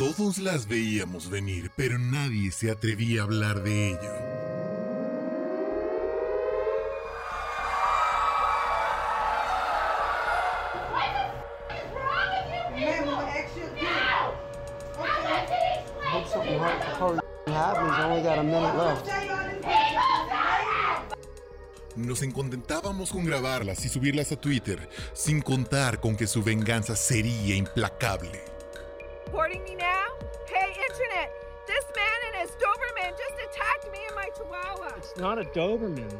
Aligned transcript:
Todos 0.00 0.38
las 0.38 0.66
veíamos 0.66 1.28
venir, 1.28 1.70
pero 1.76 1.98
nadie 1.98 2.50
se 2.52 2.70
atrevía 2.70 3.20
a 3.20 3.24
hablar 3.24 3.62
de 3.62 3.90
ello. 3.90 4.14
Nos 21.96 22.22
encontentábamos 22.22 23.12
con 23.12 23.26
grabarlas 23.26 23.84
y 23.84 23.90
subirlas 23.90 24.32
a 24.32 24.40
Twitter, 24.40 24.88
sin 25.12 25.42
contar 25.42 26.00
con 26.00 26.16
que 26.16 26.26
su 26.26 26.42
venganza 26.42 26.96
sería 26.96 27.54
implacable. 27.54 28.49
Not 35.20 35.38
a 35.38 35.44
Doberman. 35.44 36.10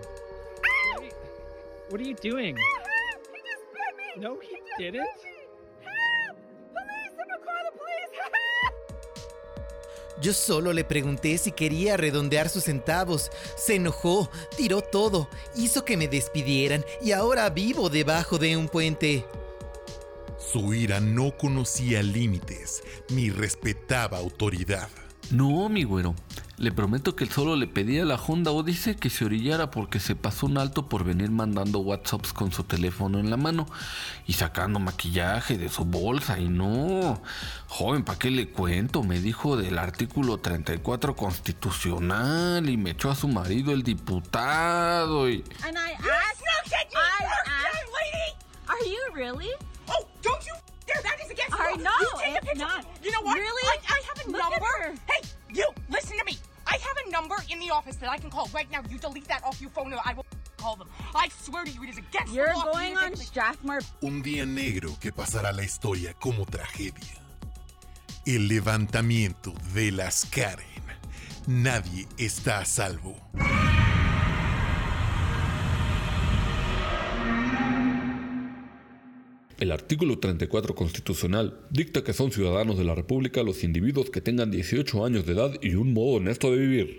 Ow! 0.95 1.03
What 1.89 2.01
are 2.01 2.05
you 2.05 2.15
doing? 2.15 2.55
Help! 2.57 3.27
He 3.33 3.41
just 3.41 3.65
bit 3.73 3.97
me! 3.97 4.23
No, 4.23 4.39
he 4.39 4.57
just 4.57 4.79
didn't. 4.79 4.95
bit 4.95 5.07
me! 5.07 5.87
Help! 5.87 6.37
Police! 6.75 7.13
Someone 7.17 7.41
call 7.43 7.65
the 7.65 7.79
police! 7.79 8.13
Help! 8.15 8.81
Yo 10.23 10.35
solo 10.35 10.73
le 10.75 10.85
pregunté 10.85 11.39
si 11.39 11.51
quería 11.53 11.97
redondear 11.97 12.51
sus 12.51 12.65
centavos. 12.65 13.31
Se 13.57 13.77
enojó, 13.77 14.31
tiró 14.57 14.83
todo, 14.83 15.29
hizo 15.57 15.85
que 15.87 15.97
me 15.97 16.07
despidieran 16.07 16.85
y 17.01 17.13
ahora 17.13 17.49
vivo 17.49 17.89
debajo 17.89 18.37
de 18.37 18.57
un 18.57 18.69
puente. 18.69 19.25
Su 20.39 20.75
ira 20.75 21.01
no 21.01 21.37
conocía 21.37 22.03
límites 22.03 22.83
ni 23.09 23.31
respetaba 23.31 24.19
autoridad. 24.19 24.89
No, 25.31 25.69
mi 25.69 25.85
güero. 25.85 26.15
Le 26.61 26.73
prometo 26.73 27.17
que 27.17 27.25
solo 27.25 27.57
le 27.57 27.67
pedí 27.67 27.99
a 28.01 28.05
la 28.05 28.17
Honda 28.17 28.51
Odyssey 28.51 28.95
que 28.95 29.09
se 29.09 29.25
orillara 29.25 29.71
porque 29.71 29.99
se 29.99 30.15
pasó 30.15 30.45
un 30.45 30.59
alto 30.59 30.91
por 30.91 31.05
venir 31.05 31.31
mandando 31.31 31.79
WhatsApps 31.79 32.35
con 32.35 32.53
su 32.53 32.65
teléfono 32.65 33.19
en 33.19 33.31
la 33.31 33.39
mano 33.39 33.65
y 34.27 34.35
sacando 34.35 34.79
maquillaje 34.79 35.57
de 35.57 35.71
su 35.71 35.87
bolsa. 35.87 36.39
Y 36.39 36.51
no, 36.51 37.23
joven, 37.67 38.05
¿para 38.05 38.19
qué 38.19 38.31
le 38.31 38.51
cuento? 38.51 39.03
Me 39.03 39.21
dijo 39.21 39.57
del 39.57 39.79
artículo 39.79 40.37
34 40.37 41.17
constitucional 41.17 42.69
y 42.69 42.77
me 42.77 42.91
echó 42.91 43.11
a 43.11 43.15
su 43.17 43.27
marido 43.29 43.73
el 43.73 43.83
diputado 43.83 45.31
y... 45.31 45.43
And 45.63 45.79
I 45.79 45.93
asked, 45.93 46.45
I 46.45 46.75
asked- 46.75 46.95
lady! 47.89 48.37
are 48.69 48.85
you 48.87 49.15
really? 49.15 49.49
Oh, 49.89 50.07
don't 50.21 50.45
you 50.45 50.53
dare! 50.87 51.03
That 51.03 51.25
is 51.25 51.31
against 51.31 51.53
the 51.57 51.57
law. 51.57 51.77
know, 51.79 51.91
You 52.03 52.11
take 52.21 52.37
a 52.37 52.45
picture. 52.45 52.59
not. 52.67 52.85
You 53.03 53.13
know 53.13 53.23
what? 53.23 53.39
Really? 53.39 53.63
I, 53.65 53.79
I 53.89 54.01
have 54.09 54.27
a 54.27 54.31
Look 54.31 54.43
number. 54.43 55.01
Hey, 55.09 55.23
you! 55.55 55.67
Listen 55.89 56.19
to 56.19 56.25
me. 56.27 56.37
I 56.71 56.79
have 56.79 56.97
a 57.07 57.11
number 57.11 57.35
in 57.51 57.59
the 57.59 57.71
office 57.71 57.97
that 57.97 58.09
I 58.09 58.19
can 58.19 58.31
call 58.31 58.49
right 58.55 58.71
now. 58.71 58.81
You 58.89 58.99
delete 58.99 59.27
that 59.29 59.43
off 59.45 59.61
your 59.61 59.71
phone, 59.71 59.93
and 59.93 60.01
I 60.05 60.15
will 60.15 60.25
call 60.57 60.77
them. 60.77 60.89
I 61.15 61.29
swear 61.43 61.65
to 61.65 61.71
you, 61.71 61.83
it 61.83 61.91
is 61.91 61.99
against 61.99 62.33
You're 62.33 62.49
the 62.53 62.55
law. 62.59 62.73
going 62.73 62.97
on 62.97 63.17
Strathmore. 63.17 63.81
Un 64.03 64.23
día 64.23 64.47
negro 64.47 64.97
que 65.01 65.13
pasará 65.13 65.53
la 65.53 65.63
historia 65.65 66.15
como 66.15 66.47
tragedia. 66.47 67.17
El 68.27 68.49
levantamiento 68.49 69.53
de 69.75 69.91
las 69.91 70.27
Karen. 70.27 70.67
Nadie 71.47 72.07
está 72.19 72.59
a 72.61 72.65
salvo. 72.65 73.17
El 79.61 79.73
artículo 79.73 80.19
34 80.19 80.75
constitucional 80.75 81.61
dicta 81.69 82.03
que 82.03 82.15
son 82.15 82.33
ciudadanos 82.33 82.79
de 82.79 82.85
la 82.85 82.95
República 82.95 83.43
los 83.43 83.63
individuos 83.63 84.09
que 84.09 84.23
tengan 84.23 84.51
18 84.51 85.05
años 85.05 85.27
de 85.27 85.35
edad 85.35 85.53
y 85.61 85.75
un 85.75 85.93
modo 85.93 86.17
honesto 86.17 86.51
de 86.51 86.57
vivir. 86.57 86.99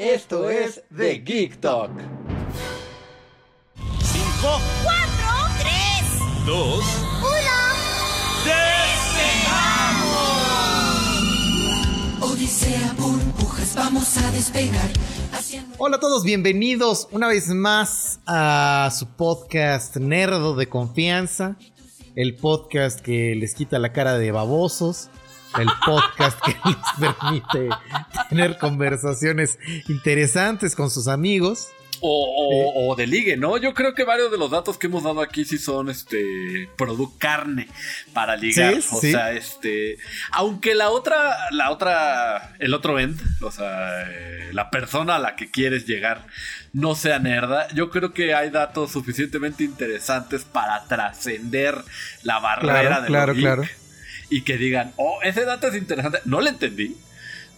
Esto 0.00 0.48
es 0.48 0.82
The 0.96 1.18
Geek 1.18 1.60
Talk. 1.60 1.90
¡Cuatro! 4.40 5.28
¡Tres! 5.58 6.46
Dos. 6.46 6.82
Odisea 12.22 12.94
burbujas, 12.96 13.74
vamos 13.76 14.16
a 14.16 14.30
despegar. 14.30 14.88
Haciendo... 15.34 15.74
Hola 15.76 15.96
a 15.96 16.00
todos, 16.00 16.24
bienvenidos 16.24 17.06
una 17.10 17.28
vez 17.28 17.48
más 17.48 18.20
a 18.24 18.90
su 18.98 19.06
podcast 19.06 19.98
Nerdo 19.98 20.56
de 20.56 20.66
Confianza. 20.66 21.58
El 22.16 22.36
podcast 22.36 23.00
que 23.00 23.34
les 23.34 23.54
quita 23.54 23.78
la 23.78 23.92
cara 23.92 24.16
de 24.16 24.32
babosos. 24.32 25.10
El 25.58 25.68
podcast 25.84 26.38
que 26.44 26.56
les 26.64 26.76
permite 26.98 27.68
tener 28.28 28.58
conversaciones 28.58 29.58
interesantes 29.88 30.74
con 30.76 30.90
sus 30.90 31.08
amigos. 31.08 31.68
O, 32.02 32.08
o, 32.08 32.88
o 32.92 32.96
de 32.96 33.06
ligue, 33.06 33.36
¿no? 33.36 33.58
Yo 33.58 33.74
creo 33.74 33.94
que 33.94 34.04
varios 34.04 34.30
de 34.30 34.38
los 34.38 34.50
datos 34.50 34.78
que 34.78 34.86
hemos 34.86 35.02
dado 35.02 35.20
aquí 35.20 35.44
sí 35.44 35.58
son 35.58 35.90
este 35.90 36.66
product 36.78 37.18
carne 37.18 37.68
para 38.14 38.36
ligar. 38.36 38.80
Sí, 38.80 38.88
o 38.90 39.00
sí. 39.02 39.12
sea, 39.12 39.32
este. 39.32 39.98
Aunque 40.32 40.74
la 40.74 40.88
otra, 40.88 41.36
la 41.50 41.70
otra, 41.70 42.54
el 42.58 42.72
otro 42.72 42.98
end, 42.98 43.20
o 43.42 43.50
sea, 43.50 44.00
eh, 44.08 44.48
la 44.54 44.70
persona 44.70 45.16
a 45.16 45.18
la 45.18 45.36
que 45.36 45.50
quieres 45.50 45.86
llegar 45.86 46.26
no 46.72 46.94
sea 46.94 47.18
nerda, 47.18 47.68
yo 47.74 47.90
creo 47.90 48.14
que 48.14 48.32
hay 48.32 48.48
datos 48.48 48.92
suficientemente 48.92 49.62
interesantes 49.64 50.44
para 50.44 50.84
trascender 50.86 51.76
la 52.22 52.38
barrera 52.38 52.80
Claro, 52.80 53.02
de 53.02 53.06
claro, 53.08 53.26
lo 53.26 53.34
geek 53.34 53.44
claro. 53.44 53.62
Y 54.30 54.42
que 54.42 54.56
digan, 54.56 54.92
oh, 54.96 55.18
ese 55.22 55.44
dato 55.44 55.66
es 55.68 55.74
interesante. 55.74 56.20
No 56.24 56.40
lo 56.40 56.48
entendí. 56.48 56.96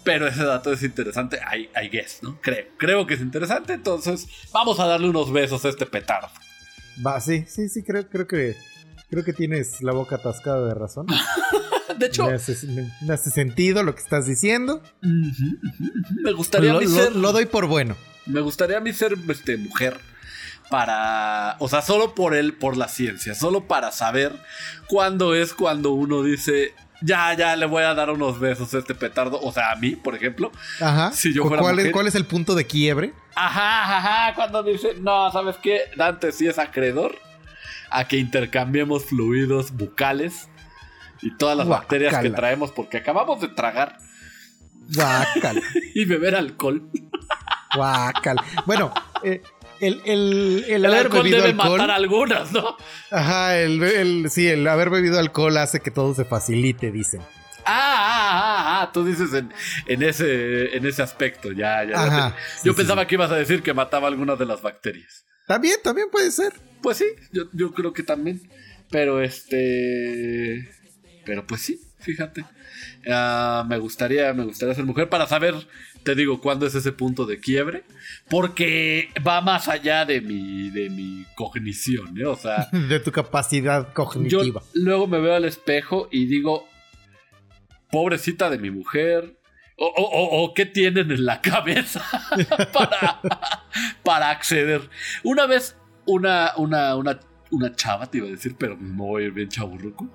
Pero 0.04 0.26
ese 0.26 0.42
dato 0.42 0.72
es 0.72 0.82
interesante, 0.82 1.38
I, 1.56 1.68
I 1.80 1.88
guess, 1.88 2.24
¿no? 2.24 2.36
Creo, 2.40 2.66
creo 2.76 3.06
que 3.06 3.14
es 3.14 3.20
interesante, 3.20 3.72
entonces 3.74 4.26
vamos 4.52 4.80
a 4.80 4.86
darle 4.86 5.08
unos 5.08 5.30
besos 5.32 5.64
a 5.64 5.68
este 5.68 5.86
petardo. 5.86 6.28
Va, 7.06 7.20
sí, 7.20 7.44
sí, 7.46 7.68
sí, 7.68 7.84
creo, 7.84 8.08
creo 8.08 8.26
que 8.26 8.56
creo 9.08 9.22
que 9.24 9.32
tienes 9.32 9.80
la 9.80 9.92
boca 9.92 10.16
atascada 10.16 10.66
de 10.66 10.74
razón. 10.74 11.06
De 11.98 12.06
hecho, 12.06 12.26
Me 12.26 12.32
hace, 12.34 12.66
me- 12.66 12.90
me 13.02 13.14
hace 13.14 13.30
sentido 13.30 13.84
lo 13.84 13.94
que 13.94 14.00
estás 14.00 14.26
diciendo. 14.26 14.82
me 15.02 16.32
gustaría 16.32 16.72
Lo, 16.72 16.78
a 16.78 16.80
mí 16.80 16.86
lo- 16.88 16.92
ser, 16.92 17.14
lo 17.16 17.32
doy 17.32 17.46
por 17.46 17.66
bueno. 17.66 17.96
me 18.26 18.40
gustaría 18.40 18.78
a 18.78 18.80
mí 18.80 18.92
ser 18.92 19.14
este, 19.28 19.56
mujer 19.56 19.98
para, 20.72 21.56
o 21.58 21.68
sea, 21.68 21.82
solo 21.82 22.14
por 22.14 22.34
él, 22.34 22.54
por 22.54 22.78
la 22.78 22.88
ciencia, 22.88 23.34
solo 23.34 23.64
para 23.68 23.92
saber 23.92 24.32
cuándo 24.88 25.34
es 25.34 25.52
cuando 25.52 25.90
uno 25.90 26.22
dice, 26.22 26.74
ya, 27.02 27.34
ya, 27.34 27.56
le 27.56 27.66
voy 27.66 27.82
a 27.82 27.92
dar 27.92 28.08
unos 28.08 28.40
besos 28.40 28.72
a 28.72 28.78
este 28.78 28.94
petardo, 28.94 29.38
o 29.38 29.52
sea, 29.52 29.70
a 29.72 29.76
mí, 29.76 29.96
por 29.96 30.14
ejemplo. 30.14 30.50
Ajá. 30.80 31.12
Si 31.12 31.34
yo 31.34 31.42
¿Cu- 31.42 31.48
fuera 31.48 31.60
¿Cuál, 31.62 31.74
es, 31.74 31.78
mujer. 31.84 31.92
¿Cuál 31.92 32.06
es 32.06 32.14
el 32.14 32.24
punto 32.24 32.54
de 32.54 32.66
quiebre? 32.66 33.12
Ajá, 33.34 33.98
ajá, 33.98 34.34
cuando 34.34 34.62
dice, 34.62 34.94
no, 34.98 35.30
¿sabes 35.30 35.56
qué? 35.62 35.82
Dante 35.94 36.32
sí 36.32 36.46
es 36.48 36.58
acreedor 36.58 37.16
a 37.90 38.08
que 38.08 38.16
intercambiemos 38.16 39.04
fluidos 39.04 39.72
bucales 39.72 40.48
y 41.20 41.36
todas 41.36 41.54
las 41.58 41.68
bacterias 41.68 42.16
que 42.22 42.30
traemos 42.30 42.72
porque 42.72 42.96
acabamos 42.96 43.42
de 43.42 43.48
tragar 43.48 43.98
Guácala. 44.94 45.60
y 45.94 46.06
beber 46.06 46.34
alcohol. 46.34 46.88
Guácala. 47.76 48.42
Bueno, 48.64 48.90
eh, 49.22 49.42
el, 49.82 50.00
el, 50.04 50.64
el 50.68 50.74
El 50.74 50.86
haber 50.86 50.98
alcohol 51.00 51.22
bebido 51.24 51.38
debe 51.38 51.50
alcohol. 51.50 51.78
matar 51.78 51.90
algunas, 51.90 52.52
¿no? 52.52 52.76
Ajá, 53.10 53.58
el, 53.58 53.82
el- 53.82 54.30
sí, 54.30 54.48
el 54.48 54.66
haber 54.66 54.88
bebido 54.90 55.18
alcohol 55.18 55.56
hace 55.58 55.80
que 55.80 55.90
todo 55.90 56.14
se 56.14 56.24
facilite, 56.24 56.90
dicen. 56.90 57.20
Ah, 57.64 57.94
ah, 57.94 58.30
ah, 58.32 58.82
ah, 58.82 58.90
tú 58.92 59.04
dices 59.04 59.32
en, 59.34 59.52
en 59.86 60.02
ese, 60.02 60.76
en 60.76 60.84
ese 60.86 61.02
aspecto, 61.02 61.52
ya, 61.52 61.84
ya. 61.84 62.02
Ajá, 62.04 62.30
ya. 62.30 62.36
sí, 62.56 62.60
yo 62.66 62.72
sí, 62.72 62.76
pensaba 62.78 63.06
que 63.06 63.14
ibas 63.14 63.30
a 63.30 63.36
decir 63.36 63.62
que 63.62 63.72
mataba 63.74 64.08
algunas 64.08 64.38
de 64.38 64.46
las 64.46 64.62
bacterias. 64.62 65.24
También, 65.46 65.76
también 65.84 66.08
puede 66.10 66.30
ser. 66.30 66.52
Pues 66.82 66.96
sí, 66.98 67.06
yo, 67.32 67.44
yo 67.52 67.72
creo 67.72 67.92
que 67.92 68.02
también. 68.02 68.40
Pero 68.90 69.22
este. 69.22 70.68
Pero 71.24 71.46
pues 71.46 71.60
sí, 71.62 71.80
fíjate. 72.00 72.44
Ah, 73.08 73.64
me 73.68 73.78
gustaría, 73.78 74.32
me 74.34 74.44
gustaría 74.44 74.74
ser 74.74 74.84
mujer 74.84 75.08
para 75.08 75.26
saber, 75.26 75.54
te 76.04 76.14
digo, 76.14 76.40
cuándo 76.40 76.66
es 76.66 76.74
ese 76.74 76.92
punto 76.92 77.24
de 77.26 77.38
quiebre. 77.40 77.84
Porque 78.28 79.08
va 79.26 79.40
más 79.40 79.68
allá 79.68 80.04
de 80.04 80.20
mi, 80.20 80.70
de 80.70 80.90
mi 80.90 81.24
cognición, 81.34 82.18
¿eh? 82.18 82.24
O 82.26 82.36
sea, 82.36 82.68
De 82.72 83.00
tu 83.00 83.10
capacidad 83.12 83.88
yo 83.88 83.94
cognitiva. 83.94 84.62
luego 84.74 85.06
me 85.06 85.18
veo 85.20 85.34
al 85.34 85.44
espejo 85.44 86.08
y 86.10 86.26
digo. 86.26 86.68
pobrecita 87.90 88.50
de 88.50 88.58
mi 88.58 88.70
mujer. 88.70 89.36
O, 89.76 89.86
o- 89.86 90.44
o- 90.44 90.54
qué 90.54 90.66
tienen 90.66 91.10
en 91.10 91.24
la 91.24 91.40
cabeza 91.40 92.04
para, 92.72 93.20
para 94.04 94.30
acceder. 94.30 94.88
Una 95.24 95.46
vez, 95.46 95.76
una, 96.06 96.52
una, 96.56 96.94
una, 96.94 97.18
una 97.50 97.74
chava, 97.74 98.06
te 98.08 98.18
iba 98.18 98.28
a 98.28 98.30
decir, 98.30 98.54
pero 98.56 98.76
me 98.76 98.96
voy 98.96 99.30
bien 99.30 99.48
chaburruco. 99.48 100.08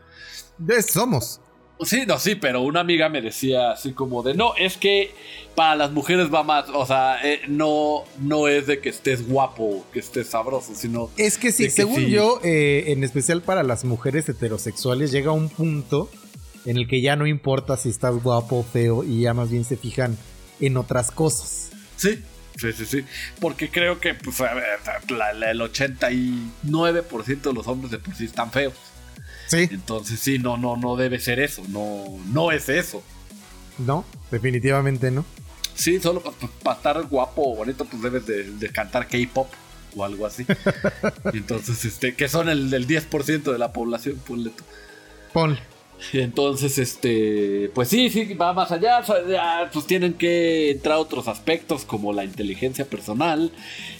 Somos. 0.88 1.42
Sí, 1.83 2.06
no, 2.07 2.18
sí, 2.18 2.35
pero 2.35 2.62
una 2.62 2.79
amiga 2.79 3.07
me 3.07 3.21
decía 3.21 3.71
así 3.71 3.94
como 3.94 4.24
de, 4.24 4.33
no, 4.33 4.56
es 4.56 4.77
que 4.77 5.12
para 5.56 5.75
las 5.75 5.91
mujeres 5.91 6.33
va 6.33 6.44
más, 6.44 6.65
o 6.74 6.85
sea, 6.85 7.19
eh, 7.24 7.41
no, 7.47 8.03
no 8.19 8.47
es 8.47 8.65
de 8.68 8.79
que 8.79 8.89
estés 8.89 9.27
guapo, 9.27 9.85
que 9.94 10.00
estés 10.00 10.27
sabroso, 10.27 10.74
sino... 10.75 11.12
Es 11.18 11.38
que 11.38 11.51
sí, 11.51 11.65
que 11.65 11.69
según 11.69 11.95
sí. 12.06 12.09
yo, 12.09 12.39
eh, 12.44 12.85
en 12.88 13.03
especial 13.03 13.41
para 13.44 13.62
las 13.63 13.85
mujeres 13.85 14.27
heterosexuales, 14.27 15.12
llega 15.12 15.31
un 15.31 15.50
punto 15.50 16.09
en 16.65 16.77
el 16.77 16.88
que 16.88 17.00
ya 17.01 17.15
no 17.15 17.27
importa 17.27 17.77
si 17.77 17.89
estás 17.89 18.15
guapo 18.24 18.57
o 18.57 18.63
feo 18.63 19.03
y 19.03 19.21
ya 19.21 19.33
más 19.35 19.50
bien 19.51 19.63
se 19.63 19.77
fijan 19.77 20.18
en 20.59 20.77
otras 20.77 21.12
cosas. 21.12 21.69
Sí, 21.95 22.21
sí, 22.57 22.74
sí, 22.74 22.85
sí. 22.85 23.06
Porque 23.39 23.69
creo 23.69 24.00
que 24.00 24.15
pues, 24.15 24.41
a 24.41 24.53
ver, 24.56 24.65
la- 25.09 25.33
la- 25.33 25.51
el 25.51 25.62
89% 25.62 27.41
de 27.50 27.53
los 27.53 27.68
hombres 27.68 27.91
de 27.91 28.00
por 28.00 28.15
sí 28.15 28.25
están 28.25 28.51
feos. 28.51 28.74
Sí, 29.47 29.67
Entonces 29.71 30.19
sí, 30.19 30.39
no, 30.39 30.57
no, 30.57 30.77
no 30.77 30.95
debe 30.95 31.19
ser 31.19 31.39
eso, 31.39 31.63
no, 31.69 32.03
no 32.31 32.51
es 32.51 32.69
eso. 32.69 33.01
no, 33.79 34.05
definitivamente 34.29 35.09
no. 35.09 35.25
Sí, 35.73 35.99
solo 35.99 36.21
para 36.63 36.75
estar 36.75 37.03
guapo 37.03 37.53
o 37.53 37.55
bonito, 37.55 37.85
pues 37.85 38.01
debes 38.01 38.25
de, 38.25 38.51
de 38.51 38.69
cantar 38.69 39.07
K-pop 39.07 39.47
o 39.95 40.03
algo 40.03 40.25
así. 40.25 40.45
Entonces, 41.33 41.85
este, 41.85 42.15
que 42.15 42.27
son 42.27 42.49
el 42.49 42.69
del 42.69 42.88
10% 42.88 43.51
de 43.51 43.57
la 43.57 43.71
población, 43.73 44.19
ponle. 44.27 44.51
Pon. 45.33 45.57
Entonces, 46.13 46.77
este, 46.77 47.71
pues 47.73 47.89
sí, 47.89 48.09
sí, 48.09 48.33
va 48.35 48.53
más 48.53 48.71
allá. 48.71 49.01
Pues 49.71 49.85
tienen 49.88 50.13
que 50.13 50.71
entrar 50.71 50.97
otros 50.97 51.27
aspectos 51.27 51.85
como 51.85 52.13
la 52.13 52.23
inteligencia 52.23 52.85
personal, 52.85 53.51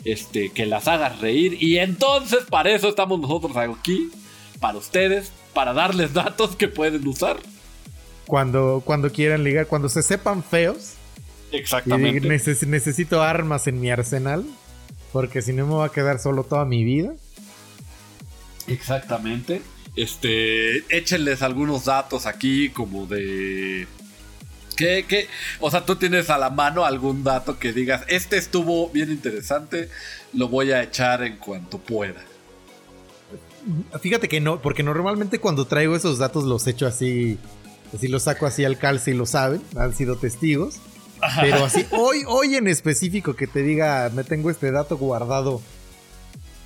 este, 0.05 0.51
que 0.51 0.65
las 0.65 0.88
hagas 0.88 1.19
reír. 1.19 1.57
Y 1.61 1.79
entonces, 1.79 2.39
para 2.50 2.71
eso 2.71 2.88
estamos 2.89 3.19
nosotros 3.19 3.55
aquí, 3.57 4.09
para 4.59 4.77
ustedes, 4.77 5.31
para 5.54 5.74
darles 5.74 6.13
datos 6.13 6.56
que 6.56 6.68
pueden 6.68 7.07
usar. 7.07 7.38
Cuando, 8.25 8.81
cuando 8.86 9.12
quieran 9.12 9.44
ligar, 9.44 9.68
cuando 9.68 9.88
se 9.89 10.04
sepan 10.04 10.44
feos 10.44 10.94
Exactamente. 11.51 12.19
digan, 12.19 12.38
"Neces- 12.38 12.68
necesito 12.68 13.21
armas 13.21 13.68
en 13.68 13.80
mi 13.80 13.89
arsenal, 13.89 14.44
porque 15.13 15.42
si 15.42 15.54
no 15.54 15.65
me 15.65 15.75
va 15.75 15.86
a 15.86 15.92
quedar 15.92 16.19
solo 16.19 16.44
toda 16.44 16.65
mi 16.65 16.83
vida. 16.83 17.13
Exactamente. 18.68 19.62
Este, 19.95 20.77
échenles 20.95 21.42
algunos 21.42 21.86
datos 21.86 22.25
aquí 22.25 22.69
como 22.69 23.06
de... 23.07 23.88
¿Qué, 24.75 25.06
qué? 25.07 25.27
O 25.60 25.71
sea, 25.71 25.86
tú 25.86 25.95
tienes 25.95 26.30
a 26.30 26.38
la 26.38 26.51
mano 26.51 26.86
algún 26.86 27.24
dato 27.24 27.57
que 27.57 27.74
digas, 27.74 28.03
este 28.10 28.38
estuvo 28.38 28.89
bien 28.89 29.10
interesante, 29.12 29.89
lo 30.33 30.50
voy 30.50 30.71
a 30.71 30.83
echar 30.83 31.24
en 31.24 31.38
cuanto 31.38 31.80
pueda. 31.80 32.24
Fíjate 34.01 34.27
que 34.29 34.39
no, 34.41 34.61
porque 34.61 34.83
normalmente 34.83 35.39
cuando 35.39 35.65
traigo 35.65 35.95
esos 35.95 36.17
datos 36.17 36.43
los 36.45 36.65
echo 36.67 36.87
así, 36.87 37.37
así 37.95 38.07
los 38.07 38.23
saco 38.23 38.45
así 38.45 38.63
al 38.65 38.77
calce 38.77 39.11
y 39.11 39.13
lo 39.13 39.25
saben, 39.25 39.61
han 39.77 39.93
sido 39.93 40.15
testigos. 40.17 40.75
Pero 41.41 41.65
así, 41.65 41.85
hoy, 41.91 42.23
hoy 42.27 42.55
en 42.55 42.67
específico 42.67 43.35
que 43.35 43.47
te 43.47 43.63
diga, 43.63 44.09
me 44.13 44.23
tengo 44.23 44.49
este 44.51 44.71
dato 44.71 44.97
guardado 44.97 45.61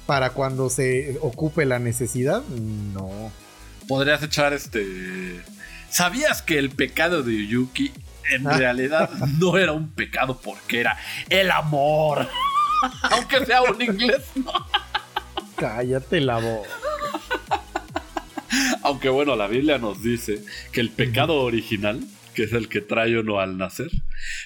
para 0.05 0.31
cuando 0.31 0.69
se 0.69 1.17
ocupe 1.21 1.65
la 1.65 1.79
necesidad, 1.79 2.43
no. 2.49 3.31
Podrías 3.87 4.21
echar 4.23 4.53
este... 4.53 5.41
¿Sabías 5.89 6.41
que 6.41 6.57
el 6.57 6.69
pecado 6.69 7.23
de 7.23 7.47
Yuki 7.47 7.91
en 8.31 8.47
Ah. 8.47 8.57
realidad 8.57 9.09
no 9.39 9.57
era 9.57 9.71
un 9.71 9.89
pecado 9.89 10.39
porque 10.41 10.81
era 10.81 10.97
el 11.29 11.49
amor? 11.51 12.27
Aunque 13.11 13.45
sea 13.45 13.61
un 13.63 13.81
inglés, 13.81 14.21
¿no? 14.35 14.51
Cállate 15.55 16.19
la 16.21 16.37
voz. 16.39 16.67
Aunque 18.83 19.09
bueno, 19.09 19.35
la 19.35 19.47
Biblia 19.47 19.77
nos 19.77 20.03
dice 20.03 20.43
que 20.71 20.81
el 20.81 20.89
pecado 20.89 21.35
original, 21.41 22.01
que 22.33 22.43
es 22.43 22.53
el 22.53 22.69
que 22.69 22.81
trae 22.81 23.17
uno 23.19 23.39
al 23.39 23.57
nacer, 23.57 23.89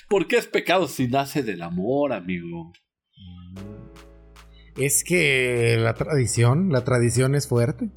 ¿por 0.10 0.28
qué 0.28 0.38
es 0.38 0.48
pecado 0.48 0.88
si 0.88 1.08
nace 1.08 1.44
del 1.44 1.62
amor, 1.62 2.14
amigo? 2.14 2.74
Es 4.78 5.04
que 5.04 5.78
la 5.80 5.94
tradición, 5.94 6.72
la 6.72 6.84
tradición 6.84 7.36
es 7.36 7.48
fuerte. 7.48 7.90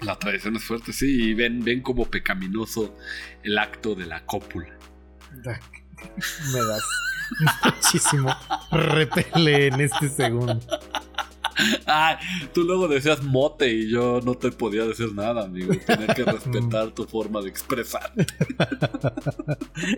La 0.00 0.18
tradición 0.18 0.56
es 0.56 0.64
fuerte, 0.64 0.94
sí, 0.94 1.30
y 1.30 1.34
ven, 1.34 1.62
ven 1.62 1.82
como 1.82 2.06
pecaminoso 2.06 2.96
el 3.42 3.58
acto 3.58 3.94
de 3.94 4.06
la 4.06 4.24
cópula. 4.24 4.78
Me 5.34 6.58
das 6.64 6.82
muchísimo 7.64 8.34
repele 8.70 9.66
en 9.66 9.80
este 9.80 10.08
segundo. 10.08 10.58
Ay, 11.86 12.16
tú 12.52 12.64
luego 12.64 12.88
decías 12.88 13.22
mote 13.22 13.72
y 13.72 13.90
yo 13.90 14.20
no 14.24 14.34
te 14.34 14.50
podía 14.50 14.84
decir 14.86 15.14
nada, 15.14 15.44
amigo. 15.44 15.72
Tenía 15.86 16.08
que 16.08 16.24
respetar 16.24 16.90
tu 16.92 17.04
forma 17.04 17.40
de 17.42 17.48
expresar. 17.48 18.12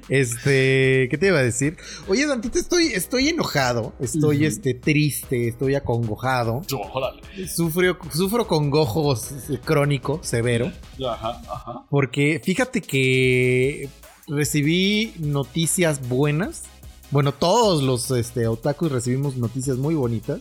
Este, 0.09 1.09
¿qué 1.11 1.19
te 1.19 1.29
iba 1.29 1.39
a 1.39 1.43
decir? 1.43 1.77
Oye, 2.07 2.27
Dantito, 2.27 2.59
estoy, 2.59 2.87
estoy 2.87 3.29
enojado, 3.29 3.93
estoy 3.99 4.45
este, 4.45 4.75
triste, 4.75 5.49
estoy 5.49 5.75
acongojado. 5.75 6.63
Órale. 6.93 7.23
Sufro, 7.49 7.99
sufro 8.13 8.47
congojos 8.47 9.33
eh, 9.51 9.59
crónico, 9.65 10.21
severo. 10.23 10.71
Ajá, 11.05 11.41
ajá. 11.51 11.85
Porque 11.91 12.41
fíjate 12.45 12.81
que 12.81 13.89
recibí 14.29 15.15
noticias 15.19 16.09
buenas. 16.09 16.65
Bueno, 17.11 17.33
todos 17.33 17.83
los 17.83 18.11
este, 18.11 18.47
otakus 18.47 18.91
recibimos 18.91 19.37
noticias 19.37 19.77
muy 19.77 19.95
bonitas. 19.95 20.41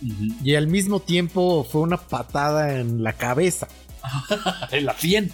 Y 0.00 0.54
al 0.54 0.66
mismo 0.68 1.00
tiempo 1.00 1.64
fue 1.64 1.80
una 1.82 1.96
patada 1.96 2.78
en 2.78 3.02
la 3.02 3.14
cabeza. 3.14 3.68
En 4.70 4.86
la 4.86 4.94
100. 4.94 5.32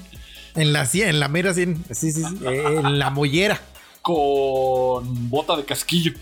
En 0.56 0.72
la 0.72 0.86
sien, 0.86 1.08
en 1.08 1.20
la 1.20 1.28
mera 1.28 1.52
sien. 1.52 1.84
Sí, 1.90 2.12
sí, 2.12 2.22
sí. 2.22 2.46
eh, 2.46 2.80
en 2.82 2.98
la 2.98 3.10
mollera. 3.10 3.60
Con 4.02 5.30
bota 5.30 5.56
de 5.56 5.64
casquillo. 5.64 6.12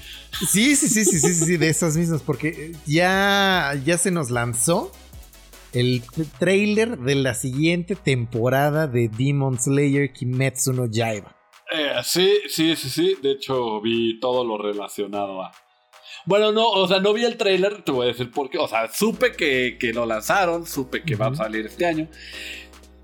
Sí, 0.49 0.77
sí, 0.77 0.89
sí, 0.89 1.05
sí, 1.05 1.19
sí, 1.19 1.35
sí, 1.35 1.44
sí, 1.44 1.56
de 1.56 1.69
esas 1.69 1.97
mismas. 1.97 2.23
Porque 2.23 2.73
ya, 2.87 3.79
ya 3.85 3.99
se 3.99 4.11
nos 4.11 4.31
lanzó 4.31 4.93
el 5.73 6.03
trailer 6.39 6.99
de 6.99 7.15
la 7.15 7.35
siguiente 7.35 7.97
temporada 7.97 8.87
de 8.87 9.08
Demon 9.08 9.58
Slayer 9.58 10.13
Kimetsu 10.13 10.72
no 10.72 10.87
Yaiba. 10.87 11.37
Eh, 11.72 11.93
sí, 12.05 12.39
sí, 12.49 12.77
sí, 12.77 12.89
sí. 12.89 13.17
De 13.22 13.32
hecho, 13.32 13.81
vi 13.81 14.20
todo 14.20 14.44
lo 14.44 14.58
relacionado 14.58 15.43
a. 15.43 15.53
Bueno, 16.26 16.52
no, 16.52 16.69
o 16.70 16.86
sea, 16.88 17.00
no 17.00 17.12
vi 17.12 17.24
el 17.24 17.36
trailer, 17.36 17.82
te 17.82 17.91
voy 17.93 18.06
a 18.06 18.08
decir 18.12 18.31
por 18.31 18.48
qué. 18.50 18.58
O 18.58 18.69
sea, 18.69 18.91
supe 18.93 19.32
que, 19.32 19.76
que 19.79 19.93
lo 19.93 20.06
lanzaron, 20.06 20.67
supe 20.67 21.02
que 21.02 21.17
va 21.17 21.29
a 21.29 21.34
salir 21.34 21.67
este 21.67 21.86
año. 21.86 22.08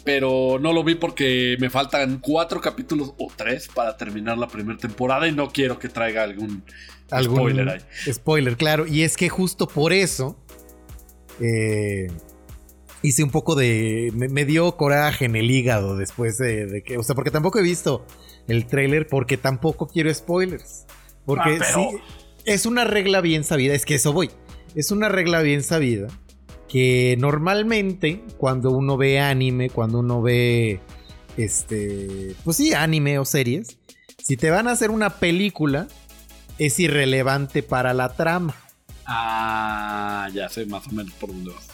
Pero 0.05 0.59
no 0.61 0.73
lo 0.73 0.85
vi 0.85 0.95
porque 0.95 1.57
me 1.61 1.69
faltan 1.69 2.19
cuatro 2.21 2.61
capítulos 2.61 3.13
o 3.19 3.29
tres 3.37 3.69
para 3.69 3.97
terminar 3.97 4.39
la 4.39 4.49
primera 4.49 4.79
temporada 4.79 5.29
y 5.29 5.33
no 5.33 5.51
quiero 5.51 5.79
que 5.79 5.89
traiga 5.89 6.23
algún, 6.23 6.63
Algún 7.11 7.37
spoiler 7.39 7.69
ahí. 7.69 7.81
Spoiler, 8.13 8.57
claro. 8.57 8.87
Y 8.87 9.03
es 9.03 9.17
que 9.17 9.29
justo 9.29 9.67
por 9.67 9.93
eso 9.93 10.39
eh, 11.41 12.07
hice 13.03 13.23
un 13.23 13.31
poco 13.31 13.55
de. 13.55 14.11
Me, 14.15 14.29
me 14.29 14.45
dio 14.45 14.77
coraje 14.77 15.25
en 15.27 15.37
el 15.37 15.51
hígado 15.51 15.97
después 15.97 16.39
de, 16.39 16.67
de 16.67 16.83
que. 16.83 16.97
O 16.97 17.03
sea, 17.03 17.15
porque 17.15 17.31
tampoco 17.31 17.59
he 17.59 17.63
visto 17.63 18.07
el 18.47 18.67
trailer, 18.67 19.07
porque 19.09 19.37
tampoco 19.37 19.89
quiero 19.89 20.13
spoilers. 20.15 20.87
Porque 21.27 21.51
Ah, 21.51 21.57
pero- 21.59 21.91
sí, 21.91 21.99
es 22.49 22.67
una 22.67 22.85
regla 22.85 23.21
bien 23.21 23.45
sabida. 23.45 23.75
Es 23.75 23.85
que 23.85 23.97
eso 23.97 24.13
voy. 24.13 24.31
Es 24.75 24.91
una 24.91 25.09
regla 25.09 25.43
bien 25.43 25.63
sabida. 25.63 26.09
Que 26.69 27.17
normalmente 27.19 28.23
cuando 28.37 28.71
uno 28.71 28.97
ve 28.97 29.21
anime, 29.21 29.71
cuando 29.71 30.01
uno 30.01 30.23
ve. 30.23 30.81
Este. 31.37 32.35
Pues 32.45 32.57
sí, 32.57 32.73
anime 32.73 33.19
o 33.19 33.25
series. 33.25 33.79
Si 34.23 34.37
te 34.37 34.51
van 34.51 34.69
a 34.69 34.73
hacer 34.73 34.91
una 34.91 35.19
película, 35.19 35.89
es 36.59 36.81
irrelevante 36.81 37.63
para 37.63 37.95
la 37.95 38.15
trama. 38.15 38.55
Ah, 39.07 40.29
ya 40.35 40.49
sé 40.49 40.67
más 40.67 40.87
o 40.89 40.91
menos 40.91 41.13
por 41.15 41.31
dónde 41.31 41.53
vas. 41.53 41.69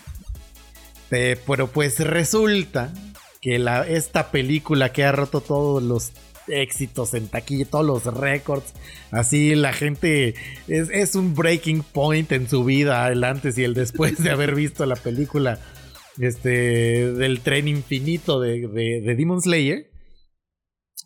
Eh, 1.11 1.41
pero 1.47 1.69
pues 1.69 2.01
resulta 2.01 2.93
que 3.41 3.59
la, 3.59 3.87
esta 3.87 4.31
película 4.31 4.93
que 4.93 5.05
ha 5.05 5.13
roto 5.13 5.41
todos 5.41 5.83
los 5.83 6.13
éxitos 6.49 7.15
en 7.15 7.29
taquilla, 7.29 7.65
todos 7.65 7.85
los 7.87 8.05
récords, 8.15 8.75
así 9.11 9.55
la 9.55 9.73
gente 9.73 10.35
es, 10.69 10.89
es 10.91 11.15
un 11.15 11.35
breaking 11.35 11.83
point 11.83 12.31
en 12.33 12.49
su 12.49 12.65
vida, 12.65 13.09
el 13.11 13.25
antes 13.25 13.57
y 13.59 13.65
el 13.65 13.75
después 13.75 14.23
de 14.23 14.31
haber 14.31 14.55
visto 14.55 14.85
la 14.87 14.97
película 14.97 15.59
este, 16.19 17.13
del 17.13 17.41
tren 17.41 17.67
infinito 17.69 18.41
de, 18.41 18.69
de, 18.69 19.01
de 19.05 19.15
Demon 19.17 19.41
Slayer, 19.41 19.91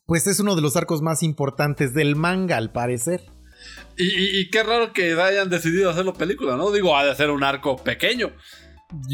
pues 0.06 0.26
es 0.26 0.40
uno 0.40 0.56
de 0.56 0.62
los 0.62 0.76
arcos 0.76 1.02
más 1.02 1.22
importantes 1.22 1.94
del 1.94 2.16
manga 2.16 2.56
al 2.56 2.72
parecer. 2.72 3.22
Y, 3.96 4.04
y- 4.04 4.40
y 4.40 4.50
qué 4.50 4.62
raro 4.62 4.92
que 4.92 5.12
hayan 5.20 5.50
decidido 5.50 5.90
hacerlo 5.90 6.14
película, 6.14 6.56
¿no? 6.56 6.70
Digo, 6.70 6.96
ha 6.96 7.04
de 7.04 7.14
ser 7.14 7.30
un 7.30 7.42
arco 7.44 7.76
pequeño. 7.76 8.32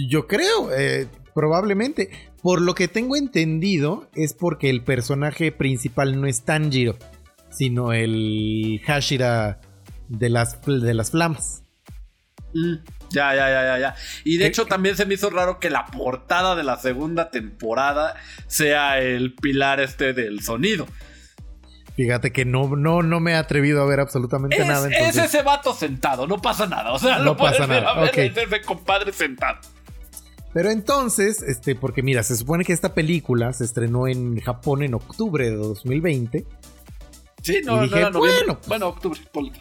Yo 0.08 0.26
creo, 0.26 0.70
eh, 0.72 1.08
Probablemente. 1.34 2.10
Por 2.44 2.60
lo 2.60 2.74
que 2.74 2.88
tengo 2.88 3.16
entendido, 3.16 4.06
es 4.14 4.34
porque 4.34 4.68
el 4.68 4.82
personaje 4.84 5.50
principal 5.50 6.20
no 6.20 6.26
es 6.26 6.44
Tanjiro, 6.44 6.96
sino 7.50 7.94
el 7.94 8.82
Hashira 8.84 9.60
de 10.08 10.28
las, 10.28 10.60
de 10.66 10.92
las 10.92 11.10
flamas. 11.10 11.62
Mm, 12.52 12.74
ya, 13.10 13.34
ya, 13.34 13.48
ya, 13.48 13.62
ya, 13.64 13.78
ya. 13.78 13.94
Y 14.24 14.36
de 14.36 14.44
¿Qué- 14.44 14.48
hecho 14.48 14.66
también 14.66 14.94
se 14.94 15.06
me 15.06 15.14
hizo 15.14 15.30
raro 15.30 15.58
que 15.58 15.70
la 15.70 15.86
portada 15.86 16.54
de 16.54 16.64
la 16.64 16.76
segunda 16.76 17.30
temporada 17.30 18.14
sea 18.46 18.98
el 19.00 19.34
pilar 19.34 19.80
este 19.80 20.12
del 20.12 20.42
sonido. 20.42 20.86
Fíjate 21.96 22.30
que 22.30 22.44
no, 22.44 22.76
no, 22.76 23.02
no 23.02 23.20
me 23.20 23.30
he 23.30 23.36
atrevido 23.36 23.80
a 23.80 23.86
ver 23.86 24.00
absolutamente 24.00 24.60
Es, 24.60 24.66
nada. 24.66 24.88
es 24.90 25.16
ese 25.16 25.42
vato 25.42 25.72
sentado, 25.72 26.26
no 26.26 26.42
pasa 26.42 26.66
nada. 26.66 26.92
O 26.92 26.98
sea, 26.98 27.18
No 27.18 27.24
lo 27.24 27.36
pasa 27.38 27.66
ver 27.66 27.84
nada, 27.84 27.92
a 27.96 28.00
ver, 28.00 28.10
ok. 28.10 28.18
es 28.18 28.36
ese 28.36 28.60
compadre 28.62 29.12
sentado. 29.14 29.60
Pero 30.54 30.70
entonces, 30.70 31.42
este, 31.42 31.74
porque 31.74 32.02
mira, 32.02 32.22
se 32.22 32.36
supone 32.36 32.64
que 32.64 32.72
esta 32.72 32.94
película 32.94 33.52
se 33.52 33.64
estrenó 33.64 34.06
en 34.08 34.40
Japón 34.40 34.82
en 34.82 34.94
octubre 34.94 35.50
de 35.50 35.56
2020. 35.56 36.46
Sí, 37.42 37.60
no, 37.64 37.74
Y 37.74 37.76
no 37.76 37.82
dije, 37.82 37.98
era 37.98 38.10
noviembre. 38.10 38.44
bueno, 38.46 38.60
Bueno, 38.68 38.88
octubre. 38.88 39.20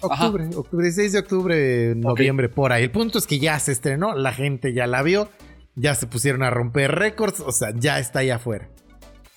Ajá. 0.09 0.25
Octubre, 0.27 0.49
octubre, 0.55 0.91
6 0.91 1.11
de 1.11 1.19
octubre, 1.19 1.95
noviembre, 1.95 2.47
por 2.47 2.71
ahí. 2.71 2.83
El 2.83 2.91
punto 2.91 3.17
es 3.17 3.27
que 3.27 3.39
ya 3.39 3.59
se 3.59 3.73
estrenó, 3.73 4.15
la 4.15 4.31
gente 4.31 4.71
ya 4.71 4.87
la 4.87 5.01
vio, 5.03 5.29
ya 5.75 5.93
se 5.95 6.07
pusieron 6.07 6.43
a 6.43 6.49
romper 6.49 6.91
récords, 6.91 7.41
o 7.41 7.51
sea, 7.51 7.73
ya 7.75 7.99
está 7.99 8.19
allá 8.19 8.35
afuera. 8.37 8.69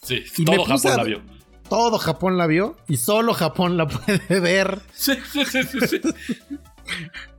Sí, 0.03 0.23
Y 0.37 0.45
todo 0.45 0.65
Japón 0.65 0.93
a- 0.93 0.97
la 0.99 1.05
vio. 1.05 1.23
Todo 1.69 1.99
Japón 1.99 2.37
la 2.39 2.47
vio 2.47 2.77
y 2.87 2.99
solo 2.99 3.35
Japón 3.35 3.77
la 3.77 3.89
puede 3.89 4.39
ver. 4.41 4.79
Sí, 4.93 5.15
sí, 5.33 5.45
sí, 5.45 5.63
sí, 5.65 5.81
sí. 5.89 6.01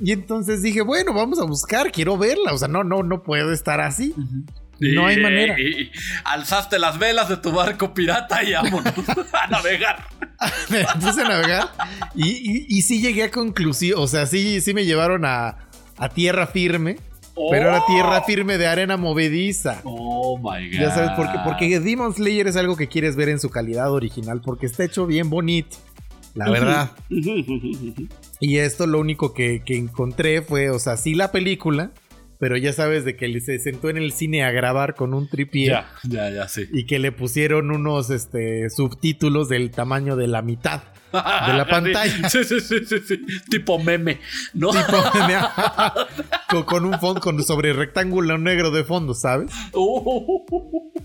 Y 0.00 0.12
entonces 0.12 0.62
dije, 0.62 0.82
bueno, 0.82 1.12
vamos 1.12 1.38
a 1.40 1.44
buscar, 1.44 1.92
quiero 1.92 2.16
verla. 2.18 2.52
O 2.52 2.58
sea, 2.58 2.68
no, 2.68 2.82
no, 2.84 3.02
no 3.02 3.22
puedo 3.22 3.52
estar 3.52 3.80
así. 3.80 4.14
No 4.80 5.06
hay 5.06 5.18
manera. 5.20 5.58
y- 5.60 5.90
alzaste 6.24 6.78
las 6.78 6.98
velas 6.98 7.28
de 7.28 7.36
tu 7.36 7.52
barco 7.52 7.94
pirata 7.94 8.42
y 8.42 8.52
vámonos 8.52 8.92
a 9.32 9.46
navegar. 9.48 10.04
me 10.68 10.84
puse 11.00 11.22
a 11.22 11.28
navegar 11.28 11.68
y, 12.14 12.28
y, 12.28 12.66
y 12.68 12.82
sí 12.82 13.00
llegué 13.00 13.22
a 13.24 13.30
conclusión. 13.30 13.98
O 14.00 14.08
sea, 14.08 14.26
sí, 14.26 14.60
sí 14.60 14.74
me 14.74 14.84
llevaron 14.84 15.24
a, 15.24 15.58
a 15.96 16.08
tierra 16.08 16.46
firme. 16.46 16.96
Pero 17.50 17.68
era 17.68 17.84
tierra 17.86 18.22
firme 18.22 18.58
de 18.58 18.68
arena 18.68 18.96
movediza. 18.96 19.80
Oh 19.82 20.38
my 20.38 20.70
god. 20.70 20.78
Ya 20.80 20.90
sabes, 20.94 21.10
porque, 21.16 21.38
porque 21.44 21.80
Demon 21.80 22.14
Slayer 22.14 22.46
es 22.46 22.54
algo 22.56 22.76
que 22.76 22.86
quieres 22.86 23.16
ver 23.16 23.28
en 23.28 23.40
su 23.40 23.50
calidad 23.50 23.90
original, 23.92 24.40
porque 24.40 24.66
está 24.66 24.84
hecho 24.84 25.04
bien 25.04 25.30
bonito, 25.30 25.76
la 26.34 26.50
verdad. 26.50 26.90
Y 28.40 28.58
esto 28.58 28.86
lo 28.86 28.98
único 29.00 29.32
que, 29.32 29.62
que 29.64 29.76
encontré 29.76 30.42
fue, 30.42 30.68
o 30.70 30.78
sea, 30.78 30.96
sí 30.98 31.14
la 31.14 31.32
película, 31.32 31.92
pero 32.38 32.56
ya 32.58 32.72
sabes 32.74 33.04
de 33.04 33.16
que 33.16 33.24
él 33.26 33.40
se 33.40 33.58
sentó 33.58 33.88
en 33.88 33.96
el 33.96 34.12
cine 34.12 34.44
a 34.44 34.50
grabar 34.50 34.94
con 34.96 35.14
un 35.14 35.28
tripié 35.28 35.68
Ya, 35.68 35.88
ya, 36.02 36.30
ya, 36.30 36.48
sí. 36.48 36.66
y 36.72 36.84
que 36.84 36.98
le 36.98 37.10
pusieron 37.12 37.70
unos 37.70 38.10
este, 38.10 38.68
subtítulos 38.68 39.48
del 39.48 39.70
tamaño 39.70 40.16
de 40.16 40.26
la 40.26 40.42
mitad 40.42 40.82
de 41.12 41.52
la 41.54 41.64
pantalla. 41.70 42.28
Sí, 42.28 42.44
sí, 42.44 42.60
sí, 42.60 42.84
sí, 42.84 42.96
sí. 43.06 43.20
Tipo 43.48 43.78
meme, 43.78 44.18
¿no? 44.52 44.70
Tipo, 44.72 44.98
con, 46.50 46.62
con 46.64 46.84
un 46.84 46.98
fondo 47.00 47.20
con 47.20 47.42
sobre 47.44 47.72
rectángulo 47.72 48.36
negro 48.36 48.72
de 48.72 48.84
fondo, 48.84 49.14
¿sabes? 49.14 49.50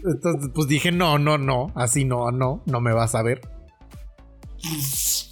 Entonces, 0.03 0.49
pues 0.53 0.67
dije, 0.67 0.91
no, 0.91 1.19
no, 1.19 1.37
no, 1.37 1.71
así 1.75 2.03
no, 2.05 2.31
no, 2.31 2.63
no 2.65 2.81
me 2.81 2.91
vas 2.91 3.13
a 3.15 3.21
ver. 3.21 3.39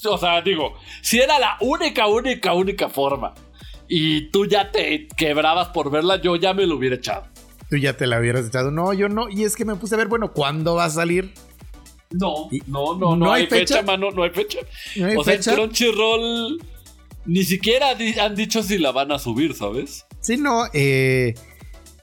O 0.05 0.17
sea, 0.17 0.41
digo, 0.41 0.73
si 1.01 1.19
era 1.19 1.39
la 1.39 1.57
única, 1.61 2.07
única, 2.07 2.53
única 2.53 2.89
forma 2.89 3.33
y 3.87 4.29
tú 4.31 4.45
ya 4.45 4.71
te 4.71 5.07
quebrabas 5.17 5.69
por 5.69 5.89
verla, 5.91 6.21
yo 6.21 6.35
ya 6.35 6.53
me 6.53 6.65
lo 6.65 6.75
hubiera 6.75 6.95
echado. 6.95 7.25
Tú 7.69 7.77
ya 7.77 7.97
te 7.97 8.07
la 8.07 8.19
hubieras 8.19 8.47
echado. 8.47 8.71
No, 8.71 8.93
yo 8.93 9.09
no. 9.09 9.29
Y 9.29 9.43
es 9.43 9.55
que 9.55 9.65
me 9.65 9.75
puse 9.75 9.95
a 9.95 9.97
ver, 9.97 10.07
bueno, 10.07 10.31
¿cuándo 10.31 10.75
va 10.75 10.85
a 10.85 10.89
salir? 10.89 11.33
No, 12.11 12.47
Y- 12.51 12.59
no, 12.67 12.95
no, 12.97 13.15
no, 13.15 13.25
¿No 13.25 13.31
hay, 13.33 13.43
hay 13.43 13.47
fecha? 13.49 13.75
fecha? 13.75 13.85
mano, 13.85 14.11
no 14.11 14.23
hay 14.23 14.29
fecha. 14.29 14.59
¿No 14.95 15.05
hay 15.07 15.15
o 15.17 15.23
sea, 15.23 15.33
en 15.33 15.41
Crunchyroll 15.41 16.63
ni 17.25 17.43
siquiera 17.43 17.87
han 18.21 18.35
dicho 18.35 18.63
si 18.63 18.77
la 18.77 18.91
van 18.93 19.11
a 19.11 19.19
subir, 19.19 19.53
¿sabes? 19.53 20.05
Sí, 20.21 20.37
no. 20.37 20.63
eh, 20.73 21.33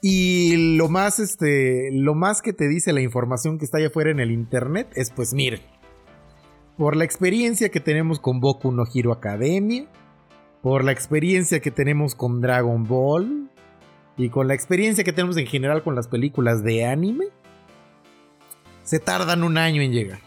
y 0.01 0.75
lo 0.77 0.87
más, 0.87 1.17
este, 1.17 1.89
lo 1.91 2.13
más 2.13 2.43
que 2.43 2.53
te 2.53 2.67
dice 2.67 2.93
la 2.93 3.01
información 3.01 3.57
que 3.57 3.65
está 3.65 3.79
allá 3.79 3.87
afuera 3.87 4.11
en 4.11 4.19
el 4.19 4.31
internet 4.31 4.87
es, 4.95 5.09
pues, 5.09 5.33
miren, 5.33 5.61
por 6.77 6.95
la 6.95 7.03
experiencia 7.05 7.69
que 7.69 7.79
tenemos 7.79 8.19
con 8.19 8.39
Boku 8.39 8.71
no 8.71 8.83
Hero 8.93 9.11
Academia, 9.11 9.87
por 10.61 10.83
la 10.83 10.91
experiencia 10.91 11.59
que 11.59 11.71
tenemos 11.71 12.15
con 12.15 12.41
Dragon 12.41 12.83
Ball 12.85 13.49
y 14.17 14.29
con 14.29 14.47
la 14.47 14.55
experiencia 14.55 15.03
que 15.03 15.13
tenemos 15.13 15.37
en 15.37 15.47
general 15.47 15.83
con 15.83 15.95
las 15.95 16.07
películas 16.07 16.63
de 16.63 16.85
anime, 16.85 17.25
se 18.83 18.99
tardan 18.99 19.43
un 19.43 19.57
año 19.57 19.81
en 19.81 19.91
llegar. 19.91 20.19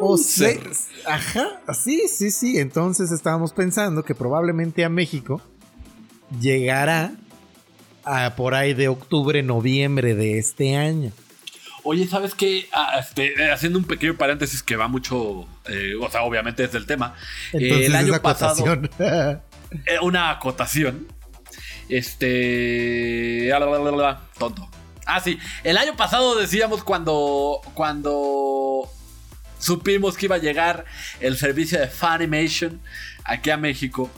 O 0.00 0.16
sea, 0.16 0.58
ajá, 1.06 1.60
sí, 1.74 2.08
sí, 2.08 2.30
sí. 2.30 2.58
Entonces 2.58 3.10
estábamos 3.10 3.52
pensando 3.52 4.02
que 4.02 4.14
probablemente 4.14 4.84
a 4.84 4.88
México 4.88 5.42
llegará 6.40 7.12
a 8.04 8.34
por 8.36 8.54
ahí 8.54 8.74
de 8.74 8.88
octubre, 8.88 9.42
noviembre 9.42 10.14
de 10.14 10.38
este 10.38 10.76
año. 10.76 11.12
Oye, 11.82 12.06
¿sabes 12.06 12.34
qué? 12.34 12.68
Ah, 12.72 12.98
este, 13.00 13.32
eh, 13.42 13.50
haciendo 13.50 13.78
un 13.78 13.84
pequeño 13.84 14.16
paréntesis 14.16 14.62
que 14.62 14.76
va 14.76 14.88
mucho, 14.88 15.46
eh, 15.66 15.94
o 16.00 16.10
sea, 16.10 16.22
obviamente 16.22 16.64
es 16.64 16.72
del 16.72 16.86
tema. 16.86 17.14
Eh, 17.52 17.86
el 17.86 17.94
año 17.94 18.20
pasado, 18.20 18.64
eh, 18.98 19.38
una 20.02 20.30
acotación. 20.30 21.06
Este. 21.88 23.50
Tonto. 24.38 24.68
Ah, 25.06 25.20
sí. 25.20 25.38
El 25.64 25.76
año 25.76 25.96
pasado 25.96 26.36
decíamos 26.36 26.84
cuando. 26.84 27.60
Cuando 27.74 28.88
supimos 29.58 30.16
que 30.16 30.26
iba 30.26 30.36
a 30.36 30.38
llegar 30.38 30.84
el 31.20 31.36
servicio 31.36 31.78
de 31.80 31.88
Funimation 31.88 32.80
aquí 33.24 33.50
a 33.50 33.56
México. 33.56 34.10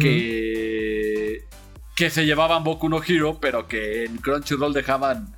Que. 0.00 1.44
Que 1.96 2.10
se 2.10 2.26
llevaban 2.26 2.62
Boku 2.62 2.88
no 2.88 3.02
Hero, 3.02 3.38
pero 3.40 3.66
que 3.66 4.04
en 4.04 4.18
Crunchyroll 4.18 4.74
dejaban. 4.74 5.34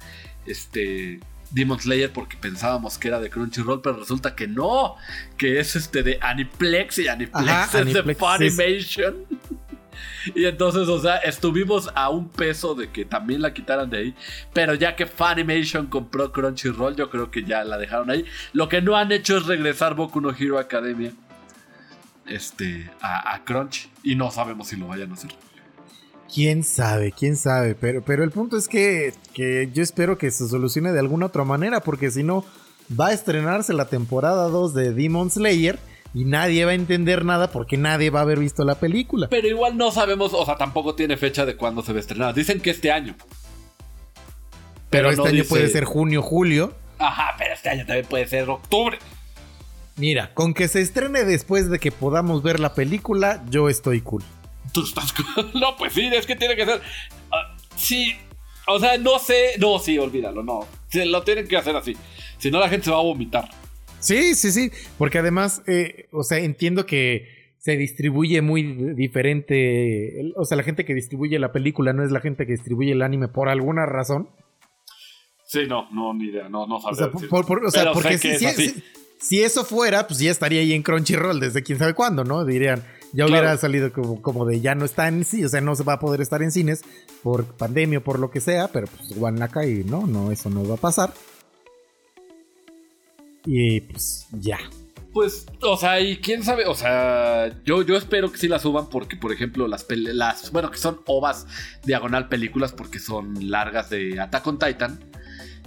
Este. 0.47 1.21
Demon 1.51 1.81
Slayer 1.81 2.13
porque 2.13 2.37
pensábamos 2.37 2.99
que 2.99 3.09
era 3.09 3.21
de 3.21 3.31
Crunchyroll, 3.31 3.83
pero 3.83 3.97
resulta 3.97 4.35
que 4.35 4.47
no, 4.47 4.97
que 5.37 5.61
es 5.61 5.77
este 5.77 6.03
de 6.03 6.19
Aniplex 6.21 6.99
y 6.99 7.09
Aniplex 7.09 7.49
Ajá, 7.49 7.81
es 7.81 7.93
de 7.93 8.03
sí. 8.03 8.15
Funimation. 8.15 9.27
Y 10.35 10.45
entonces, 10.45 10.89
o 10.89 11.01
sea, 11.01 11.17
estuvimos 11.17 11.91
a 11.95 12.11
un 12.11 12.29
peso 12.29 12.75
de 12.75 12.91
que 12.91 13.05
también 13.05 13.43
la 13.43 13.53
quitaran 13.53 13.89
de 13.91 13.99
ahí. 13.99 14.15
Pero 14.53 14.75
ya 14.75 14.95
que 14.97 15.07
Funimation 15.07 15.87
compró 15.87 16.33
Crunchyroll, 16.33 16.97
yo 16.97 17.11
creo 17.11 17.31
que 17.31 17.45
ya 17.45 17.65
la 17.65 17.79
dejaron 17.79 18.11
ahí. 18.11 18.25
Lo 18.53 18.69
que 18.69 18.83
no 18.83 18.97
han 18.97 19.13
hecho 19.13 19.39
es 19.39 19.47
regresar 19.47 19.95
Boku 19.95 20.21
no 20.21 20.31
Hero 20.31 20.59
Academia 20.59 21.13
este, 22.27 22.91
a, 23.01 23.35
a 23.35 23.45
Crunch. 23.45 23.89
Y 24.03 24.15
no 24.15 24.31
sabemos 24.31 24.69
si 24.69 24.77
lo 24.77 24.89
vayan 24.89 25.11
a 25.11 25.15
hacer. 25.15 25.31
Quién 26.35 26.63
sabe, 26.65 27.13
quién 27.13 27.37
sabe. 27.37 27.75
Pero, 27.75 28.03
pero 28.05 28.23
el 28.25 28.31
punto 28.31 28.57
es 28.57 28.69
que, 28.69 29.13
que 29.35 29.69
yo 29.73 29.83
espero 29.83 30.17
que 30.19 30.31
se 30.31 30.49
solucione 30.49 30.93
de 30.93 30.99
alguna 31.01 31.27
otra 31.27 31.45
manera, 31.45 31.81
porque 31.81 32.11
si 32.11 32.23
no, 32.23 32.45
va 32.99 33.09
a 33.09 33.13
estrenarse 33.13 33.73
la 33.73 33.87
temporada 33.89 34.49
2 34.49 34.75
de 34.75 34.93
Demon 34.93 35.31
Slayer 35.31 35.79
y 36.15 36.25
nadie 36.25 36.65
va 36.65 36.73
a 36.73 36.75
entender 36.75 37.25
nada 37.25 37.51
porque 37.51 37.77
nadie 37.77 38.11
va 38.11 38.21
a 38.21 38.23
haber 38.23 38.39
visto 38.39 38.65
la 38.65 38.77
película. 38.77 39.29
Pero 39.29 39.49
igual 39.49 39.77
no 39.77 39.91
sabemos, 39.91 40.33
o 40.35 40.45
sea, 40.45 40.57
tampoco 40.57 40.95
tiene 40.95 41.17
fecha 41.17 41.45
de 41.47 41.57
cuándo 41.57 41.83
se 41.83 41.93
va 41.93 41.99
a 41.99 42.01
estrenar. 42.01 42.35
Dicen 42.35 42.61
que 42.61 42.71
este 42.71 42.93
año. 42.93 43.15
Pero, 44.89 45.11
este 45.11 45.23
año 45.23 45.31
dice- 45.33 45.49
puede 45.49 45.69
ser 45.69 45.85
junio, 45.85 46.23
julio. 46.23 46.73
Ajá, 46.99 47.35
pero 47.39 47.55
este 47.55 47.71
año 47.71 47.87
también 47.87 48.07
puede 48.07 48.27
ser 48.27 48.49
octubre. 48.51 48.99
Mira, 49.97 50.33
con 50.35 50.55
que 50.55 50.69
se 50.69 50.81
estrene 50.81 51.25
después 51.25 51.71
de 51.71 51.79
que 51.79 51.93
podamos 51.93 52.43
ver 52.43 52.59
la 52.61 52.75
película, 52.75 53.43
yo 53.51 53.69
estoy 53.69 54.01
cool. 54.01 54.23
Tú 54.73 54.83
estás. 54.85 55.13
No, 55.55 55.77
pues 55.77 55.93
sí, 55.93 56.09
es 56.13 56.27
que 56.27 56.37
tiene 56.37 56.57
que 56.57 56.65
ser. 56.67 56.81
ah, 57.33 57.57
sí. 57.77 58.15
O 58.67 58.79
sea, 58.79 58.99
no 58.99 59.19
sé. 59.19 59.53
No, 59.59 59.79
sí, 59.79 59.99
olvídalo, 59.99 60.43
no. 60.43 60.67
Se 60.89 61.05
lo 61.07 61.23
tienen 61.23 61.49
que 61.49 61.57
hacer 61.57 61.75
así. 61.77 61.97
Si 62.39 62.51
no, 62.51 62.61
la 62.61 62.69
gente 62.69 62.85
se 62.87 62.91
va 62.91 62.99
a 62.99 63.03
vomitar. 63.03 63.49
Sí, 63.99 64.35
sí, 64.35 64.51
sí. 64.53 64.71
Porque 64.99 65.19
además, 65.19 65.63
eh, 65.67 66.09
o 66.13 66.23
sea, 66.23 66.39
entiendo 66.39 66.87
que 66.87 67.55
se 67.59 67.77
distribuye 67.77 68.41
muy 68.43 68.63
diferente. 68.95 70.33
O 70.37 70.45
sea, 70.45 70.57
la 70.57 70.63
gente 70.63 70.85
que 70.85 70.95
distribuye 70.95 71.39
la 71.39 71.53
película 71.53 71.93
no 71.93 72.05
es 72.05 72.11
la 72.11 72.21
gente 72.21 72.47
que 72.47 72.53
distribuye 72.53 72.93
el 72.93 73.03
anime 73.03 73.29
por 73.29 73.49
alguna 73.49 73.87
razón. 73.87 74.29
Sí, 75.47 75.61
no, 75.69 75.89
no, 75.91 76.15
ni 76.15 76.27
idea. 76.29 76.49
No, 76.49 76.67
no 76.67 76.77
O 76.77 76.81
sabría 76.81 76.97
sea, 76.99 77.07
decir. 77.09 77.29
por- 77.29 77.47
por- 77.47 77.65
o 77.65 77.71
sea, 77.71 77.93
porque 77.93 78.19
si, 78.19 78.29
es 78.29 78.39
si- 78.39 78.47
así. 78.47 78.69
si- 78.69 78.83
si 79.21 79.43
eso 79.43 79.65
fuera, 79.65 80.07
pues 80.07 80.21
ya 80.21 80.31
estaría 80.31 80.61
ahí 80.61 80.73
en 80.73 80.83
Crunchyroll 80.83 81.41
desde 81.41 81.63
quién 81.63 81.79
sabe 81.79 81.93
cuándo, 81.93 82.25
¿no? 82.25 82.45
Dirían, 82.45 82.83
ya 83.13 83.27
Claro. 83.27 83.31
hubiera 83.33 83.57
salido 83.57 83.93
como, 83.93 84.23
como 84.23 84.45
de 84.47 84.61
ya 84.61 84.75
no 84.75 84.85
está 84.85 85.09
en 85.09 85.25
sí, 85.25 85.45
o 85.45 85.49
sea, 85.49 85.61
no 85.61 85.75
se 85.75 85.85
va 85.85 85.95
a 85.95 85.99
poder 86.01 86.21
estar 86.21 86.43
en 86.43 86.53
cines 86.53 86.83
por 87.23 87.45
pandemia 87.45 87.99
o 87.99 88.03
por 88.03 88.19
lo 88.19 88.31
que 88.31 88.41
sea, 88.41 88.69
pero 88.69 88.87
pues 88.87 89.17
Guanaca 89.17 89.67
y 89.67 89.85
no, 89.85 90.07
no, 90.07 90.31
eso 90.31 90.49
no 90.51 90.67
va 90.67 90.75
a 90.75 90.79
pasar. 90.79 91.13
Y 93.45 93.81
pues 93.81 94.27
ya. 94.33 94.59
Pues, 95.13 95.47
o 95.63 95.77
sea, 95.77 96.01
y 96.01 96.19
quién 96.19 96.45
sabe, 96.45 96.67
o 96.67 96.75
sea, 96.75 97.53
yo, 97.65 97.83
yo 97.83 97.97
espero 97.97 98.31
que 98.31 98.39
sí 98.39 98.47
la 98.47 98.61
suban 98.61 98.89
porque, 98.89 99.17
por 99.17 99.33
ejemplo, 99.33 99.67
las, 99.67 99.85
las 99.91 100.53
bueno, 100.53 100.71
que 100.71 100.79
son 100.79 101.01
ovas 101.07 101.47
diagonal 101.85 102.29
películas 102.29 102.73
porque 102.73 103.01
son 103.01 103.51
largas 103.51 103.91
de 103.91 104.21
Attack 104.21 104.47
on 104.47 104.59
Titan. 104.61 105.01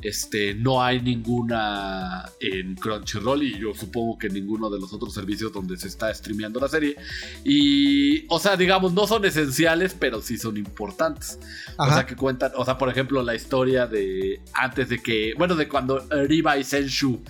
Este, 0.04 0.54
no 0.54 0.84
hay 0.84 1.02
ninguna 1.02 2.26
en 2.40 2.76
Crunchyroll 2.76 3.44
y 3.44 3.58
yo 3.58 3.74
supongo 3.74 4.18
que 4.18 4.30
ninguno 4.30 4.70
de 4.70 4.80
los 4.80 4.92
otros 4.94 5.14
servicios 5.14 5.52
donde 5.54 5.78
se 5.78 5.88
está 5.88 6.14
streameando 6.14 6.60
la 6.60 6.68
serie. 6.68 6.96
Y, 7.44 8.26
o 8.30 8.40
sea, 8.40 8.56
digamos, 8.58 8.94
no 8.94 9.08
son 9.08 9.26
esenciales, 9.26 9.96
pero 9.98 10.22
sí 10.22 10.38
son 10.38 10.58
importantes. 10.58 11.40
O 11.78 11.86
sea, 11.92 12.06
que 12.06 12.16
cuentan, 12.16 12.52
o 12.56 12.66
sea, 12.66 12.78
por 12.78 12.90
ejemplo, 12.90 13.22
la 13.24 13.36
historia 13.36 13.88
de 13.88 14.42
antes 14.54 14.90
de 14.90 15.00
que, 15.02 15.34
bueno, 15.38 15.56
de 15.56 15.68
cuando 15.68 16.06
Riba 16.10 16.58
y 16.58 16.64
Senshu 16.64 17.24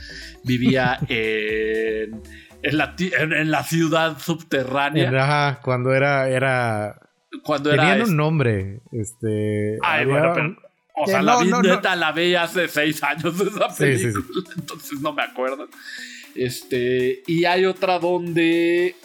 vivía 0.44 0.98
en, 1.08 2.22
en, 2.64 2.78
la, 2.78 2.96
ti- 2.96 3.12
en- 3.18 3.34
en 3.34 3.52
la 3.52 3.64
ciudad 3.64 4.18
subterránea. 4.20 5.10
Ajá, 5.24 5.60
cuando 5.62 5.94
era, 5.94 6.28
era. 6.30 7.00
cuando 7.44 7.72
era. 7.72 7.84
Tenían 7.84 8.00
este- 8.00 8.12
un 8.12 8.18
nombre. 8.18 8.82
Este. 8.92 9.78
Ay, 9.84 10.02
había 10.04 10.14
bueno, 10.20 10.34
pero. 10.34 10.63
O 10.96 11.06
que 11.06 11.12
sea, 11.12 11.22
no, 11.22 11.26
la 11.26 11.44
vi 11.44 11.50
no, 11.50 11.62
no. 11.62 11.76
neta, 11.76 11.96
la 11.96 12.12
vi 12.12 12.36
hace 12.36 12.68
seis 12.68 13.02
años 13.04 13.34
esa 13.40 13.70
Sí, 13.72 13.98
sí, 13.98 14.12
sí. 14.12 14.12
película, 14.14 14.50
entonces 14.58 15.00
no 15.02 15.14
me 15.14 15.24
acuerdo. 15.24 15.68
Este, 16.36 17.24
y 17.28 17.46
hay 17.46 17.66
otra 17.66 18.00
donde 18.00 18.96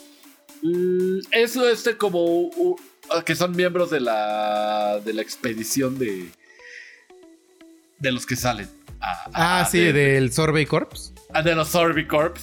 mm, 0.62 1.18
eso 1.30 1.68
este 1.68 1.96
como 1.96 2.24
u- 2.24 2.76
que 3.24 3.34
son 3.34 3.52
miembros 3.56 3.90
de 3.90 4.00
la 4.00 5.00
de 5.04 5.14
la 5.14 5.22
expedición 5.22 5.98
de 5.98 6.28
de 7.98 8.12
los 8.12 8.26
que 8.26 8.36
salen. 8.36 8.68
a- 9.00 9.12
a- 9.32 9.60
Ah, 9.60 9.64
sí, 9.64 9.78
de, 9.78 9.92
del 9.92 10.32
Sorbet 10.32 10.68
Corps. 10.68 11.12
a- 11.32 11.42
de 11.42 11.54
los 11.54 11.68
Sorby 11.68 12.06
Corps. 12.06 12.40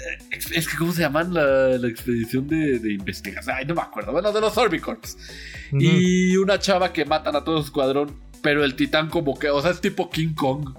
Eh, 0.00 0.38
Es 0.52 0.68
que, 0.68 0.76
¿cómo 0.76 0.92
se 0.92 1.00
llaman 1.02 1.34
la, 1.34 1.76
la 1.76 1.88
expedición 1.88 2.46
de, 2.46 2.78
de 2.78 2.92
investigación? 2.92 3.56
Ay, 3.58 3.64
no 3.66 3.74
me 3.74 3.82
acuerdo. 3.82 4.12
Bueno, 4.12 4.32
de 4.32 4.40
los 4.40 4.54
Sorby 4.54 4.78
Corps. 4.80 5.16
Y 5.72 6.36
una 6.36 6.58
chava 6.58 6.92
que 6.92 7.04
matan 7.04 7.34
a 7.36 7.42
todo 7.44 7.58
su 7.60 7.66
escuadrón. 7.66 8.14
Pero 8.42 8.64
el 8.64 8.74
titán 8.76 9.08
como 9.08 9.38
que, 9.38 9.50
o 9.50 9.60
sea, 9.60 9.70
es 9.72 9.80
tipo 9.80 10.08
King 10.10 10.34
Kong. 10.34 10.74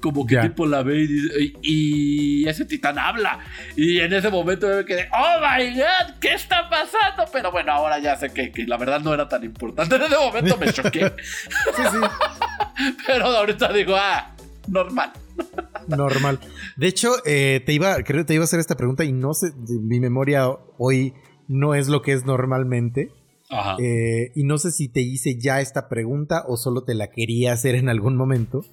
Como 0.00 0.26
que 0.26 0.36
tipo 0.36 0.66
la 0.66 0.82
ve 0.82 0.98
y, 0.98 1.06
dice- 1.06 1.40
y- 1.40 2.42
y 2.42 2.48
ese 2.48 2.66
titán 2.66 2.98
habla. 2.98 3.38
Y 3.76 4.00
en 4.00 4.12
ese 4.12 4.28
momento 4.30 4.66
me 4.68 4.84
quedé, 4.84 5.08
oh 5.12 5.40
my 5.40 5.74
god, 5.78 6.18
¿qué 6.20 6.34
está 6.34 6.68
pasando? 6.68 7.24
Pero 7.32 7.50
bueno, 7.50 7.72
ahora 7.72 7.98
ya 8.00 8.14
sé 8.16 8.30
que, 8.30 8.52
que 8.52 8.64
la 8.66 8.76
verdad 8.76 9.00
no 9.00 9.14
era 9.14 9.28
tan 9.28 9.42
importante. 9.44 9.94
En 9.96 10.02
ese 10.02 10.16
momento 10.18 10.56
me 10.58 10.72
choqué. 10.72 11.10
Sí, 11.76 11.82
sí. 11.90 11.98
pero 13.06 13.26
ahorita 13.26 13.72
digo, 13.72 13.94
ah, 13.96 14.34
normal. 14.68 15.10
Normal. 15.88 16.38
De 16.76 16.86
hecho, 16.86 17.12
eh, 17.24 17.62
te 17.64 17.72
iba, 17.72 17.96
creo 18.02 18.20
que 18.22 18.24
te 18.26 18.34
iba 18.34 18.42
a 18.42 18.44
hacer 18.44 18.60
esta 18.60 18.76
pregunta 18.76 19.04
y 19.04 19.12
no 19.12 19.32
sé, 19.34 19.52
mi 19.68 20.00
memoria 20.00 20.48
hoy 20.78 21.14
no 21.48 21.74
es 21.74 21.88
lo 21.88 22.02
que 22.02 22.12
es 22.12 22.24
normalmente. 22.26 23.10
Ajá. 23.54 23.76
Eh, 23.80 24.32
y 24.34 24.44
no 24.44 24.58
sé 24.58 24.70
si 24.70 24.88
te 24.88 25.00
hice 25.00 25.36
ya 25.38 25.60
esta 25.60 25.88
pregunta 25.88 26.44
o 26.48 26.56
solo 26.56 26.82
te 26.84 26.94
la 26.94 27.08
quería 27.10 27.52
hacer 27.52 27.74
en 27.76 27.88
algún 27.88 28.16
momento. 28.16 28.64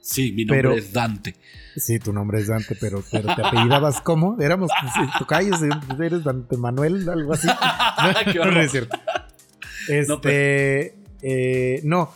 sí, 0.00 0.32
mi 0.32 0.44
nombre 0.44 0.58
pero- 0.68 0.72
es 0.74 0.92
Dante. 0.92 1.34
Sí, 1.76 1.98
tu 1.98 2.12
nombre 2.12 2.40
es 2.40 2.46
Dante, 2.48 2.76
pero, 2.80 3.02
pero 3.10 3.34
te 3.34 3.42
apellidabas 3.42 4.00
¿cómo? 4.00 4.36
Éramos 4.40 4.70
tocayos, 5.18 5.60
eres 5.98 6.22
Dante 6.24 6.56
Manuel, 6.56 7.08
algo 7.08 7.32
así. 7.32 7.48
No, 8.34 8.50
no 8.50 8.60
es 8.60 8.70
cierto. 8.70 8.96
Este, 9.88 10.06
No, 10.08 10.20
pues. 10.20 10.34
eh, 11.22 11.80
no. 11.84 12.10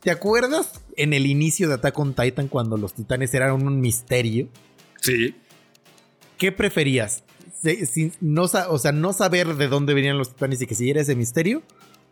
¿Te 0.00 0.10
acuerdas 0.10 0.80
en 0.96 1.12
el 1.12 1.26
inicio 1.26 1.68
de 1.68 1.74
Attack 1.74 1.98
on 1.98 2.14
Titan 2.14 2.48
cuando 2.48 2.76
los 2.78 2.94
titanes 2.94 3.34
eran 3.34 3.52
un 3.66 3.80
misterio? 3.80 4.48
Sí. 5.00 5.34
¿Qué 6.38 6.52
preferías? 6.52 7.22
Sin- 7.62 8.12
no, 8.20 8.42
o 8.44 8.78
sea, 8.78 8.92
no 8.92 9.12
saber 9.12 9.54
de 9.56 9.68
dónde 9.68 9.94
venían 9.94 10.18
los 10.18 10.30
titanes 10.34 10.60
y 10.62 10.66
que 10.66 10.74
siguiera 10.74 11.00
ese 11.00 11.14
misterio. 11.14 11.62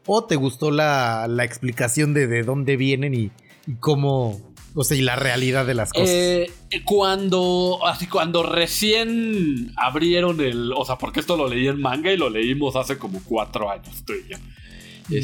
¿O 0.07 0.25
te 0.25 0.37
gustó 0.37 0.71
la, 0.71 1.27
la 1.29 1.45
explicación 1.45 2.15
de 2.15 2.27
de 2.27 2.43
dónde 2.43 2.77
vienen 2.77 3.15
y, 3.15 3.31
y 3.67 3.75
cómo, 3.79 4.41
o 4.75 4.85
sea, 4.85 4.97
y 4.97 5.03
la 5.03 5.17
realidad 5.17 5.67
de 5.67 5.75
las 5.75 5.93
cosas? 5.93 6.09
Eh, 6.11 6.51
cuando, 6.85 7.79
así, 7.87 8.07
cuando 8.07 8.43
recién 8.43 9.73
abrieron 9.77 10.41
el. 10.41 10.73
O 10.75 10.85
sea, 10.85 10.97
porque 10.97 11.21
esto 11.21 11.37
lo 11.37 11.49
leí 11.49 11.69
en 11.69 11.81
manga 11.81 12.11
y 12.13 12.17
lo 12.17 12.31
leímos 12.31 12.75
hace 12.77 12.97
como 12.97 13.21
cuatro 13.25 13.71
años, 13.71 14.03
tú 14.07 14.15
y 14.15 14.31
yo. 14.31 14.39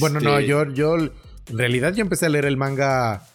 Bueno, 0.00 0.18
Este, 0.18 0.30
no, 0.30 0.40
yo, 0.40 0.70
yo, 0.72 0.96
en 0.96 1.12
realidad 1.58 1.94
yo 1.94 2.02
empecé 2.02 2.26
a 2.26 2.28
leer 2.30 2.44
el 2.46 2.56
manga 2.56 3.26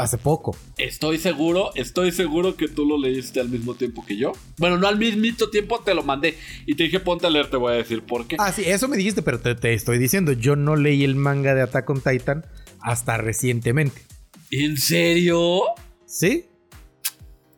hace 0.00 0.18
poco. 0.18 0.56
Estoy 0.78 1.18
seguro, 1.18 1.70
estoy 1.74 2.12
seguro 2.12 2.56
que 2.56 2.68
tú 2.68 2.86
lo 2.86 2.98
leíste 2.98 3.40
al 3.40 3.48
mismo 3.48 3.74
tiempo 3.74 4.04
que 4.04 4.16
yo. 4.16 4.32
Bueno, 4.58 4.78
no 4.78 4.88
al 4.88 4.98
mismito 4.98 5.50
tiempo, 5.50 5.80
te 5.80 5.94
lo 5.94 6.02
mandé 6.02 6.36
y 6.66 6.74
te 6.74 6.84
dije 6.84 7.00
ponte 7.00 7.26
a 7.26 7.30
leer, 7.30 7.48
te 7.50 7.56
voy 7.56 7.72
a 7.72 7.76
decir 7.76 8.02
por 8.02 8.26
qué. 8.26 8.36
Ah, 8.38 8.52
sí, 8.52 8.62
eso 8.64 8.88
me 8.88 8.96
dijiste, 8.96 9.22
pero 9.22 9.40
te, 9.40 9.54
te 9.54 9.74
estoy 9.74 9.98
diciendo, 9.98 10.32
yo 10.32 10.56
no 10.56 10.76
leí 10.76 11.04
el 11.04 11.16
manga 11.16 11.54
de 11.54 11.62
Attack 11.62 11.88
on 11.90 12.00
Titan 12.00 12.44
hasta 12.80 13.18
recientemente. 13.18 14.02
¿En 14.50 14.76
serio? 14.76 15.62
¿Sí? 16.06 16.46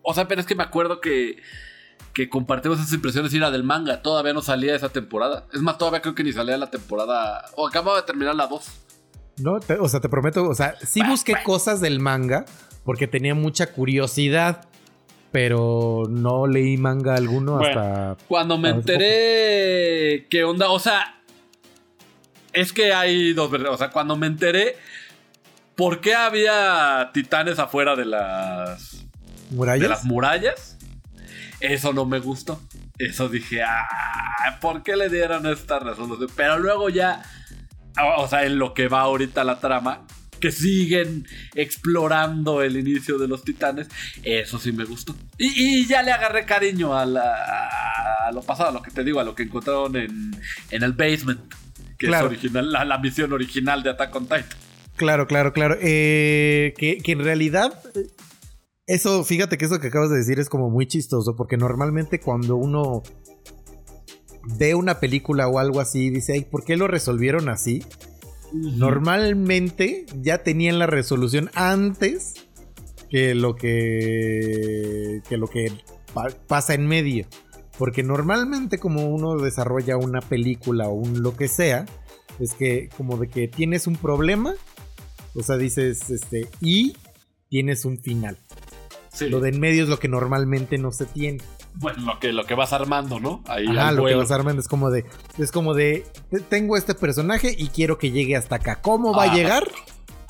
O 0.03 0.15
sea, 0.15 0.29
pero 0.29 0.41
es 0.41 0.47
que 0.47 0.55
me 0.55 0.63
acuerdo 0.63 1.01
que, 1.01 1.37
que 2.13 2.29
compartimos 2.29 2.79
esas 2.79 2.93
impresiones 2.93 3.33
y 3.33 3.37
era 3.37 3.51
del 3.51 3.65
manga. 3.65 4.03
Todavía 4.03 4.33
no 4.33 4.43
salía 4.43 4.75
esa 4.75 4.91
temporada. 4.91 5.47
Es 5.53 5.63
más, 5.63 5.79
todavía 5.79 6.03
creo 6.03 6.15
que 6.15 6.25
ni 6.25 6.33
salía 6.33 6.57
la 6.59 6.71
temporada. 6.71 7.45
O 7.57 7.67
acababa 7.67 8.01
de 8.01 8.07
terminar 8.07 8.35
la 8.35 8.47
2. 8.47 8.65
No, 9.39 9.61
te- 9.61 9.75
o 9.79 9.89
sea, 9.89 10.01
te 10.01 10.09
prometo, 10.09 10.49
o 10.49 10.55
sea, 10.55 10.75
sí 10.87 11.03
busqué 11.03 11.35
cosas 11.45 11.81
del 11.81 12.01
manga 12.01 12.45
porque 12.85 13.07
tenía 13.07 13.35
mucha 13.35 13.69
curiosidad, 13.73 14.67
pero 15.31 16.05
no 16.11 16.47
leí 16.47 16.77
manga 16.77 17.15
alguno 17.15 17.57
Bueno. 17.57 17.81
hasta... 17.81 18.17
Cuando 18.29 18.59
me 18.59 18.71
enteré 18.71 20.27
qué 20.29 20.45
onda, 20.45 20.69
o 20.71 20.79
sea, 20.79 21.21
es 22.53 22.73
que 22.73 22.93
hay 22.93 23.33
dos 23.33 23.51
verdades. 23.51 23.75
O 23.75 23.79
sea, 23.79 23.91
cuando 23.91 24.17
me 24.17 24.27
enteré 24.27 24.77
por 25.77 26.01
qué 26.01 26.15
había 26.15 27.11
titanes 27.15 27.59
afuera 27.59 27.97
de 27.97 28.05
las. 28.05 29.05
¿Murallas? 29.51 29.83
de 29.83 29.89
las 29.89 30.05
murallas, 30.05 30.77
eso 31.61 31.93
no 31.93 32.05
me 32.05 32.19
gustó. 32.21 32.61
Eso 32.99 33.29
dije, 33.29 33.63
ah, 33.63 34.59
¿por 34.61 34.83
qué 34.83 34.97
le 34.97 35.09
dieron 35.09 35.47
esta 35.47 35.79
resolución? 35.79 36.29
Pero 36.37 36.59
luego 36.59 36.89
ya, 36.91 37.23
o 38.19 38.29
sea, 38.29 38.45
en 38.47 38.59
lo 38.59 38.75
que 38.75 38.89
va 38.89 39.01
ahorita 39.03 39.45
la 39.45 39.59
trama, 39.61 40.07
que 40.41 40.51
siguen 40.51 41.25
explorando 41.55 42.63
el 42.63 42.77
inicio 42.77 43.19
de 43.19 43.29
los 43.29 43.43
titanes, 43.45 43.89
eso 44.23 44.59
sí 44.59 44.73
me 44.73 44.85
gustó. 44.85 45.15
Y, 45.39 45.83
y 45.83 45.87
ya 45.87 46.03
le 46.03 46.11
agarré 46.13 46.45
cariño 46.45 46.97
a, 46.97 47.07
la- 47.07 47.69
a 48.27 48.33
lo 48.33 48.43
pasado, 48.43 48.71
a 48.71 48.73
lo 48.73 48.83
que 48.83 48.91
te 48.91 49.05
digo, 49.05 49.21
a 49.21 49.25
lo 49.25 49.35
que 49.35 49.45
encontraron 49.45 49.95
en, 49.97 50.31
en 50.71 50.83
el 50.83 50.93
basement, 50.93 51.41
que 51.99 52.07
Claro. 52.09 52.27
es 52.27 52.33
original, 52.33 52.73
la, 52.73 52.85
la 52.85 52.99
misión 52.99 53.33
original 53.33 53.83
de 53.83 53.91
Attack 53.91 54.15
on 54.17 54.25
Titan. 54.25 54.45
Claro, 54.97 55.27
claro, 55.27 55.53
claro. 55.53 55.77
Eh, 55.81 56.75
que, 56.77 56.99
que 56.99 57.13
en 57.13 57.21
realidad, 57.25 57.73
eh, 57.95 58.07
eso, 58.87 59.25
fíjate 59.25 59.57
que 59.59 59.65
eso 59.67 59.79
que 59.81 59.87
acabas 59.89 60.11
de 60.11 60.19
decir 60.19 60.39
es 60.41 60.49
como 60.49 60.71
muy 60.71 60.87
chistoso, 60.87 61.35
porque 61.37 61.57
normalmente 61.57 62.21
cuando 62.21 62.57
uno 62.57 63.03
ve 64.59 64.75
una 64.75 65.01
película 65.01 65.49
o 65.49 65.59
algo 65.59 65.81
así, 65.81 66.11
dice, 66.11 66.33
ay, 66.35 66.43
¿por 66.43 66.65
qué 66.65 66.77
lo 66.77 66.89
resolvieron 66.89 67.49
así? 67.49 67.83
Normalmente 68.53 70.07
ya 70.21 70.43
tenían 70.43 70.79
la 70.79 70.87
resolución 70.87 71.51
antes 71.55 72.35
que 73.11 73.35
lo 73.35 73.55
que, 73.57 75.21
que 75.29 75.37
lo 75.37 75.47
que 75.47 75.73
pa- 76.13 76.31
pasa 76.47 76.75
en 76.75 76.87
medio. 76.87 77.27
Porque 77.79 78.03
normalmente 78.03 78.79
como 78.79 79.07
uno 79.07 79.37
desarrolla 79.39 79.97
una 79.97 80.21
película 80.21 80.89
o 80.89 80.93
un 80.95 81.23
lo 81.23 81.37
que 81.37 81.49
sea, 81.49 81.87
es 82.39 82.55
que 82.55 82.89
como 82.97 83.17
de 83.17 83.29
que 83.29 83.49
tienes 83.49 83.87
un 83.87 83.97
problema, 83.97 84.55
o 85.35 85.43
sea, 85.43 85.57
dices, 85.57 86.11
este, 86.11 86.49
y 86.61 86.97
tienes 87.49 87.85
un 87.85 87.99
final. 87.99 88.37
Sí. 89.13 89.29
Lo 89.29 89.41
de 89.41 89.51
en 89.51 89.61
medio 89.61 89.85
es 89.85 89.89
lo 89.89 89.99
que 89.99 90.09
normalmente 90.09 90.79
no 90.79 90.93
se 90.93 91.07
tiene. 91.07 91.39
Bueno, 91.75 92.05
lo 92.05 92.19
que, 92.21 92.33
lo 92.33 92.45
que 92.45 92.55
vas 92.55 92.73
armando, 92.73 93.19
¿no? 93.19 93.43
Ahí 93.47 93.67
Ajá, 93.67 93.89
al 93.89 93.97
lo 93.97 94.05
que 94.05 94.15
vas 94.15 94.31
armando 94.31 94.61
es 94.61 94.69
como 94.69 94.91
de, 94.91 95.05
es 95.39 95.51
como 95.51 95.75
de, 95.75 96.05
te- 96.31 96.41
tengo 96.41 96.77
este 96.77 96.95
personaje 96.95 97.55
y 97.57 97.69
quiero 97.69 97.99
que 97.99 98.11
llegue 98.11 98.37
hasta 98.37 98.57
acá. 98.57 98.81
¿Cómo 98.83 99.13
va 99.15 99.25
Ah, 99.25 99.33
a 99.33 99.35
llegar? 99.35 99.65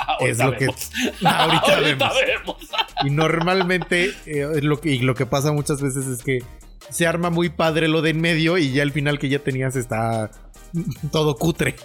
Ah, 0.04 0.16
es 0.20 0.40
ahorita 0.40 0.44
lo 0.46 0.56
que-. 0.58 0.66
Ahorita 1.24 1.74
Ahorita 1.76 1.80
vemos. 1.80 2.16
vemos. 2.26 2.56
Y 3.04 3.10
normalmente 3.10 4.06
eh, 4.26 4.48
es 4.56 4.64
lo 4.64 4.80
que, 4.80 4.90
y 4.90 4.98
lo 4.98 5.14
que 5.14 5.26
pasa 5.26 5.52
muchas 5.52 5.80
veces 5.80 6.06
es 6.08 6.24
que 6.24 6.40
se 6.90 7.06
arma 7.06 7.30
muy 7.30 7.50
padre 7.50 7.86
lo 7.86 8.02
de 8.02 8.10
en 8.10 8.20
medio 8.20 8.58
y 8.58 8.72
ya 8.72 8.82
el 8.82 8.90
final 8.90 9.20
que 9.20 9.28
ya 9.28 9.38
tenías 9.38 9.76
está 9.76 10.30
todo 11.12 11.36
cutre. 11.36 11.76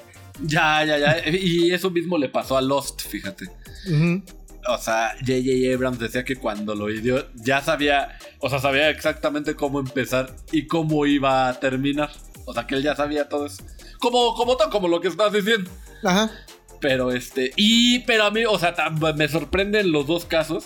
Ya, 0.41 0.83
ya, 0.83 0.97
ya. 0.97 1.29
Y 1.29 1.71
eso 1.71 1.91
mismo 1.91 2.17
le 2.17 2.29
pasó 2.29 2.57
a 2.57 2.61
Lost, 2.61 3.01
fíjate. 3.07 3.45
Ujú. 3.91 4.23
O 4.69 4.77
sea, 4.77 5.15
J.J. 5.19 5.73
Abrams 5.73 5.99
decía 5.99 6.23
que 6.23 6.35
cuando 6.35 6.75
lo 6.75 6.89
ideó 6.89 7.25
ya 7.35 7.61
sabía, 7.61 8.17
o 8.39 8.49
sea, 8.49 8.59
sabía 8.59 8.89
exactamente 8.89 9.55
cómo 9.55 9.79
empezar 9.79 10.35
y 10.51 10.67
cómo 10.67 11.05
iba 11.05 11.47
a 11.47 11.59
terminar. 11.59 12.09
O 12.45 12.53
sea, 12.53 12.67
que 12.67 12.75
él 12.75 12.83
ya 12.83 12.95
sabía 12.95 13.27
todo 13.27 13.45
eso. 13.45 13.63
Como, 13.99 14.33
como 14.35 14.57
todo, 14.57 14.69
como 14.69 14.87
lo 14.87 15.01
que 15.01 15.07
estás 15.07 15.33
diciendo. 15.33 15.69
Ajá. 16.03 16.31
Pero 16.79 17.11
este, 17.11 17.51
y, 17.55 17.99
pero 17.99 18.25
a 18.25 18.31
mí, 18.31 18.45
o 18.45 18.57
sea, 18.59 18.75
me 19.15 19.27
sorprenden 19.27 19.91
los 19.91 20.07
dos 20.07 20.25
casos. 20.25 20.65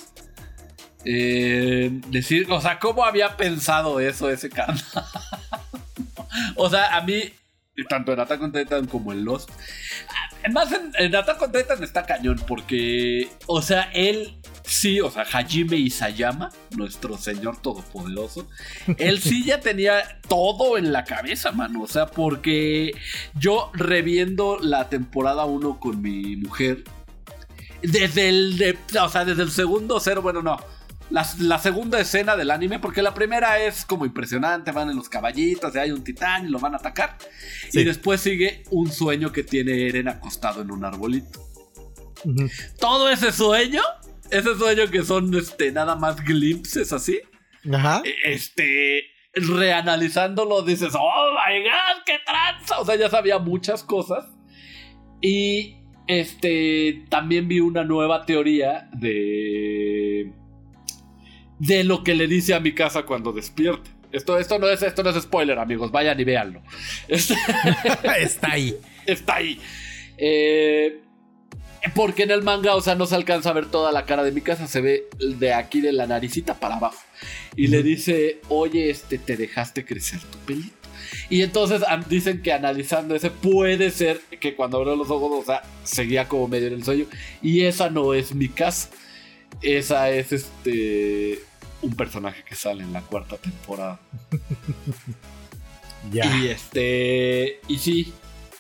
Eh, 1.04 1.90
decir, 2.10 2.52
o 2.52 2.62
sea, 2.62 2.78
¿cómo 2.78 3.04
había 3.04 3.36
pensado 3.38 4.00
eso 4.00 4.30
ese 4.30 4.50
canal? 4.50 4.80
o 6.56 6.70
sea, 6.70 6.96
a 6.96 7.02
mí, 7.02 7.24
tanto 7.88 8.14
en 8.14 8.20
Attack 8.20 8.42
on 8.42 8.52
Titan 8.52 8.88
como 8.88 9.12
en 9.12 9.24
Lost, 9.26 9.50
más 10.52 10.72
en, 10.72 10.92
en 10.98 11.16
Attack 11.16 11.42
on 11.42 11.52
Titan 11.52 11.84
está 11.84 12.06
cañón, 12.06 12.42
porque, 12.48 13.30
o 13.48 13.62
sea, 13.62 13.90
él 13.94 14.36
sí, 14.64 15.02
o 15.02 15.12
sea, 15.12 15.24
Hajime 15.24 15.76
Isayama, 15.78 16.50
nuestro 16.78 17.18
señor 17.18 17.62
todopoderoso, 17.62 18.48
él 18.98 19.20
sí 19.22 19.44
ya 19.46 19.60
tenía 19.62 20.20
todo 20.28 20.78
en 20.78 20.92
la 20.94 21.04
cabeza, 21.04 21.52
mano. 21.52 21.82
O 21.84 21.88
sea, 21.88 22.08
porque 22.08 22.92
yo 23.36 23.70
reviendo 23.74 24.58
la 24.62 24.90
temporada 24.90 25.46
1 25.46 25.80
con 25.80 26.02
mi 26.02 26.36
mujer, 26.38 26.84
desde 27.82 28.30
el, 28.30 28.58
de- 28.58 28.78
o 29.00 29.10
sea, 29.10 29.26
desde 29.26 29.44
el 29.44 29.52
segundo 29.52 30.00
cero, 30.00 30.22
bueno, 30.22 30.42
no. 30.42 30.58
La, 31.12 31.28
la 31.40 31.60
segunda 31.60 32.00
escena 32.00 32.36
del 32.36 32.52
anime, 32.52 32.80
porque 32.80 33.02
la 33.02 33.14
primera 33.14 33.60
es 33.60 33.86
como 33.86 34.06
impresionante, 34.06 34.72
van 34.72 34.90
en 34.90 34.96
los 34.96 35.10
caballitos, 35.10 35.76
y 35.76 35.78
hay 35.78 35.92
un 35.92 36.04
titán 36.04 36.48
y 36.48 36.50
lo 36.50 36.60
van 36.60 36.74
a 36.74 36.78
atacar. 36.78 37.18
Sí. 37.70 37.82
Y 37.82 37.84
después 37.84 38.22
sigue 38.22 38.64
un 38.72 38.92
sueño 38.92 39.32
que 39.32 39.44
tiene 39.44 39.88
Eren 39.88 40.08
acostado 40.08 40.62
en 40.62 40.72
un 40.72 40.86
arbolito 40.86 41.52
todo 42.80 43.10
ese 43.10 43.32
sueño, 43.32 43.82
ese 44.30 44.56
sueño 44.56 44.90
que 44.90 45.04
son 45.04 45.34
este, 45.36 45.72
nada 45.72 45.96
más 45.96 46.24
glimpses 46.24 46.94
así, 46.94 47.20
Ajá. 47.72 48.02
este, 48.24 49.06
reanalizándolo 49.34 50.62
dices, 50.64 50.94
oh 50.98 51.32
my 51.32 51.64
god, 51.64 52.04
qué 52.06 52.20
tranza. 52.26 52.80
O 52.80 52.86
sea, 52.86 52.96
ya 52.96 53.10
sabía 53.10 53.40
muchas 53.40 53.84
cosas. 53.84 54.26
Y 55.22 55.78
este, 56.08 57.06
también 57.10 57.48
vi 57.48 57.60
una 57.60 57.84
nueva 57.84 58.26
teoría 58.26 58.90
de, 58.94 60.01
de 61.62 61.84
lo 61.84 62.04
que 62.04 62.16
le 62.16 62.28
dice 62.28 62.56
a 62.56 62.60
mi 62.60 62.74
casa 62.74 63.04
cuando 63.04 63.32
despierte. 63.32 63.92
Esto, 64.12 64.38
esto, 64.40 64.58
no 64.58 64.68
es, 64.68 64.82
esto 64.82 65.04
no 65.04 65.12
es 65.12 65.22
spoiler, 65.24 65.60
amigos. 65.60 65.92
Vayan 65.92 66.20
y 66.20 66.24
véanlo. 66.24 66.62
Este- 67.08 67.36
Está 68.20 68.54
ahí. 68.54 68.76
está 69.06 69.36
ahí. 69.36 69.60
Eh, 70.18 71.00
porque 71.94 72.24
en 72.24 72.32
el 72.32 72.42
manga, 72.42 72.76
o 72.76 72.82
sea, 72.82 72.96
no 72.96 73.06
se 73.06 73.16
alcanza 73.16 73.52
a 73.52 73.54
ver 73.54 73.68
toda 73.68 73.92
la 73.92 74.06
cara 74.06 74.24
de 74.24 74.32
mi 74.32 74.42
casa, 74.42 74.68
se 74.68 74.82
ve 74.82 75.06
de 75.20 75.54
aquí 75.54 75.82
de 75.82 75.94
la 75.94 76.08
naricita 76.08 76.60
para 76.60 76.76
abajo. 76.76 76.98
Y 77.56 77.68
le 77.68 77.84
dice, 77.84 78.40
oye, 78.50 78.90
este, 78.90 79.18
te 79.20 79.38
dejaste 79.38 79.86
crecer 79.86 80.20
tu 80.20 80.38
pelito. 80.40 80.76
Y 81.30 81.44
entonces 81.44 81.82
dicen 82.10 82.42
que 82.42 82.54
analizando 82.54 83.16
ese 83.16 83.30
puede 83.30 83.92
ser 83.92 84.20
que 84.40 84.56
cuando 84.56 84.78
abrió 84.78 84.96
los 84.96 85.10
ojos, 85.12 85.44
o 85.44 85.46
sea, 85.46 85.62
seguía 85.84 86.28
como 86.28 86.48
medio 86.48 86.68
en 86.68 86.74
el 86.74 86.84
sueño. 86.84 87.06
Y 87.42 87.66
esa 87.66 87.90
no 87.92 88.14
es 88.16 88.34
mi 88.34 88.50
casa. 88.50 88.90
Esa 89.62 90.10
es 90.10 90.32
este 90.32 91.40
un 91.82 91.96
personaje 91.96 92.44
que 92.44 92.56
sale 92.56 92.84
en 92.84 92.94
la 92.94 93.02
cuarta 93.02 93.38
temporada. 93.38 94.00
Ya. 96.12 96.26
Y 96.36 96.48
este. 96.48 97.60
Y 97.68 97.78
sí. 97.78 98.14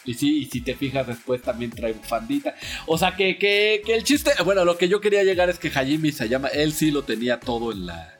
Y 0.03 0.13
sí, 0.15 0.39
y 0.39 0.45
si 0.45 0.61
te 0.61 0.75
fijas 0.75 1.05
después 1.05 1.41
también 1.41 1.71
trae 1.71 1.93
bufandita. 1.93 2.55
O 2.87 2.97
sea 2.97 3.15
que, 3.15 3.37
que, 3.37 3.81
que 3.85 3.95
el 3.95 4.03
chiste. 4.03 4.31
Bueno, 4.43 4.65
lo 4.65 4.77
que 4.77 4.87
yo 4.87 4.99
quería 4.99 5.23
llegar 5.23 5.49
es 5.49 5.59
que 5.59 5.69
Hajime 5.69 6.11
se 6.11 6.27
llama. 6.27 6.47
Él 6.49 6.73
sí 6.73 6.91
lo 6.91 7.03
tenía 7.03 7.39
todo 7.39 7.71
en 7.71 7.87
la. 7.87 8.13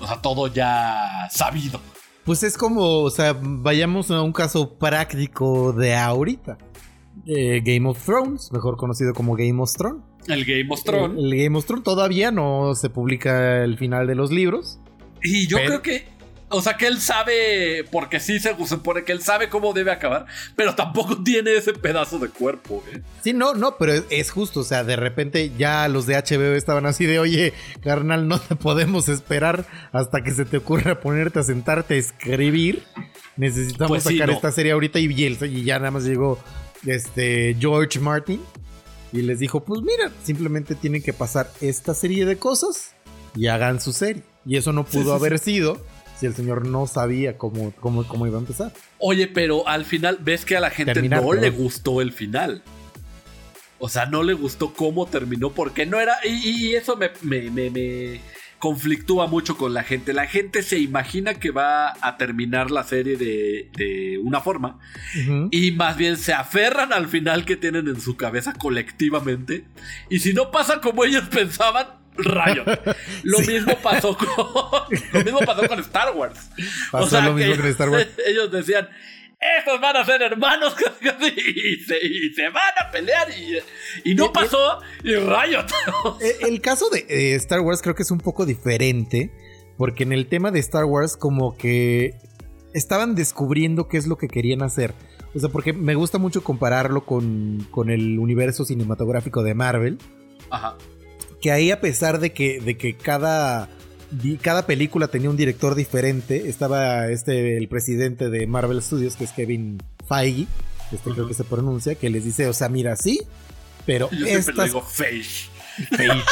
O 0.00 0.06
sea, 0.06 0.20
todo 0.20 0.48
ya 0.48 1.28
sabido. 1.30 1.80
Pues 2.24 2.42
es 2.42 2.56
como, 2.56 3.00
o 3.02 3.10
sea, 3.10 3.38
vayamos 3.38 4.10
a 4.10 4.22
un 4.22 4.32
caso 4.32 4.78
práctico 4.78 5.72
de 5.72 5.94
ahorita. 5.94 6.56
Eh, 7.26 7.60
Game 7.62 7.88
of 7.88 8.02
Thrones, 8.02 8.50
mejor 8.52 8.76
conocido 8.76 9.12
como 9.14 9.34
Game 9.34 9.60
of 9.62 9.72
Thrones. 9.72 10.02
El 10.28 10.44
Game 10.44 10.66
of 10.70 10.82
Thrones. 10.84 11.18
El, 11.18 11.32
el 11.32 11.44
Game 11.44 11.58
of 11.58 11.66
Thrones 11.66 11.84
todavía 11.84 12.30
no 12.30 12.74
se 12.74 12.90
publica 12.90 13.62
el 13.64 13.76
final 13.78 14.06
de 14.06 14.14
los 14.14 14.30
libros. 14.30 14.78
Y 15.22 15.46
yo 15.46 15.56
pero- 15.58 15.68
creo 15.68 15.82
que. 15.82 16.14
O 16.50 16.60
sea 16.62 16.76
que 16.76 16.86
él 16.86 17.00
sabe. 17.00 17.84
Porque 17.90 18.20
sí 18.20 18.38
se 18.38 18.54
supone 18.66 19.02
que 19.02 19.10
él 19.12 19.22
sabe 19.22 19.48
cómo 19.48 19.72
debe 19.72 19.90
acabar. 19.90 20.26
Pero 20.54 20.74
tampoco 20.76 21.20
tiene 21.24 21.56
ese 21.56 21.72
pedazo 21.72 22.18
de 22.20 22.28
cuerpo, 22.28 22.84
¿eh? 22.92 23.00
Sí, 23.22 23.32
no, 23.32 23.54
no, 23.54 23.76
pero 23.76 23.92
es, 23.94 24.04
es 24.10 24.30
justo, 24.30 24.60
o 24.60 24.64
sea, 24.64 24.84
de 24.84 24.94
repente 24.94 25.50
ya 25.58 25.88
los 25.88 26.06
de 26.06 26.14
HBO 26.14 26.54
estaban 26.54 26.86
así 26.86 27.06
de, 27.06 27.18
oye, 27.18 27.54
carnal, 27.82 28.28
no 28.28 28.38
te 28.40 28.54
podemos 28.54 29.08
esperar 29.08 29.66
hasta 29.92 30.22
que 30.22 30.30
se 30.30 30.44
te 30.44 30.58
ocurra 30.58 31.00
ponerte 31.00 31.40
a 31.40 31.42
sentarte 31.42 31.94
a 31.94 31.96
escribir. 31.96 32.82
Necesitamos 33.36 33.88
Pues 33.88 34.02
sí, 34.04 34.14
sacar 34.18 34.28
no. 34.28 34.34
esta 34.34 34.52
serie 34.52 34.72
ahorita 34.72 35.00
y, 35.00 35.06
y 35.06 35.64
ya 35.64 35.78
nada 35.78 35.90
más 35.90 36.04
llegó 36.04 36.38
este 36.86 37.56
George 37.58 37.98
Martin 37.98 38.40
y 39.14 39.22
les 39.22 39.38
dijo, 39.38 39.64
pues 39.64 39.80
mira, 39.82 40.10
simplemente 40.24 40.74
tienen 40.74 41.02
que 41.02 41.12
pasar 41.12 41.50
esta 41.60 41.94
serie 41.94 42.26
de 42.26 42.36
cosas 42.36 42.94
y 43.36 43.46
hagan 43.46 43.80
su 43.80 43.92
serie. 43.92 44.22
Y 44.44 44.56
eso 44.56 44.72
no 44.72 44.84
pudo 44.84 45.16
sí, 45.16 45.24
haber 45.24 45.38
sido 45.38 45.80
si 46.18 46.26
el 46.26 46.34
señor 46.34 46.66
no 46.66 46.86
sabía 46.86 47.38
cómo, 47.38 47.72
cómo, 47.80 48.06
cómo 48.06 48.26
iba 48.26 48.36
a 48.36 48.40
empezar. 48.40 48.72
Oye, 48.98 49.26
pero 49.28 49.66
al 49.68 49.84
final 49.84 50.18
ves 50.20 50.44
que 50.44 50.56
a 50.56 50.60
la 50.60 50.70
gente 50.70 50.92
Terminar, 50.92 51.22
no 51.22 51.32
le 51.32 51.50
gustó 51.50 52.00
el 52.00 52.12
final. 52.12 52.62
O 53.78 53.88
sea, 53.88 54.06
no 54.06 54.22
le 54.22 54.32
gustó 54.34 54.72
cómo 54.72 55.06
terminó 55.06 55.50
porque 55.52 55.86
no 55.86 56.00
era... 56.00 56.14
Y, 56.24 56.68
y 56.68 56.74
eso 56.74 56.96
me, 56.96 57.10
me, 57.22 57.50
me- 57.50 57.70
me 57.70 58.20
conflictúa 58.64 59.26
mucho 59.26 59.58
con 59.58 59.74
la 59.74 59.82
gente. 59.82 60.14
La 60.14 60.26
gente 60.26 60.62
se 60.62 60.78
imagina 60.78 61.34
que 61.34 61.50
va 61.50 61.92
a 62.00 62.16
terminar 62.16 62.70
la 62.70 62.82
serie 62.82 63.18
de, 63.18 63.68
de 63.76 64.18
una 64.24 64.40
forma 64.40 64.78
y 65.50 65.72
más 65.72 65.98
bien 65.98 66.16
se 66.16 66.32
aferran 66.32 66.94
al 66.94 67.08
final 67.08 67.44
que 67.44 67.56
tienen 67.56 67.88
en 67.88 68.00
su 68.00 68.16
cabeza 68.16 68.54
colectivamente. 68.54 69.66
Y 70.08 70.20
si 70.20 70.32
no 70.32 70.50
pasa 70.50 70.80
como 70.80 71.04
ellos 71.04 71.24
pensaban, 71.30 71.88
rayo. 72.16 72.64
Lo 73.22 73.38
Sí. 73.40 73.52
mismo 73.52 73.76
pasó 73.82 74.16
con 74.16 74.28
lo 75.12 75.20
mismo 75.24 75.40
pasó 75.40 75.68
con 75.68 75.78
Star 75.80 76.14
Wars. 76.16 76.48
Pasó 76.90 77.20
lo 77.20 77.34
mismo 77.34 77.52
que 77.52 77.60
con 77.60 77.68
Star 77.70 77.90
Wars. 77.90 78.08
Ellos 78.26 78.50
decían, 78.50 78.88
estos 79.58 79.80
van 79.80 79.96
a 79.96 80.04
ser 80.04 80.22
hermanos 80.22 80.74
y, 81.00 81.76
se, 81.84 81.98
y 82.06 82.32
se 82.34 82.48
van 82.50 82.72
a 82.80 82.90
pelear 82.90 83.28
y, 83.30 84.10
y 84.10 84.14
no 84.14 84.26
Eh, 84.26 84.30
pasó 84.32 84.80
y 85.02 85.14
rayo. 85.16 85.60
Eh, 86.20 86.36
El 86.42 86.60
caso 86.60 86.88
de 86.90 87.06
eh, 87.08 87.34
Star 87.36 87.60
Wars 87.60 87.82
creo 87.82 87.94
que 87.94 88.02
es 88.02 88.10
un 88.10 88.18
poco 88.18 88.46
diferente, 88.46 89.30
porque 89.76 90.02
en 90.04 90.12
el 90.12 90.26
tema 90.28 90.50
de 90.50 90.60
Star 90.60 90.84
Wars 90.84 91.16
como 91.16 91.56
que 91.56 92.14
estaban 92.72 93.14
descubriendo 93.14 93.88
qué 93.88 93.98
es 93.98 94.06
lo 94.06 94.16
que 94.16 94.28
querían 94.28 94.62
hacer. 94.62 94.94
O 95.34 95.38
sea, 95.40 95.48
porque 95.48 95.72
me 95.72 95.94
gusta 95.96 96.18
mucho 96.18 96.44
compararlo 96.44 97.04
con, 97.04 97.66
con 97.70 97.90
el 97.90 98.18
universo 98.18 98.64
cinematográfico 98.64 99.42
de 99.42 99.54
Marvel, 99.54 99.98
Ajá. 100.50 100.76
que 101.40 101.50
ahí 101.50 101.70
a 101.72 101.80
pesar 101.80 102.20
de 102.20 102.32
que, 102.32 102.60
de 102.60 102.76
que 102.76 102.96
cada, 102.96 103.68
cada 104.40 104.66
película 104.66 105.08
tenía 105.08 105.30
un 105.30 105.36
director 105.36 105.74
diferente, 105.74 106.48
estaba 106.48 107.08
este, 107.08 107.56
el 107.56 107.68
presidente 107.68 108.30
de 108.30 108.46
Marvel 108.46 108.82
Studios, 108.82 109.16
que 109.16 109.24
es 109.24 109.32
Kevin 109.32 109.82
Feige, 110.08 110.46
este 110.92 111.10
creo 111.10 111.24
Ujú. 111.24 111.28
que 111.28 111.34
se 111.34 111.44
pronuncia, 111.44 111.94
que 111.94 112.10
les 112.10 112.24
dice, 112.24 112.46
o 112.48 112.52
sea, 112.52 112.68
mira, 112.68 112.96
sí, 112.96 113.20
pero 113.86 114.10
Yo 114.10 114.26
siempre 114.26 114.54
le 114.54 114.64
digo 114.64 114.82
Feige. 114.82 115.48
Feige. 115.96 116.22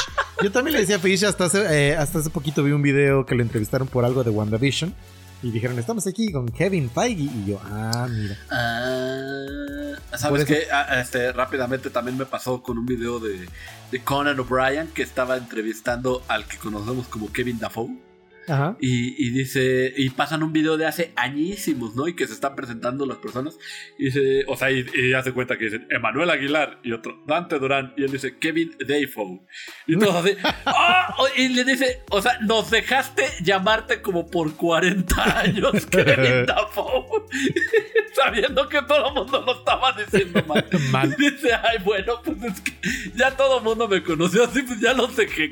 Yo 0.43 0.53
también 0.53 0.75
le 0.75 0.81
decía 0.81 0.99
Feige, 0.99 1.27
hasta 1.27 1.45
hace, 1.47 1.91
eh, 1.91 1.97
hasta 1.97 2.19
hace 2.21 2.31
poquito 2.31 2.63
vi 2.63 2.73
un 2.73 2.83
video 2.83 3.27
que 3.27 3.35
lo 3.35 3.43
entrevistaron 3.43 3.89
por 3.89 4.05
algo 4.05 4.23
de 4.25 4.31
WandaVision. 4.31 4.95
Y 5.43 5.51
dijeron, 5.51 5.79
estamos 5.79 6.07
aquí 6.07 6.31
con 6.31 6.49
Kevin 6.49 6.89
Feige. 6.89 7.23
Y 7.23 7.45
yo, 7.47 7.61
ah, 7.65 8.07
mira. 8.09 8.37
Ah, 8.51 10.17
¿Sabes 10.17 10.45
qué? 10.45 10.67
Ah, 10.73 11.01
este, 11.01 11.33
rápidamente 11.33 11.91
también 11.91 12.17
me 12.17 12.27
pasó 12.27 12.63
con 12.63 12.79
un 12.79 12.87
video 12.87 13.19
de, 13.19 13.49
de 13.91 14.05
Conan 14.05 14.39
O'Brien 14.39 14.89
que 14.89 15.03
estaba 15.03 15.37
entrevistando 15.37 16.23
al 16.29 16.47
que 16.47 16.59
conocemos 16.59 17.09
como 17.09 17.33
Kevin 17.33 17.59
Dafoe. 17.59 18.12
Ajá. 18.49 18.77
Y, 18.81 19.15
y 19.27 19.31
dice, 19.31 19.93
y 19.97 20.11
pasan 20.11 20.43
un 20.43 20.53
video 20.53 20.77
de 20.77 20.87
hace 20.87 21.13
añísimos, 21.17 21.95
¿no? 21.95 22.09
Y 22.09 22.15
que 22.17 22.27
se 22.27 22.33
están 22.33 22.55
presentando 22.57 23.07
las 23.07 23.19
personas. 23.19 23.57
Y 23.99 24.07
dice, 24.07 24.45
o 24.49 24.57
sea, 24.57 24.71
y, 24.71 24.85
y 24.95 25.13
hace 25.15 25.33
cuenta 25.33 25.57
que 25.59 25.65
dicen 25.67 25.87
Emanuel 25.91 26.31
Aguilar 26.31 26.81
y 26.83 26.93
otro, 26.93 27.23
Dante 27.27 27.59
Durán. 27.59 27.95
Y 27.97 28.05
él 28.05 28.13
dice, 28.13 28.39
Kevin 28.39 28.77
Dafoe. 28.81 29.41
Y 29.87 29.97
todos 29.99 30.17
así, 30.25 30.37
¡ah! 30.67 31.15
O- 31.19 31.29
Y 31.37 31.49
le 31.51 31.65
dice, 31.65 32.03
o 32.11 32.21
sea, 32.21 32.39
nos 32.41 32.71
dejaste 32.71 33.25
llamarte 33.43 34.03
como 34.03 34.27
por 34.31 34.55
40 34.57 35.41
años, 35.41 35.87
Kevin 35.91 36.47
Dafoe. 36.47 37.23
Sabiendo 38.15 38.69
que 38.69 38.81
todo 38.83 39.09
el 39.09 39.15
mundo 39.15 39.43
lo 39.45 39.59
estaba 39.59 39.93
diciendo 39.93 40.43
mal. 40.47 40.65
Mal. 40.91 41.17
Y 41.19 41.31
dice, 41.31 41.49
ay, 41.55 41.79
bueno, 41.85 42.21
pues 42.25 42.43
es 42.43 42.61
que 42.61 42.73
ya 43.17 43.31
todo 43.37 43.59
el 43.59 43.65
mundo 43.65 43.89
me 43.89 44.03
conoció 44.03 44.45
así, 44.45 44.63
pues 44.63 44.81
ya 44.81 44.93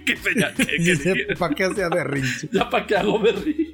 que 0.04 0.16
se 0.16 0.34
ya- 0.38 0.52
que- 0.54 0.66
que- 1.26 1.34
¿Para 1.36 1.54
qué 1.54 1.64
hacía 1.64 1.88
berrinche? 1.88 2.48
ya 2.52 2.68
para 2.68 2.79
que 2.86 2.96
hago 2.96 3.18
berrinche. 3.18 3.72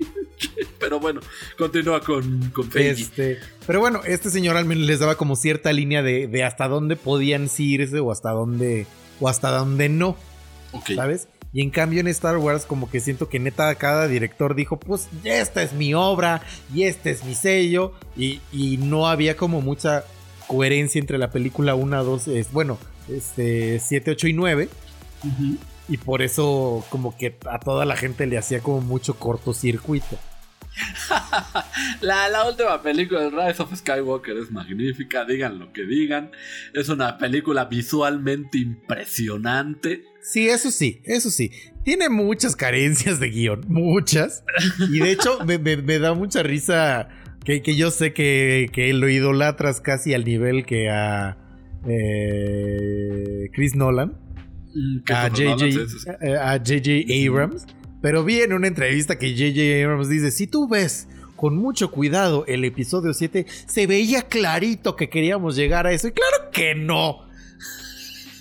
Pero 0.78 1.00
bueno, 1.00 1.20
continúa 1.56 2.00
con, 2.00 2.50
con. 2.50 2.68
Este, 2.74 3.38
pero 3.66 3.80
bueno, 3.80 4.02
este 4.04 4.30
señor 4.30 4.56
al 4.56 4.66
menos 4.66 4.86
les 4.86 5.00
daba 5.00 5.16
como 5.16 5.34
cierta 5.34 5.72
línea 5.72 6.02
de, 6.02 6.28
de 6.28 6.44
hasta 6.44 6.68
dónde 6.68 6.96
podían 6.96 7.48
sí 7.48 7.72
irse 7.74 8.00
o 8.00 8.12
hasta 8.12 8.30
dónde, 8.30 8.86
o 9.20 9.28
hasta 9.28 9.50
dónde 9.50 9.88
no. 9.88 10.16
¿sabes? 10.94 11.28
Y 11.52 11.62
en 11.62 11.70
cambio 11.70 12.00
en 12.00 12.08
Star 12.08 12.36
Wars 12.36 12.64
como 12.66 12.90
que 12.90 13.00
siento 13.00 13.28
que 13.28 13.38
neta 13.38 13.74
cada 13.76 14.08
director 14.08 14.54
dijo, 14.54 14.78
pues 14.78 15.08
esta 15.24 15.62
es 15.62 15.72
mi 15.72 15.94
obra 15.94 16.42
y 16.74 16.82
este 16.82 17.10
es 17.10 17.24
mi 17.24 17.34
sello 17.34 17.94
y, 18.16 18.40
y 18.52 18.76
no 18.76 19.08
había 19.08 19.36
como 19.36 19.62
mucha 19.62 20.04
coherencia 20.46 20.98
entre 20.98 21.18
la 21.18 21.30
película 21.30 21.74
1, 21.74 22.04
2, 22.04 22.28
es, 22.28 22.52
bueno, 22.52 22.78
este, 23.08 23.80
7, 23.80 24.10
8 24.12 24.28
y 24.28 24.32
9. 24.34 24.68
Ujú. 25.24 25.56
Y 25.88 25.98
por 25.98 26.22
eso 26.22 26.84
como 26.90 27.16
que 27.16 27.36
a 27.50 27.58
toda 27.60 27.84
la 27.84 27.96
gente 27.96 28.26
le 28.26 28.38
hacía 28.38 28.60
como 28.60 28.80
mucho 28.80 29.14
cortocircuito. 29.18 30.18
La, 32.02 32.28
la 32.28 32.46
última 32.48 32.82
película 32.82 33.20
de 33.22 33.30
Rise 33.30 33.62
of 33.62 33.74
Skywalker 33.74 34.36
es 34.36 34.50
magnífica, 34.50 35.24
digan 35.24 35.58
lo 35.58 35.72
que 35.72 35.84
digan. 35.86 36.30
Es 36.74 36.88
una 36.90 37.16
película 37.16 37.64
visualmente 37.64 38.58
impresionante. 38.58 40.02
Sí, 40.20 40.48
eso 40.48 40.70
sí, 40.70 41.00
eso 41.04 41.30
sí. 41.30 41.50
Tiene 41.84 42.08
muchas 42.10 42.56
carencias 42.56 43.20
de 43.20 43.30
guion, 43.30 43.62
muchas. 43.68 44.44
Y 44.92 44.98
de 44.98 45.12
hecho 45.12 45.38
me, 45.46 45.58
me- 45.58 45.76
me 45.78 45.98
da 45.98 46.12
mucha 46.14 46.42
risa 46.42 47.08
que, 47.44 47.62
que 47.62 47.74
yo 47.76 47.90
sé 47.90 48.12
que, 48.12 48.68
que 48.72 48.92
lo 48.92 49.08
idolatras 49.08 49.80
casi 49.80 50.12
al 50.14 50.24
nivel 50.24 50.66
que 50.66 50.90
a 50.90 51.38
eh, 51.88 53.50
Chris 53.54 53.74
Nolan, 53.76 54.18
a 55.10 55.28
Christopher 55.30 55.46
Nolan, 55.46 55.58
JJ 55.58 55.72
sí, 55.72 55.88
sí, 55.88 55.98
sí. 56.00 56.10
eh, 56.20 56.36
a 56.36 56.56
JJ 56.56 57.28
Abrams. 57.28 57.66
Pero 58.02 58.24
vi 58.24 58.40
en 58.40 58.52
una 58.52 58.68
entrevista 58.68 59.18
que 59.18 59.34
JJ 59.34 59.84
Abrams 59.84 60.08
dice, 60.08 60.30
si 60.30 60.46
tú 60.46 60.68
ves 60.68 61.08
con 61.34 61.56
mucho 61.56 61.90
cuidado 61.90 62.44
el 62.46 62.64
episodio 62.64 63.12
7, 63.12 63.46
se 63.66 63.86
veía 63.86 64.22
clarito 64.22 64.96
que 64.96 65.08
queríamos 65.08 65.56
llegar 65.56 65.86
a 65.86 65.92
eso. 65.92 66.08
Y 66.08 66.12
claro 66.12 66.50
que 66.52 66.74
no. 66.74 67.26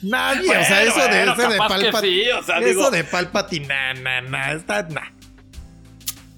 Nadie, 0.04 0.50
o 0.50 0.64
sea, 0.64 0.82
Bueno, 0.86 0.92
eso 0.92 1.00
de, 1.02 1.08
bueno, 1.26 1.34
ese 1.34 1.48
de 1.54 1.58
Palpatine. 1.58 2.02
sí, 2.24 2.30
o 2.30 2.44
sea, 2.44 2.60
eso 2.60 2.68
digo- 2.68 2.92
de 2.92 3.04
Palpatine, 3.06 3.68
na, 3.68 3.94
na, 3.96 4.22
na, 4.22 4.52
está, 4.54 4.84
na. 4.84 5.14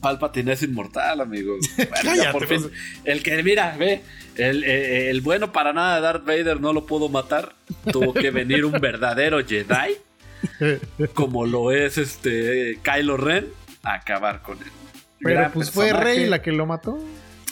Palpatine 0.08 0.54
es 0.54 0.64
inmortal, 0.64 1.20
amigo. 1.20 1.58
Cállate, 2.02 2.32
por 2.32 2.48
fin. 2.48 2.72
El 3.04 3.22
que, 3.22 3.44
mira, 3.44 3.76
ve, 3.78 4.04
el, 4.38 4.64
eh, 4.64 5.10
el 5.10 5.20
bueno 5.20 5.52
para 5.52 5.74
nada 5.74 5.96
de 5.96 6.02
Darth 6.02 6.26
Vader 6.26 6.62
no 6.62 6.72
lo 6.72 6.86
pudo 6.86 7.10
matar. 7.10 7.56
Tuvo 7.92 8.14
que 8.14 8.32
venir 8.32 8.64
un 8.64 8.72
verdadero 8.72 9.46
Jedi, 9.46 9.98
como 11.14 11.46
lo 11.46 11.74
es 11.74 11.98
este 11.98 12.80
Kylo 12.82 13.18
Ren, 13.18 13.48
a 13.84 13.96
acabar 13.96 14.42
con 14.44 14.58
él. 14.60 14.72
Pero 15.20 15.40
Gran 15.40 15.52
pues 15.52 15.72
fue. 15.72 15.92
Rey 15.92 16.26
la 16.26 16.42
que 16.42 16.54
lo 16.54 16.66
mató. 16.66 16.98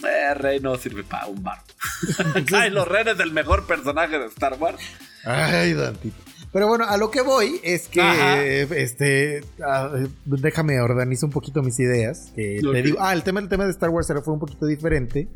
Eh, 0.07 0.33
Rey 0.35 0.61
no 0.61 0.77
sirve 0.77 1.03
para 1.03 1.25
un 1.25 1.43
bar. 1.43 1.59
Kylo 2.45 2.85
Ren 2.85 3.09
es 3.09 3.19
el 3.19 3.33
mejor 3.33 3.67
personaje 3.67 4.17
de 4.17 4.27
Star 4.27 4.53
Wars. 4.53 4.79
Ay, 5.25 5.73
Dantito. 5.73 6.15
Pero 6.55 6.69
bueno, 6.69 6.85
a 6.87 6.95
lo 6.95 7.11
que 7.11 7.19
voy 7.21 7.59
es 7.65 7.89
que, 7.89 7.99
Ajá. 7.99 8.41
este, 8.41 9.43
déjame 10.25 10.79
organizar 10.79 11.27
un 11.27 11.33
poquito 11.33 11.61
mis 11.61 11.77
ideas. 11.81 12.31
Que 12.33 12.61
te 12.63 12.81
digo, 12.81 12.97
ah, 13.01 13.11
el 13.11 13.23
tema, 13.23 13.41
el 13.41 13.49
tema 13.49 13.65
de 13.65 13.71
Star 13.71 13.89
Wars 13.89 14.09
era- 14.09 14.21
fue 14.21 14.33
un 14.33 14.39
poquito 14.39 14.65
diferente. 14.65 15.27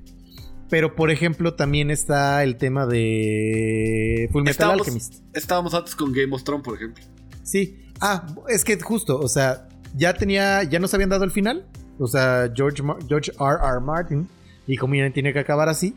Pero, 0.70 0.96
por 0.96 1.12
ejemplo, 1.12 1.56
también 1.56 1.92
está 1.92 2.42
el 2.46 2.56
tema 2.56 2.86
de 2.88 4.30
Full 4.32 4.44
Metal 4.44 4.52
Estábamos, 4.52 4.80
Alchemist. 4.88 5.16
estábamos 5.34 5.74
antes 5.74 5.94
con 5.94 6.14
Game 6.14 6.34
of 6.34 6.46
Thrones, 6.46 6.64
por 6.64 6.76
ejemplo. 6.78 7.04
Sí. 7.44 7.78
Ah, 8.00 8.26
es 8.48 8.64
que 8.64 8.80
justo, 8.80 9.20
o 9.20 9.28
sea, 9.28 9.68
ya 9.98 10.14
tenía, 10.14 10.64
ya 10.64 10.80
nos 10.80 10.94
habían 10.94 11.10
dado 11.10 11.26
el 11.26 11.32
final. 11.32 11.68
O 12.00 12.08
sea, 12.08 12.50
George, 12.56 12.82
George 13.10 13.34
R. 13.38 13.58
R. 13.62 13.82
Martin 13.82 14.30
dijo, 14.68 14.88
miren, 14.88 15.12
tiene 15.12 15.34
que 15.34 15.40
acabar 15.40 15.68
así. 15.68 15.94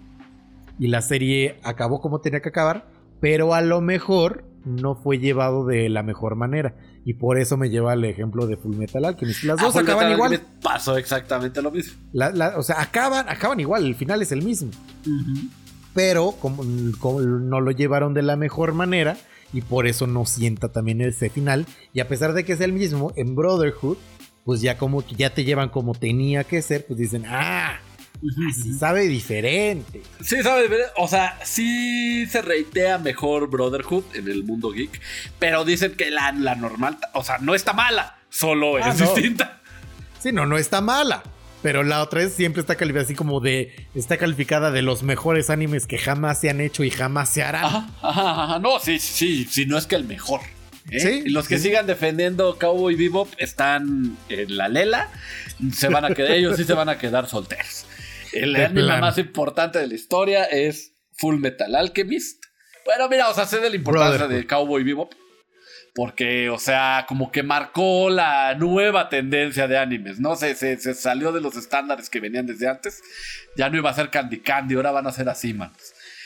Y 0.81 0.89
la 0.89 1.01
serie 1.01 1.61
acabó 1.63 2.01
como 2.01 2.21
tenía 2.21 2.41
que 2.41 2.49
acabar. 2.49 2.89
Pero 3.21 3.55
a 3.55 3.61
lo 3.61 3.81
mejor 3.81 4.51
no 4.65 4.95
fue 4.95 5.19
llevado 5.19 5.67
de 5.67 5.89
la 5.89 6.03
mejor 6.03 6.35
manera. 6.37 6.75
Y 7.05 7.15
por 7.15 7.39
eso 7.39 7.57
me 7.57 7.69
lleva 7.69 7.93
al 7.93 8.05
ejemplo 8.05 8.47
de 8.47 8.57
Full 8.57 8.77
Metal 8.77 9.05
Alchemist. 9.05 9.43
Las 9.45 9.61
Ah, 9.61 9.65
dos 9.65 9.77
acaban 9.77 10.13
igual. 10.13 10.41
Pasó 10.63 10.97
exactamente 10.97 11.61
lo 11.61 11.71
mismo. 11.73 11.95
La- 12.13 12.31
la- 12.31 12.57
o 12.59 12.63
sea, 12.63 12.81
acaban, 12.81 13.29
acaban 13.29 13.59
igual. 13.59 13.85
El 13.85 13.95
final 13.97 14.23
es 14.23 14.31
el 14.33 14.43
mismo. 14.43 14.71
Pero 15.95 16.33
como, 16.41 16.63
como 16.99 17.21
no 17.21 17.61
lo 17.61 17.71
llevaron 17.71 18.15
de 18.15 18.23
la 18.23 18.37
mejor 18.37 18.73
manera 18.73 19.17
y 19.53 19.61
por 19.61 19.87
eso 19.87 20.07
no 20.07 20.25
sienta 20.25 20.71
también 20.73 21.01
ese 21.03 21.29
final. 21.29 21.67
Y 21.93 22.01
a 22.01 22.09
pesar 22.09 22.33
de 22.33 22.45
que 22.45 22.55
es 22.55 22.61
el 22.61 22.73
mismo, 22.73 23.13
en 23.17 23.35
Brotherhood, 23.35 23.99
pues 24.45 24.61
ya 24.63 24.79
como 24.79 25.05
que 25.05 25.15
ya 25.17 25.35
te 25.35 25.45
llevan 25.45 25.69
como 25.69 25.95
tenía 25.95 26.45
que 26.45 26.63
ser, 26.63 26.87
pues 26.87 26.99
dicen, 26.99 27.25
ah, 27.27 27.79
así 28.51 28.73
sabe 28.79 29.09
diferente. 29.09 30.03
Sí, 30.23 30.43
sabes, 30.43 30.71
o 30.97 31.09
sea, 31.09 31.39
sí 31.45 32.27
se 32.27 32.43
reitea 32.43 32.99
mejor 32.99 33.49
Brotherhood 33.51 34.05
en 34.15 34.29
el 34.29 34.45
mundo 34.45 34.71
geek, 34.71 35.01
pero 35.39 35.65
dicen 35.65 35.95
que 35.97 36.11
la, 36.11 36.33
la 36.33 36.55
normal, 36.55 36.99
o 37.15 37.25
sea, 37.25 37.39
no 37.39 37.55
está 37.55 37.73
mala, 37.73 38.19
solo 38.31 38.77
Ah, 38.77 38.91
es 38.91 38.99
no. 39.01 39.07
distinta. 39.13 39.61
Sí, 40.21 40.33
no, 40.33 40.47
no 40.47 40.57
está 40.59 40.81
mala. 40.81 41.23
Pero 41.63 41.85
la 41.85 42.03
otra 42.03 42.23
es 42.23 42.33
siempre 42.35 42.61
está 42.61 42.75
calificada 42.75 43.05
así 43.05 43.15
como 43.15 43.39
de. 43.39 43.87
Está 43.95 44.17
calificada 44.17 44.73
de 44.73 44.83
los 44.83 45.05
mejores 45.05 45.49
animes 45.49 45.87
que 45.87 45.97
jamás 45.97 46.41
se 46.41 46.51
han 46.51 46.61
hecho 46.61 46.83
y 46.83 46.91
jamás 46.91 47.29
se 47.29 47.45
harán. 47.45 47.65
Ajá, 47.65 47.89
ajá, 48.03 48.43
ajá, 48.45 48.59
no, 48.59 48.81
sí, 48.81 48.99
sí, 48.99 49.47
sí, 49.49 49.65
no 49.67 49.79
es 49.79 49.87
que 49.87 49.95
el 49.95 50.03
mejor. 50.05 50.41
¿eh? 50.91 50.99
Sí, 50.99 51.31
los 51.31 51.47
que 51.47 51.59
sí. 51.59 51.69
sigan 51.69 51.87
defendiendo 51.87 52.59
Cowboy 52.59 52.97
Bebop 52.97 53.29
están 53.39 54.17
en 54.29 54.57
la 54.57 54.69
lela, 54.69 55.09
se 55.73 55.87
van 55.89 56.05
a 56.05 56.13
quedar, 56.15 56.33
ellos 56.33 56.57
sí 56.57 56.65
se 56.65 56.75
van 56.75 56.89
a 56.89 56.99
quedar 56.99 57.29
solteros. 57.29 57.87
El 58.33 58.55
De 58.55 58.65
anime 58.65 58.99
más 58.99 59.19
importante 59.19 59.79
de 59.79 59.87
la 59.87 59.95
historia 59.95 60.45
es 60.45 60.93
Full 61.19 61.37
Metal 61.39 61.75
Alchemist. 61.75 62.43
Bueno, 62.85 63.09
mira, 63.09 63.29
o 63.31 63.35
sea, 63.35 63.47
sé 63.47 63.61
de 63.61 63.71
la 63.71 63.77
importancia 63.77 64.27
de 64.27 64.47
Cowboy 64.47 64.83
Bebop. 64.85 65.13
Porque, 65.95 66.49
o 66.49 66.59
sea, 66.59 67.05
como 67.07 67.31
que 67.31 67.43
marcó 67.43 68.09
la 68.09 68.55
nueva 68.55 69.11
tendencia 69.11 69.69
de 69.69 69.77
animes, 69.77 70.19
¿no? 70.21 70.37
Se, 70.37 70.55
se, 70.55 70.79
se 70.79 70.95
salió 70.95 71.33
de 71.33 71.43
los 71.43 71.55
estándares 71.57 72.09
que 72.09 72.19
venían 72.19 72.47
desde 72.47 72.67
antes. 72.67 73.03
Ya 73.59 73.69
no 73.69 73.77
iba 73.77 73.91
a 73.91 73.95
ser 73.95 74.09
Candy 74.09 74.41
Candy, 74.41 74.75
ahora 74.77 74.91
van 74.91 75.07
a 75.07 75.13
ser 75.13 75.29
así, 75.29 75.53
man. 75.53 75.71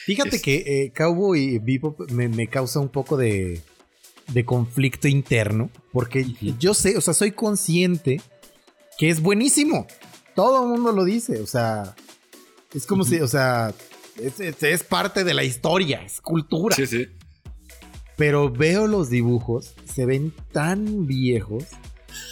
Fíjate 0.05 0.37
Es- 0.37 0.43
que 0.43 0.55
eh, 0.85 0.93
Cowboy 0.95 1.59
Bebop 1.59 2.09
me, 2.13 2.29
me 2.29 2.47
causa 2.47 2.79
un 2.79 2.91
poco 2.91 3.17
de, 3.17 3.61
de 4.29 4.45
conflicto 4.45 5.09
interno. 5.09 5.69
Porque 5.93 6.25
yo 6.61 6.73
sé, 6.73 6.97
o 6.97 7.01
sea, 7.01 7.13
soy 7.13 7.33
consciente 7.33 8.21
que 8.99 9.09
es 9.11 9.21
buenísimo. 9.21 9.89
Todo 10.37 10.63
el 10.63 10.69
mundo 10.69 10.93
lo 10.93 11.05
dice. 11.05 11.41
O 11.43 11.47
sea, 11.47 11.97
es 12.73 12.87
como 12.87 13.03
si, 13.03 13.19
o 13.21 13.27
sea, 13.27 13.73
es, 14.21 14.39
es- 14.39 14.63
es 14.63 14.85
parte 14.85 15.25
de 15.25 15.35
la 15.35 15.43
historia, 15.43 16.03
es 16.03 16.21
cultura. 16.21 16.77
Sí, 16.77 16.87
sí. 16.87 17.09
Pero 18.17 18.51
veo 18.51 18.87
los 18.87 19.11
dibujos, 19.11 19.75
se 19.93 20.07
ven 20.07 20.33
tan 20.53 21.07
viejos, 21.07 21.65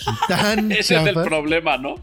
y 0.07 0.27
tan 0.29 0.71
Ese 0.73 0.97
es 0.97 1.07
el 1.09 1.15
problema, 1.25 1.77
¿no? 1.79 1.97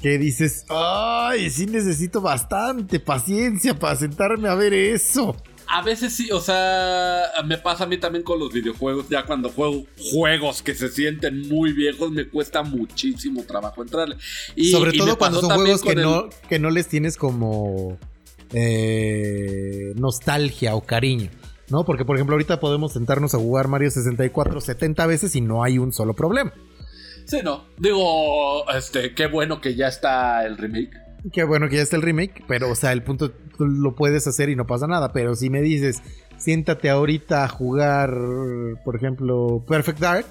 que 0.00 0.18
dices, 0.18 0.66
ay, 0.68 1.48
sí 1.50 1.64
necesito 1.66 2.20
bastante 2.20 3.00
paciencia 3.00 3.78
para 3.78 3.96
sentarme 3.96 4.48
a 4.48 4.54
ver 4.54 4.74
eso. 4.74 5.34
A 5.68 5.82
veces 5.82 6.12
sí, 6.12 6.30
o 6.30 6.40
sea, 6.40 7.22
me 7.44 7.58
pasa 7.58 7.84
a 7.84 7.86
mí 7.86 7.98
también 7.98 8.22
con 8.22 8.38
los 8.38 8.52
videojuegos. 8.52 9.08
Ya 9.08 9.24
cuando 9.24 9.48
juego 9.50 9.84
juegos 10.12 10.62
que 10.62 10.74
se 10.74 10.88
sienten 10.88 11.48
muy 11.48 11.72
viejos, 11.72 12.10
me 12.12 12.28
cuesta 12.28 12.62
muchísimo 12.62 13.42
trabajo 13.44 13.82
entrarle. 13.82 14.16
Y, 14.54 14.70
Sobre 14.70 14.94
y 14.94 14.98
todo 14.98 15.18
cuando 15.18 15.40
son 15.40 15.50
juegos 15.56 15.82
que 15.82 15.90
el- 15.92 16.02
no, 16.02 16.28
que 16.48 16.58
no 16.58 16.70
les 16.70 16.86
tienes 16.86 17.16
como 17.16 17.98
eh, 18.52 19.92
nostalgia 19.96 20.74
o 20.74 20.80
cariño. 20.82 21.30
¿No? 21.68 21.84
Porque, 21.84 22.04
por 22.04 22.14
ejemplo, 22.16 22.34
ahorita 22.34 22.60
podemos 22.60 22.92
sentarnos 22.92 23.34
a 23.34 23.38
jugar 23.38 23.66
Mario 23.66 23.90
64 23.90 24.60
70 24.60 25.04
veces 25.06 25.34
y 25.34 25.40
no 25.40 25.64
hay 25.64 25.78
un 25.78 25.92
solo 25.92 26.14
problema. 26.14 26.52
Sí, 27.24 27.38
no. 27.42 27.64
Digo, 27.76 28.70
este, 28.70 29.14
qué 29.14 29.26
bueno 29.26 29.60
que 29.60 29.74
ya 29.74 29.88
está 29.88 30.46
el 30.46 30.56
remake. 30.58 30.92
Qué 31.32 31.42
bueno 31.42 31.68
que 31.68 31.74
ya 31.74 31.82
está 31.82 31.96
el 31.96 32.02
remake, 32.02 32.44
pero, 32.46 32.70
o 32.70 32.76
sea, 32.76 32.92
el 32.92 33.02
punto 33.02 33.32
tú 33.56 33.66
lo 33.66 33.94
puedes 33.94 34.26
hacer 34.26 34.48
y 34.48 34.56
no 34.56 34.66
pasa 34.66 34.86
nada. 34.86 35.12
Pero 35.12 35.34
si 35.34 35.50
me 35.50 35.62
dices, 35.62 36.02
siéntate 36.38 36.90
ahorita 36.90 37.44
a 37.44 37.48
jugar, 37.48 38.14
por 38.84 38.96
ejemplo, 38.96 39.64
Perfect 39.66 39.98
Dark, 39.98 40.26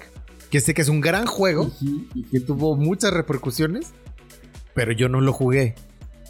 que 0.50 0.60
sé 0.60 0.74
que 0.74 0.82
es 0.82 0.88
un 0.88 1.00
gran 1.00 1.26
juego, 1.26 1.70
que 2.30 2.40
tuvo 2.40 2.76
muchas 2.76 3.12
repercusiones, 3.12 3.92
pero 4.74 4.92
yo 4.92 5.08
no 5.08 5.20
lo 5.20 5.32
jugué. 5.32 5.74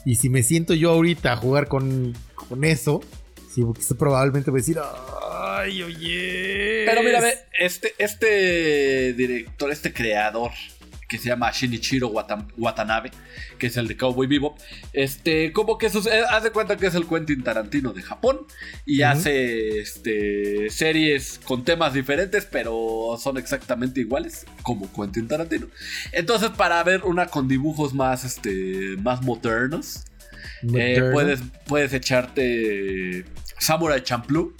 Y 0.05 0.17
si 0.17 0.31
me 0.31 0.43
siento 0.43 0.75
yo 0.75 0.91
ahorita 0.91 1.33
a 1.33 1.37
jugar 1.37 1.69
con, 1.69 2.15
con 2.35 2.65
eso, 2.65 3.01
sí, 3.53 3.63
probablemente 3.99 4.51
voy 4.51 4.59
a 4.59 4.63
decir, 4.63 4.79
ay, 5.33 5.83
oye. 5.83 6.85
Pero 6.87 7.03
mira, 7.03 7.21
este, 7.59 7.93
este 7.99 9.15
director, 9.15 9.71
este 9.71 9.93
creador 9.93 10.53
que 11.09 11.19
se 11.19 11.29
llama 11.29 11.51
Shinichiro 11.53 12.09
Wata- 12.09 12.47
Watanabe, 12.57 13.11
que 13.59 13.69
es 13.69 13.77
el 13.77 13.87
de 13.89 13.97
Cowboy 13.97 14.27
Bebop, 14.27 14.59
este, 14.93 15.53
como 15.53 15.79
que 15.79 15.89
sus, 15.91 16.07
eh, 16.07 16.23
haz 16.29 16.43
de 16.43 16.51
cuenta 16.51 16.77
que 16.77 16.87
es 16.87 16.95
el 16.95 17.07
Quentin 17.07 17.43
Tarantino 17.43 17.93
de 17.93 18.03
Japón 18.03 18.41
y 18.85 19.03
hace 19.03 19.79
este, 19.79 20.69
series 20.71 21.41
con 21.45 21.65
temas 21.65 21.95
diferentes, 21.95 22.47
pero 22.51 23.17
son 23.23 23.39
exactamente 23.39 24.01
iguales 24.01 24.47
como 24.63 24.93
Quentin 24.93 25.29
Tarantino. 25.29 25.69
Entonces, 26.13 26.51
para 26.51 26.83
ver 26.83 27.05
una 27.05 27.27
con 27.27 27.47
dibujos 27.49 27.95
más, 27.95 28.25
este, 28.25 28.97
más 29.03 29.23
modernos, 29.23 30.05
eh, 30.75 31.11
puedes, 31.13 31.41
puedes 31.67 31.93
echarte 31.93 33.25
Samurai 33.59 34.03
Champloo, 34.03 34.53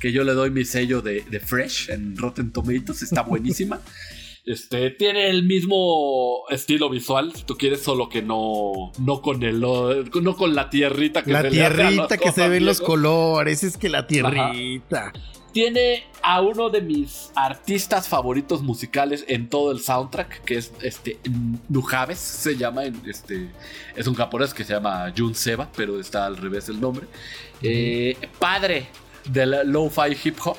que 0.00 0.12
yo 0.12 0.24
le 0.24 0.32
doy 0.32 0.50
mi 0.50 0.64
sello 0.64 1.02
de, 1.02 1.22
de 1.30 1.40
Fresh 1.40 1.90
en 1.90 2.16
Rotten 2.16 2.50
Tomatoes, 2.52 3.02
está 3.02 3.22
buenísima. 3.32 3.80
Este, 4.46 4.90
tiene 4.90 5.28
el 5.28 5.42
mismo 5.44 6.44
estilo 6.48 6.88
visual, 6.88 7.32
si 7.34 7.42
tú 7.42 7.56
quieres, 7.56 7.82
solo 7.82 8.08
que 8.08 8.22
no, 8.22 8.90
no 8.98 9.20
con 9.20 9.42
el, 9.42 9.60
no 9.60 10.36
con 10.36 10.54
la 10.54 10.70
tierrita 10.70 11.22
que 11.22 11.32
La 11.32 11.42
se 11.42 11.50
tierrita 11.50 12.16
que 12.16 12.32
se 12.32 12.48
ven 12.48 12.64
los 12.64 12.80
colores, 12.80 13.62
es 13.62 13.76
que 13.76 13.88
la 13.90 14.06
tierrita. 14.06 15.12
tiene 15.52 16.04
a 16.22 16.40
uno 16.40 16.70
de 16.70 16.80
mis 16.80 17.30
artistas 17.34 18.08
favoritos 18.08 18.62
musicales 18.62 19.24
en 19.28 19.48
todo 19.48 19.72
el 19.72 19.80
soundtrack, 19.80 20.42
que 20.44 20.56
es 20.56 20.72
este 20.82 21.18
Nujaves, 21.68 22.18
se 22.18 22.56
llama, 22.56 22.84
en 22.86 23.00
este 23.06 23.50
es 23.94 24.06
un 24.06 24.14
japonés 24.14 24.54
que 24.54 24.64
se 24.64 24.72
llama 24.72 25.12
Jun 25.16 25.34
Seba, 25.34 25.68
pero 25.76 26.00
está 26.00 26.24
al 26.24 26.36
revés 26.38 26.68
el 26.70 26.80
nombre. 26.80 27.06
Eh, 27.62 28.16
padre 28.38 28.86
del 29.26 29.70
lo-fi 29.70 30.16
hip 30.24 30.38
hop. 30.44 30.56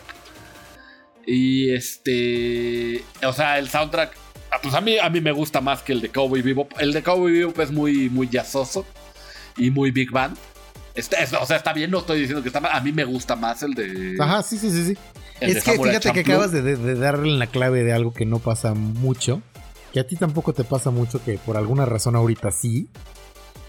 Y 1.25 1.71
este, 1.73 3.03
o 3.25 3.33
sea, 3.33 3.59
el 3.59 3.69
soundtrack, 3.69 4.15
ah, 4.51 4.57
pues 4.61 4.73
a 4.73 4.81
mí, 4.81 4.97
a 4.97 5.09
mí 5.09 5.21
me 5.21 5.31
gusta 5.31 5.61
más 5.61 5.81
que 5.81 5.93
el 5.93 6.01
de 6.01 6.09
Cowboy 6.09 6.41
Bebop. 6.41 6.71
El 6.79 6.93
de 6.93 7.03
Cowboy 7.03 7.31
Bebop 7.33 7.59
es 7.59 7.71
muy, 7.71 8.09
muy 8.09 8.27
jazzoso 8.29 8.85
y 9.57 9.69
muy 9.71 9.91
big 9.91 10.11
band. 10.11 10.35
Este, 10.95 11.21
es- 11.23 11.33
o 11.33 11.45
sea, 11.45 11.57
está 11.57 11.73
bien, 11.73 11.89
no 11.91 11.99
estoy 11.99 12.19
diciendo 12.19 12.41
que 12.41 12.49
está 12.49 12.59
mal. 12.59 12.71
A 12.73 12.81
mí 12.81 12.91
me 12.91 13.03
gusta 13.05 13.35
más 13.35 13.63
el 13.63 13.73
de. 13.73 14.15
Ajá, 14.19 14.43
sí, 14.43 14.57
sí, 14.57 14.69
sí, 14.71 14.85
sí. 14.87 14.97
Es 15.39 15.63
que 15.63 15.71
fíjate 15.79 16.11
que 16.11 16.19
acabas 16.19 16.51
de, 16.51 16.61
de- 16.61 16.75
de 16.75 16.95
darle 16.95 17.31
la 17.37 17.47
clave 17.47 17.83
de 17.83 17.93
algo 17.93 18.13
que 18.13 18.25
no 18.25 18.39
pasa 18.39 18.73
mucho. 18.73 19.41
Que 19.93 19.99
a 19.99 20.07
ti 20.07 20.15
tampoco 20.15 20.53
te 20.53 20.63
pasa 20.63 20.89
mucho, 20.89 21.23
que 21.23 21.37
por 21.37 21.57
alguna 21.57 21.85
razón 21.85 22.15
ahorita 22.15 22.51
sí. 22.51 22.87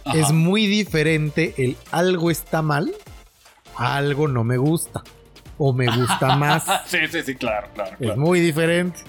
Ajá. 0.04 0.18
Es 0.18 0.32
muy 0.32 0.66
diferente 0.66 1.54
el 1.58 1.76
algo 1.92 2.30
está 2.30 2.60
mal 2.62 2.92
a 3.76 3.96
algo 3.96 4.26
no 4.28 4.42
me 4.44 4.56
gusta. 4.56 5.02
O 5.58 5.72
me 5.72 5.86
gusta 5.86 6.36
más. 6.36 6.64
sí, 6.86 6.98
sí, 7.10 7.22
sí, 7.22 7.34
claro, 7.34 7.68
claro. 7.74 7.92
es 7.92 7.98
claro. 7.98 8.20
muy 8.20 8.40
diferente. 8.40 9.00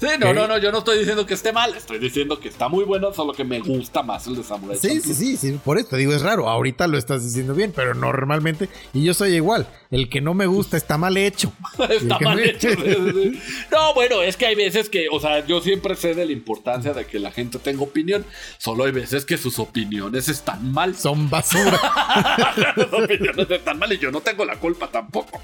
Sí, 0.00 0.06
no, 0.18 0.32
no, 0.32 0.48
no, 0.48 0.56
yo 0.58 0.72
no 0.72 0.78
estoy 0.78 0.98
diciendo 0.98 1.26
que 1.26 1.34
esté 1.34 1.52
mal, 1.52 1.74
estoy 1.74 1.98
diciendo 1.98 2.40
que 2.40 2.48
está 2.48 2.68
muy 2.68 2.84
bueno, 2.84 3.12
solo 3.12 3.34
que 3.34 3.44
me 3.44 3.60
gusta 3.60 4.02
más 4.02 4.26
el 4.26 4.36
de 4.36 4.42
Samurai 4.42 4.78
Sí, 4.78 4.88
Champloo. 4.88 5.14
sí, 5.14 5.14
sí, 5.14 5.36
sí, 5.36 5.60
por 5.62 5.76
eso 5.78 5.88
te 5.88 5.96
digo, 5.98 6.12
es 6.14 6.22
raro. 6.22 6.48
Ahorita 6.48 6.86
lo 6.86 6.96
estás 6.96 7.22
diciendo 7.22 7.54
bien, 7.54 7.72
pero 7.76 7.92
normalmente, 7.94 8.68
y 8.94 9.04
yo 9.04 9.12
soy 9.12 9.34
igual, 9.34 9.66
el 9.90 10.08
que 10.08 10.20
no 10.22 10.32
me 10.32 10.46
gusta 10.46 10.76
está 10.78 10.96
mal 10.96 11.16
hecho. 11.18 11.52
Está 11.90 12.18
mal 12.20 12.36
no- 12.38 12.42
hecho. 12.42 12.68
No, 13.70 13.94
bueno, 13.94 14.22
es 14.22 14.36
que 14.36 14.46
hay 14.46 14.54
veces 14.54 14.88
que, 14.88 15.06
o 15.12 15.20
sea, 15.20 15.44
yo 15.46 15.60
siempre 15.60 15.94
sé 15.96 16.14
de 16.14 16.24
la 16.26 16.32
importancia 16.32 16.92
de 16.94 17.04
que 17.06 17.18
la 17.18 17.30
gente 17.30 17.58
tenga 17.58 17.82
opinión. 17.82 18.24
Solo 18.58 18.84
hay 18.84 18.92
veces 18.92 19.24
que 19.24 19.36
sus 19.36 19.58
opiniones 19.58 20.28
están 20.28 20.72
mal. 20.72 20.96
Son 20.96 21.28
basura. 21.28 21.78
Sus 22.74 22.92
opiniones 23.02 23.50
están 23.50 23.78
mal 23.78 23.92
y 23.92 23.98
yo 23.98 24.10
no 24.10 24.20
tengo 24.20 24.44
la 24.44 24.56
culpa 24.56 24.88
tampoco. 24.90 25.40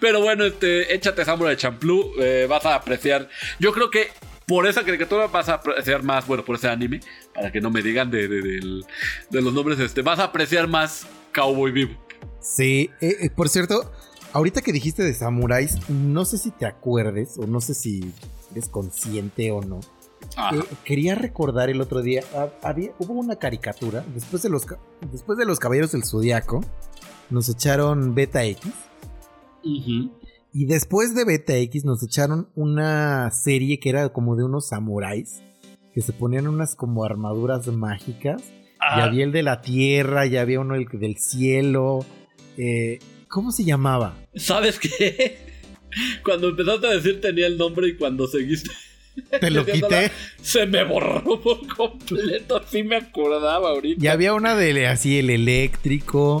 Pero 0.00 0.20
bueno, 0.20 0.44
este, 0.44 0.94
échate 0.94 1.24
Samurai 1.24 1.56
Champloo, 1.56 2.12
eh, 2.20 2.46
vas 2.48 2.64
a 2.66 2.74
apreciar. 2.74 3.28
Yo 3.58 3.72
creo 3.72 3.90
que 3.90 4.08
por 4.46 4.66
esa 4.66 4.82
caricatura 4.84 5.26
vas 5.26 5.48
a 5.48 5.54
apreciar 5.54 6.02
más, 6.02 6.26
bueno, 6.26 6.44
por 6.44 6.56
ese 6.56 6.68
anime, 6.68 7.00
para 7.34 7.52
que 7.52 7.60
no 7.60 7.70
me 7.70 7.82
digan 7.82 8.10
de, 8.10 8.28
de- 8.28 8.82
de 9.30 9.42
los 9.42 9.52
nombres, 9.52 9.78
este, 9.80 10.02
vas 10.02 10.18
a 10.18 10.24
apreciar 10.24 10.66
más 10.68 11.06
Cowboy 11.34 11.70
Vivo. 11.70 11.92
Sí, 12.40 12.90
eh, 13.00 13.16
eh, 13.20 13.30
por 13.30 13.48
cierto, 13.50 13.92
ahorita 14.32 14.62
que 14.62 14.72
dijiste 14.72 15.02
de 15.02 15.12
samuráis, 15.12 15.76
no 15.90 16.24
sé 16.24 16.38
si 16.38 16.50
te 16.50 16.64
acuerdes 16.66 17.36
o 17.36 17.46
no 17.46 17.60
sé 17.60 17.74
si 17.74 18.12
eres 18.52 18.68
consciente 18.68 19.50
o 19.50 19.60
no. 19.60 19.80
Eh, 20.52 20.62
quería 20.84 21.14
recordar 21.14 21.68
el 21.68 21.80
otro 21.80 22.00
día, 22.00 22.22
había, 22.62 22.90
hubo 22.98 23.12
una 23.14 23.36
caricatura, 23.36 24.04
después 24.14 24.42
de 24.42 24.48
los, 24.48 24.66
después 25.12 25.36
de 25.38 25.44
los 25.44 25.58
Caballeros 25.58 25.92
del 25.92 26.04
Zodiaco, 26.04 26.64
nos 27.28 27.48
echaron 27.50 28.14
Beta 28.14 28.44
X. 28.44 28.72
Y 30.52 30.66
después 30.66 31.14
de 31.14 31.24
Beta 31.24 31.56
X 31.56 31.84
nos 31.84 32.02
echaron 32.02 32.48
una 32.54 33.30
serie 33.30 33.78
que 33.78 33.90
era 33.90 34.08
como 34.10 34.36
de 34.36 34.44
unos 34.44 34.68
samuráis 34.68 35.42
que 35.98 36.02
se 36.02 36.12
ponían 36.12 36.46
unas 36.46 36.76
como 36.76 37.04
armaduras 37.04 37.66
mágicas. 37.66 38.42
Ah. 38.78 38.98
Ya 38.98 39.04
había 39.06 39.24
el 39.24 39.32
de 39.32 39.42
la 39.42 39.60
tierra, 39.60 40.26
ya 40.26 40.42
había 40.42 40.60
uno 40.60 40.76
el 40.76 40.86
del 40.92 41.16
cielo. 41.16 42.06
eh, 42.56 43.00
¿Cómo 43.28 43.50
se 43.50 43.64
llamaba? 43.64 44.16
¿Sabes 44.36 44.78
qué? 44.78 45.38
Cuando 46.24 46.50
empezaste 46.50 46.86
a 46.86 46.90
decir 46.90 47.20
tenía 47.20 47.48
el 47.48 47.58
nombre 47.58 47.88
y 47.88 47.96
cuando 47.96 48.28
seguiste. 48.28 48.70
Te 49.40 49.50
lo 49.50 49.66
quité. 49.66 50.12
Se 50.40 50.66
me 50.66 50.84
borró 50.84 51.40
por 51.40 51.66
completo. 51.66 52.58
Así 52.58 52.84
me 52.84 52.96
acordaba 52.96 53.70
ahorita. 53.70 54.00
Ya 54.00 54.12
había 54.12 54.34
una 54.34 54.54
de 54.54 54.86
así 54.86 55.18
el 55.18 55.30
eléctrico. 55.30 56.40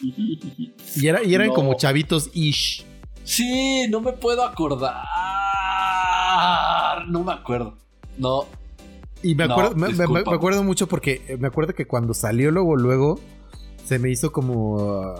Y, 0.00 1.06
era, 1.06 1.22
y 1.22 1.34
eran 1.34 1.48
No. 1.48 1.54
como 1.54 1.74
chavitos 1.74 2.30
ish. 2.34 2.84
Sí, 3.24 3.86
no 3.90 4.00
me 4.00 4.12
puedo 4.12 4.44
acordar. 4.44 4.94
No 7.08 7.24
me 7.24 7.32
acuerdo. 7.32 7.74
No. 8.18 8.44
Y 9.22 9.34
me 9.34 9.46
No, 9.46 9.54
acuerdo, 9.54 9.70
me- 9.74 9.88
me- 9.88 9.92
me, 9.92 9.98
discúlpame. 9.98 10.36
acuerdo 10.36 10.62
mucho 10.62 10.86
porque 10.86 11.22
eh, 11.28 11.36
me 11.38 11.48
acuerdo 11.48 11.74
que 11.74 11.86
cuando 11.86 12.14
salió 12.14 12.50
luego, 12.50 12.76
luego, 12.76 13.18
se 13.84 13.98
me 13.98 14.10
hizo 14.10 14.30
como 14.32 15.10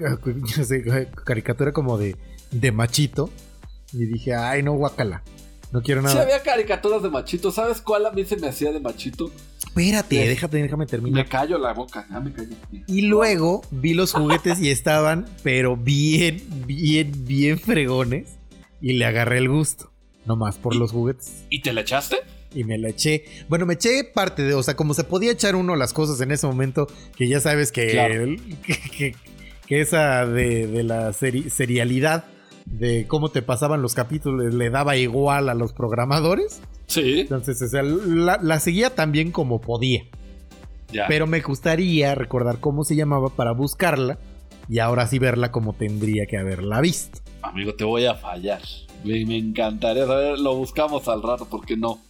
ah, 0.00 0.16
sé, 0.64 0.84
caricatura 1.24 1.72
como 1.72 1.98
de, 1.98 2.16
de 2.50 2.72
machito. 2.72 3.30
Y 3.92 4.04
dije, 4.06 4.34
ay 4.34 4.62
no, 4.62 4.72
guacala. 4.74 5.22
No 5.72 5.82
quiero 5.82 6.00
Sí 6.02 6.06
nada. 6.08 6.22
había 6.22 6.42
caricaturas 6.42 7.02
de 7.02 7.10
machito. 7.10 7.50
¿Sabes 7.50 7.80
cuál 7.80 8.06
a 8.06 8.10
mí 8.12 8.24
se 8.24 8.36
me 8.36 8.48
hacía 8.48 8.72
de 8.72 8.80
machito? 8.80 9.30
Espérate, 9.76 10.22
Sí. 10.22 10.28
déjame 10.28 10.84
Me 10.84 10.86
terminar. 10.86 11.28
callo 11.28 11.58
la 11.58 11.72
boca. 11.74 12.06
Ya 12.10 12.20
me 12.20 12.32
callo. 12.32 12.56
Y 12.86 13.02
luego 13.02 13.62
vi 13.70 13.92
los 13.94 14.12
juguetes 14.12 14.58
y 14.60 14.70
estaban, 14.70 15.26
pero 15.42 15.76
bien, 15.76 16.42
bien, 16.66 17.12
bien 17.26 17.58
fregones. 17.58 18.36
Y 18.80 18.94
le 18.94 19.04
agarré 19.04 19.38
el 19.38 19.48
gusto. 19.48 19.92
Nomás 20.24 20.56
por 20.56 20.74
los 20.74 20.92
juguetes. 20.92 21.44
¿Y 21.50 21.60
te 21.60 21.72
la 21.72 21.82
echaste? 21.82 22.16
Y 22.54 22.64
me 22.64 22.78
la 22.78 22.88
eché. 22.88 23.24
Bueno, 23.48 23.66
me 23.66 23.74
eché 23.74 24.02
parte 24.04 24.42
de, 24.42 24.54
o 24.54 24.62
sea, 24.62 24.76
como 24.76 24.94
se 24.94 25.04
podía 25.04 25.30
echar 25.32 25.54
uno 25.56 25.76
las 25.76 25.92
cosas 25.92 26.20
en 26.22 26.30
ese 26.30 26.46
momento, 26.46 26.86
que 27.16 27.28
ya 27.28 27.40
sabes 27.40 27.70
que, 27.70 27.88
Claro. 27.88 28.24
que, 28.66 28.74
que- 28.96 29.16
que 29.66 29.80
esa 29.80 30.24
de, 30.26 30.66
de 30.68 30.82
la 30.84 31.10
seri- 31.12 31.50
serialidad, 31.50 32.24
de 32.66 33.06
cómo 33.06 33.30
te 33.30 33.42
pasaban 33.42 33.80
los 33.80 33.94
capítulos, 33.94 34.52
le 34.52 34.70
daba 34.70 34.96
igual 34.96 35.48
a 35.48 35.54
los 35.54 35.72
programadores. 35.72 36.60
Sí. 36.86 37.20
Entonces, 37.20 37.62
o 37.62 37.68
sea, 37.68 37.82
la, 37.82 38.38
la 38.42 38.60
seguía 38.60 38.94
tan 38.94 39.12
bien 39.12 39.32
como 39.32 39.60
podía. 39.60 40.02
Ya. 40.92 41.06
Pero 41.08 41.26
me 41.26 41.40
gustaría 41.40 42.14
recordar 42.14 42.60
cómo 42.60 42.84
se 42.84 42.94
llamaba 42.94 43.30
para 43.30 43.52
buscarla 43.52 44.18
y 44.68 44.78
ahora 44.80 45.06
sí 45.06 45.18
verla 45.18 45.50
como 45.50 45.72
tendría 45.72 46.26
que 46.26 46.36
haberla 46.36 46.80
visto. 46.80 47.20
Amigo, 47.42 47.74
te 47.74 47.84
voy 47.84 48.06
a 48.06 48.14
fallar. 48.14 48.60
Me, 49.04 49.24
me 49.24 49.36
encantaría 49.36 50.06
saber. 50.06 50.38
Lo 50.38 50.54
buscamos 50.56 51.06
al 51.08 51.22
rato, 51.22 51.46
porque 51.48 51.76
no. 51.76 52.00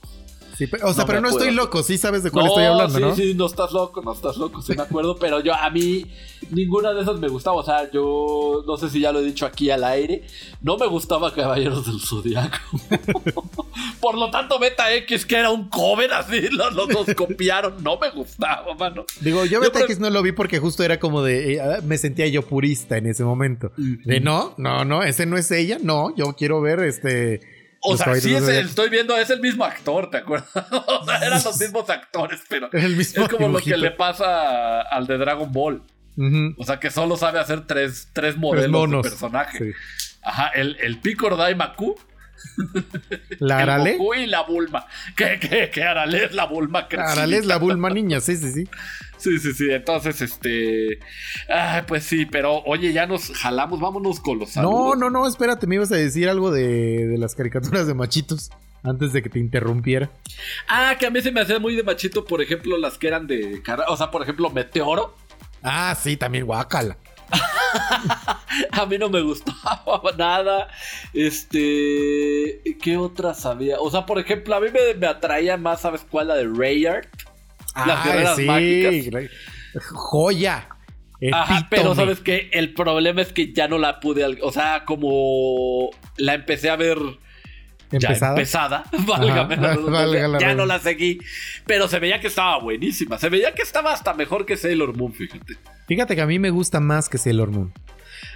Sí, 0.56 0.64
o 0.82 0.92
sea, 0.94 1.04
No 1.04 1.06
pero 1.06 1.20
no 1.20 1.28
estoy 1.28 1.50
loco, 1.50 1.82
sí 1.82 1.98
sabes 1.98 2.22
de 2.22 2.30
cuál 2.30 2.46
estoy 2.46 2.64
hablando, 2.64 2.96
sí, 2.96 3.00
¿no? 3.04 3.14
Sí, 3.14 3.34
no 3.34 3.46
estás 3.46 3.72
loco, 3.72 4.00
no 4.02 4.12
estás 4.12 4.36
loco, 4.36 4.62
sí 4.62 4.74
me 4.74 4.82
acuerdo, 4.82 5.16
pero 5.16 5.40
yo 5.40 5.54
a 5.54 5.68
mí 5.70 6.06
ninguna 6.50 6.92
de 6.94 7.02
esas 7.02 7.18
me 7.18 7.28
gustaba, 7.28 7.56
o 7.56 7.62
sea, 7.62 7.90
yo 7.90 8.64
no 8.66 8.76
sé 8.76 8.88
si 8.88 9.00
ya 9.00 9.12
lo 9.12 9.20
he 9.20 9.24
dicho 9.24 9.44
aquí 9.46 9.70
al 9.70 9.84
aire, 9.84 10.24
no 10.62 10.76
me 10.76 10.86
gustaba 10.86 11.32
Caballeros 11.32 11.86
del 11.86 12.00
Zodiaco. 12.00 12.56
Por 14.00 14.16
lo 14.16 14.30
tanto, 14.30 14.58
Beta 14.58 14.92
X, 14.94 15.26
que 15.26 15.36
era 15.36 15.50
un 15.50 15.68
cover 15.68 16.12
así, 16.12 16.48
los, 16.50 16.74
los 16.74 16.88
dos 16.88 17.06
copiaron, 17.14 17.82
no 17.82 17.98
me 17.98 18.10
gustaba, 18.10 18.74
mano. 18.74 19.04
Digo, 19.20 19.44
yo 19.44 19.52
Yo 19.52 19.60
Beta 19.60 19.80
X 19.80 19.98
no 19.98 20.10
lo 20.10 20.22
vi 20.22 20.32
porque 20.32 20.58
justo 20.58 20.82
era 20.82 21.00
como 21.00 21.22
de. 21.22 21.54
eh, 21.54 21.60
ah, 21.60 21.80
me 21.84 21.98
sentía 21.98 22.26
yo 22.28 22.42
purista 22.42 22.96
en 22.96 23.06
ese 23.06 23.24
momento. 23.24 23.72
De 23.76 24.20
no, 24.20 24.54
no, 24.58 24.84
no, 24.84 25.02
ese 25.02 25.26
no 25.26 25.36
es 25.36 25.50
ella, 25.50 25.78
no, 25.82 26.14
yo 26.14 26.34
quiero 26.34 26.60
ver 26.60 26.80
este. 26.80 27.55
O 27.80 27.92
los 27.92 28.00
sea, 28.00 28.14
sí, 28.16 28.34
es 28.34 28.48
el- 28.48 28.66
estoy 28.66 28.88
viendo, 28.88 29.16
es 29.16 29.30
el 29.30 29.40
mismo 29.40 29.64
actor, 29.64 30.10
¿te 30.10 30.18
acuerdas? 30.18 30.48
O 30.86 31.04
sea, 31.04 31.18
eran 31.18 31.42
los 31.44 31.60
mismos 31.60 31.88
actores, 31.90 32.40
pero 32.48 32.68
Es 32.72 32.84
el 32.84 32.96
mismo 32.96 33.22
es 33.24 33.28
como 33.28 33.48
lo 33.48 33.58
que 33.58 33.76
le 33.76 33.90
pasa 33.90 34.80
al 34.80 35.06
de 35.06 35.18
Dragon 35.18 35.50
Ball. 35.52 35.82
O 36.56 36.64
sea, 36.64 36.80
que 36.80 36.90
solo 36.90 37.16
sabe 37.16 37.38
hacer 37.38 37.66
tres, 37.66 38.08
tres 38.14 38.36
modelos 38.38 38.70
monos. 38.70 39.02
de 39.04 39.10
personaje. 39.10 39.58
Sí. 39.58 39.70
Ajá, 40.22 40.48
el, 40.48 40.76
el 40.80 40.98
Picor 41.00 41.36
Daimaku, 41.36 41.94
La 43.38 43.62
el 43.62 43.68
Arale. 43.70 43.96
Goku 43.96 44.14
y 44.14 44.26
la 44.26 44.42
Bulma. 44.42 44.86
Que, 45.16 45.38
que, 45.38 45.70
que 45.70 45.82
Arale 45.82 46.24
es 46.24 46.32
la 46.34 46.44
Bulma 46.46 46.88
crecida. 46.88 47.12
Arale 47.12 47.38
es 47.38 47.46
la 47.46 47.56
Bulma 47.58 47.90
niña, 47.90 48.20
sí, 48.20 48.36
sí, 48.36 48.52
sí. 48.52 48.68
Sí, 49.18 49.38
sí, 49.38 49.52
sí. 49.54 49.70
Entonces, 49.70 50.20
este. 50.20 50.98
Ay, 51.48 51.82
pues 51.86 52.04
sí, 52.04 52.26
pero 52.26 52.62
oye, 52.64 52.92
ya 52.92 53.06
nos 53.06 53.30
jalamos, 53.32 53.80
vámonos 53.80 54.20
con 54.20 54.38
los 54.38 54.48
No, 54.50 54.52
saludos. 54.62 54.98
no, 54.98 55.10
no, 55.10 55.26
espérate, 55.26 55.66
me 55.66 55.76
ibas 55.76 55.90
a 55.92 55.96
decir 55.96 56.28
algo 56.28 56.50
de, 56.50 57.06
de 57.06 57.18
las 57.18 57.34
caricaturas 57.34 57.86
de 57.86 57.94
machitos 57.94 58.50
antes 58.82 59.12
de 59.12 59.22
que 59.22 59.30
te 59.30 59.38
interrumpiera. 59.38 60.10
Ah, 60.68 60.94
que 60.98 61.06
a 61.06 61.10
mí 61.10 61.20
se 61.22 61.32
me 61.32 61.40
hacía 61.40 61.58
muy 61.58 61.74
de 61.74 61.82
machito, 61.82 62.24
por 62.24 62.42
ejemplo, 62.42 62.76
las 62.78 62.98
que 62.98 63.08
eran 63.08 63.26
de. 63.26 63.62
O 63.88 63.96
sea, 63.96 64.10
por 64.10 64.22
ejemplo, 64.22 64.50
Meteoro. 64.50 65.16
Ah, 65.62 65.96
sí, 66.00 66.16
también 66.16 66.44
guácala. 66.44 66.96
A 68.72 68.86
mí 68.86 68.98
no 68.98 69.08
me 69.08 69.20
gustaba 69.22 70.00
nada. 70.18 70.68
Este. 71.12 72.60
¿Qué 72.80 72.96
otras 72.96 73.44
había? 73.46 73.80
O 73.80 73.90
sea, 73.90 74.06
por 74.06 74.18
ejemplo, 74.18 74.54
a 74.54 74.60
mí 74.60 74.68
me, 74.72 74.94
me 74.94 75.06
atraía 75.06 75.56
más, 75.56 75.80
¿sabes 75.80 76.06
cuál? 76.08 76.28
La 76.28 76.36
de 76.36 76.46
Rayard. 76.46 77.06
Las 77.86 78.06
Ay, 78.06 78.10
guerreras 78.10 78.38
mágicas. 78.38 79.30
Joya. 79.92 80.68
Ajá, 81.32 81.66
pero 81.70 81.94
sabes 81.94 82.20
que 82.20 82.50
el 82.52 82.74
problema 82.74 83.22
es 83.22 83.32
que 83.32 83.52
ya 83.52 83.68
no 83.68 83.78
la 83.78 84.00
pude. 84.00 84.24
O 84.42 84.52
sea, 84.52 84.84
como 84.84 85.90
la 86.16 86.34
empecé 86.34 86.70
a 86.70 86.76
ver 86.76 86.98
ya 87.90 88.08
¿Empezada? 88.08 88.32
empezada, 88.32 88.84
válgame 89.06 89.56
la 89.56 90.38
ya 90.40 90.54
no 90.54 90.66
la 90.66 90.78
seguí. 90.78 91.18
Pero 91.66 91.88
se 91.88 91.98
veía 91.98 92.20
que 92.20 92.26
estaba 92.26 92.58
buenísima. 92.58 93.18
Se 93.18 93.28
veía 93.28 93.54
que 93.54 93.62
estaba 93.62 93.92
hasta 93.92 94.12
mejor 94.14 94.44
que 94.44 94.56
Sailor 94.56 94.96
Moon, 94.96 95.12
fíjate. 95.12 95.56
Fíjate 95.86 96.16
que 96.16 96.22
a 96.22 96.26
mí 96.26 96.38
me 96.38 96.50
gusta 96.50 96.80
más 96.80 97.08
que 97.08 97.18
Sailor 97.18 97.50
Moon. 97.50 97.72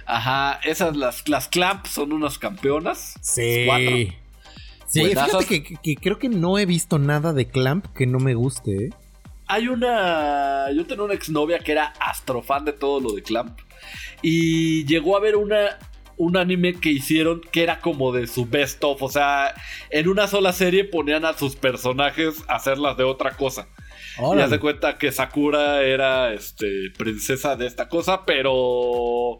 Ajá, 0.05 0.59
esas, 0.63 0.95
las, 0.95 1.27
las 1.27 1.47
Clamp 1.47 1.85
son 1.85 2.13
unas 2.13 2.37
campeonas. 2.37 3.15
Sí. 3.21 3.63
Cuatro. 3.65 3.95
Sí, 4.87 5.05
fíjate 5.05 5.45
que, 5.45 5.63
que 5.77 5.95
creo 5.95 6.19
que 6.19 6.27
no 6.27 6.57
he 6.57 6.65
visto 6.65 6.99
nada 6.99 7.31
de 7.31 7.47
Clamp 7.47 7.85
que 7.95 8.05
no 8.05 8.19
me 8.19 8.33
guste. 8.33 8.85
¿eh? 8.85 8.89
Hay 9.47 9.67
una. 9.67 10.71
Yo 10.71 10.85
tenía 10.85 11.03
una 11.03 11.13
exnovia 11.13 11.59
que 11.59 11.71
era 11.71 11.93
astrofan 11.99 12.65
de 12.65 12.73
todo 12.73 12.99
lo 12.99 13.13
de 13.13 13.23
Clamp. 13.23 13.57
Y 14.21 14.85
llegó 14.85 15.15
a 15.15 15.19
ver 15.19 15.35
una. 15.35 15.77
Un 16.17 16.37
anime 16.37 16.75
que 16.75 16.91
hicieron 16.91 17.41
que 17.51 17.63
era 17.63 17.79
como 17.79 18.11
de 18.11 18.27
su 18.27 18.45
best 18.45 18.83
of. 18.83 19.01
O 19.01 19.09
sea, 19.09 19.55
en 19.89 20.07
una 20.07 20.27
sola 20.27 20.53
serie 20.53 20.83
ponían 20.83 21.25
a 21.25 21.33
sus 21.33 21.55
personajes 21.55 22.43
a 22.47 22.55
hacerlas 22.55 22.95
de 22.97 23.05
otra 23.05 23.31
cosa. 23.31 23.67
Y 24.17 24.21
Órale. 24.21 24.43
haz 24.43 24.49
de 24.51 24.59
cuenta 24.59 24.97
que 24.97 25.11
Sakura 25.11 25.81
era 25.83 26.33
este, 26.33 26.91
princesa 26.97 27.55
de 27.55 27.67
esta 27.67 27.87
cosa, 27.89 28.25
pero 28.25 29.37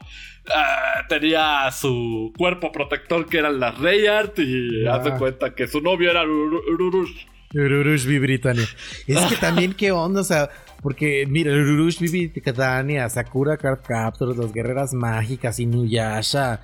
ah, 0.53 1.05
tenía 1.09 1.69
su 1.71 2.31
cuerpo 2.37 2.71
protector 2.71 3.25
que 3.27 3.37
eran 3.39 3.59
las 3.59 3.77
Rayart. 3.79 4.39
Y 4.39 4.85
Ah. 4.87 5.15
cuenta 5.17 5.53
que 5.55 5.67
su 5.67 5.81
novio 5.81 6.09
era 6.11 6.23
Uru- 6.23 6.61
Ururush. 6.73 7.25
Ururush 7.53 8.05
Britannia. 8.05 8.65
Es 9.07 9.19
que 9.25 9.35
también 9.39 9.73
qué 9.73 9.91
onda, 9.91 10.21
o 10.21 10.23
sea, 10.23 10.49
porque 10.81 11.25
mira, 11.27 11.51
Ururush 11.51 11.99
Britannia, 11.99 13.09
Sakura 13.09 13.57
Card 13.57 13.81
Captors, 13.85 14.37
las 14.37 14.53
guerreras 14.53 14.93
mágicas, 14.93 15.59
Inuyasha, 15.59 16.61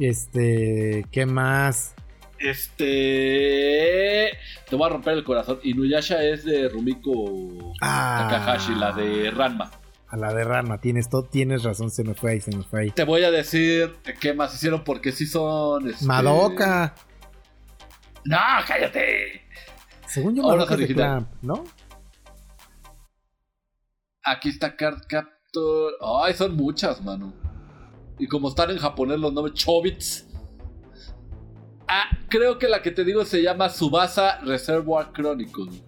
este, 0.00 1.06
¿qué 1.12 1.26
más? 1.26 1.94
Este. 2.38 4.30
Te 4.68 4.76
voy 4.76 4.86
a 4.86 4.90
romper 4.92 5.14
el 5.14 5.24
corazón. 5.24 5.58
Inuyasha 5.62 6.22
es 6.24 6.44
de 6.44 6.68
Rumiko 6.68 7.72
Ah. 7.80 8.28
Takahashi, 8.30 8.74
la 8.74 8.92
de 8.92 9.30
Ranma. 9.30 9.70
A 10.08 10.16
la 10.16 10.32
de 10.32 10.44
Rama, 10.44 10.78
tienes, 10.80 11.08
todo, 11.10 11.24
tienes 11.24 11.64
razón, 11.64 11.90
se 11.90 12.04
me 12.04 12.14
fue 12.14 12.30
ahí, 12.32 12.40
se 12.40 12.56
me 12.56 12.62
fue 12.62 12.82
ahí. 12.82 12.90
Te 12.92 13.02
voy 13.02 13.24
a 13.24 13.30
decir 13.32 13.92
qué 14.20 14.34
más 14.34 14.54
hicieron 14.54 14.84
porque 14.84 15.10
sí 15.10 15.26
son. 15.26 15.88
este- 15.90 16.04
Madoka, 16.06 16.94
No, 18.24 18.36
cállate. 18.66 19.42
según 20.06 20.36
yo 20.36 20.44
Madoka 20.44 20.74
es 20.74 20.80
de. 20.80 20.94
Clamp, 20.94 21.28
¿no? 21.42 21.64
Aquí 24.24 24.48
está 24.48 24.76
Card 24.76 25.02
Captor. 25.08 25.94
Ay, 26.24 26.34
son 26.34 26.54
muchas, 26.56 27.02
mano. 27.02 27.32
Y 28.18 28.26
como 28.28 28.48
están 28.48 28.70
en 28.70 28.78
japonés 28.78 29.18
los 29.18 29.32
nombres 29.32 29.54
Chobits. 29.56 30.25
Ah, 31.88 32.08
creo 32.28 32.58
que 32.58 32.68
la 32.68 32.82
que 32.82 32.90
te 32.90 33.04
digo 33.04 33.24
se 33.24 33.42
llama 33.42 33.68
Subasa 33.68 34.40
Reservoir 34.40 35.08
Chronicles. 35.12 35.82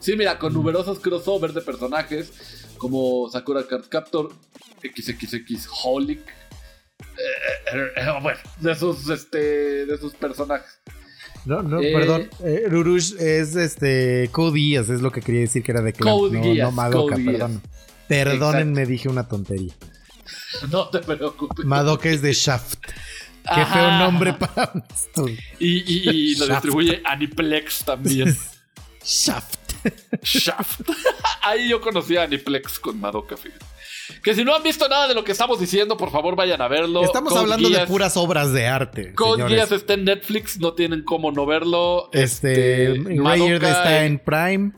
Sí, 0.00 0.16
mira, 0.16 0.38
con 0.38 0.52
numerosos 0.52 0.98
crossovers 1.00 1.54
de 1.54 1.60
personajes 1.62 2.74
como 2.78 3.28
Sakura 3.30 3.66
Card 3.66 3.84
Captor, 3.88 4.32
XXX 4.82 5.68
Holic. 5.84 6.20
eh, 6.20 7.74
eh, 7.74 7.86
eh, 7.96 8.06
bueno, 8.22 8.38
de 8.60 8.74
sus, 8.74 9.08
este, 9.10 9.86
de 9.86 9.98
sus 9.98 10.14
personajes. 10.14 10.80
No, 11.44 11.62
no, 11.62 11.80
Eh, 11.80 11.92
perdón. 11.92 12.30
Eh, 12.42 12.64
Ururush 12.68 13.14
es 13.18 13.54
este 13.56 14.28
Code 14.32 14.58
Geass, 14.58 14.88
es 14.88 15.02
lo 15.02 15.12
que 15.12 15.20
quería 15.20 15.42
decir 15.42 15.62
que 15.62 15.72
era 15.72 15.82
de 15.82 15.92
Clamp. 15.92 16.18
Code 16.18 16.38
no, 16.38 16.42
Geass, 16.44 16.58
no 16.58 16.70
Madoka, 16.72 17.14
Code 17.16 17.22
Geass. 17.22 17.32
perdón. 17.38 17.62
Perdónenme, 18.08 18.86
dije 18.86 19.08
una 19.08 19.28
tontería. 19.28 19.72
No 20.70 20.88
te 20.88 21.00
preocupes. 21.00 21.66
Madoka 21.66 22.08
es 22.08 22.22
de 22.22 22.32
Shaft. 22.32 22.78
Qué 23.44 23.60
Ajá. 23.60 23.74
feo 23.74 23.90
nombre 23.98 24.32
para 24.32 24.70
un 24.74 24.82
estudio. 24.92 25.36
Y, 25.58 25.68
y- 25.68 26.10
y 26.10 26.34
lo 26.36 26.46
Shaft. 26.46 26.50
distribuye 26.64 27.02
Aniplex 27.04 27.84
también. 27.84 28.36
Shaft. 29.04 29.58
Shaft. 30.22 30.80
Ahí 31.42 31.68
yo 31.68 31.80
conocí 31.80 32.16
a 32.16 32.22
Aniplex 32.22 32.78
con 32.78 32.98
Madoka, 32.98 33.36
fíjate. 33.36 33.64
Que 34.22 34.34
si 34.34 34.44
no 34.44 34.54
han 34.54 34.62
visto 34.62 34.88
nada 34.88 35.08
de 35.08 35.14
lo 35.14 35.24
que 35.24 35.32
estamos 35.32 35.58
diciendo, 35.60 35.96
por 35.96 36.10
favor 36.10 36.36
vayan 36.36 36.60
a 36.62 36.68
verlo. 36.68 37.04
Estamos 37.04 37.30
Code 37.32 37.40
hablando 37.42 37.68
de 37.70 37.86
puras 37.86 38.16
obras 38.16 38.52
de 38.52 38.66
arte. 38.66 39.12
Code. 39.14 39.46
Geass 39.48 39.72
está 39.72 39.94
en 39.94 40.04
Netflix, 40.04 40.58
no 40.58 40.72
tienen 40.74 41.02
cómo 41.04 41.30
no 41.32 41.44
verlo. 41.46 42.08
Este, 42.12 42.94
Rayard 43.22 43.62
está 43.64 44.04
en 44.04 44.18
Prime. 44.18 44.72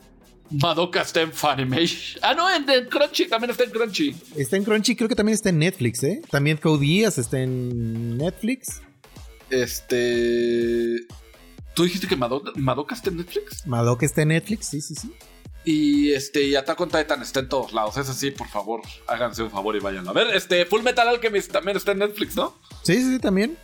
Madoka 0.51 1.01
está 1.01 1.21
en 1.21 1.31
Funimation. 1.33 2.19
Ah, 2.21 2.33
no, 2.33 2.49
en, 2.49 2.69
en 2.69 2.85
Crunchy, 2.89 3.27
también 3.27 3.51
está 3.51 3.63
en 3.65 3.71
Crunchy. 3.71 4.15
Está 4.35 4.55
en 4.57 4.63
Crunchy, 4.63 4.95
creo 4.95 5.09
que 5.09 5.15
también 5.15 5.33
está 5.35 5.49
en 5.49 5.59
Netflix, 5.59 6.03
¿eh? 6.03 6.21
También 6.29 6.57
Code 6.57 6.85
Geass 6.85 7.17
está 7.17 7.39
en 7.39 8.17
Netflix. 8.17 8.81
Este. 9.49 11.05
¿Tú 11.73 11.83
dijiste 11.83 12.07
que 12.07 12.15
Madoka, 12.15 12.51
Madoka 12.55 12.95
está 12.95 13.09
en 13.09 13.17
Netflix? 13.17 13.65
Madoka 13.67 14.05
está 14.05 14.23
en 14.23 14.29
Netflix, 14.29 14.67
sí, 14.67 14.81
sí, 14.81 14.95
sí. 14.95 15.11
Y 15.63 16.11
este, 16.13 16.43
y 16.43 16.55
Attack 16.55 16.79
on 16.79 16.89
Titan 16.89 17.21
está 17.21 17.41
en 17.41 17.49
todos 17.49 17.73
lados. 17.73 17.97
Es 17.97 18.07
así, 18.09 18.31
por 18.31 18.47
favor, 18.47 18.81
háganse 19.07 19.43
un 19.43 19.51
favor 19.51 19.75
y 19.75 19.79
vayan 19.79 20.07
a 20.07 20.13
ver. 20.13 20.27
Este, 20.35 20.65
Full 20.65 20.81
Metal 20.81 21.07
Alchemist 21.07 21.51
también 21.51 21.75
está 21.77 21.91
en 21.91 21.99
Netflix, 21.99 22.35
¿no? 22.35 22.57
Sí, 22.83 22.95
sí, 22.95 23.11
sí, 23.13 23.19
también. 23.19 23.57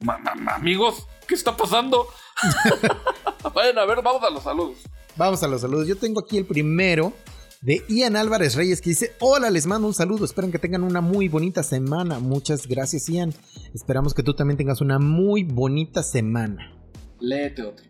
Ma- 0.00 0.18
ma- 0.18 0.34
ma- 0.34 0.54
amigos, 0.54 1.06
¿qué 1.28 1.34
está 1.34 1.56
pasando? 1.56 2.08
vayan 3.54 3.78
a 3.78 3.84
ver, 3.84 4.02
vamos 4.02 4.22
a 4.22 4.30
los 4.30 4.42
saludos. 4.42 4.78
Vamos 5.16 5.42
a 5.42 5.48
los 5.48 5.60
saludos. 5.60 5.86
Yo 5.86 5.96
tengo 5.96 6.20
aquí 6.20 6.38
el 6.38 6.44
primero 6.44 7.12
de 7.60 7.82
Ian 7.88 8.16
Álvarez 8.16 8.54
Reyes 8.54 8.80
que 8.80 8.90
dice, 8.90 9.12
hola, 9.20 9.50
les 9.50 9.66
mando 9.66 9.86
un 9.86 9.94
saludo, 9.94 10.24
esperen 10.24 10.50
que 10.50 10.58
tengan 10.58 10.82
una 10.82 11.00
muy 11.00 11.28
bonita 11.28 11.62
semana. 11.62 12.18
Muchas 12.18 12.66
gracias, 12.66 13.08
Ian. 13.08 13.32
Esperamos 13.74 14.14
que 14.14 14.22
tú 14.22 14.34
también 14.34 14.56
tengas 14.56 14.80
una 14.80 14.98
muy 14.98 15.44
bonita 15.44 16.02
semana. 16.02 16.72
Léete 17.20 17.62
otro. 17.62 17.84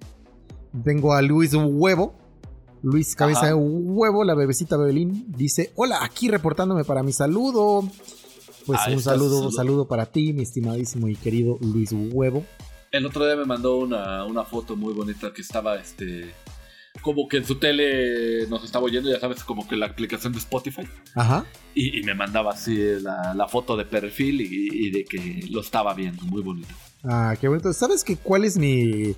Vengo 0.73 1.15
a 1.15 1.23
Luis 1.23 1.55
Huevo. 1.55 2.15
Luis 2.85 3.15
Cabeza 3.15 3.43
Ajá. 3.43 3.49
de 3.49 3.55
Huevo, 3.55 4.25
la 4.25 4.35
bebecita 4.35 4.77
Bebelín, 4.77 5.27
dice, 5.29 5.73
hola, 5.77 6.03
aquí 6.03 6.29
reportándome 6.29 6.83
para 6.83 7.05
mi 7.05 7.13
saludo. 7.13 7.89
Pues 8.67 8.81
Ahí 8.83 8.95
un 8.95 9.01
saludo, 9.01 9.29
saludo. 9.31 9.47
un 9.47 9.53
saludo 9.53 9.87
para 9.89 10.07
ti, 10.07 10.33
mi 10.33 10.43
estimadísimo 10.43 11.07
y 11.07 11.15
querido 11.15 11.59
Luis 11.61 11.91
Huevo. 11.93 12.45
El 12.91 13.07
otro 13.07 13.25
día 13.25 13.37
me 13.37 13.45
mandó 13.45 13.77
una, 13.77 14.25
una 14.25 14.43
foto 14.43 14.75
muy 14.75 14.93
bonita 14.95 15.33
que 15.33 15.43
estaba 15.43 15.77
este. 15.77 16.33
Como 17.01 17.27
que 17.27 17.39
en 17.39 17.45
su 17.45 17.57
tele 17.59 18.47
nos 18.49 18.63
estaba 18.65 18.85
oyendo, 18.85 19.11
ya 19.11 19.19
sabes, 19.19 19.43
como 19.43 19.67
que 19.67 19.77
la 19.77 19.87
aplicación 19.87 20.33
de 20.33 20.39
Spotify. 20.39 20.83
Ajá. 21.15 21.45
Y, 21.75 21.99
y 21.99 22.03
me 22.05 22.15
mandaba 22.15 22.53
así 22.53 22.77
la, 23.01 23.33
la 23.35 23.49
foto 23.49 23.77
de 23.77 23.85
perfil 23.87 24.41
y, 24.43 24.87
y 24.87 24.91
de 24.91 25.05
que 25.05 25.47
lo 25.51 25.63
estaba 25.63 25.95
viendo, 25.95 26.23
muy 26.25 26.43
bonito. 26.43 26.69
Ah, 27.03 27.35
qué 27.41 27.49
bonito. 27.49 27.73
¿Sabes 27.73 28.05
que 28.05 28.17
cuál 28.17 28.45
es 28.45 28.57
mi. 28.59 29.17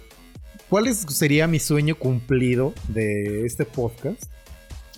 ¿Cuál 0.71 0.87
es- 0.87 1.05
sería 1.11 1.47
mi 1.47 1.59
sueño 1.59 1.97
cumplido 1.97 2.73
de 2.89 3.45
este 3.45 3.67
podcast? 3.67 4.23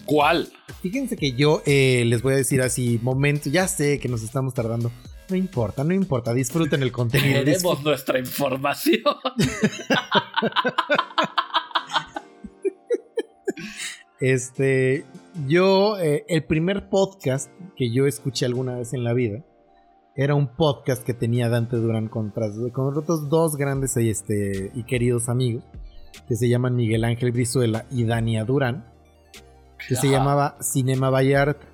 ¿Cuál? 0.05 0.53
Fíjense 0.83 1.17
que 1.17 1.33
yo 1.33 1.63
eh, 1.67 2.05
les 2.07 2.23
voy 2.23 2.35
a 2.35 2.37
decir 2.37 2.63
así, 2.63 3.01
momento, 3.03 3.51
ya 3.51 3.67
sé 3.67 3.99
que 3.99 4.09
nos 4.09 4.23
estamos 4.23 4.55
tardando. 4.55 4.93
No 5.29 5.35
importa, 5.35 5.83
no 5.83 5.93
importa, 5.93 6.33
disfruten 6.33 6.85
el 6.85 6.93
contenido. 6.93 7.43
Disfruten- 7.43 7.83
nuestra 7.83 8.21
información. 8.21 9.03
Este, 14.21 15.05
yo, 15.47 15.99
eh, 15.99 16.25
el 16.29 16.45
primer 16.45 16.89
podcast 16.89 17.51
que 17.77 17.91
yo 17.93 18.07
escuché 18.07 18.47
alguna 18.47 18.77
vez 18.77 18.95
en 18.95 19.05
la 19.05 19.13
vida 19.13 19.45
era 20.17 20.35
un 20.35 20.49
podcast 20.57 21.03
que 21.05 21.13
tenía 21.13 21.51
Dante 21.51 21.77
Durán 21.77 22.09
con, 22.09 22.31
con 22.73 22.97
otros 22.97 23.29
dos 23.29 23.57
grandes 23.57 23.97
este, 23.99 24.71
y 24.75 24.85
queridos 24.85 25.29
amigos 25.29 25.65
que 26.27 26.37
se 26.37 26.49
llaman 26.49 26.75
Miguel 26.75 27.05
Ángel 27.05 27.31
Brizuela 27.33 27.85
y 27.91 28.05
Dania 28.05 28.45
Durán, 28.45 28.87
que 29.87 29.95
se 29.97 30.09
llamaba 30.09 30.57
Cinema 30.63 31.11
Vallarta. 31.11 31.67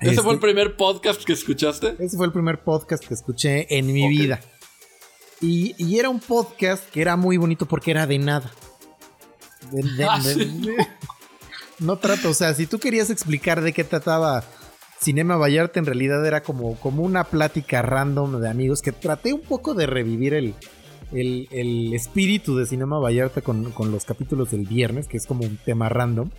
¿Ese 0.00 0.10
Este- 0.12 0.22
fue 0.22 0.32
el 0.32 0.40
primer 0.40 0.76
podcast 0.78 1.22
que 1.22 1.34
escuchaste? 1.34 1.94
ese 1.98 2.16
fue 2.16 2.24
el 2.24 2.32
primer 2.32 2.64
podcast 2.64 3.04
que 3.04 3.12
escuché 3.12 3.66
en 3.76 3.86
mi 3.86 4.08
vida. 4.08 4.40
Y, 5.42 5.74
y 5.76 5.98
era 5.98 6.08
un 6.08 6.20
podcast 6.20 6.88
que 6.90 7.02
era 7.02 7.16
muy 7.16 7.36
bonito 7.36 7.66
porque 7.66 7.90
era 7.90 8.06
de 8.06 8.18
nada. 8.18 8.50
De- 9.70 9.82
de- 9.82 10.04
Ah, 10.08 10.18
de- 10.18 10.34
sí. 10.34 10.66
No 11.78 11.96
trato, 11.98 12.30
o 12.30 12.34
sea, 12.34 12.54
si 12.54 12.66
tú 12.66 12.78
querías 12.78 13.10
explicar 13.10 13.60
de 13.60 13.72
qué 13.72 13.84
trataba 13.84 14.44
Cinema 15.00 15.36
Vallarta, 15.36 15.78
en 15.78 15.86
realidad 15.86 16.24
era 16.26 16.42
como, 16.42 16.76
como 16.76 17.02
una 17.02 17.24
plática 17.24 17.82
random 17.82 18.40
de 18.40 18.48
amigos 18.48 18.80
que 18.80 18.92
traté 18.92 19.32
un 19.32 19.42
poco 19.42 19.74
de 19.74 19.86
revivir 19.86 20.34
el, 20.34 20.54
el, 21.12 21.48
el 21.50 21.92
espíritu 21.94 22.56
de 22.56 22.66
Cinema 22.66 22.98
Vallarta 22.98 23.40
con, 23.42 23.70
con 23.72 23.90
los 23.90 24.04
capítulos 24.04 24.50
del 24.50 24.66
viernes, 24.66 25.06
que 25.06 25.16
es 25.16 25.26
como 25.26 25.44
un 25.44 25.58
tema 25.58 25.88
random. 25.88 26.30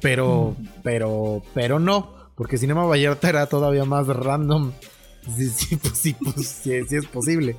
Pero, 0.00 0.54
pero, 0.82 1.42
pero 1.54 1.78
no, 1.78 2.14
porque 2.34 2.58
Cinema 2.58 2.84
Vallarta 2.84 3.28
era 3.28 3.46
todavía 3.46 3.84
más 3.84 4.06
random. 4.06 4.72
Pues 5.24 5.66
pues 6.22 6.46
sí 6.64 6.96
es 6.96 7.06
posible. 7.06 7.56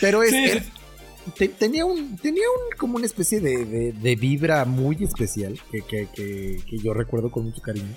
Pero 0.00 0.22
es, 0.24 0.30
Sí, 0.30 0.70
te- 1.36 1.48
tenía 1.48 1.84
un, 1.84 2.16
tenía 2.16 2.44
un, 2.48 2.76
como 2.78 2.96
una 2.96 3.06
especie 3.06 3.40
de, 3.40 3.64
de- 3.64 3.92
de 3.92 4.16
vibra 4.16 4.64
muy 4.64 4.96
especial 5.02 5.58
que, 5.70 5.82
que- 5.82 6.08
que- 6.14 6.60
que 6.68 6.78
yo 6.78 6.92
recuerdo 6.94 7.30
con 7.30 7.44
mucho 7.44 7.60
cariño. 7.62 7.94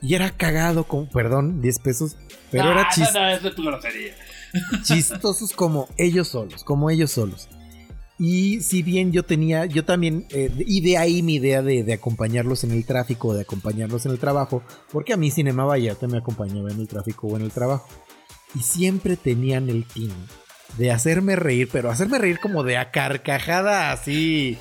Y 0.00 0.14
era 0.14 0.30
cagado 0.30 0.84
con, 0.84 1.06
perdón, 1.08 1.60
10 1.62 1.78
pesos, 1.78 2.16
pero 2.50 2.64
Ah, 2.64 2.72
era 2.72 2.82
no, 2.82 2.88
chis- 2.90 3.14
no, 3.14 3.28
es 3.28 3.42
de 3.42 3.50
tu 3.52 3.62
grosería. 3.62 4.14
chistosos 4.82 5.52
como 5.52 5.88
ellos 5.96 6.28
solos, 6.28 6.64
como 6.64 6.90
ellos 6.90 7.10
solos. 7.12 7.48
Y 8.18 8.60
si 8.60 8.82
bien 8.82 9.10
yo 9.10 9.24
tenía, 9.24 9.66
yo 9.66 9.84
también, 9.84 10.26
eh, 10.30 10.50
y 10.58 10.80
de 10.80 10.96
ahí 10.98 11.22
mi 11.22 11.36
idea 11.36 11.62
de, 11.62 11.82
de 11.82 11.92
acompañarlos 11.92 12.62
en 12.62 12.70
el 12.72 12.84
tráfico, 12.84 13.34
de 13.34 13.42
acompañarlos 13.42 14.06
en 14.06 14.12
el 14.12 14.18
trabajo, 14.18 14.62
porque 14.92 15.12
a 15.12 15.16
mí 15.16 15.30
Cinema 15.30 15.64
Vallarta 15.64 16.06
me 16.06 16.18
acompañaba 16.18 16.70
en 16.70 16.80
el 16.80 16.88
tráfico 16.88 17.26
o 17.28 17.36
en 17.36 17.42
el 17.42 17.50
trabajo. 17.50 17.88
y 18.54 18.60
siempre 18.60 19.16
tenían 19.16 19.68
el 19.70 19.86
tino 19.86 20.14
de 20.78 20.90
hacerme 20.90 21.36
reír, 21.36 21.68
pero 21.70 21.90
hacerme 21.90 22.18
reír 22.18 22.38
como 22.40 22.62
de 22.62 22.76
a 22.78 22.90
carcajada 22.90 23.92
así. 23.92 24.56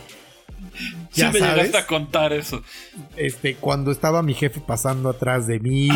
Sí 1.12 1.24
me 1.26 1.40
llegaste 1.40 1.78
a 1.78 1.88
contar 1.88 2.34
eso. 2.34 2.62
Este, 3.18 3.56
cuando 3.56 3.92
estaba 3.92 4.22
mi 4.22 4.34
jefe 4.36 4.60
pasando 4.62 5.10
atrás 5.10 5.48
de 5.48 5.60
mí, 5.60 5.90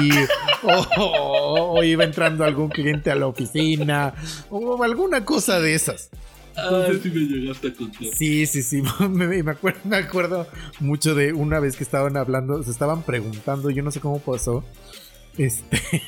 o, 0.64 0.88
o- 0.98 1.72
o 1.80 1.84
iba 1.84 2.04
entrando 2.04 2.44
algún 2.44 2.70
cliente 2.70 3.12
a 3.12 3.16
la 3.16 3.28
oficina, 3.28 4.14
o 4.50 4.82
alguna 4.84 5.24
cosa 5.24 5.60
de 5.60 5.76
esas. 5.76 6.10
Ah, 6.58 6.88
sí 7.04 7.10
me 7.10 7.20
llegaste 7.20 7.68
a 7.68 7.74
contar. 7.74 8.02
Sí, 8.18 8.46
sí, 8.48 8.64
sí. 8.64 8.82
Me, 9.10 9.44
me 9.44 9.52
acuerdo, 9.52 9.80
me 9.84 9.98
acuerdo 9.98 10.48
mucho 10.80 11.14
de 11.14 11.34
una 11.34 11.60
vez 11.60 11.76
que 11.76 11.84
estaban 11.84 12.16
hablando, 12.18 12.64
se 12.64 12.72
estaban 12.72 13.04
preguntando, 13.04 13.70
yo 13.70 13.84
no 13.84 13.92
sé 13.92 14.00
cómo 14.00 14.20
pasó, 14.20 14.64
este, 15.38 16.02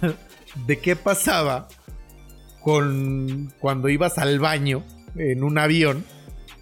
de 0.66 0.78
qué 0.78 0.96
pasaba 0.96 1.68
con 2.70 3.52
cuando 3.58 3.88
ibas 3.88 4.18
al 4.18 4.38
baño 4.38 4.84
en 5.16 5.42
un 5.42 5.58
avión, 5.58 6.04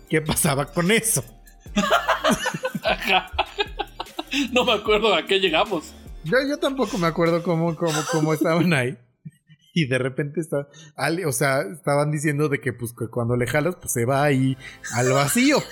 qué 0.09 0.22
pasaba 0.22 0.72
con 0.72 0.90
eso. 0.90 1.22
Ajá. 2.82 3.30
No 4.52 4.66
me 4.66 4.72
acuerdo 4.72 5.14
a 5.14 5.24
qué 5.24 5.40
llegamos. 5.40 5.94
Yo, 6.22 6.36
yo 6.46 6.59
tampoco 6.59 6.98
me 6.98 7.06
acuerdo 7.06 7.42
cómo, 7.42 7.74
cómo, 7.76 7.98
cómo 8.12 8.34
estaban 8.34 8.74
ahí. 8.74 8.98
Y 9.72 9.86
de 9.86 9.96
repente 9.96 10.40
está, 10.40 10.68
o 11.26 11.32
sea, 11.32 11.62
estaban 11.62 12.11
diciendo 12.11 12.50
de 12.50 12.61
que 12.61 12.74
pues 12.74 12.92
que 12.92 13.09
cuando 13.09 13.36
le 13.36 13.46
jalas, 13.46 13.76
pues 13.76 13.90
se 13.90 14.04
va 14.04 14.22
ahí 14.24 14.54
al 14.92 15.11
vacío. 15.12 15.62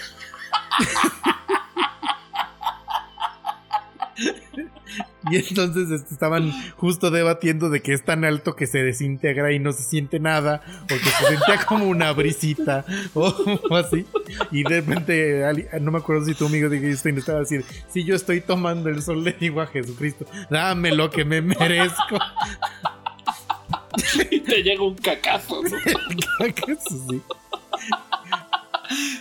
Y 5.30 5.36
entonces 5.36 5.90
este, 5.90 6.14
estaban 6.14 6.52
justo 6.76 7.10
debatiendo 7.10 7.68
de 7.68 7.82
que 7.82 7.92
es 7.92 8.04
tan 8.04 8.24
alto 8.24 8.54
que 8.54 8.66
se 8.66 8.82
desintegra 8.82 9.52
y 9.52 9.58
no 9.58 9.72
se 9.72 9.82
siente 9.82 10.20
nada, 10.20 10.62
o 10.84 10.86
que 10.86 10.98
se 10.98 11.24
sentía 11.26 11.64
como 11.66 11.86
una 11.86 12.12
brisita, 12.12 12.84
o, 13.14 13.34
o 13.70 13.76
así. 13.76 14.06
Y 14.50 14.62
de 14.62 14.80
repente, 14.80 15.44
no 15.80 15.90
me 15.90 15.98
acuerdo 15.98 16.24
si 16.24 16.34
tu 16.34 16.46
amigo 16.46 16.68
de 16.68 16.78
Einstein 16.78 17.18
estaba 17.18 17.38
a 17.38 17.40
decir: 17.42 17.64
Si 17.88 18.04
yo 18.04 18.14
estoy 18.14 18.40
tomando 18.40 18.88
el 18.88 19.02
sol, 19.02 19.24
le 19.24 19.32
digo 19.32 19.60
a 19.60 19.66
Jesucristo, 19.66 20.26
dame 20.50 20.92
lo 20.92 21.10
que 21.10 21.24
me 21.24 21.42
merezco. 21.42 22.18
Y 24.30 24.40
te 24.40 24.62
llega 24.62 24.82
un 24.82 24.94
cacazo. 24.94 25.62
¿no? 25.62 26.46
Eso 26.46 27.06
sí. 27.10 27.22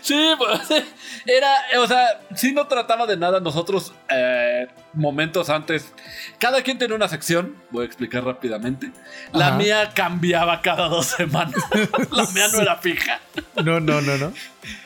Sí, 0.02 0.34
pues, 0.38 0.84
era, 1.26 1.82
o 1.82 1.88
sea, 1.88 2.22
sí 2.36 2.52
no 2.54 2.68
trataba 2.68 3.08
de 3.08 3.18
nada. 3.18 3.40
Nosotros, 3.40 3.94
eh, 4.10 4.68
momentos 4.96 5.50
antes, 5.50 5.94
cada 6.40 6.62
quien 6.62 6.78
tenía 6.78 6.96
una 6.96 7.08
sección, 7.08 7.56
voy 7.72 7.84
a 7.84 7.86
explicar 7.86 8.24
rápidamente. 8.24 8.92
La 9.34 9.50
Ajá. 9.50 9.58
mía 9.58 9.92
cambiaba 9.94 10.62
cada 10.62 10.88
dos 10.88 11.08
semanas. 11.08 11.56
La 12.12 12.26
mía 12.32 12.48
no 12.52 12.62
era 12.62 12.78
fija. 12.78 13.20
No, 13.64 13.80
no, 13.80 14.02
no, 14.02 14.18
no. 14.18 14.32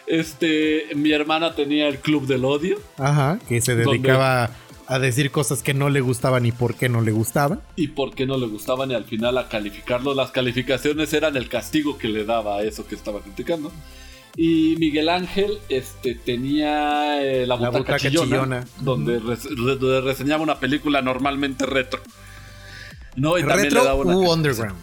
Este, 0.07 0.88
mi 0.95 1.12
hermana 1.12 1.53
tenía 1.53 1.88
el 1.88 1.99
club 1.99 2.28
del 2.28 2.45
odio. 2.45 2.80
Ajá, 2.97 3.39
que 3.47 3.62
se 3.62 3.76
dedicaba 3.76 4.49
a 4.88 4.97
decir 4.97 5.30
cosas 5.30 5.62
que 5.62 5.76
no 5.76 5.89
le 5.89 6.01
gustaban 6.01 6.45
y 6.47 6.51
por 6.51 6.74
qué 6.74 6.89
no 6.89 7.01
le 7.01 7.12
gustaban. 7.12 7.62
Y 7.76 7.89
por 7.89 8.16
qué 8.16 8.26
no 8.26 8.38
le 8.38 8.47
gustaban 8.47 8.89
y 8.89 8.95
al 8.95 9.05
final 9.05 9.38
a 9.38 9.47
calificarlo. 9.47 10.16
Las 10.16 10.32
calificaciones 10.32 11.14
eran 11.14 11.38
el 11.38 11.47
castigo 11.47 11.97
que 11.97 12.07
le 12.07 12.26
daba 12.26 12.57
a 12.57 12.64
eso 12.64 12.88
que 12.88 12.95
estaba 12.95 13.22
criticando. 13.22 13.72
Y 14.36 14.75
Miguel 14.80 15.09
Ángel 15.09 15.59
este, 15.69 16.15
tenía 16.15 17.21
eh, 17.23 17.45
la, 17.45 17.57
La 17.57 17.69
butaca, 17.69 17.97
chillona, 17.99 18.25
chillona. 18.27 18.65
donde, 18.80 19.19
res- 19.19 19.45
re- 19.45 19.75
donde 19.77 20.01
reseñaba 20.01 20.43
una 20.43 20.59
película 20.59 21.01
normalmente 21.01 21.65
retro. 21.65 21.99
No, 23.15 23.38
y 23.38 23.41
también 23.41 23.63
Retro 23.65 23.80
le 23.82 23.86
daba 23.86 23.99
una 24.01 24.17
u 24.17 24.32
underground. 24.32 24.75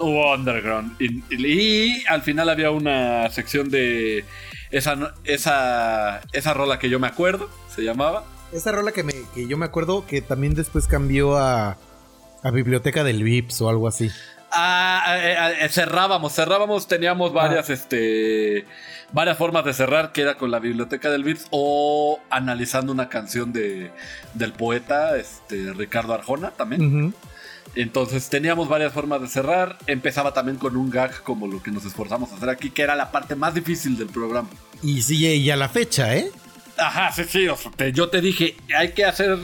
U 0.00 0.06
underground. 0.34 1.00
Y, 1.00 1.22
y- 1.34 1.46
y 1.46 2.04
al 2.08 2.22
final 2.22 2.48
había 2.48 2.70
una 2.70 3.30
sección 3.30 3.68
de 3.70 4.24
esa, 4.72 5.14
esa, 5.24 6.20
esa 6.32 6.54
rola 6.54 6.78
que 6.80 6.88
yo 6.88 6.98
me 6.98 7.06
acuerdo, 7.06 7.48
se 7.72 7.82
llamaba. 7.84 8.24
Esa 8.52 8.72
rola 8.72 8.90
que, 8.92 9.04
me, 9.04 9.14
que 9.34 9.46
yo 9.46 9.56
me 9.56 9.66
acuerdo 9.66 10.06
que 10.06 10.22
también 10.22 10.54
después 10.54 10.86
cambió 10.88 11.36
a, 11.36 11.76
a 12.42 12.50
Biblioteca 12.50 13.04
del 13.04 13.22
Vips 13.22 13.60
o 13.60 13.68
algo 13.68 13.86
así. 13.86 14.10
Ah, 14.54 15.16
eh, 15.18 15.36
eh, 15.62 15.68
cerrábamos, 15.68 16.32
cerrábamos, 16.34 16.86
teníamos 16.86 17.32
varias, 17.32 17.70
este, 17.70 18.64
varias 19.12 19.36
formas 19.36 19.64
de 19.64 19.74
cerrar, 19.74 20.12
que 20.12 20.22
era 20.22 20.36
con 20.36 20.50
la 20.50 20.60
biblioteca 20.60 21.10
del 21.10 21.24
Vips 21.24 21.46
o 21.50 22.20
analizando 22.30 22.92
una 22.92 23.08
canción 23.08 23.52
de, 23.52 23.90
del 24.34 24.52
poeta, 24.52 25.16
este, 25.16 25.72
Ricardo 25.72 26.14
Arjona 26.14 26.50
también. 26.52 27.12
Entonces 27.76 28.28
teníamos 28.28 28.68
varias 28.68 28.92
formas 28.92 29.20
de 29.20 29.26
cerrar. 29.28 29.78
Empezaba 29.88 30.32
también 30.32 30.58
con 30.58 30.76
un 30.76 30.90
gag 30.90 31.22
como 31.22 31.48
lo 31.48 31.60
que 31.62 31.72
nos 31.72 31.84
esforzamos 31.84 32.30
a 32.32 32.36
hacer 32.36 32.48
aquí, 32.48 32.70
que 32.70 32.82
era 32.82 32.94
la 32.94 33.10
parte 33.10 33.34
más 33.34 33.54
difícil 33.54 33.96
del 33.96 34.08
programa. 34.08 34.48
Y 34.82 35.02
sigue 35.02 35.34
y 35.34 35.50
a 35.50 35.56
la 35.56 35.68
fecha, 35.68 36.14
¿eh? 36.14 36.30
Ajá, 36.76 37.10
sí, 37.12 37.24
sí. 37.24 37.48
o 37.48 37.56
sea, 37.56 37.70
te- 37.72 37.92
yo 37.92 38.08
te 38.10 38.20
dije, 38.20 38.56
hay 38.76 38.92
que 38.92 39.04
hacer 39.04 39.38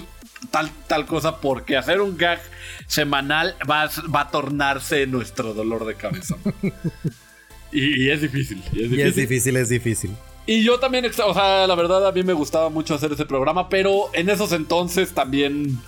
tal, 0.51 0.71
tal 0.87 1.07
cosa 1.07 1.37
porque 1.41 1.77
hacer 1.77 2.01
un 2.01 2.17
gag 2.17 2.41
semanal 2.87 3.55
va, 3.69 3.83
a- 3.83 3.91
va 4.15 4.23
a 4.23 4.31
tornarse 4.31 5.07
nuestro 5.07 5.55
dolor 5.55 5.85
de 5.87 5.95
cabeza. 5.95 6.37
y, 7.73 8.05
y 8.05 8.11
es 8.11 8.23
difícil. 8.23 8.63
Y 8.73 8.85
es 8.85 8.87
Y 8.87 8.89
difícil. 8.89 9.01
es 9.07 9.17
difícil, 9.17 9.57
es 9.57 9.69
difícil. 9.69 10.11
Y 10.47 10.65
yo 10.65 10.81
también, 10.81 11.05
o 11.07 11.35
sea, 11.35 11.67
la 11.67 11.75
verdad 11.75 12.07
a 12.07 12.13
mí 12.13 12.23
me 12.23 12.33
gustaba 12.33 12.71
mucho 12.71 12.95
hacer 12.95 13.13
ese 13.13 13.27
programa, 13.27 13.69
pero 13.69 14.07
en 14.15 14.29
esos 14.31 14.53
entonces 14.53 15.13
también 15.13 15.79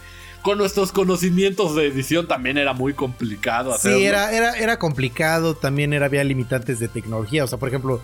con 0.42 0.59
nuestros 0.59 0.92
conocimientos 0.92 1.74
de 1.74 1.86
edición 1.86 2.28
también 2.28 2.59
era 2.59 2.72
muy 2.72 2.94
complicado 2.94 3.72
hacerlo. 3.72 3.98
Sí, 3.98 4.05
era, 4.05 4.30
era, 4.32 4.53
era 4.59 4.78
complicado, 4.78 5.55
también 5.57 5.92
era, 5.92 6.07
había 6.07 6.22
limitantes 6.24 6.78
de 6.78 6.88
tecnología. 6.88 7.44
O 7.44 7.46
sea, 7.46 7.59
por 7.59 7.68
ejemplo, 7.68 8.00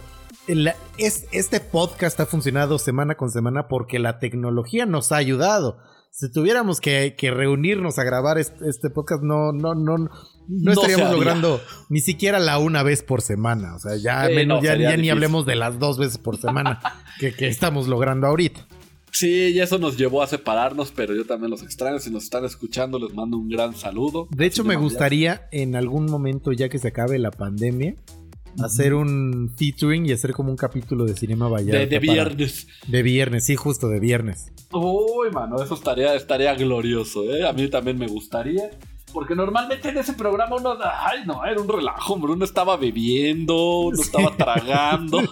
es, 0.96 1.26
este 1.30 1.60
podcast 1.60 2.18
ha 2.20 2.26
funcionado 2.26 2.78
semana 2.78 3.16
con 3.16 3.30
semana 3.30 3.68
porque 3.68 3.98
la 3.98 4.18
tecnología 4.18 4.86
nos 4.86 5.12
ha 5.12 5.16
ayudado. 5.16 5.78
Si 6.10 6.30
tuviéramos 6.32 6.80
que, 6.80 7.14
que 7.16 7.30
reunirnos 7.30 7.98
a 7.98 8.04
grabar 8.04 8.38
este, 8.38 8.68
este 8.68 8.90
podcast, 8.90 9.22
no, 9.22 9.52
no, 9.52 9.74
no, 9.74 9.96
no, 10.48 10.72
estaríamos 10.72 11.12
logrando 11.12 11.60
ni 11.90 12.00
siquiera 12.00 12.40
la 12.40 12.58
una 12.58 12.82
vez 12.82 13.02
por 13.02 13.22
semana. 13.22 13.76
O 13.76 13.78
sea, 13.78 13.96
ya, 13.96 14.26
Sí, 14.26 14.34
menos, 14.34 14.62
no, 14.62 14.64
ya, 14.64 14.96
ni 14.96 15.10
hablemos 15.10 15.46
de 15.46 15.54
las 15.54 15.78
dos 15.78 15.98
veces 15.98 16.18
por 16.18 16.36
semana 16.36 16.80
que, 17.20 17.32
que 17.32 17.46
estamos 17.46 17.86
logrando 17.86 18.26
ahorita. 18.26 18.66
Sí, 19.12 19.48
y 19.48 19.60
eso 19.60 19.78
nos 19.78 19.96
llevó 19.96 20.22
a 20.22 20.26
separarnos, 20.26 20.92
pero 20.94 21.14
yo 21.14 21.24
también 21.24 21.50
los 21.50 21.62
extraño. 21.62 21.98
Si 21.98 22.10
nos 22.10 22.24
están 22.24 22.44
escuchando, 22.44 22.98
les 22.98 23.14
mando 23.14 23.36
un 23.36 23.48
gran 23.48 23.74
saludo. 23.74 24.28
De 24.30 24.46
hecho, 24.46 24.64
me 24.64 24.76
gustaría 24.76 25.48
en 25.50 25.76
algún 25.76 26.06
momento, 26.06 26.52
ya 26.52 26.68
que 26.68 26.78
se 26.78 26.88
acabe 26.88 27.18
la 27.18 27.30
pandemia, 27.30 27.94
hacer 28.62 28.94
un 28.94 29.52
featuring 29.56 30.06
y 30.06 30.12
hacer 30.12 30.32
como 30.32 30.50
un 30.50 30.56
capítulo 30.56 31.04
de 31.04 31.14
Cinema 31.14 31.48
Vallarta. 31.48 31.78
De, 31.78 31.86
de 31.86 32.00
para- 32.00 32.12
viernes. 32.12 32.66
De 32.86 33.02
viernes, 33.02 33.44
sí, 33.46 33.56
justo 33.56 33.88
de 33.88 34.00
viernes. 34.00 34.52
Uy, 34.72 35.30
mano, 35.32 35.62
eso 35.62 35.74
estaría, 35.74 36.14
estaría 36.14 36.54
glorioso, 36.54 37.24
¿eh? 37.34 37.46
A 37.46 37.52
mí 37.52 37.68
también 37.68 37.98
me 37.98 38.06
gustaría. 38.06 38.70
Porque 39.10 39.34
normalmente 39.34 39.88
en 39.88 39.96
ese 39.96 40.12
programa 40.12 40.56
uno, 40.56 40.76
ay, 40.82 41.20
no, 41.26 41.42
era 41.42 41.58
un 41.58 41.66
relajo, 41.66 42.12
hombre. 42.12 42.32
Uno 42.32 42.44
estaba 42.44 42.76
bebiendo, 42.76 43.80
uno 43.80 43.98
estaba 44.00 44.36
tragando. 44.36 45.20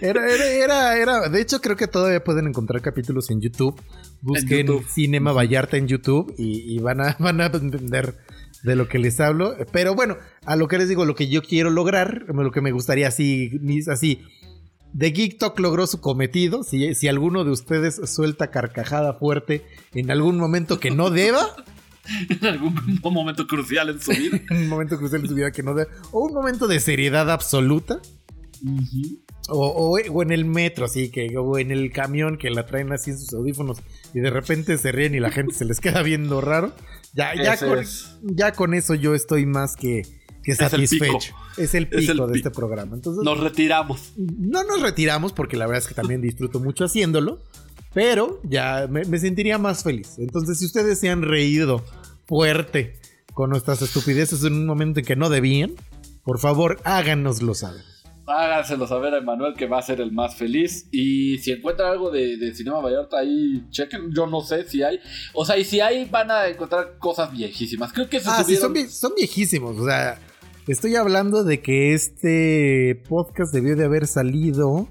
Era, 0.00 0.26
era, 0.32 0.46
era, 0.54 0.96
era- 0.98 1.28
de 1.28 1.40
hecho 1.42 1.60
creo 1.60 1.76
que 1.76 1.86
todavía 1.86 2.24
pueden 2.24 2.46
encontrar 2.46 2.80
capítulos 2.80 3.30
en 3.30 3.42
YouTube. 3.42 3.78
Busquen 4.22 4.66
YouTube. 4.66 4.86
Cinema 4.88 5.32
Vallarta 5.32 5.76
en 5.76 5.86
YouTube 5.86 6.34
y, 6.38 6.74
y 6.74 6.78
van, 6.78 7.02
a, 7.02 7.14
van 7.20 7.42
a 7.42 7.46
entender 7.46 8.16
de 8.64 8.74
lo 8.74 8.88
que 8.88 8.98
les 8.98 9.20
hablo. 9.20 9.54
Pero 9.70 9.94
bueno, 9.94 10.16
a 10.44 10.56
lo 10.56 10.66
que 10.66 10.78
les 10.78 10.88
digo, 10.88 11.04
lo 11.04 11.14
que 11.14 11.28
yo 11.28 11.42
quiero 11.42 11.70
lograr, 11.70 12.24
lo 12.28 12.50
que 12.50 12.60
me 12.60 12.72
gustaría 12.72 13.06
así, 13.06 13.60
así. 13.88 14.22
The 14.96 15.10
Geek 15.10 15.38
Talk 15.38 15.58
logró 15.60 15.86
su 15.86 16.00
cometido. 16.00 16.62
Si, 16.62 16.94
si 16.94 17.08
alguno 17.08 17.44
de 17.44 17.50
ustedes 17.50 18.00
suelta 18.10 18.50
carcajada 18.50 19.14
fuerte 19.14 19.64
en 19.92 20.10
algún 20.10 20.38
momento 20.38 20.80
que 20.80 20.90
no 20.90 21.10
deba, 21.10 21.46
en 22.28 22.46
algún 22.46 23.00
momento 23.02 23.46
crucial 23.46 23.90
en 23.90 24.00
su 24.00 24.12
vida. 24.12 24.40
un 24.50 24.68
momento 24.68 24.96
crucial 24.96 25.22
en 25.22 25.28
su 25.28 25.34
vida 25.34 25.52
que 25.52 25.62
no 25.62 25.74
deba, 25.74 25.90
o 26.10 26.20
un 26.26 26.32
momento 26.32 26.66
de 26.66 26.80
seriedad 26.80 27.30
absoluta, 27.30 28.00
o, 29.48 29.66
o- 29.66 29.98
o 30.12 30.22
en 30.22 30.30
el 30.32 30.44
metro, 30.44 30.84
así 30.86 31.10
que, 31.10 31.36
o 31.36 31.58
en 31.58 31.70
el 31.70 31.92
camión 31.92 32.38
que 32.38 32.50
la 32.50 32.66
traen 32.66 32.92
así 32.92 33.10
en 33.10 33.18
sus 33.18 33.32
audífonos 33.34 33.78
y 34.14 34.20
de 34.20 34.30
repente 34.30 34.78
se 34.78 34.90
ríen 34.92 35.14
y 35.14 35.20
la 35.20 35.30
gente 35.30 35.54
se 35.54 35.64
les 35.64 35.80
queda 35.80 36.02
viendo 36.02 36.40
raro. 36.40 36.72
Ya, 37.12 37.32
ya, 37.40 37.56
con, 37.58 37.78
es. 37.78 38.16
ya 38.22 38.52
con 38.52 38.74
eso 38.74 38.94
yo 38.94 39.14
estoy 39.14 39.46
más 39.46 39.76
que, 39.76 40.02
que 40.42 40.52
Es 40.52 40.60
el 40.60 40.68
satisfecho. 40.70 41.18
pico. 41.18 41.36
Es 41.58 41.74
el 41.74 41.88
pico 41.88 42.00
Es 42.02 42.08
el 42.08 42.16
de 42.16 42.22
pico. 42.24 42.34
este 42.36 42.50
programa. 42.50 42.96
Entonces, 42.96 43.22
Nos 43.22 43.38
retiramos. 43.38 44.12
no 44.16 44.64
nos 44.64 44.82
retiramos 44.82 45.32
porque 45.32 45.56
la 45.56 45.66
verdad 45.66 45.82
es 45.82 45.88
que 45.88 45.94
también 45.94 46.20
disfruto 46.20 46.58
mucho 46.58 46.84
haciéndolo, 46.86 47.40
pero 47.92 48.40
ya 48.42 48.88
me, 48.90 49.04
me 49.04 49.18
sentiría 49.18 49.58
más 49.58 49.84
feliz. 49.84 50.14
Entonces, 50.18 50.58
si 50.58 50.66
ustedes 50.66 50.98
se 50.98 51.08
han 51.10 51.22
reído 51.22 51.84
fuerte 52.26 52.96
con 53.34 53.50
nuestras 53.50 53.82
estupideces 53.82 54.42
en 54.44 54.54
un 54.54 54.66
momento 54.66 54.98
en 55.00 55.06
que 55.06 55.14
no 55.16 55.28
debían, 55.28 55.72
por 56.24 56.38
favor 56.40 56.80
háganoslo 56.84 57.54
saber. 57.54 57.82
Háganselo 58.26 58.86
saber 58.86 59.12
a 59.14 59.18
Emanuel 59.18 59.52
que 59.54 59.66
va 59.66 59.78
a 59.78 59.82
ser 59.82 60.00
el 60.00 60.10
más 60.12 60.34
feliz. 60.36 60.86
Y 60.90 61.36
si 61.38 61.52
encuentran 61.52 61.92
algo 61.92 62.10
de, 62.10 62.36
de 62.38 62.54
Cinema 62.54 62.80
Vallarta 62.80 63.18
ahí, 63.18 63.64
chequen. 63.70 64.10
Yo 64.14 64.26
no 64.26 64.40
sé 64.40 64.66
si 64.68 64.82
hay. 64.82 64.98
O 65.34 65.44
sea, 65.44 65.58
y 65.58 65.64
si 65.64 65.80
hay, 65.80 66.06
van 66.06 66.30
a 66.30 66.48
encontrar 66.48 66.96
cosas 66.98 67.30
viejísimas. 67.32 67.92
Creo 67.92 68.08
que 68.08 68.20
se 68.20 68.28
Ah, 68.30 68.42
sí, 68.44 68.56
son, 68.56 68.72
vie- 68.74 68.88
son 68.88 69.12
viejísimos. 69.16 69.78
O 69.78 69.84
sea, 69.84 70.18
estoy 70.66 70.96
hablando 70.96 71.44
de 71.44 71.60
que 71.60 71.92
este 71.92 73.02
podcast 73.08 73.52
debió 73.52 73.76
de 73.76 73.84
haber 73.84 74.06
salido 74.06 74.88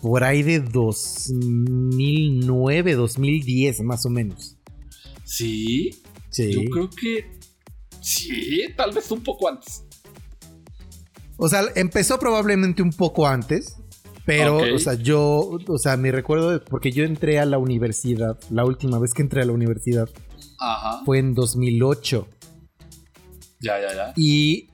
por 0.00 0.22
ahí 0.24 0.42
de 0.42 0.60
2009, 0.60 2.94
2010, 2.94 3.80
más 3.82 4.06
o 4.06 4.10
menos. 4.10 4.56
Sí. 5.24 5.90
Sí. 6.30 6.52
Yo 6.52 6.60
creo 6.70 6.88
que. 6.90 7.26
Sí, 8.00 8.62
tal 8.76 8.92
vez 8.92 9.10
un 9.10 9.22
poco 9.22 9.48
antes. 9.48 9.84
O 11.44 11.48
sea, 11.48 11.64
empezó 11.74 12.20
probablemente 12.20 12.82
un 12.82 12.92
poco 12.92 13.26
antes. 13.26 13.76
Pero, 14.24 14.58
o 14.58 14.78
sea, 14.78 14.94
yo, 14.94 15.58
o 15.66 15.78
sea, 15.78 15.96
mi 15.96 16.12
recuerdo, 16.12 16.62
porque 16.66 16.92
yo 16.92 17.02
entré 17.02 17.40
a 17.40 17.44
la 17.44 17.58
universidad, 17.58 18.38
la 18.48 18.64
última 18.64 19.00
vez 19.00 19.12
que 19.12 19.22
entré 19.22 19.42
a 19.42 19.44
la 19.44 19.50
universidad 19.50 20.08
Ajá. 20.60 21.02
fue 21.04 21.18
en 21.18 21.34
2008. 21.34 22.28
Ya, 23.58 23.80
ya, 23.80 23.92
ya. 23.92 24.12
Y 24.14 24.70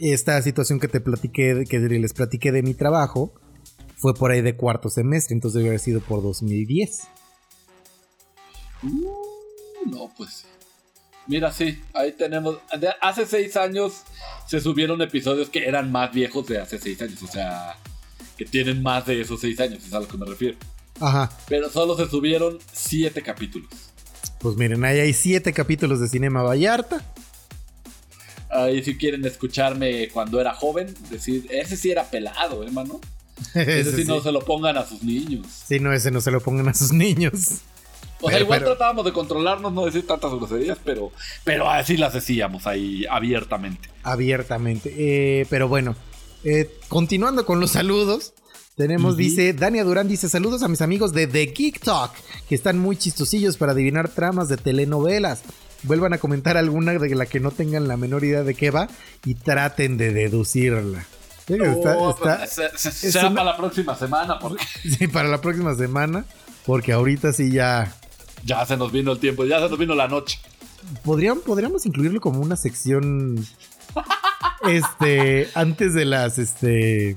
esta 0.00 0.40
situación 0.40 0.80
que 0.80 0.88
te 0.88 1.02
platiqué, 1.02 1.64
que 1.68 1.78
les 1.78 2.14
platiqué 2.14 2.50
de 2.50 2.62
mi 2.62 2.72
trabajo, 2.72 3.34
fue 3.96 4.14
por 4.14 4.30
ahí 4.30 4.40
de 4.40 4.56
cuarto 4.56 4.88
semestre, 4.88 5.34
entonces 5.34 5.58
debe 5.58 5.68
haber 5.68 5.80
sido 5.80 6.00
por 6.00 6.22
2010. 6.22 7.08
Uh, 8.82 9.90
no, 9.90 10.10
pues. 10.16 10.46
Mira, 11.26 11.52
sí, 11.52 11.82
ahí 11.94 12.12
tenemos. 12.12 12.58
de- 12.78 12.94
hace 13.00 13.26
seis 13.26 13.56
años 13.56 14.02
se 14.48 14.60
subieron 14.60 15.02
episodios 15.02 15.48
que 15.48 15.66
eran 15.66 15.90
más 15.90 16.12
viejos 16.12 16.46
de 16.46 16.58
hace 16.60 16.78
seis 16.78 17.00
años. 17.02 17.22
O 17.22 17.26
sea, 17.26 17.74
que 18.36 18.44
tienen 18.44 18.82
más 18.82 19.06
de 19.06 19.20
esos 19.20 19.40
seis 19.40 19.58
años, 19.60 19.84
es 19.84 19.92
a 19.92 20.00
lo 20.00 20.06
que 20.08 20.16
me 20.18 20.26
refiero. 20.26 20.56
Ajá, 21.00 21.30
Pero 21.48 21.68
solo 21.70 21.96
se 21.96 22.08
subieron 22.08 22.58
siete 22.72 23.22
capítulos. 23.22 23.68
pues 24.40 24.56
miren, 24.56 24.84
ahí 24.84 24.98
hay 25.00 25.12
siete 25.12 25.52
capítulos 25.52 26.00
de 26.00 26.08
Cinema 26.08 26.42
Vallarta. 26.42 27.02
Ahí 28.50 28.82
si 28.82 28.96
quieren 28.96 29.24
escucharme 29.26 30.08
cuando 30.10 30.40
era 30.40 30.54
joven, 30.54 30.94
decir, 31.10 31.46
ese 31.50 31.76
sí 31.76 31.90
era 31.90 32.04
pelado, 32.04 32.62
hermano. 32.62 33.00
Ese, 33.54 33.80
Ese 33.80 33.90
sí, 33.96 34.02
sí. 34.04 34.08
no 34.08 34.20
se 34.22 34.32
lo 34.32 34.40
pongan 34.40 34.78
a 34.78 34.86
sus 34.86 35.02
niños. 35.02 35.46
Sí, 35.66 35.78
no, 35.78 35.92
ese 35.92 36.10
no 36.10 36.22
se 36.22 36.30
lo 36.30 36.40
pongan 36.40 36.68
a 36.68 36.74
sus 36.74 36.92
niños. 36.92 37.58
O 38.20 38.28
sea, 38.28 38.36
Pero- 38.38 38.44
igual 38.44 38.58
pero- 38.60 38.70
tratábamos 38.72 39.04
de 39.04 39.12
controlarnos, 39.12 39.72
no 39.72 39.84
decir 39.84 40.06
tantas 40.06 40.30
groserías, 40.32 40.78
pero, 40.84 41.12
pero 41.44 41.68
así 41.70 41.96
las 41.96 42.14
decíamos 42.14 42.66
ahí 42.66 43.04
abiertamente. 43.10 43.88
abiertamente. 44.02 44.94
Eh, 44.96 45.46
pero 45.50 45.68
bueno, 45.68 45.94
eh, 46.44 46.70
continuando 46.88 47.44
con 47.44 47.60
los 47.60 47.72
saludos. 47.72 48.32
Tenemos, 48.76 49.16
dice, 49.16 49.54
Dania 49.54 49.84
Durán 49.84 50.06
dice, 50.06 50.28
saludos 50.28 50.62
a 50.62 50.68
mis 50.68 50.82
amigos 50.82 51.12
de 51.14 51.26
The 51.26 51.46
Geek 51.46 51.80
Talk, 51.80 52.12
que 52.46 52.54
están 52.54 52.78
muy 52.78 52.96
chistosillos 52.98 53.56
para 53.56 53.72
adivinar 53.72 54.10
tramas 54.10 54.48
de 54.50 54.58
telenovelas. 54.58 55.42
Vuelvan 55.82 56.12
a 56.12 56.18
comentar 56.18 56.58
alguna 56.58 56.92
de 56.92 57.14
la 57.14 57.24
que 57.24 57.40
no 57.40 57.52
tengan 57.52 57.88
la 57.88 57.96
menor 57.96 58.22
idea 58.24 58.42
de 58.42 58.54
qué 58.54 58.70
va 58.70 58.88
y 59.24 59.34
traten 59.34 59.96
de 59.96 60.12
deducirla. 60.12 61.06
Sí, 61.46 61.54
está- 61.54 61.96
Oh, 61.96 62.10
está- 62.10 62.38
pues, 62.38 62.50
se- 62.52 62.76
se- 62.76 62.88
es 63.06 63.12
será 63.14 63.28
una- 63.28 63.36
para 63.36 63.50
la 63.52 63.56
próxima 63.56 63.94
semana, 63.96 64.38
porque 64.38 64.62
sí, 64.98 65.06
para 65.08 65.28
la 65.28 65.40
próxima 65.40 65.74
semana, 65.74 66.26
porque 66.66 66.92
ahorita 66.92 67.32
sí 67.32 67.50
ya... 67.52 67.94
ya 68.46 68.64
se 68.64 68.76
nos 68.76 68.92
vino 68.92 69.12
el 69.12 69.18
tiempo, 69.18 69.44
ya 69.44 69.60
se 69.60 69.68
nos 69.68 69.78
vino 69.78 69.94
la 69.94 70.08
noche. 70.08 70.38
Podrían, 71.04 71.40
podríamos 71.40 71.84
incluirlo 71.84 72.20
como 72.20 72.40
una 72.40 72.56
sección... 72.56 73.44
este, 74.68 75.48
antes 75.54 75.94
de 75.94 76.04
las, 76.04 76.38
este... 76.38 77.14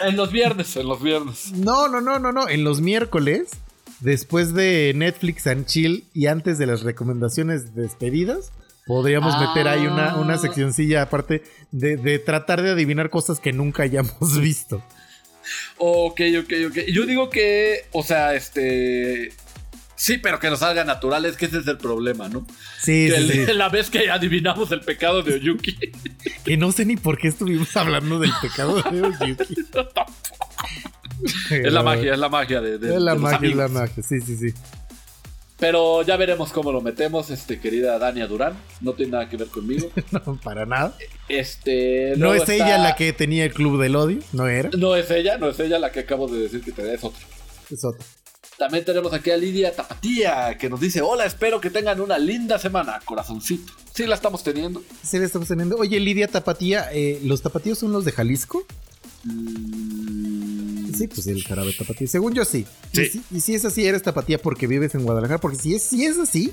En 0.00 0.16
los 0.16 0.30
viernes, 0.30 0.76
en 0.76 0.86
los 0.86 1.02
viernes. 1.02 1.52
No, 1.52 1.88
no, 1.88 2.00
no, 2.00 2.18
no, 2.18 2.30
no. 2.32 2.48
En 2.48 2.62
los 2.62 2.80
miércoles, 2.80 3.48
después 4.00 4.54
de 4.54 4.92
Netflix 4.94 5.46
and 5.48 5.66
Chill 5.66 6.04
y 6.14 6.26
antes 6.26 6.58
de 6.58 6.66
las 6.66 6.82
recomendaciones 6.82 7.74
despedidas, 7.74 8.52
podríamos 8.86 9.34
Ah. 9.36 9.48
meter 9.48 9.66
ahí 9.68 9.86
una, 9.86 10.16
una 10.16 10.38
seccioncilla 10.38 11.02
aparte 11.02 11.42
de, 11.72 11.96
de 11.96 12.18
tratar 12.20 12.62
de 12.62 12.70
adivinar 12.70 13.10
cosas 13.10 13.40
que 13.40 13.52
nunca 13.52 13.82
hayamos 13.82 14.38
visto. 14.40 14.82
Ok, 15.78 16.20
ok, 16.40 16.52
ok. 16.68 16.78
Yo 16.92 17.06
digo 17.06 17.28
que, 17.30 17.86
o 17.92 18.02
sea, 18.02 18.34
este. 18.34 19.32
Sí, 20.00 20.16
pero 20.18 20.38
que 20.38 20.48
nos 20.48 20.60
salga 20.60 20.84
natural, 20.84 21.24
es 21.24 21.36
que 21.36 21.46
ese 21.46 21.58
es 21.58 21.66
el 21.66 21.76
problema, 21.76 22.28
¿no? 22.28 22.46
Sí, 22.80 23.08
sí, 23.08 23.14
el- 23.14 23.32
sí. 23.46 23.52
la 23.52 23.68
vez 23.68 23.90
que 23.90 24.08
adivinamos 24.10 24.70
el 24.70 24.80
pecado 24.80 25.22
de 25.24 25.34
Oyuki. 25.34 25.76
Que 26.44 26.56
no 26.56 26.70
sé 26.70 26.84
ni 26.86 26.96
por 26.96 27.18
qué 27.18 27.26
estuvimos 27.28 27.76
hablando 27.76 28.20
del 28.20 28.30
pecado 28.40 28.80
de 28.80 29.02
Oyuki. 29.02 29.56
es 31.50 31.72
la 31.72 31.82
magia, 31.82 32.12
es 32.12 32.18
la 32.18 32.28
magia 32.28 32.60
de, 32.60 32.78
de- 32.78 32.94
Es 32.94 33.00
la 33.02 33.14
de 33.14 33.18
magia, 33.18 33.48
es 33.48 33.56
la 33.56 33.68
magia. 33.68 34.02
Sí, 34.02 34.20
sí, 34.20 34.36
sí. 34.36 34.54
Pero 35.58 36.02
ya 36.02 36.16
veremos 36.16 36.52
cómo 36.52 36.70
lo 36.70 36.80
metemos, 36.80 37.30
este, 37.30 37.58
querida 37.58 37.98
Dania 37.98 38.28
Durán. 38.28 38.52
No 38.80 38.92
tiene 38.92 39.10
nada 39.12 39.28
que 39.28 39.36
ver 39.36 39.48
conmigo. 39.48 39.90
No, 40.12 40.38
para 40.40 40.64
nada. 40.64 40.94
Este. 41.28 42.14
No 42.16 42.32
es 42.34 42.42
está- 42.42 42.54
ella 42.54 42.78
la 42.78 42.94
que 42.94 43.12
tenía 43.12 43.44
el 43.44 43.52
club 43.52 43.80
del 43.82 43.96
odio, 43.96 44.20
no 44.32 44.46
era. 44.46 44.70
No 44.78 44.94
es 44.94 45.10
ella, 45.10 45.38
no 45.38 45.48
es 45.48 45.58
ella 45.58 45.80
la 45.80 45.90
que 45.90 46.00
acabo 46.00 46.28
de 46.28 46.38
decir 46.42 46.60
que 46.62 46.70
te 46.70 46.94
es 46.94 47.02
otra. 47.02 47.20
Es 47.68 47.84
otra. 47.84 48.06
También 48.58 48.84
tenemos 48.84 49.12
aquí 49.12 49.30
a 49.30 49.36
Lidia 49.36 49.74
Tapatía, 49.74 50.58
que 50.58 50.68
nos 50.68 50.80
dice: 50.80 51.00
Hola, 51.00 51.24
espero 51.24 51.60
que 51.60 51.70
tengan 51.70 52.00
una 52.00 52.18
linda 52.18 52.58
semana, 52.58 52.98
corazoncito. 53.04 53.72
Sí, 53.94 54.04
la 54.06 54.16
estamos 54.16 54.42
teniendo. 54.42 54.82
Sí, 55.02 55.18
la 55.18 55.26
estamos 55.26 55.46
teniendo. 55.48 55.76
Oye, 55.76 56.00
Lidia 56.00 56.26
Tapatía, 56.28 56.88
eh, 56.92 57.20
¿los 57.24 57.42
tapatíos 57.42 57.78
son 57.78 57.92
los 57.92 58.04
de 58.04 58.12
Jalisco? 58.12 58.64
Mm, 59.24 60.92
Sí, 60.94 61.06
pues 61.06 61.26
el 61.28 61.44
jarabe 61.44 61.72
tapatío. 61.72 62.08
Según 62.08 62.34
yo 62.34 62.44
sí. 62.44 62.66
Sí. 62.92 63.02
Y, 63.02 63.06
si, 63.06 63.22
y 63.30 63.40
si 63.40 63.54
es 63.54 63.64
así, 63.64 63.86
eres 63.86 64.02
tapatía 64.02 64.38
porque 64.38 64.66
vives 64.66 64.96
en 64.96 65.04
Guadalajara. 65.04 65.38
Porque 65.38 65.58
si 65.58 65.74
es, 65.76 65.82
si 65.84 66.04
es 66.04 66.18
así, 66.18 66.52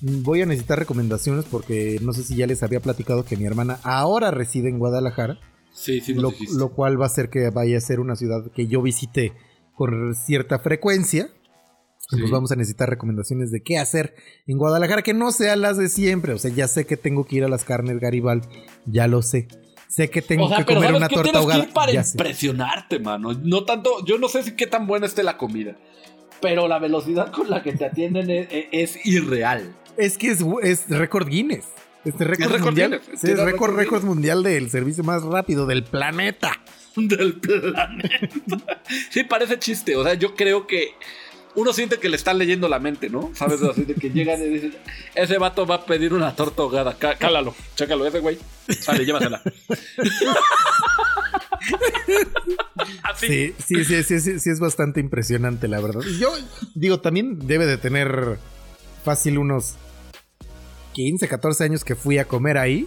voy 0.00 0.42
a 0.42 0.46
necesitar 0.46 0.78
recomendaciones 0.78 1.44
porque 1.50 1.98
no 2.00 2.12
sé 2.12 2.22
si 2.22 2.36
ya 2.36 2.46
les 2.46 2.62
había 2.62 2.78
platicado 2.78 3.24
que 3.24 3.36
mi 3.36 3.46
hermana 3.46 3.80
ahora 3.82 4.30
reside 4.30 4.68
en 4.68 4.78
Guadalajara. 4.78 5.40
Sí, 5.72 6.00
sí, 6.00 6.14
lo, 6.14 6.32
lo 6.56 6.68
cual 6.68 7.00
va 7.00 7.06
a 7.06 7.08
hacer 7.08 7.30
que 7.30 7.50
vaya 7.50 7.78
a 7.78 7.80
ser 7.80 7.98
una 7.98 8.14
ciudad 8.14 8.44
que 8.54 8.68
yo 8.68 8.80
visite 8.80 9.32
con 9.74 10.14
cierta 10.14 10.58
frecuencia. 10.58 11.28
Sí. 12.10 12.18
Pues 12.20 12.30
vamos 12.30 12.52
a 12.52 12.56
necesitar 12.56 12.90
recomendaciones 12.90 13.50
de 13.50 13.62
qué 13.62 13.78
hacer 13.78 14.14
en 14.46 14.58
Guadalajara, 14.58 15.00
que 15.02 15.14
no 15.14 15.32
sean 15.32 15.62
las 15.62 15.78
de 15.78 15.88
siempre. 15.88 16.34
O 16.34 16.38
sea, 16.38 16.50
ya 16.50 16.68
sé 16.68 16.86
que 16.86 16.96
tengo 16.98 17.24
que 17.24 17.36
ir 17.36 17.44
a 17.44 17.48
las 17.48 17.64
carnes 17.64 17.98
Garibaldi, 17.98 18.46
ya 18.84 19.08
lo 19.08 19.22
sé. 19.22 19.48
Sé 19.88 20.10
que 20.10 20.20
tengo 20.22 20.44
o 20.46 20.48
sea, 20.48 20.58
que 20.58 20.64
comer 20.74 20.82
¿sabes 20.90 20.96
una 20.98 21.08
torta 21.08 21.22
Tienes 21.22 21.40
ahogada. 21.40 21.62
que 21.62 21.68
ir 21.68 21.74
para 21.74 21.92
ya 21.92 22.04
sé. 22.04 22.16
impresionarte, 22.18 22.98
mano. 22.98 23.32
No 23.42 23.64
tanto, 23.64 24.04
yo 24.04 24.18
no 24.18 24.28
sé 24.28 24.42
si 24.42 24.52
qué 24.56 24.66
tan 24.66 24.86
buena 24.86 25.06
esté 25.06 25.22
la 25.22 25.38
comida, 25.38 25.76
pero 26.42 26.68
la 26.68 26.78
velocidad 26.78 27.32
con 27.32 27.48
la 27.48 27.62
que 27.62 27.72
te 27.72 27.86
atienden 27.86 28.28
es, 28.28 28.48
es 28.50 29.06
irreal. 29.06 29.74
Es 29.96 30.18
que 30.18 30.30
es, 30.32 30.44
es 30.62 30.88
récord 30.90 31.28
Guinness. 31.28 31.64
Este 32.04 32.24
récord 32.24 32.60
mundial. 32.60 32.90
Guinness, 33.00 33.20
Sí, 33.20 33.26
tiene 33.28 33.40
es 33.40 33.46
récord, 33.46 33.74
récord 33.76 34.04
mundial 34.04 34.42
del 34.42 34.68
servicio 34.68 35.04
más 35.04 35.22
rápido 35.22 35.64
del 35.64 35.84
planeta. 35.84 36.52
del 37.08 37.34
planeta. 37.34 38.80
Sí, 39.10 39.24
parece 39.24 39.58
chiste. 39.58 39.96
O 39.96 40.04
sea, 40.04 40.14
yo 40.14 40.34
creo 40.34 40.66
que 40.66 40.94
uno 41.56 41.72
siente 41.72 41.98
que 41.98 42.08
le 42.08 42.16
están 42.16 42.36
leyendo 42.38 42.68
la 42.68 42.78
mente, 42.80 43.08
¿no? 43.08 43.30
¿Sabes? 43.34 43.62
Así 43.62 43.82
de 43.84 43.94
que 43.94 44.10
llegan 44.10 44.42
y 44.42 44.46
dicen, 44.48 44.74
ese 45.14 45.38
vato 45.38 45.66
va 45.66 45.76
a 45.76 45.84
pedir 45.86 46.12
una 46.12 46.34
torta 46.34 46.62
ahogada. 46.62 46.98
Cá- 46.98 47.16
Cálalo, 47.16 47.54
chécalo, 47.76 48.06
ese 48.06 48.18
güey. 48.20 48.38
Sale, 48.80 49.04
llévasela. 49.04 49.40
Así. 53.02 53.26
Sí, 53.26 53.54
sí, 53.64 53.84
sí, 53.84 54.02
sí, 54.02 54.20
sí, 54.20 54.40
sí, 54.40 54.50
es 54.50 54.60
bastante 54.60 55.00
impresionante, 55.00 55.68
la 55.68 55.80
verdad. 55.80 56.00
Yo 56.18 56.32
digo, 56.74 57.00
también 57.00 57.38
debe 57.46 57.66
de 57.66 57.78
tener 57.78 58.38
fácil 59.04 59.38
unos 59.38 59.76
15, 60.92 61.28
14 61.28 61.64
años 61.64 61.84
que 61.84 61.94
fui 61.94 62.18
a 62.18 62.24
comer 62.26 62.58
ahí, 62.58 62.86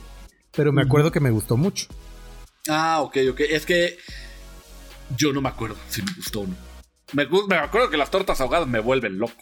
pero 0.55 0.71
me 0.73 0.81
acuerdo 0.81 1.11
que 1.11 1.19
me 1.19 1.29
gustó 1.31 1.57
mucho. 1.57 1.87
Ah, 2.69 3.01
ok, 3.01 3.17
ok. 3.31 3.39
Es 3.41 3.65
que 3.65 3.97
yo 5.17 5.31
no 5.33 5.41
me 5.41 5.49
acuerdo 5.49 5.77
si 5.89 6.01
me 6.01 6.11
gustó 6.15 6.41
o 6.41 6.47
no. 6.47 6.55
Me, 7.13 7.25
me 7.47 7.55
acuerdo 7.55 7.89
que 7.89 7.97
las 7.97 8.11
tortas 8.11 8.41
ahogadas 8.41 8.67
me 8.67 8.79
vuelven 8.79 9.17
loco. 9.17 9.35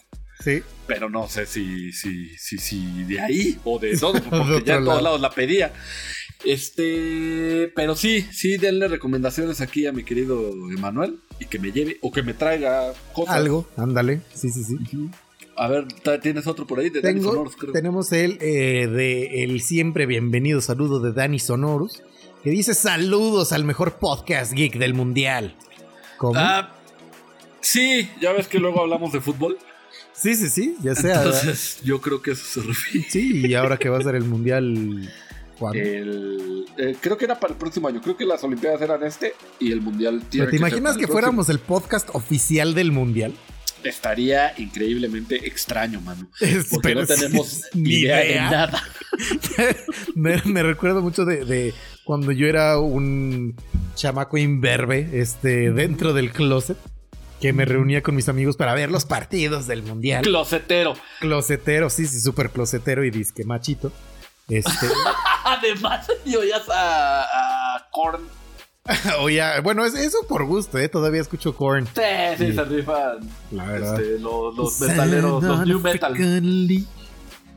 Sí. 0.44 0.62
Pero 0.86 1.08
no 1.08 1.28
sé 1.28 1.46
si, 1.46 1.92
si, 1.92 2.36
si, 2.36 2.58
si 2.58 3.04
de 3.04 3.20
ahí 3.20 3.58
o 3.64 3.78
de 3.78 3.96
todo, 3.98 4.12
porque 4.22 4.62
ya 4.64 4.76
en 4.76 4.84
todos 4.84 4.86
lado. 4.86 5.00
lados 5.02 5.20
la 5.20 5.30
pedía. 5.30 5.72
Este, 6.44 7.72
pero 7.74 7.96
sí, 7.96 8.22
sí, 8.32 8.56
denle 8.56 8.88
recomendaciones 8.88 9.60
aquí 9.60 9.86
a 9.86 9.92
mi 9.92 10.04
querido 10.04 10.50
Emanuel 10.70 11.18
y 11.40 11.46
que 11.46 11.58
me 11.58 11.72
lleve 11.72 11.98
o 12.02 12.12
que 12.12 12.22
me 12.22 12.34
traiga 12.34 12.92
cosas. 13.12 13.34
Algo, 13.34 13.68
ándale. 13.76 14.20
Sí, 14.34 14.50
sí, 14.50 14.62
sí. 14.62 14.76
A 15.56 15.68
ver, 15.68 15.88
¿ta- 16.02 16.20
¿tienes 16.20 16.46
otro 16.46 16.66
por 16.66 16.78
ahí? 16.78 16.90
De 16.90 17.00
Dani 17.00 17.14
Tengo, 17.18 17.30
Sonoros, 17.32 17.56
creo. 17.56 17.72
tenemos 17.72 18.12
el 18.12 18.38
eh, 18.40 18.86
de 18.86 19.42
el 19.44 19.60
siempre 19.62 20.06
bienvenido 20.06 20.60
saludo 20.60 21.00
de 21.00 21.12
Dani 21.12 21.38
Sonorus, 21.38 22.02
que 22.46 22.52
dice 22.52 22.74
saludos 22.74 23.50
al 23.50 23.64
mejor 23.64 23.94
podcast 23.98 24.52
geek 24.52 24.78
del 24.78 24.94
mundial. 24.94 25.56
¿Cómo? 26.16 26.38
Ah, 26.38 26.70
sí, 27.60 28.08
ya 28.20 28.30
ves 28.30 28.46
que 28.46 28.60
luego 28.60 28.82
hablamos 28.82 29.10
de 29.10 29.20
fútbol. 29.20 29.58
sí, 30.12 30.36
sí, 30.36 30.48
sí, 30.48 30.76
ya 30.80 30.94
sea. 30.94 31.24
Entonces, 31.24 31.80
yo 31.82 32.00
creo 32.00 32.22
que 32.22 32.30
eso 32.30 32.44
se 32.44 32.64
refiere. 32.64 33.10
Sí, 33.10 33.48
y 33.48 33.54
ahora 33.54 33.76
que 33.78 33.88
va 33.88 33.98
a 33.98 34.00
ser 34.00 34.14
el 34.14 34.22
mundial 34.22 35.12
¿Cuándo? 35.58 35.76
El, 35.76 36.66
eh, 36.78 36.94
creo 37.00 37.18
que 37.18 37.24
era 37.24 37.40
para 37.40 37.52
el 37.52 37.58
próximo 37.58 37.88
año. 37.88 38.00
Creo 38.00 38.16
que 38.16 38.24
las 38.24 38.44
Olimpiadas 38.44 38.80
eran 38.80 39.02
este 39.02 39.34
y 39.58 39.72
el 39.72 39.80
Mundial 39.80 40.22
tiene 40.30 40.46
¿Pero 40.46 40.50
¿Te 40.52 40.56
imaginas 40.58 40.96
que 40.96 41.08
fuéramos 41.08 41.48
el 41.48 41.58
podcast 41.58 42.10
oficial 42.12 42.76
del 42.76 42.92
mundial? 42.92 43.34
Estaría 43.88 44.52
increíblemente 44.58 45.46
extraño, 45.46 46.00
mano. 46.00 46.28
Es- 46.40 46.66
Porque 46.70 46.88
pero 46.88 47.00
no 47.02 47.06
tenemos 47.06 47.62
ni 47.74 47.94
idea, 48.00 48.18
de 48.18 48.34
nada. 48.36 48.82
me, 50.14 50.40
me 50.44 50.62
recuerdo 50.62 51.02
mucho 51.02 51.24
de, 51.24 51.44
de 51.44 51.74
cuando 52.04 52.32
yo 52.32 52.46
era 52.46 52.78
un 52.78 53.54
chamaco 53.94 54.36
imberbe 54.38 55.08
este, 55.20 55.72
dentro 55.72 56.12
del 56.12 56.32
closet. 56.32 56.76
Que 57.40 57.52
me 57.52 57.66
reunía 57.66 58.02
con 58.02 58.14
mis 58.16 58.30
amigos 58.30 58.56
para 58.56 58.72
ver 58.72 58.90
los 58.90 59.04
partidos 59.04 59.66
del 59.66 59.82
mundial. 59.82 60.22
Closetero. 60.22 60.94
Closetero, 61.20 61.90
sí, 61.90 62.06
sí, 62.06 62.18
súper 62.18 62.48
closetero 62.48 63.04
y 63.04 63.10
disque 63.10 63.44
machito. 63.44 63.92
Este, 64.48 64.86
Además, 65.44 66.06
y 66.24 66.34
oías 66.36 66.62
a, 66.70 67.22
a 67.76 67.88
Korn. 67.92 68.22
oye, 69.20 69.42
bueno, 69.62 69.84
es, 69.84 69.94
eso 69.94 70.18
por 70.28 70.44
gusto, 70.44 70.78
¿eh? 70.78 70.88
Todavía 70.88 71.20
escucho 71.20 71.54
Korn. 71.56 71.86
Sí, 71.86 72.02
sí, 72.38 72.46
Sí. 72.46 72.52
se 72.54 72.64
rifan. 72.64 73.18
La 73.50 73.64
verdad. 73.66 74.00
Este, 74.00 74.18
los, 74.20 74.56
los 74.56 74.80
metaleros, 74.80 75.42
los 75.42 75.66
new 75.66 75.80
metal. 75.80 76.12
Africanly. 76.12 76.86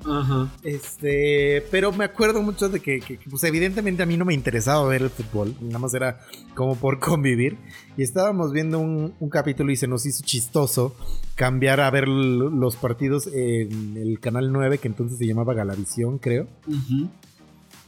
Ajá. 0.05 0.49
Este, 0.63 1.61
pero 1.71 1.91
me 1.91 2.05
acuerdo 2.05 2.41
mucho 2.41 2.69
de 2.69 2.79
que, 2.79 3.01
que, 3.01 3.19
pues 3.29 3.43
evidentemente 3.43 4.01
a 4.01 4.05
mí 4.05 4.15
no 4.15 4.23
me 4.23 4.33
interesaba 4.33 4.87
ver 4.87 5.01
el 5.01 5.09
fútbol, 5.09 5.53
nada 5.59 5.77
más 5.79 5.93
era 5.93 6.21
como 6.55 6.77
por 6.77 6.99
convivir. 7.01 7.57
Y 7.97 8.03
estábamos 8.03 8.53
viendo 8.53 8.79
un, 8.79 9.13
un 9.19 9.29
capítulo 9.29 9.71
y 9.71 9.75
se 9.75 9.87
nos 9.87 10.05
hizo 10.05 10.23
chistoso 10.23 10.95
cambiar 11.35 11.81
a 11.81 11.91
ver 11.91 12.07
los 12.07 12.77
partidos 12.77 13.27
en 13.27 13.97
el 13.97 14.19
canal 14.21 14.51
9, 14.53 14.77
que 14.77 14.87
entonces 14.87 15.17
se 15.17 15.27
llamaba 15.27 15.53
Galavisión, 15.53 16.17
creo. 16.17 16.47
Ujú. 16.65 17.09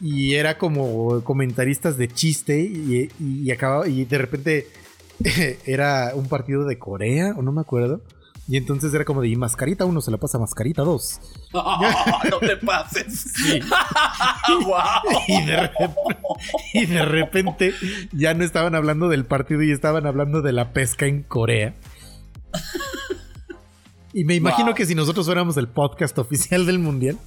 Y 0.02 0.34
era 0.34 0.58
como 0.58 1.24
comentaristas 1.24 1.98
de 1.98 2.08
chiste 2.08 2.60
y, 2.60 3.10
y, 3.20 3.44
y 3.44 3.52
acababa, 3.52 3.88
y 3.88 4.06
de 4.06 4.18
repente 4.18 4.68
era 5.66 6.12
un 6.16 6.28
partido 6.28 6.66
de 6.66 6.80
Corea, 6.80 7.34
o 7.38 7.42
no 7.42 7.52
me 7.52 7.62
acuerdo. 7.62 8.02
Y 8.48 8.58
entonces 8.58 8.94
era 8.94 9.06
como 9.06 9.22
de, 9.22 9.30
y 9.30 9.36
mascarita 9.36 9.86
uno 9.86 10.02
se 10.02 10.12
la 10.12 10.18
pasa 10.18 10.38
a 10.38 10.42
mascarita 10.42 10.82
dos. 10.82 11.22
no 11.54 12.40
te 12.40 12.58
pases. 12.66 13.34
Guau. 14.66 15.02
Y 15.28 15.46
de, 15.46 15.56
repente, 15.56 15.96
y 16.74 16.86
de 16.86 17.06
repente 17.06 17.74
ya 18.12 18.34
no 18.34 18.44
estaban 18.44 18.76
hablando 18.76 19.10
del 19.10 19.26
partido 19.26 19.62
y 19.62 19.72
estaban 19.72 20.06
hablando 20.06 20.42
de 20.42 20.52
la 20.52 20.74
pesca 20.74 21.06
en 21.06 21.24
Corea. 21.24 21.76
Y 24.14 24.26
me 24.26 24.36
imagino 24.36 24.68
Wow. 24.68 24.76
que 24.76 24.86
si 24.86 24.96
nosotros 24.96 25.26
fuéramos 25.26 25.56
el 25.58 25.68
podcast 25.68 26.18
oficial 26.20 26.66
del 26.66 26.80
mundial, 26.80 27.18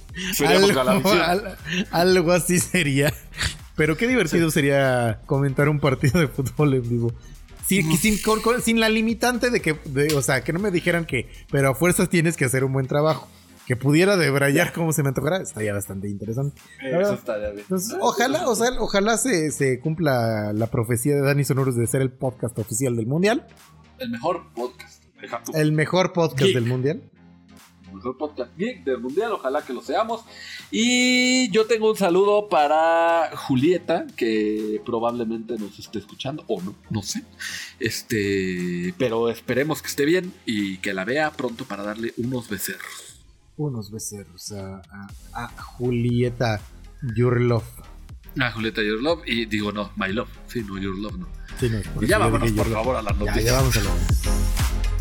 algo, 0.47 0.67
Galavisión. 0.67 1.19
al- 1.21 1.57
algo 1.91 2.31
así 2.31 2.59
sería. 2.59 3.13
Pero 3.75 3.97
qué 3.97 4.07
divertido 4.07 4.51
sería 4.51 5.21
comentar 5.25 5.67
un 5.67 5.79
partido 5.79 6.19
de 6.19 6.27
fútbol 6.27 6.75
en 6.75 6.87
vivo. 6.89 7.13
Sin, 7.67 8.79
la 8.79 8.89
limitante 8.89 9.49
de 9.49 9.59
que, 9.61 9.73
de- 9.85 10.13
o 10.15 10.21
sea, 10.21 10.43
que 10.43 10.53
no 10.53 10.59
me 10.59 10.69
dijeran 10.71 11.05
que, 11.05 11.27
pero 11.51 11.71
a 11.71 11.75
fuerzas 11.75 12.09
tienes 12.09 12.37
que 12.37 12.45
hacer 12.45 12.63
un 12.63 12.71
buen 12.73 12.87
trabajo. 12.87 13.27
Que 13.65 13.75
pudiera 13.75 14.15
debrayar 14.15 14.71
como 14.73 14.93
se 14.93 15.01
me 15.01 15.09
antojara, 15.09 15.37
estaría 15.41 15.73
bastante 15.73 16.07
interesante. 16.07 16.61
Eso 16.83 17.13
estaría 17.15 17.47
bien. 17.49 17.61
Entonces, 17.61 17.97
ojalá, 17.99 18.47
o 18.47 18.55
sea, 18.55 18.69
ojalá 18.77 19.17
se, 19.17 19.49
se 19.51 19.79
cumpla 19.79 20.53
la 20.53 20.67
profecía 20.67 21.15
de 21.15 21.21
Dani 21.21 21.43
Sonoros 21.43 21.75
de 21.75 21.87
ser 21.87 22.03
el 22.03 22.11
podcast 22.11 22.59
oficial 22.59 22.95
del 22.95 23.07
mundial. 23.07 23.47
El 23.97 24.11
mejor 24.11 24.43
podcast. 24.53 24.94
Deja 25.25 25.43
tú. 25.43 25.51
El 25.55 25.71
mejor 25.71 26.13
podcast 26.13 26.43
Geek. 26.43 26.55
del 26.55 26.65
mundial. 26.65 27.01
El 27.87 27.95
mejor 27.95 28.17
podcast 28.17 28.57
geek 28.57 28.83
del 28.83 28.99
mundial. 28.99 29.31
Ojalá 29.33 29.61
que 29.63 29.71
lo 29.73 29.81
seamos. 29.81 30.21
Y 30.69 31.49
yo 31.51 31.65
tengo 31.65 31.89
un 31.89 31.95
saludo 31.97 32.49
para 32.49 33.31
Julieta, 33.37 34.05
que 34.17 34.81
probablemente 34.85 35.57
nos 35.57 35.79
esté 35.79 35.99
escuchando, 35.99 36.43
o 36.47 36.61
no, 36.61 36.75
no 36.89 37.01
sé. 37.03 37.23
Este, 37.79 38.93
pero 38.97 39.29
esperemos 39.29 39.81
que 39.81 39.87
esté 39.87 40.03
bien 40.05 40.33
y 40.45 40.77
que 40.79 40.93
la 40.93 41.05
vea 41.05 41.31
pronto 41.31 41.63
para 41.65 41.83
darle 41.83 42.13
unos 42.17 42.49
becerros. 42.49 43.23
Unos 43.57 43.89
becerros 43.91 44.51
a, 44.51 44.81
a- 44.91 45.45
a 45.45 45.47
Julieta 45.61 46.59
Your 47.15 47.39
Love. 47.39 47.63
A 48.41 48.51
Julieta 48.51 48.81
Your 48.83 49.01
Love 49.01 49.21
y 49.25 49.45
digo 49.45 49.71
no, 49.71 49.91
My 49.95 50.11
Love. 50.11 50.27
Sí, 50.47 50.61
no, 50.67 50.77
Your 50.77 50.97
Love 50.97 51.17
no. 51.19 51.27
Sí, 51.57 51.69
no, 51.69 51.79
Y 52.03 52.07
ya 52.07 52.17
vámonos, 52.17 52.51
por 52.51 52.69
favor, 52.69 52.97
a 52.97 53.01
las 53.01 53.13
Ya, 53.17 53.19
noticias. 53.25 53.45
ya 53.45 53.53
vamos 53.53 53.77
a 53.77 53.83
la. 53.83 54.94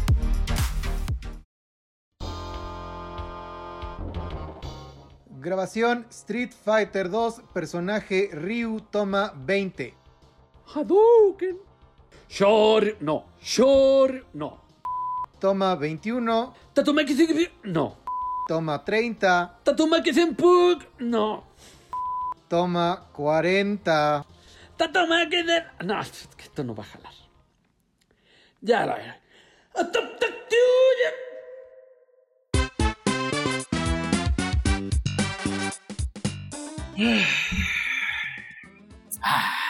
Grabación 5.45 6.07
Street 6.09 6.53
Fighter 6.55 7.11
2, 7.11 7.43
personaje 7.53 8.31
Ryu 8.33 8.81
toma 8.81 9.35
20. 9.37 9.93
Hadouken. 10.75 11.59
Shor, 12.27 12.97
no. 13.01 13.27
Shor, 13.43 14.25
no. 14.33 14.65
Toma 15.39 15.77
21, 15.77 16.55
Tatumaki 16.73 17.15
no. 17.65 17.99
toma 18.49 18.83
30, 18.83 19.61
Tatumaki 19.63 20.15
Senpuk, 20.15 20.83
no. 21.01 21.45
toma 22.49 23.05
40. 23.13 24.25
Tatumaki 24.79 25.43
de... 25.43 25.63
No, 25.85 26.01
esto 26.01 26.65
no 26.65 26.75
va 26.75 26.85
a 26.85 26.87
jalar. 26.87 27.13
Ya 28.63 28.87
la 28.87 28.95
veré. 28.95 29.21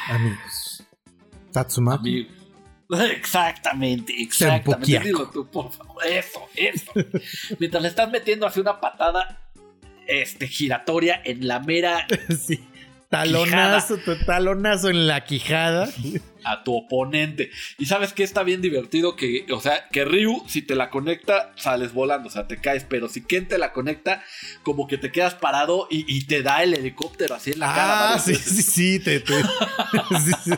Amigos. 0.08 0.84
Tatsumaki. 1.52 2.10
Amigo. 2.10 2.44
Exactamente, 3.12 4.12
exactamente. 4.20 4.98
Dilo 5.00 5.30
tú, 5.30 5.46
por 5.46 5.72
favor. 5.72 6.06
Eso, 6.06 6.48
eso. 6.54 6.92
Mientras 7.58 7.82
le 7.82 7.88
estás 7.88 8.10
metiendo 8.10 8.46
así 8.46 8.60
una 8.60 8.80
patada 8.80 9.40
este, 10.06 10.46
giratoria 10.46 11.20
en 11.24 11.46
la 11.48 11.60
mera 11.60 12.06
Sí. 12.38 12.62
Talonazo, 13.14 13.96
tu 13.98 14.16
talonazo 14.24 14.88
en 14.90 15.06
la 15.06 15.24
quijada. 15.24 15.88
a 16.46 16.62
tu 16.62 16.74
oponente. 16.76 17.50
Y 17.78 17.86
sabes 17.86 18.12
que 18.12 18.22
está 18.22 18.42
bien 18.42 18.60
divertido 18.60 19.16
que, 19.16 19.46
o 19.50 19.60
sea, 19.62 19.88
que 19.90 20.04
Ryu, 20.04 20.44
si 20.46 20.60
te 20.60 20.74
la 20.74 20.90
conecta, 20.90 21.52
sales 21.56 21.94
volando, 21.94 22.28
o 22.28 22.30
sea, 22.30 22.46
te 22.46 22.60
caes. 22.60 22.84
Pero 22.86 23.08
si 23.08 23.22
Ken 23.22 23.48
te 23.48 23.56
la 23.56 23.72
conecta, 23.72 24.22
como 24.62 24.86
que 24.86 24.98
te 24.98 25.10
quedas 25.10 25.34
parado 25.34 25.86
y, 25.90 26.04
y 26.06 26.26
te 26.26 26.42
da 26.42 26.62
el 26.62 26.74
helicóptero 26.74 27.34
así 27.34 27.52
en 27.52 27.60
la 27.60 27.66
cara. 27.68 28.12
Ah, 28.14 28.18
sí, 28.18 28.34
sí, 28.34 28.62
sí, 28.62 28.98
te, 29.00 29.20
te- 29.20 29.32
sí, 29.42 30.32
sí. 30.44 30.50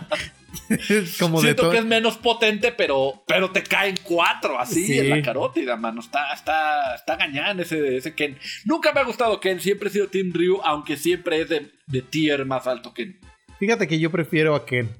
Como 1.20 1.40
de 1.40 1.46
Siento 1.48 1.62
todo. 1.62 1.70
que 1.72 1.78
es 1.78 1.84
menos 1.84 2.16
potente, 2.18 2.72
pero, 2.72 3.22
pero 3.26 3.50
te 3.50 3.62
caen 3.62 3.96
cuatro 4.02 4.58
así 4.58 4.86
Sí. 4.86 4.98
en 4.98 5.10
la 5.10 5.22
carótida, 5.22 5.76
mano. 5.76 6.00
Está, 6.00 6.32
está, 6.32 6.94
está 6.94 7.16
gañán 7.16 7.60
ese, 7.60 7.96
ese 7.96 8.14
Ken. 8.14 8.36
Nunca 8.64 8.92
me 8.92 9.00
ha 9.00 9.04
gustado 9.04 9.40
Ken, 9.40 9.60
siempre 9.60 9.88
he 9.88 9.92
sido 9.92 10.08
Team 10.08 10.32
Ryu, 10.32 10.60
aunque 10.64 10.96
siempre 10.96 11.40
es 11.40 11.48
de, 11.48 11.70
de 11.86 12.02
tier 12.02 12.44
más 12.46 12.66
alto 12.66 12.92
que 12.94 13.18
Fíjate 13.58 13.86
que 13.88 13.98
yo 13.98 14.10
prefiero 14.10 14.54
a 14.54 14.66
Ken. 14.66 14.90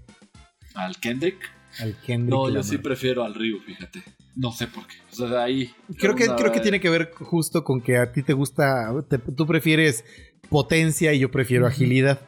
al 0.75 0.97
Kendrick. 0.99 1.37
Al 1.79 1.95
Kendrick 2.01 2.31
No, 2.31 2.45
yo 2.49 2.55
Lamar. 2.55 2.65
sí 2.65 2.79
prefiero 2.79 3.23
al 3.25 3.35
Ryu, 3.35 3.61
fíjate. 3.61 4.03
No 4.35 4.51
sé 4.53 4.67
por 4.67 4.87
qué. 4.87 4.95
O 5.13 5.15
sea, 5.29 5.43
ahí. 5.45 5.71
Creo 5.99 6.15
que, 6.15 6.27
creo 6.27 6.53
que 6.53 6.61
tiene 6.61 6.81
que 6.81 6.89
ver 6.91 7.11
justo 7.15 7.65
con 7.65 7.81
que 7.83 7.97
a 7.99 8.13
ti 8.13 8.23
te 8.23 8.33
gusta, 8.35 8.93
te- 9.09 9.19
tú 9.19 9.47
prefieres 9.47 10.05
potencia 10.49 11.13
y 11.13 11.19
yo 11.21 11.31
prefiero 11.31 11.67
agilidad. 11.67 12.21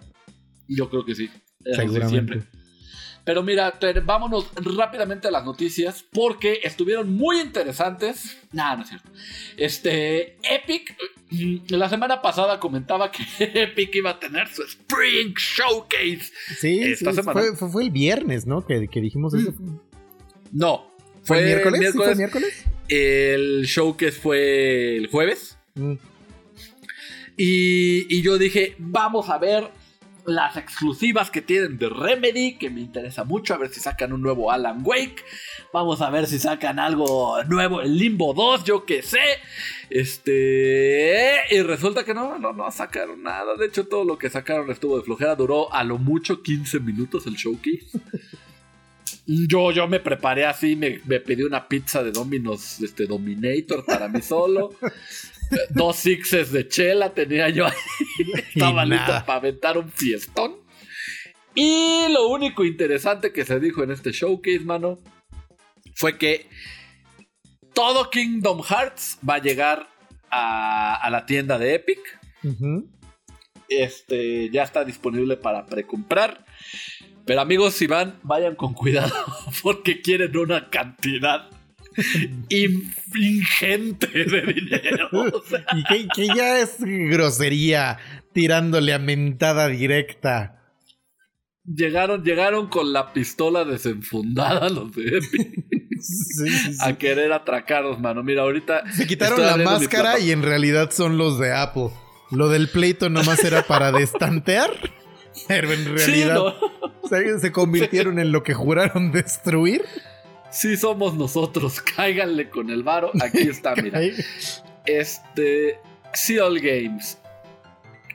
Yo 0.69 0.89
creo 0.91 1.05
que 1.05 1.15
sí. 1.15 1.31
Seguramente. 1.65 2.09
siempre. 2.09 2.43
Pero 3.29 3.43
mira, 3.43 3.79
vámonos 4.07 4.47
rápidamente 4.55 5.29
a 5.29 5.31
las 5.31 5.45
noticias 5.45 6.03
porque 6.15 6.61
estuvieron 6.65 7.13
muy 7.15 7.39
interesantes. 7.39 8.39
Nada, 8.53 8.77
no 8.77 8.83
es 8.85 8.89
cierto. 8.89 9.11
Este, 9.55 10.39
Epic, 10.43 10.97
mm, 11.33 11.57
la 11.75 11.91
semana 11.91 12.23
pasada 12.23 12.59
comentaba 12.59 13.13
que 13.13 13.23
Epic 13.39 13.95
iba 13.97 14.13
a 14.13 14.19
tener 14.19 14.49
su 14.49 14.63
Spring 14.63 15.35
Showcase. 15.37 16.33
Sí, 16.59 16.81
Esta 16.85 17.11
sí, 17.11 17.17
semana. 17.17 17.39
Fue, 17.39 17.55
fue- 17.55 17.69
fue 17.71 17.83
el 17.83 17.91
viernes, 17.91 18.47
¿no? 18.47 18.65
Que, 18.65 18.89
que 18.89 19.03
dijimos 19.03 19.35
eso. 19.35 19.53
No. 20.51 20.91
¿Fue, 21.23 21.41
el 21.41 21.45
miércoles? 21.45 21.93
¿Sí 21.93 21.99
fue 21.99 22.11
el 22.13 22.17
miércoles? 22.17 22.65
El 22.89 23.65
showcase 23.67 24.13
fue 24.13 24.97
el 24.97 25.09
jueves. 25.09 25.59
Mm. 25.75 25.97
Y, 27.37 28.07
y 28.09 28.23
yo 28.23 28.39
dije, 28.39 28.75
vamos 28.79 29.29
a 29.29 29.37
ver 29.37 29.69
las 30.29 30.57
exclusivas 30.57 31.31
que 31.31 31.43
tienen 31.43 31.79
de 31.79 31.89
Remedy, 31.89 32.57
que 32.59 32.71
me 32.71 32.81
interesa 32.81 33.25
mucho, 33.25 33.55
a 33.55 33.59
ver 33.59 33.71
si 33.71 33.81
sacan 33.81 34.13
un 34.13 34.23
nuevo 34.23 34.53
Alan 34.53 34.83
Wake. 34.85 35.25
Vamos 35.73 36.01
a 36.03 36.11
ver 36.11 36.27
si 36.27 36.39
sacan 36.39 36.79
algo 36.79 37.43
nuevo 37.45 37.83
en 37.83 37.97
Limbo 37.97 38.35
2, 38.35 38.65
yo 38.65 38.85
qué 38.85 39.03
sé. 39.03 39.19
Este. 39.91 41.35
Y 41.51 41.63
resulta 41.63 42.05
que 42.05 42.15
no, 42.15 42.39
no, 42.39 42.53
no 42.53 42.71
sacaron 42.71 43.23
nada. 43.23 43.57
De 43.57 43.67
hecho, 43.67 43.87
todo 43.87 44.05
lo 44.05 44.19
que 44.19 44.31
sacaron 44.31 44.71
estuvo 44.71 44.99
de 44.99 45.05
flojera. 45.05 45.35
Duró 45.35 45.73
a 45.73 45.83
lo 45.83 45.99
mucho 45.99 46.43
15 46.43 46.81
minutos 46.81 47.27
el 47.27 47.35
showcase. 47.35 47.87
Yo, 49.31 49.73
yo 49.73 49.87
me 49.87 50.01
preparé 50.01 50.47
así, 50.47 50.75
me, 50.75 51.03
me 51.05 51.21
pedí 51.21 51.43
una 51.43 51.69
pizza 51.69 52.03
de 52.03 52.13
Domino's 52.13 52.81
este, 52.81 53.07
Dominator 53.07 53.85
para 53.85 54.09
mí 54.09 54.23
solo. 54.23 54.71
Dos 55.71 55.97
sixes 55.97 56.53
de 56.53 56.69
chela 56.69 57.13
tenía 57.15 57.49
yo 57.49 57.67
ahí. 57.67 57.73
Estaba 58.55 58.85
listo 58.85 59.13
para 59.27 59.35
aventar 59.35 59.79
un 59.79 59.91
fiestón. 59.91 60.57
Y 61.55 62.07
lo 62.13 62.29
único 62.29 62.65
interesante 62.65 63.33
que 63.33 63.45
se 63.45 63.59
dijo 63.59 63.83
en 63.83 63.91
este 63.91 64.13
showcase, 64.13 64.61
mano, 64.61 64.99
fue 65.95 66.17
que 66.17 66.49
todo 67.75 68.11
Kingdom 68.11 68.63
Hearts 68.63 69.19
va 69.29 69.35
a 69.35 69.39
llegar 69.39 69.89
a, 70.31 70.95
a 70.95 71.11
la 71.11 71.27
tienda 71.27 71.59
de 71.59 71.75
Epic. 71.75 71.99
Este 73.69 74.51
ya 74.51 74.63
está 74.63 74.85
disponible 74.85 75.37
para 75.37 75.67
precomprar. 75.67 76.45
Pero 77.25 77.41
amigos, 77.41 77.75
si 77.75 77.87
van, 77.87 78.19
vayan 78.23 78.55
con 78.55 78.73
cuidado 78.73 79.15
porque 79.63 80.01
quieren 80.01 80.37
una 80.37 80.71
cantidad 80.71 81.51
ingente 83.17 84.07
de 84.07 84.53
dinero. 84.53 85.09
O 85.13 85.43
sea, 85.49 85.65
Y 85.75 85.85
que, 85.85 86.09
que 86.15 86.27
ya 86.29 86.61
es 86.61 86.77
grosería 86.81 87.99
tirándole 88.33 88.93
a 88.93 88.99
mentada 88.99 89.69
directa. 89.69 90.63
llegaron, 91.65 92.23
llegaron 92.23 92.69
con 92.69 92.93
la 92.93 93.13
pistola 93.13 93.65
desenfundada 93.65 94.69
los 94.69 94.95
de 94.95 95.19
Epic 95.19 95.65
Sí, 96.01 96.49
sí, 96.49 96.75
sí. 96.75 96.79
a 96.81 96.97
querer 96.97 97.33
atracarlos, 97.33 97.99
mano. 97.99 98.23
Mira, 98.23 98.43
ahorita 98.43 98.85
Se 98.93 99.05
quitaron 99.07 99.41
la 99.43 99.57
máscara 99.57 100.21
y 100.21 100.31
en 100.31 100.43
realidad 100.43 100.93
son 100.93 101.19
los 101.19 101.41
de 101.41 101.53
Apple. 101.53 101.91
Lo 102.31 102.49
del 102.49 102.69
pleito 102.69 103.11
nomás 103.11 103.43
era 103.43 103.65
para 103.65 103.91
destantear. 103.91 104.71
Pero 105.49 105.73
en 105.73 105.97
realidad 105.97 106.35
¿no? 106.37 106.55
se, 107.09 107.41
se 107.41 107.51
convirtieron 107.51 108.21
en 108.21 108.31
lo 108.31 108.45
que 108.45 108.55
juraron 108.55 109.11
destruir. 109.11 109.83
Sí 110.59 110.77
somos 110.77 111.15
nosotros. 111.15 111.81
Cáiganle 111.97 112.51
con 112.51 112.69
el 112.69 112.83
varo. 112.83 113.13
Aquí 113.21 113.43
está, 113.43 113.77
mira. 113.83 114.01
Este. 114.85 115.79
Seal 116.13 116.59
Games. 116.59 117.19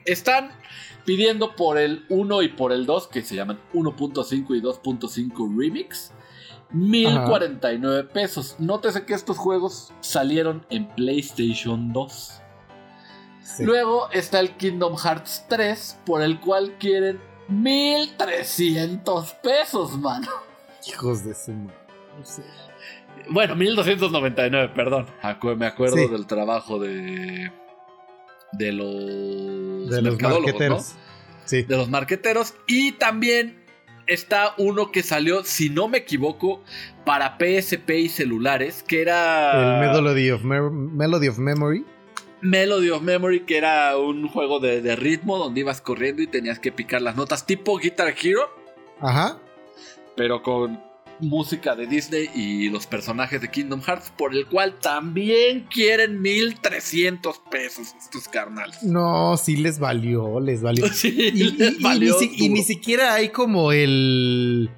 Están 0.04 0.50
pidiendo 1.06 1.56
por 1.56 1.78
el 1.78 2.04
1 2.10 2.42
y 2.42 2.48
por 2.48 2.72
el 2.72 2.84
2, 2.84 3.08
que 3.08 3.22
se 3.22 3.34
llaman 3.34 3.58
1.5 3.72 4.56
y 4.58 4.60
2.5 4.60 5.58
Remix. 5.58 6.12
1049 6.70 8.04
pesos. 8.12 8.56
Nótese 8.58 9.06
que 9.06 9.14
estos 9.14 9.38
juegos 9.38 9.94
salieron 10.00 10.66
en 10.68 10.86
PlayStation 10.88 11.94
2. 11.94 12.42
sí. 13.42 13.64
Luego 13.64 14.10
está 14.10 14.40
el 14.40 14.54
Kingdom 14.56 14.98
Hearts 14.98 15.46
3, 15.48 16.00
por 16.04 16.20
el 16.20 16.38
cual 16.40 16.76
quieren 16.78 17.20
1300 17.48 19.32
pesos, 19.34 19.96
mano. 19.98 20.28
Hijos 20.86 21.24
de 21.24 21.34
su 21.34 21.52
madre. 21.52 21.83
Bueno, 23.28 23.56
1299, 23.56 24.72
perdón. 24.74 25.06
Acu- 25.22 25.56
me 25.56 25.66
acuerdo 25.66 25.96
Sí. 25.96 26.06
del 26.08 26.26
trabajo 26.26 26.78
de. 26.78 27.50
De 28.52 28.72
los. 28.72 29.90
De 29.90 30.02
los 30.02 30.20
marqueteros. 30.20 30.94
¿no? 30.94 31.00
Sí. 31.44 31.62
De 31.62 31.76
los 31.76 31.88
marqueteros. 31.88 32.54
Y 32.66 32.92
también 32.92 33.62
está 34.06 34.54
uno 34.58 34.92
que 34.92 35.02
salió, 35.02 35.44
si 35.44 35.70
no 35.70 35.88
me 35.88 35.98
equivoco, 35.98 36.62
para 37.06 37.36
PSP 37.38 37.90
y 38.00 38.08
celulares, 38.08 38.82
que 38.82 39.00
era. 39.02 39.80
El 39.80 39.86
Melody 39.92 40.30
of, 40.30 40.42
Mer- 40.44 40.70
Melody 40.70 41.28
of 41.28 41.38
Memory. 41.38 41.84
Melody 42.42 42.90
of 42.90 43.00
Memory, 43.02 43.40
que 43.46 43.56
era 43.56 43.96
un 43.96 44.28
juego 44.28 44.60
de, 44.60 44.82
de 44.82 44.96
ritmo 44.96 45.38
donde 45.38 45.60
ibas 45.60 45.80
corriendo 45.80 46.20
y 46.20 46.26
tenías 46.26 46.58
que 46.58 46.70
picar 46.72 47.00
las 47.00 47.16
notas, 47.16 47.46
tipo 47.46 47.78
Guitar 47.78 48.14
Hero, 48.22 48.42
Ajá. 49.00 49.38
pero 50.14 50.42
con 50.42 50.78
música 51.20 51.74
de 51.74 51.86
Disney 51.86 52.30
y 52.34 52.68
los 52.68 52.86
personajes 52.86 53.40
de 53.40 53.50
Kingdom 53.50 53.80
Hearts, 53.82 54.12
por 54.16 54.34
el 54.34 54.46
cual 54.46 54.78
también 54.80 55.66
quieren 55.70 56.20
1300 56.20 57.40
pesos 57.50 57.94
estos 58.00 58.28
carnales. 58.28 58.82
No, 58.82 59.36
sí 59.36 59.56
les 59.56 59.78
valió, 59.78 60.40
les 60.40 60.62
valió. 60.62 60.84
Sí, 60.94 61.08
Y, 61.08 61.50
les 61.52 61.80
y 61.80 61.82
valió 61.82 62.16
ni, 62.20 62.46
y 62.46 62.48
ni 62.48 62.62
siquiera 62.62 63.14
hay 63.14 63.30
como 63.30 63.72
el. 63.72 64.70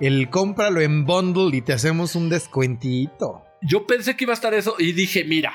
El 0.00 0.28
cómpralo 0.28 0.80
en 0.80 1.04
bundle 1.04 1.56
y 1.56 1.62
te 1.62 1.72
hacemos 1.72 2.14
un 2.16 2.28
descuentito. 2.28 3.44
Yo 3.62 3.86
pensé 3.86 4.16
que 4.16 4.24
iba 4.24 4.32
a 4.32 4.34
estar 4.34 4.52
eso 4.52 4.74
y 4.78 4.92
dije, 4.92 5.24
mira, 5.24 5.54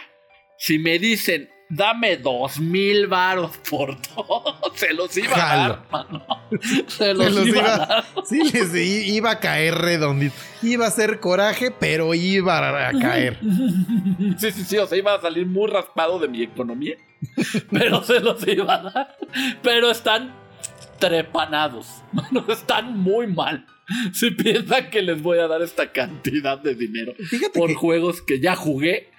si 0.58 0.80
me 0.80 0.98
dicen, 0.98 1.50
dame 1.70 2.18
dos 2.18 2.60
mil 2.60 3.08
varos 3.08 3.58
por 3.70 3.96
todo, 4.02 4.44
se 4.76 4.94
los 4.94 5.16
iba 5.16 5.36
a 5.36 5.58
dar, 5.58 5.86
mano. 5.92 6.26
Se 6.88 7.14
los, 7.14 7.28
Se 7.28 7.32
los 7.32 7.48
iba, 7.48 7.74
a 7.74 7.78
dar. 7.78 8.06
Sí, 8.26 8.42
les 8.52 8.74
iba 9.08 9.30
a 9.30 9.40
caer 9.40 9.76
redondito. 9.76 10.34
Iba 10.64 10.88
a 10.88 10.92
ser 10.92 11.20
coraje, 11.20 11.70
pero 11.70 12.16
iba 12.16 12.88
a 12.88 12.92
caer. 13.00 13.38
Sí, 14.40 14.52
sí, 14.52 14.64
sí, 14.64 14.78
o 14.80 14.88
sea, 14.88 14.98
iba 14.98 15.14
a 15.14 15.22
salir 15.22 15.46
muy 15.46 15.70
raspado 15.70 16.18
de 16.18 16.28
mi 16.28 16.42
economía, 16.42 16.96
pero 17.72 18.04
se 18.04 18.20
los 18.20 18.46
iba 18.48 18.74
a 18.74 18.82
dar. 18.82 19.18
Pero 19.62 19.92
están 19.92 20.34
trepanados, 20.98 22.02
mano, 22.12 22.44
están 22.50 22.98
muy 22.98 23.28
mal. 23.28 23.68
Si 24.14 24.32
piensan 24.32 24.90
que 24.90 25.02
les 25.02 25.22
voy 25.22 25.40
a 25.40 25.48
dar 25.48 25.62
esta 25.64 25.92
cantidad 25.92 26.60
de 26.60 26.76
dinero 26.76 27.14
Fíjate 27.28 27.58
por 27.58 27.70
que 27.70 27.76
juegos 27.76 28.22
que 28.22 28.40
ya 28.40 28.56
jugué, 28.56 29.10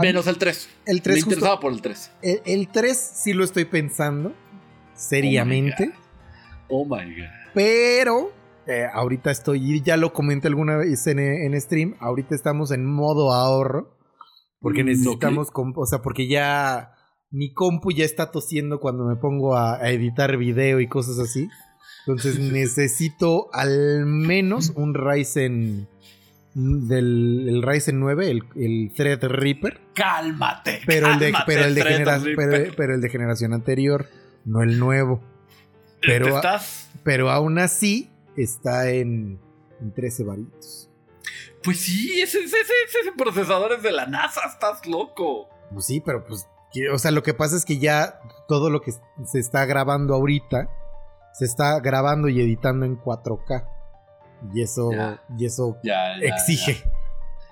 menos 0.00 0.26
el 0.26 0.38
3. 0.38 0.68
el 0.86 0.96
Me 0.96 1.00
3 1.02 1.16
justo- 1.16 1.30
interesaba 1.30 1.60
por 1.60 1.72
el 1.72 1.80
3. 1.82 2.10
el, 2.22 2.42
el 2.44 2.68
3 2.68 2.96
sí 2.96 3.32
lo 3.32 3.44
estoy 3.44 3.64
pensando. 3.64 4.32
Seriamente. 4.94 5.92
Oh 6.68 6.84
my 6.84 7.04
god. 7.14 7.26
Pero 7.54 8.32
eh, 8.66 8.86
ahorita 8.92 9.30
estoy, 9.30 9.82
ya 9.82 9.96
lo 9.96 10.12
comenté 10.12 10.48
alguna 10.48 10.76
vez 10.76 11.06
en, 11.06 11.18
en 11.18 11.60
stream, 11.60 11.96
ahorita 12.00 12.34
estamos 12.34 12.70
en 12.70 12.84
modo 12.86 13.32
ahorro. 13.32 13.96
Porque 14.60 14.82
Mm, 14.84 14.86
necesitamos, 14.88 15.48
comp- 15.50 15.78
o 15.78 15.86
sea, 15.86 16.00
porque 16.02 16.28
ya 16.28 16.92
mi 17.30 17.52
compu 17.54 17.92
ya 17.92 18.04
está 18.04 18.30
tosiendo 18.30 18.78
cuando 18.78 19.06
me 19.06 19.16
pongo 19.16 19.56
a, 19.56 19.76
a 19.76 19.90
editar 19.90 20.36
video 20.36 20.80
y 20.80 20.86
cosas 20.88 21.18
así. 21.18 21.48
Entonces 22.06 22.38
necesito 22.52 23.48
al 23.54 24.04
menos 24.06 24.70
un 24.76 24.94
Ryzen 24.94 25.88
del 26.54 27.46
el 27.48 27.62
Ryzen 27.62 28.00
9, 28.00 28.30
el, 28.30 28.44
el 28.56 28.92
Threadripper. 28.94 29.80
Cálmate. 29.94 30.80
Pero 30.86 31.08
el 31.08 31.18
de, 31.18 31.32
cálmate, 31.32 31.44
pero 31.46 31.64
el 31.64 31.74
de, 31.74 31.82
Threadripper. 31.82 32.34
genera- 32.36 32.62
pero, 32.64 32.74
pero 32.76 32.94
el 32.94 33.00
de 33.00 33.08
generación 33.08 33.52
anterior, 33.52 34.06
no 34.44 34.62
el 34.62 34.78
nuevo. 34.78 35.22
Pero, 36.02 36.26
¿Te 36.26 36.34
estás? 36.34 36.90
pero 37.02 37.30
aún 37.30 37.58
así 37.58 38.10
está 38.36 38.88
en, 38.90 39.38
en 39.80 39.92
13 39.92 40.24
varitos. 40.24 40.88
Pues 41.62 41.80
sí, 41.80 42.20
ese, 42.20 42.38
ese, 42.38 42.56
ese, 42.56 43.12
procesador 43.16 43.72
es 43.72 43.82
de 43.82 43.92
la 43.92 44.06
NASA, 44.06 44.40
estás 44.46 44.86
loco. 44.86 45.48
Pues 45.72 45.84
sí, 45.84 46.00
pero 46.00 46.24
pues, 46.24 46.48
o 46.92 46.98
sea, 46.98 47.10
lo 47.10 47.22
que 47.22 47.34
pasa 47.34 47.56
es 47.56 47.64
que 47.66 47.78
ya 47.78 48.18
todo 48.48 48.70
lo 48.70 48.80
que 48.80 48.92
se 48.92 49.38
está 49.38 49.66
grabando 49.66 50.14
ahorita 50.14 50.70
se 51.34 51.44
está 51.44 51.78
grabando 51.80 52.28
y 52.28 52.40
editando 52.40 52.86
en 52.86 52.98
4K. 52.98 53.68
Y 54.54 54.62
eso, 54.62 54.92
Ya. 54.92 55.20
y 55.38 55.44
eso 55.44 55.78
Ya, 55.82 56.18
ya, 56.20 56.26
exige, 56.26 56.82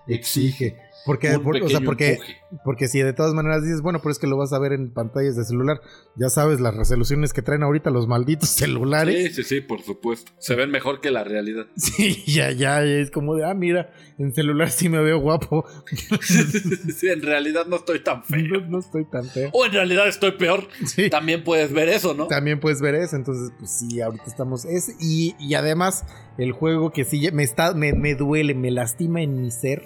exige. 0.06 0.76
Porque, 1.06 1.38
por- 1.38 1.56
o 1.62 1.68
sea, 1.70 1.80
porque, 1.80 2.18
porque 2.64 2.86
si 2.86 3.00
de 3.00 3.14
todas 3.14 3.32
maneras 3.32 3.62
dices, 3.62 3.80
bueno, 3.80 4.00
pero 4.00 4.10
es 4.12 4.18
que 4.18 4.26
lo 4.26 4.36
vas 4.36 4.52
a 4.52 4.58
ver 4.58 4.72
en 4.72 4.92
pantallas 4.92 5.36
de 5.36 5.44
celular, 5.44 5.80
ya 6.16 6.28
sabes 6.28 6.60
las 6.60 6.74
resoluciones 6.76 7.32
que 7.32 7.40
traen 7.40 7.62
ahorita 7.62 7.88
los 7.90 8.06
malditos 8.06 8.48
celulares. 8.56 9.34
Sí, 9.34 9.42
sí, 9.42 9.54
sí, 9.56 9.60
por 9.62 9.80
supuesto. 9.82 10.32
Se 10.38 10.54
ven 10.54 10.70
mejor 10.70 11.00
que 11.00 11.10
la 11.10 11.24
realidad. 11.24 11.66
Sí, 11.76 12.24
ya, 12.26 12.50
ya, 12.52 12.84
es 12.84 13.10
como 13.10 13.34
de, 13.36 13.44
ah, 13.46 13.54
mira, 13.54 13.90
en 14.18 14.34
celular 14.34 14.70
sí 14.70 14.88
me 14.90 15.02
veo 15.02 15.18
guapo. 15.20 15.64
sí, 16.22 17.08
en 17.08 17.22
realidad 17.22 17.66
no 17.66 17.76
estoy 17.76 18.00
tan 18.02 18.18
No, 18.18 18.24
feo. 18.24 18.60
no 18.68 18.78
estoy 18.80 19.04
tan 19.10 19.24
feo. 19.24 19.50
O 19.52 19.64
en 19.64 19.72
realidad 19.72 20.06
estoy 20.08 20.32
peor. 20.32 20.68
Sí. 20.84 21.08
También 21.10 21.42
puedes 21.44 21.72
ver 21.72 21.88
eso, 21.88 22.12
¿no? 22.14 22.26
También 22.26 22.60
puedes 22.60 22.80
ver 22.80 22.94
eso, 22.96 23.16
entonces, 23.16 23.50
pues 23.58 23.70
sí, 23.78 24.00
ahorita 24.00 24.24
estamos. 24.26 24.64
Es, 24.66 24.94
y, 25.00 25.34
y 25.38 25.54
además, 25.54 26.04
el 26.36 26.52
juego 26.52 26.92
que 26.92 27.04
sí 27.04 27.28
me 27.32 27.42
está, 27.44 27.72
me, 27.74 27.92
me 27.94 28.14
duele, 28.14 28.54
me 28.54 28.70
lastima 28.70 29.22
en 29.22 29.40
mi 29.40 29.50
ser. 29.50 29.82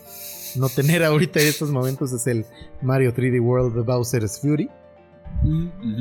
No 0.56 0.68
tener 0.68 1.02
ahorita 1.04 1.40
en 1.40 1.48
estos 1.48 1.70
momentos 1.70 2.12
es 2.12 2.26
el 2.26 2.44
Mario 2.80 3.14
3D 3.14 3.40
World 3.40 3.74
de 3.74 3.82
Bowser's 3.82 4.40
Fury. 4.40 4.68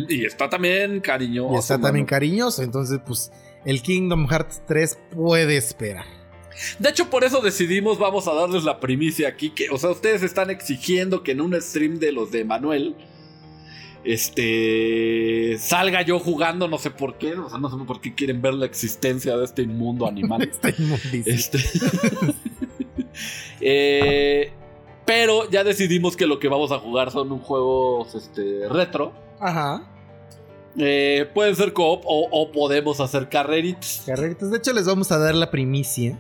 Y 0.10 0.26
está 0.26 0.49
también 0.49 0.99
cariñoso. 0.99 1.56
Y 1.56 1.58
está 1.58 1.80
también 1.80 2.06
cariñoso, 2.06 2.62
entonces, 2.64 2.99
pues, 3.06 3.32
el 3.66 3.82
Kingdom 3.82 4.28
Hearts 4.28 4.62
3 4.68 4.99
puede 5.16 5.58
esperar. 5.58 6.06
De 6.80 6.89
hecho, 6.89 7.10
por 7.10 7.24
eso 7.24 7.41
decidimos, 7.41 7.97
vamos 7.97 8.28
a 8.28 8.34
darles 8.34 8.64
la 8.64 8.80
primicia 8.80 9.30
aquí. 9.30 9.52
Que, 9.52 9.70
o 9.70 9.78
sea, 9.78 9.91
ustedes 9.91 10.22
están 10.24 10.49
exigiendo 10.49 11.24
que 11.24 11.32
en 11.32 11.41
un 11.41 11.60
stream 11.60 11.97
de 11.99 12.12
los 12.12 12.32
de 12.32 12.43
Manuel. 12.43 12.95
Este. 14.04 15.58
Salga 15.60 16.02
yo 16.02 16.20
jugando, 16.20 16.68
no 16.68 16.78
sé 16.78 16.91
por 16.91 17.18
qué. 17.18 17.34
O 17.34 17.49
sea, 17.49 17.60
no 17.60 17.70
sé 17.70 17.78
por 17.86 18.02
qué 18.02 18.14
quieren 18.14 18.41
ver 18.41 18.56
la 18.56 18.66
existencia 18.66 19.38
de 19.38 19.45
este 19.45 19.62
inmundo 19.62 20.08
animal. 20.08 20.52
Este. 21.26 21.58
Eh, 23.59 24.51
pero 25.05 25.49
ya 25.49 25.64
decidimos 25.64 26.16
que 26.16 26.26
lo 26.26 26.39
que 26.39 26.47
vamos 26.47 26.72
a 26.72 26.80
jugar 26.80 27.12
son 27.12 27.32
un 27.32 27.39
juegos 27.39 28.16
este, 28.16 28.68
retro. 28.70 29.14
Ajá. 29.39 29.88
Eh, 30.78 31.30
pueden 31.34 31.55
ser 31.55 31.74
co-op 31.74 32.03
o, 32.05 32.28
o 32.32 32.51
podemos 32.51 32.99
hacer 32.99 33.28
carreritas. 33.30 34.03
Carreritas. 34.05 34.51
De 34.51 34.57
hecho, 34.57 34.74
les 34.74 34.86
vamos 34.86 35.12
a 35.12 35.18
dar 35.18 35.36
la 35.36 35.51
primicia. 35.51 36.18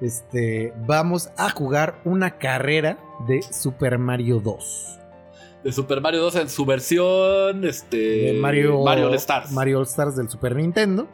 Este, 0.00 0.72
vamos 0.86 1.30
a 1.36 1.50
jugar 1.50 2.00
una 2.04 2.38
carrera 2.38 2.98
de 3.28 3.40
Super 3.42 3.98
Mario 3.98 4.40
2. 4.40 4.98
de 5.62 5.72
Super 5.72 6.00
Mario 6.00 6.20
2 6.22 6.34
en 6.36 6.48
su 6.48 6.64
versión 6.64 7.64
este, 7.64 7.96
de 7.96 8.32
Mario, 8.34 8.82
Mario 8.82 9.06
All 9.06 9.14
Stars. 9.14 9.52
Mario 9.52 9.78
All 9.78 9.84
Stars 9.86 10.16
del 10.16 10.28
Super 10.28 10.56
Nintendo. 10.56 11.08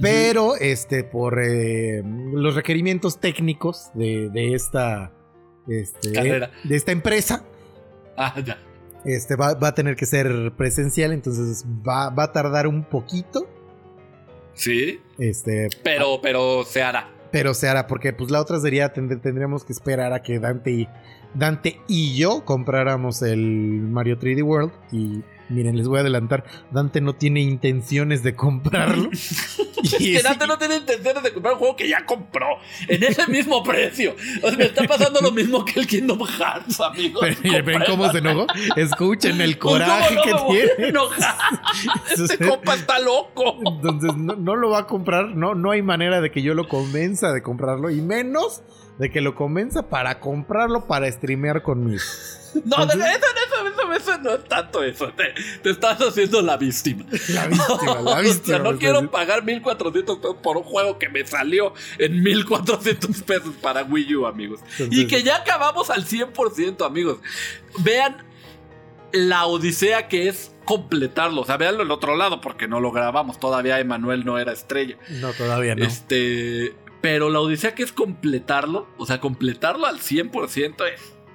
Pero 0.00 0.56
este, 0.56 1.04
por 1.04 1.40
eh, 1.42 2.02
los 2.04 2.54
requerimientos 2.54 3.20
técnicos 3.20 3.90
de, 3.94 4.30
de 4.30 4.54
esta. 4.54 5.12
Este, 5.66 6.12
Carrera. 6.12 6.50
de 6.62 6.76
esta 6.76 6.92
empresa. 6.92 7.44
Ah, 8.16 8.34
ya. 8.44 8.58
Este 9.04 9.34
va, 9.36 9.54
va 9.54 9.68
a 9.68 9.74
tener 9.74 9.96
que 9.96 10.06
ser 10.06 10.52
presencial. 10.56 11.12
Entonces 11.12 11.64
va, 11.86 12.10
va 12.10 12.24
a 12.24 12.32
tardar 12.32 12.66
un 12.66 12.84
poquito. 12.84 13.48
Sí, 14.54 15.00
Este. 15.18 15.68
pero, 15.82 16.20
pero 16.22 16.62
se 16.64 16.82
hará. 16.82 17.10
Pero 17.32 17.52
se 17.54 17.68
hará. 17.68 17.86
Porque 17.86 18.12
pues 18.12 18.30
la 18.30 18.40
otra 18.40 18.60
sería. 18.60 18.92
tend- 18.94 19.20
tendríamos 19.20 19.64
que 19.64 19.72
esperar 19.72 20.12
a 20.12 20.22
que 20.22 20.38
Dante 20.38 20.70
y, 20.70 20.88
Dante 21.34 21.80
y 21.88 22.16
yo 22.16 22.44
compráramos 22.44 23.22
el 23.22 23.38
Mario 23.40 24.18
3D 24.18 24.44
World. 24.44 24.72
Y 24.92 25.24
miren, 25.48 25.76
les 25.76 25.86
voy 25.88 25.98
a 25.98 26.00
adelantar. 26.00 26.44
Dante 26.70 27.00
no 27.00 27.14
tiene 27.14 27.40
intenciones 27.40 28.22
de 28.22 28.34
comprarlo. 28.34 29.10
Y 29.84 29.88
Que 29.98 30.16
es- 30.16 30.22
Dante 30.22 30.46
no 30.46 30.56
tiene 30.56 30.76
intenciones 30.76 31.22
de 31.22 31.32
comprar 31.34 31.52
un 31.54 31.58
juego 31.58 31.76
que 31.76 31.86
ya 31.86 32.06
compró 32.06 32.46
en 32.88 33.02
ese 33.02 33.26
mismo 33.26 33.62
precio. 33.62 34.16
O 34.42 34.48
sea, 34.48 34.56
me 34.56 34.64
está 34.64 34.84
pasando 34.84 35.20
lo 35.20 35.30
mismo 35.30 35.62
que 35.62 35.78
el 35.80 35.86
Kingdom 35.86 36.20
Hearts, 36.26 36.80
amigos. 36.80 37.22
Pero, 37.42 37.64
¿Ven 37.66 37.82
cómo 37.86 38.10
se 38.10 38.18
enojó? 38.18 38.46
Escuchen 38.76 39.42
el 39.42 39.58
Pues, 39.58 39.60
¿cómo 39.60 39.74
coraje 39.74 40.14
no 40.14 40.48
me 40.48 40.58
que 40.62 40.68
tiene. 40.78 40.98
Este 42.14 42.38
compa 42.48 42.74
está 42.74 42.98
loco. 42.98 43.58
Entonces 43.66 44.16
no, 44.16 44.36
no 44.36 44.56
lo 44.56 44.70
va 44.70 44.80
a 44.80 44.86
comprar. 44.86 45.36
No, 45.36 45.54
no 45.54 45.70
hay 45.70 45.82
manera 45.82 46.20
de 46.22 46.30
que 46.30 46.40
yo 46.40 46.54
lo 46.54 46.66
convenza 46.66 47.32
de 47.32 47.42
comprarlo. 47.42 47.90
Y 47.90 48.00
menos 48.00 48.62
de 48.98 49.10
que 49.10 49.20
lo 49.20 49.34
convenza 49.34 49.90
para 49.90 50.18
comprarlo 50.20 50.86
para 50.86 51.10
streamear 51.12 51.62
conmigo. 51.62 52.00
No, 52.64 52.76
eso, 52.84 52.92
eso, 52.92 53.02
eso, 53.02 53.92
eso 53.92 54.18
no 54.18 54.34
es 54.34 54.44
tanto 54.44 54.82
eso. 54.82 55.08
Te, 55.12 55.34
te 55.62 55.70
estás 55.70 56.00
haciendo 56.00 56.40
la 56.42 56.56
víctima. 56.56 57.04
La 57.30 57.46
víctima, 57.48 58.00
la 58.00 58.00
O 58.00 58.08
sea, 58.12 58.20
víctima. 58.20 58.58
no 58.58 58.78
quiero 58.78 59.10
pagar 59.10 59.44
1400 59.44 60.18
pesos 60.18 60.36
por 60.42 60.56
un 60.56 60.62
juego 60.64 60.98
que 60.98 61.08
me 61.08 61.26
salió 61.26 61.74
en 61.98 62.22
1400 62.22 63.22
pesos 63.22 63.54
para 63.60 63.82
Wii 63.82 64.16
U, 64.16 64.26
amigos. 64.26 64.60
y 64.90 65.06
que 65.06 65.22
ya 65.22 65.36
acabamos 65.36 65.90
al 65.90 66.04
100%, 66.06 66.84
amigos. 66.86 67.18
Vean 67.80 68.16
la 69.12 69.46
odisea 69.46 70.08
que 70.08 70.28
es 70.28 70.52
completarlo. 70.64 71.42
O 71.42 71.44
sea, 71.44 71.56
veanlo 71.56 71.82
el 71.82 71.90
otro 71.90 72.16
lado 72.16 72.40
porque 72.40 72.68
no 72.68 72.80
lo 72.80 72.90
grabamos. 72.92 73.38
Todavía 73.38 73.78
Emanuel 73.80 74.24
no 74.24 74.38
era 74.38 74.52
estrella. 74.52 74.96
No, 75.20 75.32
todavía 75.32 75.74
no. 75.74 75.84
Este. 75.84 76.74
Pero 77.00 77.28
la 77.28 77.40
odisea 77.40 77.74
que 77.74 77.82
es 77.82 77.92
completarlo, 77.92 78.88
o 78.96 79.04
sea, 79.04 79.20
completarlo 79.20 79.86
al 79.86 79.98
100% 80.00 80.74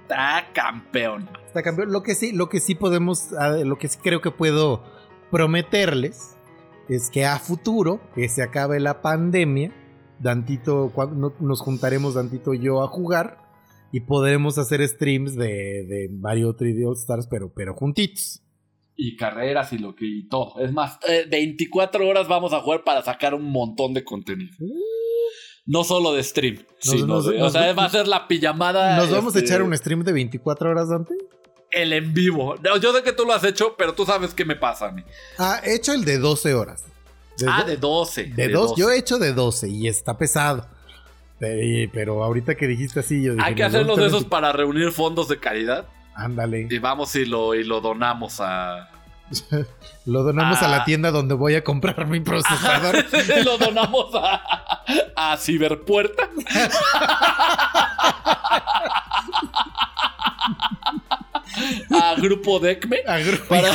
está 0.09 0.51
campeón. 0.53 1.29
Está 1.45 1.61
campeón. 1.61 1.91
Lo 1.91 2.01
que 2.01 2.15
sí, 2.15 2.31
lo 2.31 2.49
que 2.49 2.59
sí 2.59 2.75
podemos, 2.75 3.29
lo 3.63 3.77
que 3.77 3.87
sí 3.87 3.99
creo 4.01 4.21
que 4.21 4.31
puedo 4.31 4.83
prometerles 5.31 6.35
es 6.87 7.09
que 7.11 7.25
a 7.25 7.37
futuro, 7.37 8.01
que 8.15 8.27
se 8.29 8.41
acabe 8.41 8.79
la 8.79 9.01
pandemia, 9.01 9.71
Dantito, 10.19 10.91
nos 11.39 11.61
juntaremos 11.61 12.15
Dantito 12.15 12.53
y 12.53 12.59
yo 12.59 12.81
a 12.83 12.87
jugar 12.87 13.37
y 13.91 14.01
podremos 14.01 14.57
hacer 14.57 14.85
streams 14.87 15.35
de, 15.35 15.85
de 15.87 16.09
Mario 16.11 16.55
3D 16.57 16.87
All 16.87 16.97
Stars, 16.97 17.27
pero, 17.27 17.53
pero 17.53 17.75
juntitos. 17.75 18.41
Y 18.95 19.15
carreras 19.15 19.71
y 19.71 19.77
lo 19.77 19.95
que 19.95 20.05
y 20.05 20.27
todo. 20.27 20.59
Es 20.59 20.73
más, 20.73 20.99
eh, 21.07 21.25
24 21.29 22.05
horas 22.05 22.27
vamos 22.27 22.51
a 22.51 22.59
jugar 22.59 22.83
para 22.83 23.01
sacar 23.01 23.33
un 23.33 23.49
montón 23.49 23.93
de 23.93 24.03
contenido. 24.03 24.57
No 25.71 25.83
solo 25.83 26.13
de 26.13 26.23
stream, 26.23 26.65
sino 26.79 27.05
nos- 27.05 27.27
de- 27.27 27.37
o 27.37 27.39
nos- 27.45 27.53
sea, 27.53 27.71
va 27.73 27.85
a 27.85 27.89
ser 27.89 28.07
la 28.07 28.27
pijamada. 28.27 28.97
¿Nos 28.97 29.11
vamos 29.11 29.35
a 29.35 29.37
este, 29.37 29.47
echar 29.51 29.61
un 29.61 29.77
stream 29.77 30.03
de 30.03 30.11
24 30.11 30.71
horas, 30.71 30.89
Dante? 30.89 31.13
El 31.69 31.93
en 31.93 32.11
vivo. 32.11 32.55
No, 32.63 32.77
yo 32.77 32.91
sé 32.91 33.03
que 33.03 33.13
tú 33.13 33.23
lo 33.23 33.33
has 33.33 33.43
hecho, 33.43 33.75
pero 33.77 33.93
tú 33.93 34.03
sabes 34.03 34.33
qué 34.33 34.43
me 34.45 34.55
pasa 34.55 34.87
a 34.87 34.91
mí. 34.91 35.03
Ah, 35.37 35.61
he 35.63 35.75
hecho 35.75 35.93
el 35.93 36.03
de 36.05 36.17
12 36.17 36.55
horas. 36.55 36.85
De 37.37 37.45
ah, 37.47 37.63
de 37.63 37.77
12. 37.77 38.23
de 38.25 38.47
dos, 38.49 38.73
yo 38.75 38.89
he 38.89 38.97
hecho 38.97 39.19
de 39.19 39.31
12 39.33 39.69
y 39.69 39.87
está 39.87 40.17
pesado. 40.17 40.65
Pero, 41.37 41.91
pero 41.93 42.23
ahorita 42.23 42.55
que 42.55 42.67
dijiste 42.67 42.99
así, 43.01 43.23
yo 43.23 43.33
dije. 43.33 43.45
Hay 43.45 43.53
que 43.55 43.61
nos 43.63 43.73
hacerlos 43.75 43.97
de 43.97 44.07
esos 44.07 44.25
para 44.25 44.51
reunir 44.51 44.91
fondos 44.91 45.27
de 45.29 45.39
caridad. 45.39 45.87
Ándale. 46.15 46.67
Y 46.69 46.79
vamos 46.79 47.15
y 47.15 47.25
lo, 47.25 47.53
y 47.55 47.63
lo 47.63 47.79
donamos 47.79 48.39
a. 48.41 48.89
Lo 50.05 50.23
donamos 50.23 50.61
a 50.61 50.65
Ah. 50.65 50.69
la 50.69 50.85
tienda 50.85 51.11
donde 51.11 51.35
voy 51.35 51.55
a 51.55 51.63
comprar 51.63 52.07
mi 52.07 52.19
procesador. 52.19 53.05
lo 53.45 53.57
donamos 53.57 54.07
a, 54.15 54.83
a 55.15 55.37
Ciberpuerta. 55.37 56.27
a 61.91 62.15
Grupo 62.15 62.59
Decme. 62.59 62.97
A 63.07 63.17
grupo 63.19 63.45
Para, 63.47 63.71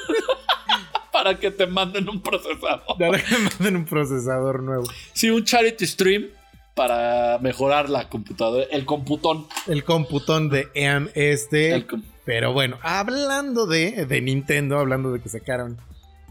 para 1.12 1.38
que 1.38 1.50
te 1.50 1.66
manden 1.66 2.08
un 2.08 2.20
procesador. 2.20 2.82
Ahora 2.88 3.22
que 3.22 3.36
manden 3.38 3.76
un 3.76 3.84
procesador 3.84 4.62
nuevo. 4.62 4.84
Sí, 5.12 5.30
un 5.30 5.44
charity 5.44 5.86
stream 5.86 6.26
para 6.74 7.38
mejorar 7.40 7.88
la 7.88 8.08
computadora. 8.08 8.64
El 8.70 8.84
computón. 8.84 9.46
El 9.66 9.84
computón 9.84 10.48
de 10.48 10.68
EAM 10.74 11.08
este. 11.14 11.72
El 11.74 11.86
com- 11.86 12.02
Pero 12.26 12.52
bueno, 12.52 12.78
hablando 12.82 13.66
de, 13.66 14.04
de 14.04 14.20
Nintendo, 14.20 14.78
hablando 14.78 15.12
de 15.12 15.20
que 15.20 15.28
sacaron. 15.30 15.78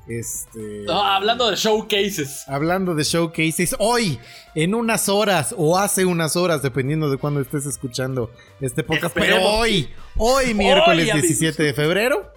Este. 0.08 0.86
Hablando 0.88 1.50
de 1.50 1.56
showcases. 1.56 2.48
Hablando 2.48 2.94
de 2.94 3.04
showcases, 3.04 3.76
hoy, 3.80 4.20
en 4.54 4.76
unas 4.76 5.10
horas 5.10 5.56
o 5.58 5.80
hace 5.80 6.06
unas 6.06 6.36
horas, 6.36 6.62
dependiendo 6.62 7.10
de 7.10 7.18
cuándo 7.18 7.40
estés 7.42 7.66
escuchando 7.66 8.30
este 8.62 8.84
podcast, 8.84 9.16
pero 9.16 9.42
hoy, 9.42 9.90
hoy 10.18 10.54
miércoles 10.54 11.10
amigos. 11.10 11.22
17 11.30 11.64
de 11.64 11.74
febrero, 11.74 12.32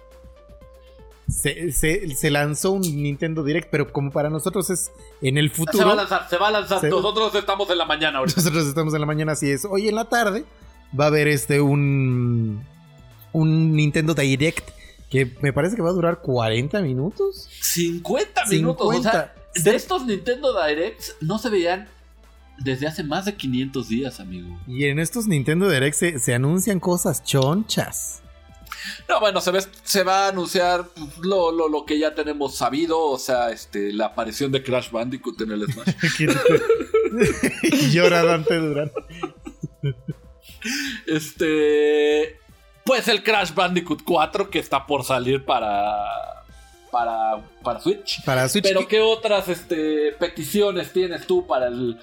se, 1.27 1.71
se- 1.71 2.15
se 2.15 2.31
lanzó 2.31 2.71
un 2.71 2.81
Nintendo 2.81 3.43
Direct, 3.43 3.69
pero 3.69 3.91
como 3.93 4.09
para 4.09 4.31
nosotros 4.31 4.69
es 4.71 4.91
en 5.21 5.37
el 5.37 5.49
Se 5.49 5.55
futuro, 5.57 5.85
va 5.87 5.93
a 5.93 5.95
lanzar, 5.97 6.27
se 6.27 6.37
va 6.37 6.47
a 6.47 6.51
lanzar. 6.51 6.81
Se- 6.81 6.89
Nosotros 6.89 7.35
estamos 7.35 7.69
en 7.69 7.77
la 7.77 7.85
mañana 7.85 8.17
ahorita. 8.17 8.37
nosotros 8.41 8.65
estamos 8.65 8.93
en 8.95 8.99
la 9.01 9.05
mañana, 9.05 9.33
así 9.33 9.51
es, 9.51 9.63
hoy 9.65 9.89
en 9.89 9.95
la 9.95 10.05
tarde 10.05 10.43
va 10.99 11.03
a 11.03 11.07
haber 11.09 11.27
este 11.27 11.61
un, 11.61 12.65
un 13.33 13.73
Nintendo 13.75 14.13
Direct 14.13 14.69
que 15.09 15.35
me 15.41 15.51
parece 15.53 15.75
que 15.75 15.81
va 15.81 15.89
a 15.89 15.93
durar 15.93 16.21
40 16.21 16.81
minutos. 16.81 17.49
50 17.61 18.45
minutos. 18.45 18.87
O 18.87 18.91
50. 18.93 19.11
sea, 19.11 19.63
de 19.63 19.75
estos 19.75 20.05
Nintendo 20.05 20.53
Directs 20.63 21.15
no 21.21 21.39
se 21.39 21.49
veían 21.49 21.87
desde 22.59 22.87
hace 22.87 23.03
más 23.03 23.25
de 23.25 23.35
500 23.35 23.87
días, 23.89 24.19
amigo. 24.19 24.55
Y 24.67 24.85
en 24.85 24.99
estos 24.99 25.27
Nintendo 25.27 25.69
Direct 25.69 25.95
se, 25.95 26.19
se 26.19 26.33
anuncian 26.35 26.79
cosas 26.79 27.23
chonchas. 27.23 28.21
No, 29.07 29.19
bueno, 29.19 29.41
se, 29.41 29.51
ve- 29.51 29.65
se 29.83 30.03
va 30.03 30.25
a 30.25 30.29
anunciar 30.29 30.85
lo, 31.21 31.51
lo, 31.51 31.67
lo 31.69 31.85
que 31.85 31.97
ya 31.99 32.13
tenemos 32.15 32.55
sabido, 32.55 32.99
o 32.99 33.17
sea, 33.17 33.49
este, 33.51 33.91
la 33.91 34.07
aparición 34.07 34.51
de 34.51 34.63
Crash 34.63 34.91
Bandicoot 34.91 35.41
en 35.41 35.51
el 35.51 35.65
Smash. 35.65 35.95
llora 37.91 38.23
Dante 38.23 38.55
Durán. 38.55 38.91
este, 41.07 42.38
pues 42.89 43.07
el 43.07 43.21
Crash 43.21 43.53
Bandicoot 43.53 44.01
4 44.03 44.49
que 44.49 44.57
está 44.57 44.87
por 44.87 45.03
salir 45.03 45.45
para, 45.45 46.43
para, 46.91 47.39
para 47.63 47.79
Switch. 47.79 48.23
Para 48.25 48.49
Switch. 48.49 48.63
Pero 48.63 48.87
qué 48.87 48.99
otras 48.99 49.47
este, 49.47 50.11
peticiones 50.13 50.91
tienes 50.91 51.27
tú 51.27 51.45
para 51.45 51.67
el, 51.67 51.99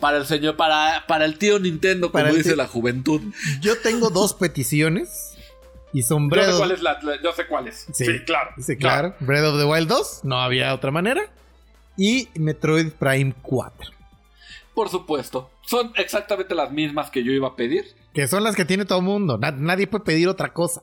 para 0.00 0.16
el 0.16 0.24
señor, 0.24 0.56
para, 0.56 1.04
para 1.06 1.26
el 1.26 1.36
tío 1.36 1.58
Nintendo, 1.58 2.10
como 2.10 2.24
Para 2.24 2.34
dice 2.34 2.56
la 2.56 2.66
juventud? 2.66 3.20
Yo 3.60 3.78
tengo 3.82 4.08
dos 4.08 4.32
peticiones. 4.32 5.34
Y 5.92 6.04
son 6.04 6.30
Yo 6.30 6.30
Breath 6.30 6.46
sé 6.46 6.52
of, 6.52 6.58
cuál 6.58 6.70
es 6.70 6.82
la, 6.82 6.98
la- 7.02 7.20
yo 7.22 7.32
sé 7.32 7.46
cuál 7.46 7.68
es. 7.68 7.86
Sí, 7.92 8.06
claro. 8.24 8.52
Sí, 8.62 8.78
claro. 8.78 9.14
Breath 9.20 9.44
of 9.44 9.58
the 9.58 9.66
Wild 9.66 9.88
2. 9.88 10.20
No 10.22 10.40
había 10.40 10.72
otra 10.72 10.90
manera. 10.90 11.20
Y 11.98 12.28
Metroid 12.34 12.92
Prime 12.92 13.34
4. 13.42 13.90
Por 14.72 14.88
supuesto. 14.88 15.50
Son 15.66 15.92
exactamente 15.96 16.54
las 16.54 16.70
mismas 16.72 17.10
que 17.10 17.22
yo 17.22 17.30
iba 17.30 17.48
a 17.48 17.56
pedir. 17.56 17.94
Que 18.14 18.26
son 18.26 18.42
las 18.44 18.56
que 18.56 18.64
tiene 18.64 18.84
todo 18.84 18.98
el 18.98 19.04
mundo. 19.04 19.38
Na- 19.38 19.52
nadie 19.52 19.86
puede 19.86 20.04
pedir 20.04 20.28
otra 20.28 20.52
cosa. 20.52 20.82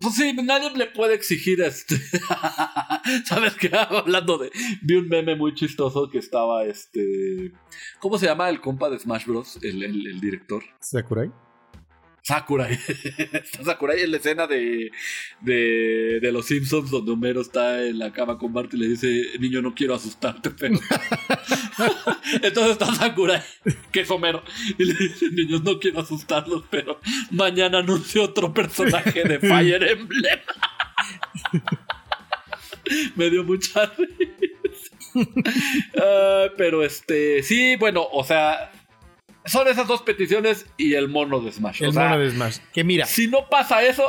Pues 0.00 0.14
sí, 0.16 0.32
nadie 0.32 0.70
le 0.76 0.86
puede 0.86 1.14
exigir 1.14 1.60
este. 1.60 1.96
¿Sabes 3.24 3.54
qué? 3.54 3.70
Hablando 3.90 4.38
de. 4.38 4.50
Vi 4.82 4.94
un 4.96 5.08
meme 5.08 5.36
muy 5.36 5.54
chistoso 5.54 6.08
que 6.10 6.18
estaba 6.18 6.64
este. 6.64 7.52
¿Cómo 8.00 8.18
se 8.18 8.26
llama 8.26 8.48
el 8.48 8.60
compa 8.60 8.90
de 8.90 8.98
Smash 8.98 9.26
Bros? 9.26 9.58
El, 9.62 9.82
el- 9.82 10.06
el 10.06 10.20
director. 10.20 10.62
Sakurai. 10.80 11.30
Sakurai. 12.22 12.72
Está 13.32 13.64
Sakurai 13.64 14.00
en 14.00 14.12
la 14.12 14.16
escena 14.18 14.46
de, 14.46 14.92
de, 15.40 16.20
de 16.20 16.32
Los 16.32 16.46
Simpsons 16.46 16.90
donde 16.90 17.10
Homero 17.10 17.40
está 17.40 17.84
en 17.84 17.98
la 17.98 18.12
cama 18.12 18.38
con 18.38 18.52
Bart 18.52 18.72
y 18.74 18.76
le 18.76 18.88
dice, 18.88 19.38
niño, 19.40 19.60
no 19.60 19.74
quiero 19.74 19.94
asustarte, 19.94 20.50
pero... 20.50 20.78
Entonces 22.42 22.72
está 22.72 22.94
Sakurai, 22.94 23.42
que 23.90 24.00
es 24.02 24.10
Homero, 24.10 24.44
y 24.78 24.84
le 24.84 24.94
dice, 24.94 25.30
niños, 25.32 25.64
no 25.64 25.80
quiero 25.80 26.00
asustarlos, 26.00 26.64
pero 26.70 27.00
mañana 27.32 27.78
anuncio 27.78 28.22
otro 28.22 28.54
personaje 28.54 29.24
de 29.24 29.38
Fire 29.40 29.82
Emblem. 29.82 30.40
Me 33.16 33.30
dio 33.30 33.42
mucha 33.42 33.86
risa. 33.86 35.32
Ah, 36.00 36.46
pero 36.56 36.84
este, 36.84 37.42
sí, 37.42 37.76
bueno, 37.76 38.06
o 38.12 38.24
sea, 38.24 38.70
son 39.44 39.68
esas 39.68 39.86
dos 39.88 40.02
peticiones 40.02 40.66
y 40.76 40.94
el 40.94 41.08
mono 41.08 41.40
de 41.40 41.52
Smash. 41.52 41.82
El 41.82 41.88
o 41.90 41.92
sea, 41.92 42.08
mono 42.10 42.20
de 42.20 42.30
Smash. 42.30 42.58
Que 42.72 42.84
mira. 42.84 43.06
si 43.06 43.28
no 43.28 43.48
pasa 43.48 43.82
eso, 43.82 44.04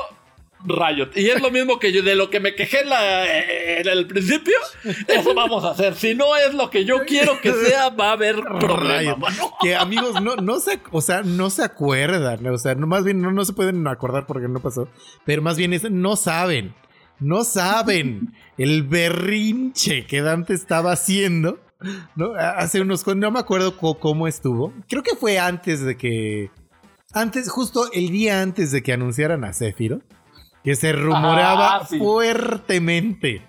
Riot. 0.65 1.09
Y 1.15 1.27
es 1.29 1.41
lo 1.41 1.51
mismo 1.51 1.77
que 1.77 1.91
yo, 1.91 2.01
de 2.03 2.15
lo 2.15 2.29
que 2.29 2.39
me 2.39 2.55
quejé 2.55 2.81
en, 2.81 2.89
la- 2.89 3.25
eh, 3.25 3.81
en 3.81 3.87
el 3.89 4.07
principio, 4.07 4.53
eso 5.07 5.33
vamos 5.33 5.65
a 5.65 5.71
hacer. 5.71 5.95
Si 5.95 6.15
no 6.15 6.35
es 6.37 6.53
lo 6.53 6.69
que 6.69 6.85
yo 6.85 7.03
quiero 7.05 7.41
que 7.41 7.51
sea, 7.51 7.89
va 7.89 8.09
a 8.09 8.11
haber 8.13 8.35
problema, 8.41 9.15
mano. 9.17 9.51
Que 9.61 9.75
amigos, 9.75 10.21
no, 10.21 10.35
no 10.37 10.59
se, 10.61 10.79
o 10.91 11.01
sea, 11.01 11.21
no 11.23 11.49
se 11.49 11.63
acuerdan, 11.63 12.47
o 12.47 12.57
sea, 12.57 12.75
no, 12.75 12.87
más 12.87 13.03
bien 13.03 13.21
no, 13.21 13.31
no 13.33 13.43
se 13.43 13.51
pueden 13.53 13.85
acordar 13.87 14.25
porque 14.25 14.47
no 14.47 14.61
pasó, 14.61 14.87
pero 15.25 15.41
más 15.41 15.57
bien 15.57 15.73
es, 15.73 15.89
no 15.91 16.15
saben, 16.15 16.73
no 17.19 17.43
saben 17.43 18.33
el 18.57 18.83
berrinche 18.83 20.05
que 20.05 20.21
Dante 20.21 20.53
estaba 20.53 20.93
haciendo, 20.93 21.59
¿no? 22.15 22.33
Hace 22.35 22.81
unos, 22.81 23.05
no 23.07 23.31
me 23.31 23.39
acuerdo 23.39 23.77
cómo 23.77 24.27
estuvo, 24.27 24.73
creo 24.87 25.03
que 25.03 25.15
fue 25.15 25.39
antes 25.39 25.81
de 25.81 25.97
que, 25.97 26.49
antes, 27.13 27.49
justo 27.49 27.91
el 27.93 28.09
día 28.09 28.41
antes 28.41 28.71
de 28.71 28.81
que 28.83 28.93
anunciaran 28.93 29.43
a 29.43 29.53
Sephiroth, 29.53 30.03
que 30.63 30.75
se 30.75 30.93
rumoraba 30.93 31.75
Ah, 31.77 31.85
sí. 31.87 31.97
fuertemente 31.99 33.41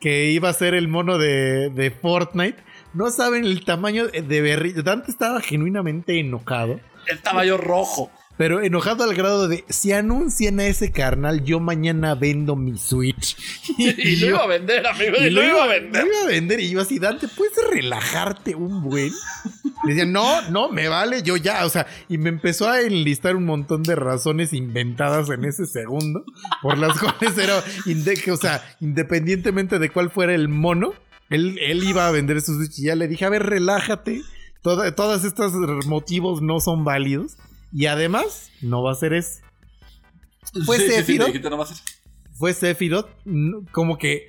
que 0.00 0.30
iba 0.30 0.48
a 0.48 0.52
ser 0.52 0.74
el 0.74 0.88
mono 0.88 1.18
de, 1.18 1.70
de 1.70 1.90
Fortnite. 1.90 2.62
No 2.94 3.10
saben 3.10 3.44
el 3.44 3.64
tamaño 3.64 4.06
de 4.06 4.40
berrinche. 4.40 4.82
Dante 4.82 5.10
estaba 5.10 5.40
genuinamente 5.40 6.18
enojado. 6.18 6.80
Estaba 7.06 7.44
yo 7.44 7.56
rojo. 7.56 8.10
Pero 8.38 8.62
enojado 8.62 9.02
al 9.04 9.14
grado 9.14 9.48
de 9.48 9.64
si 9.70 9.92
anuncian 9.92 10.60
a 10.60 10.66
ese 10.66 10.92
carnal, 10.92 11.42
yo 11.42 11.58
mañana 11.58 12.14
vendo 12.14 12.54
mi 12.56 12.76
Switch. 12.78 13.36
Y 13.78 14.16
lo 14.16 14.26
yo- 14.26 14.26
iba 14.28 14.42
a 14.44 14.46
vender, 14.46 14.86
amigo. 14.86 15.16
Y 15.20 15.30
lo 15.30 15.42
iba 15.42 15.64
a 15.64 15.66
vender. 15.66 16.04
lo 16.04 16.08
iba 16.12 16.22
a 16.22 16.26
vender. 16.26 16.60
Y 16.60 16.70
yo 16.70 16.80
así, 16.82 16.98
Dante, 16.98 17.28
¿puedes 17.28 17.56
relajarte 17.70 18.54
un 18.54 18.82
buen? 18.82 19.10
Le 19.84 19.94
decía, 19.94 20.04
no, 20.06 20.42
no, 20.50 20.70
me 20.70 20.88
vale, 20.88 21.22
yo 21.22 21.36
ya. 21.36 21.64
O 21.64 21.68
sea, 21.70 21.86
y 22.08 22.18
me 22.18 22.28
empezó 22.28 22.68
a 22.68 22.80
enlistar 22.82 23.36
un 23.36 23.44
montón 23.44 23.82
de 23.82 23.94
razones 23.94 24.52
inventadas 24.52 25.30
en 25.30 25.44
ese 25.44 25.64
segundo. 25.66 26.24
Por 26.62 26.76
las 26.78 26.98
cuales 27.00 27.38
era, 27.38 27.62
o 28.32 28.36
sea, 28.36 28.62
independientemente 28.80 29.78
de 29.78 29.90
cuál 29.90 30.10
fuera 30.10 30.34
el 30.34 30.48
mono, 30.48 30.92
él, 31.30 31.58
él 31.60 31.84
iba 31.84 32.06
a 32.06 32.10
vender 32.10 32.40
su 32.42 32.54
Switch. 32.56 32.78
Y 32.80 32.84
ya 32.84 32.96
le 32.96 33.08
dije, 33.08 33.24
a 33.24 33.30
ver, 33.30 33.44
relájate. 33.44 34.22
Toda- 34.62 34.94
todos 34.94 35.24
estos 35.24 35.52
motivos 35.86 36.42
no 36.42 36.60
son 36.60 36.84
válidos. 36.84 37.36
Y 37.78 37.86
además, 37.86 38.50
no 38.62 38.82
va 38.82 38.92
a 38.92 38.94
ser 38.94 39.12
eso. 39.12 39.40
Fue 40.64 40.78
Sí. 40.78 40.84
Fue 42.32 42.54
Sephiroth, 42.54 43.08
como 43.72 43.98
que 43.98 44.26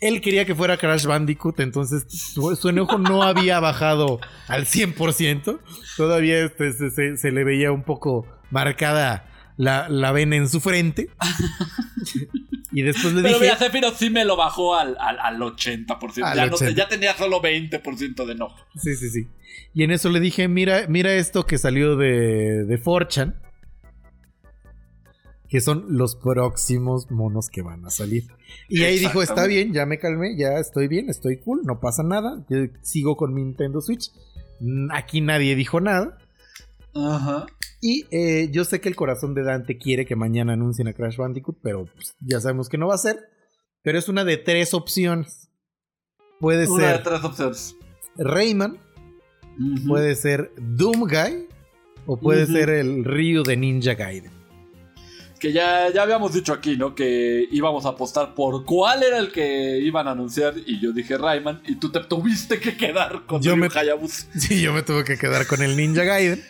él 0.00 0.20
quería 0.20 0.44
que 0.44 0.54
fuera 0.54 0.76
Crash 0.76 1.04
Bandicoot, 1.06 1.60
entonces 1.60 2.04
su, 2.08 2.54
su 2.56 2.68
enojo 2.68 2.98
no 2.98 3.22
había 3.30 3.60
bajado 3.60 4.20
al 4.48 4.66
100%. 4.66 5.58
Todavía 5.96 6.44
este, 6.44 6.72
se, 6.72 6.90
se- 6.90 7.16
se 7.16 7.30
le 7.30 7.44
veía 7.44 7.72
un 7.72 7.82
poco 7.82 8.26
marcada 8.50 9.26
la, 9.56 9.88
la 9.88 10.12
vena 10.12 10.36
en 10.36 10.48
su 10.48 10.60
frente. 10.60 11.08
y 12.72 12.82
después 12.82 13.12
le 13.14 13.22
Pero 13.22 13.34
dije... 13.34 13.46
mira, 13.46 13.56
Sephiroth 13.58 13.96
sí 13.96 14.10
me 14.10 14.24
lo 14.24 14.36
bajó 14.36 14.74
al, 14.74 14.96
al, 15.00 15.18
al 15.18 15.38
80%. 15.38 16.22
Al 16.22 16.36
ya, 16.36 16.46
no 16.46 16.56
sé, 16.56 16.66
80. 16.66 16.82
ya 16.82 16.88
tenía 16.88 17.14
solo 17.14 17.40
20% 17.42 18.26
de 18.26 18.32
enojo. 18.32 18.56
Sí, 18.76 18.96
sí, 18.96 19.10
sí. 19.10 19.26
Y 19.74 19.82
en 19.84 19.90
eso 19.90 20.10
le 20.10 20.20
dije, 20.20 20.48
mira, 20.48 20.86
mira 20.88 21.12
esto 21.14 21.46
que 21.46 21.58
salió 21.58 21.96
de, 21.96 22.64
de 22.64 22.82
4chan. 22.82 23.34
Que 25.48 25.60
son 25.60 25.86
los 25.88 26.14
próximos 26.14 27.10
monos 27.10 27.48
que 27.50 27.62
van 27.62 27.84
a 27.84 27.90
salir. 27.90 28.24
Y 28.68 28.84
ahí 28.84 29.00
dijo, 29.00 29.20
está 29.20 29.46
bien, 29.46 29.72
ya 29.72 29.84
me 29.84 29.98
calmé, 29.98 30.36
ya 30.36 30.58
estoy 30.60 30.86
bien, 30.86 31.10
estoy 31.10 31.38
cool, 31.38 31.62
no 31.64 31.80
pasa 31.80 32.04
nada. 32.04 32.44
Yo 32.48 32.58
sigo 32.82 33.16
con 33.16 33.34
mi 33.34 33.42
Nintendo 33.42 33.80
Switch. 33.80 34.12
Aquí 34.92 35.20
nadie 35.20 35.56
dijo 35.56 35.80
nada. 35.80 36.18
Ajá. 36.94 37.46
Y 37.80 38.04
eh, 38.10 38.48
yo 38.52 38.64
sé 38.64 38.80
que 38.80 38.88
el 38.88 38.96
corazón 38.96 39.34
de 39.34 39.42
Dante 39.42 39.78
quiere 39.78 40.04
que 40.06 40.16
mañana 40.16 40.52
anuncien 40.54 40.88
a 40.88 40.92
Crash 40.92 41.16
Bandicoot, 41.16 41.58
pero 41.62 41.86
pues, 41.94 42.14
ya 42.20 42.40
sabemos 42.40 42.68
que 42.68 42.78
no 42.78 42.88
va 42.88 42.94
a 42.94 42.98
ser. 42.98 43.18
Pero 43.82 43.98
es 43.98 44.08
una 44.08 44.24
de 44.24 44.36
tres 44.36 44.74
opciones. 44.74 45.48
Puede 46.38 46.68
Una 46.68 46.86
de 46.88 46.92
ser 46.94 47.02
tres 47.02 47.24
opciones. 47.24 47.76
Rayman. 48.16 48.78
Puede 49.86 50.14
ser 50.14 50.52
Doom 50.56 51.00
Guy 51.08 51.46
o 52.06 52.18
puede 52.18 52.46
ser 52.46 52.70
el 52.70 53.04
Ryu 53.04 53.42
de 53.42 53.56
Ninja 53.56 53.94
Gaiden. 53.94 54.32
Que 55.38 55.52
ya, 55.52 55.90
ya 55.92 56.02
habíamos 56.02 56.34
dicho 56.34 56.52
aquí, 56.52 56.76
¿no? 56.76 56.94
Que 56.94 57.46
íbamos 57.50 57.86
a 57.86 57.90
apostar 57.90 58.34
por 58.34 58.64
cuál 58.66 59.02
era 59.02 59.18
el 59.18 59.32
que 59.32 59.78
iban 59.78 60.06
a 60.06 60.10
anunciar. 60.12 60.54
Y 60.66 60.80
yo 60.80 60.92
dije 60.92 61.16
Rayman. 61.16 61.62
Y 61.66 61.76
tú 61.76 61.90
te 61.90 62.00
tuviste 62.00 62.58
que 62.60 62.76
quedar 62.76 63.24
con 63.26 63.40
Yo 63.40 63.54
Ryu 63.54 63.62
me- 63.62 63.68
Hayabusa. 63.74 64.26
Sí, 64.38 64.60
yo 64.60 64.72
me 64.74 64.82
tuve 64.82 65.04
que 65.04 65.16
quedar 65.16 65.46
con 65.46 65.62
el 65.62 65.76
Ninja 65.76 66.04
Gaiden. 66.04 66.42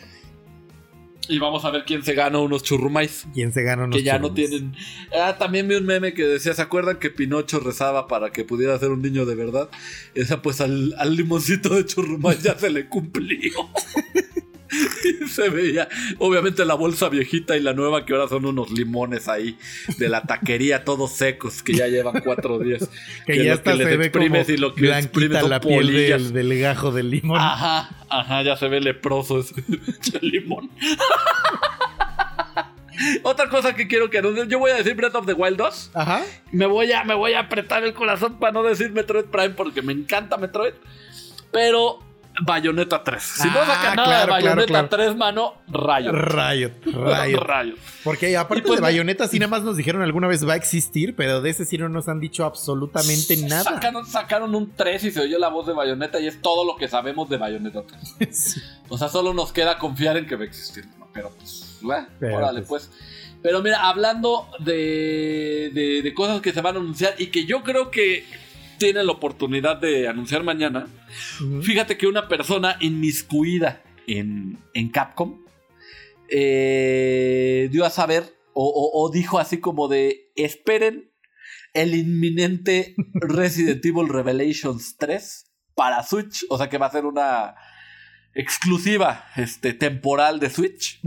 Y 1.28 1.38
vamos 1.38 1.64
a 1.64 1.70
ver 1.70 1.84
quién 1.84 2.02
se 2.02 2.14
gana 2.14 2.38
unos 2.40 2.62
churrumais. 2.62 3.26
¿Quién 3.32 3.52
se 3.52 3.62
gana 3.62 3.84
unos 3.84 3.96
Que 3.96 4.02
ya 4.02 4.18
no 4.18 4.32
tienen. 4.32 4.74
Ah, 5.14 5.36
también 5.38 5.68
vi 5.68 5.76
un 5.76 5.86
meme 5.86 6.12
que 6.14 6.24
decía: 6.24 6.54
¿Se 6.54 6.62
acuerdan 6.62 6.98
que 6.98 7.10
Pinocho 7.10 7.60
rezaba 7.60 8.08
para 8.08 8.30
que 8.30 8.44
pudiera 8.44 8.78
ser 8.78 8.90
un 8.90 9.02
niño 9.02 9.26
de 9.26 9.34
verdad? 9.34 9.70
Esa, 10.14 10.42
pues 10.42 10.60
al, 10.60 10.94
al 10.98 11.14
limoncito 11.14 11.74
de 11.74 11.86
churrumay 11.86 12.38
ya 12.38 12.58
se 12.58 12.70
le 12.70 12.88
cumplió. 12.88 13.52
Se 15.28 15.48
veía, 15.48 15.88
obviamente, 16.18 16.64
la 16.64 16.74
bolsa 16.74 17.08
viejita 17.08 17.56
y 17.56 17.60
la 17.60 17.72
nueva, 17.72 18.04
que 18.04 18.12
ahora 18.12 18.28
son 18.28 18.44
unos 18.46 18.70
limones 18.70 19.28
ahí 19.28 19.58
de 19.98 20.08
la 20.08 20.22
taquería, 20.22 20.84
todos 20.84 21.12
secos, 21.12 21.62
que 21.62 21.74
ya 21.74 21.88
llevan 21.88 22.20
cuatro 22.22 22.58
días. 22.58 22.88
Que, 23.26 23.34
que 23.34 23.44
ya 23.44 23.54
hasta 23.54 23.76
que 23.76 23.84
se 23.84 23.96
ve 23.96 24.10
como 24.10 24.24
y 24.24 24.56
lo 24.56 24.74
que 24.74 24.82
blanquita 24.82 25.42
la 25.42 25.60
piel 25.60 25.92
del, 25.92 26.32
del 26.32 26.58
gajo 26.58 26.90
del 26.90 27.10
limón. 27.10 27.38
Ajá, 27.38 27.90
ajá, 28.08 28.42
ya 28.42 28.56
se 28.56 28.68
ve 28.68 28.80
leproso 28.80 29.40
ese 29.40 29.54
limón. 30.22 30.70
Otra 33.22 33.48
cosa 33.48 33.74
que 33.74 33.88
quiero 33.88 34.10
que 34.10 34.18
anuncien, 34.18 34.48
yo 34.48 34.58
voy 34.58 34.70
a 34.72 34.76
decir 34.76 34.94
Breath 34.94 35.14
of 35.14 35.26
the 35.26 35.32
Wild 35.32 35.56
2. 35.56 35.90
Ajá. 35.94 36.22
Me 36.52 36.66
voy 36.66 36.92
a, 36.92 37.04
me 37.04 37.14
voy 37.14 37.34
a 37.34 37.40
apretar 37.40 37.84
el 37.84 37.94
corazón 37.94 38.38
para 38.38 38.52
no 38.52 38.62
decir 38.62 38.90
Metroid 38.92 39.26
Prime 39.26 39.50
porque 39.50 39.82
me 39.82 39.92
encanta 39.92 40.36
Metroid. 40.36 40.74
Pero 41.50 42.00
Bayonetta 42.42 43.02
3. 43.04 43.22
Si 43.22 43.48
no 43.48 43.54
Ah, 43.60 43.66
sacan 43.66 43.96
nada 43.96 44.08
claro, 44.08 44.24
de 44.26 44.30
Bayonetta 44.32 44.66
claro, 44.66 44.88
claro. 44.88 45.04
3, 45.06 45.16
mano, 45.16 45.54
rayo. 45.68 46.12
Riot, 46.12 46.72
Riot. 46.84 47.40
Rayo. 47.40 47.74
Porque 48.04 48.36
aparte 48.36 48.62
pues 48.66 48.78
de 48.78 48.82
Bayonetta 48.82 49.28
sí 49.28 49.38
nada 49.38 49.50
más 49.50 49.62
nos 49.62 49.76
dijeron 49.76 50.02
alguna 50.02 50.26
vez 50.28 50.46
va 50.48 50.54
a 50.54 50.56
existir, 50.56 51.14
pero 51.16 51.40
de 51.40 51.50
ese 51.50 51.64
sí 51.64 51.76
no 51.78 51.88
nos 51.88 52.08
han 52.08 52.20
dicho 52.20 52.44
absolutamente 52.44 53.36
nada. 53.36 53.64
Sacaron, 53.64 54.06
sacaron 54.06 54.54
un 54.54 54.72
3 54.74 55.04
y 55.04 55.10
se 55.10 55.20
oyó 55.20 55.38
la 55.38 55.48
voz 55.48 55.66
de 55.66 55.72
Bayonetta 55.72 56.18
y 56.20 56.26
es 56.26 56.40
todo 56.40 56.64
lo 56.64 56.76
que 56.76 56.88
sabemos 56.88 57.28
de 57.28 57.36
Bayonetta 57.36 57.82
3. 58.18 58.30
Sí. 58.34 58.60
O 58.88 58.96
sea, 58.98 59.08
solo 59.08 59.34
nos 59.34 59.52
queda 59.52 59.78
confiar 59.78 60.16
en 60.16 60.26
que 60.26 60.36
va 60.36 60.42
a 60.42 60.46
existir. 60.46 60.86
¿no? 60.98 61.08
Pero 61.12 61.30
pues, 61.36 61.78
bueno, 61.82 62.06
Pero, 62.18 62.36
órale 62.36 62.62
pues. 62.62 62.86
pues. 62.88 63.00
Pero 63.42 63.62
mira, 63.62 63.88
hablando 63.88 64.48
de, 64.58 65.70
de, 65.72 66.02
de 66.02 66.14
cosas 66.14 66.40
que 66.42 66.52
se 66.52 66.60
van 66.60 66.76
a 66.76 66.78
anunciar 66.78 67.14
y 67.18 67.28
que 67.28 67.46
yo 67.46 67.62
creo 67.62 67.90
que 67.90 68.26
tienen 68.80 69.06
la 69.06 69.12
oportunidad 69.12 69.76
de 69.80 70.08
anunciar 70.08 70.42
mañana, 70.42 70.88
fíjate 71.62 71.96
que 71.96 72.08
una 72.08 72.26
persona 72.26 72.76
inmiscuida 72.80 73.82
en, 74.08 74.58
en 74.74 74.88
Capcom 74.90 75.38
eh, 76.28 77.68
dio 77.70 77.84
a 77.84 77.90
saber 77.90 78.24
o, 78.54 78.64
o- 78.66 79.04
o 79.04 79.10
dijo 79.10 79.38
así 79.38 79.58
como 79.60 79.88
de 79.88 80.32
esperen 80.36 81.12
el 81.74 81.94
inminente 81.94 82.94
Resident 83.14 83.84
Evil 83.84 84.08
Revelations 84.08 84.96
3 84.98 85.46
para 85.74 86.02
Switch, 86.02 86.44
o 86.50 86.58
sea 86.58 86.68
que 86.68 86.78
va 86.78 86.86
a 86.86 86.90
ser 86.90 87.04
una 87.06 87.54
exclusiva 88.34 89.24
este, 89.36 89.72
temporal 89.74 90.40
de 90.40 90.50
Switch. 90.50 91.00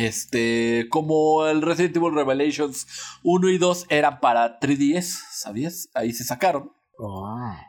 Este, 0.00 0.86
como 0.88 1.46
el 1.46 1.60
Resident 1.60 1.94
Evil 1.94 2.14
Revelations 2.14 2.86
1 3.22 3.50
y 3.50 3.58
2 3.58 3.86
eran 3.90 4.20
para 4.20 4.58
3DS, 4.58 5.18
¿sabías? 5.30 5.90
Ahí 5.92 6.14
se 6.14 6.24
sacaron. 6.24 6.72
Ah. 6.98 7.66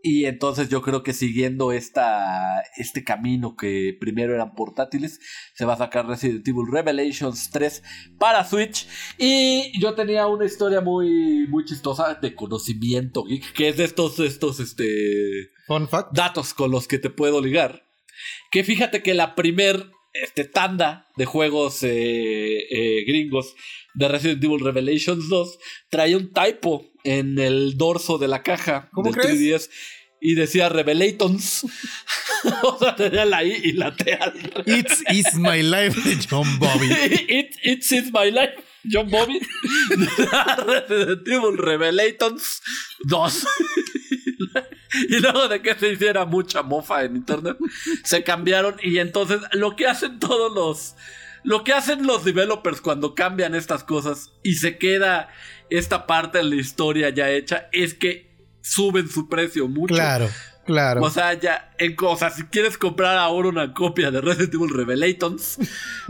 Y 0.00 0.26
entonces 0.26 0.68
yo 0.68 0.80
creo 0.80 1.02
que 1.02 1.12
siguiendo 1.12 1.72
esta, 1.72 2.62
este 2.76 3.02
camino 3.02 3.56
que 3.56 3.96
primero 3.98 4.32
eran 4.32 4.54
portátiles, 4.54 5.18
se 5.54 5.64
va 5.64 5.74
a 5.74 5.78
sacar 5.78 6.06
Resident 6.06 6.46
Evil 6.46 6.70
Revelations 6.70 7.50
3 7.50 7.82
para 8.16 8.44
Switch. 8.44 8.86
Y 9.18 9.76
yo 9.80 9.94
tenía 9.94 10.28
una 10.28 10.44
historia 10.44 10.80
muy, 10.80 11.48
muy 11.48 11.64
chistosa 11.64 12.14
de 12.14 12.36
conocimiento 12.36 13.24
geek, 13.24 13.52
que 13.54 13.70
es 13.70 13.76
de 13.76 13.84
estos, 13.84 14.20
estos, 14.20 14.60
este, 14.60 15.50
Fun 15.66 15.88
fact. 15.88 16.12
datos 16.12 16.54
con 16.54 16.70
los 16.70 16.86
que 16.86 17.00
te 17.00 17.10
puedo 17.10 17.40
ligar. 17.40 17.82
Que 18.52 18.62
fíjate 18.62 19.02
que 19.02 19.14
la 19.14 19.34
primer 19.34 19.90
este, 20.12 20.44
tanda 20.44 21.08
de 21.16 21.24
juegos 21.24 21.82
eh, 21.82 22.66
eh, 22.70 23.04
gringos 23.06 23.54
de 23.94 24.08
Resident 24.08 24.42
Evil 24.44 24.60
Revelations 24.60 25.28
2 25.28 25.58
traía 25.90 26.16
un 26.16 26.32
typo 26.32 26.90
en 27.04 27.38
el 27.38 27.76
dorso 27.76 28.18
de 28.18 28.28
la 28.28 28.42
caja 28.42 28.88
¿Cómo 28.92 29.10
del 29.10 29.20
crees? 29.20 29.68
3DS 29.68 29.70
y 30.22 30.34
decía 30.34 30.68
Revelatons. 30.68 31.66
o 32.62 32.78
sea, 32.78 32.94
tenía 32.94 33.24
la 33.24 33.42
I 33.42 33.60
y 33.64 33.72
la 33.72 33.94
T 33.94 34.14
al. 34.14 34.32
It's 34.66 35.02
is 35.10 35.34
my 35.34 35.62
life 35.62 36.00
de 36.00 36.16
John 36.30 36.46
Bobby. 36.60 36.88
It, 37.28 37.56
it's 37.64 37.90
in 37.90 38.12
my 38.12 38.30
life. 38.30 38.54
John 38.84 39.10
Bobby. 39.10 39.40
Resident 40.66 41.26
Evil 41.26 41.56
Revelations 41.56 42.62
2. 43.08 43.46
Y 45.08 45.20
luego 45.20 45.48
de 45.48 45.62
que 45.62 45.74
se 45.74 45.92
hiciera 45.92 46.24
mucha 46.24 46.62
mofa 46.62 47.04
en 47.04 47.16
internet, 47.16 47.56
se 48.04 48.22
cambiaron. 48.22 48.76
Y 48.82 48.98
entonces 48.98 49.40
lo 49.52 49.76
que 49.76 49.86
hacen 49.86 50.18
todos 50.18 50.52
los, 50.54 50.96
lo 51.44 51.64
que 51.64 51.72
hacen 51.72 52.06
los 52.06 52.24
developers 52.24 52.80
cuando 52.80 53.14
cambian 53.14 53.54
estas 53.54 53.84
cosas 53.84 54.32
y 54.42 54.54
se 54.54 54.78
queda 54.78 55.28
esta 55.70 56.06
parte 56.06 56.38
de 56.38 56.44
la 56.44 56.56
historia 56.56 57.10
ya 57.10 57.30
hecha 57.30 57.68
es 57.72 57.94
que 57.94 58.32
suben 58.60 59.08
su 59.08 59.28
precio 59.28 59.68
mucho. 59.68 59.94
Claro, 59.94 60.28
claro. 60.64 61.02
O 61.02 61.10
sea, 61.10 61.34
ya, 61.34 61.72
en 61.78 61.96
cosas, 61.96 62.36
si 62.36 62.44
quieres 62.44 62.78
comprar 62.78 63.16
ahora 63.18 63.48
una 63.48 63.74
copia 63.74 64.10
de 64.10 64.20
Resident 64.20 64.54
Evil 64.54 64.70
Revelations, 64.70 65.58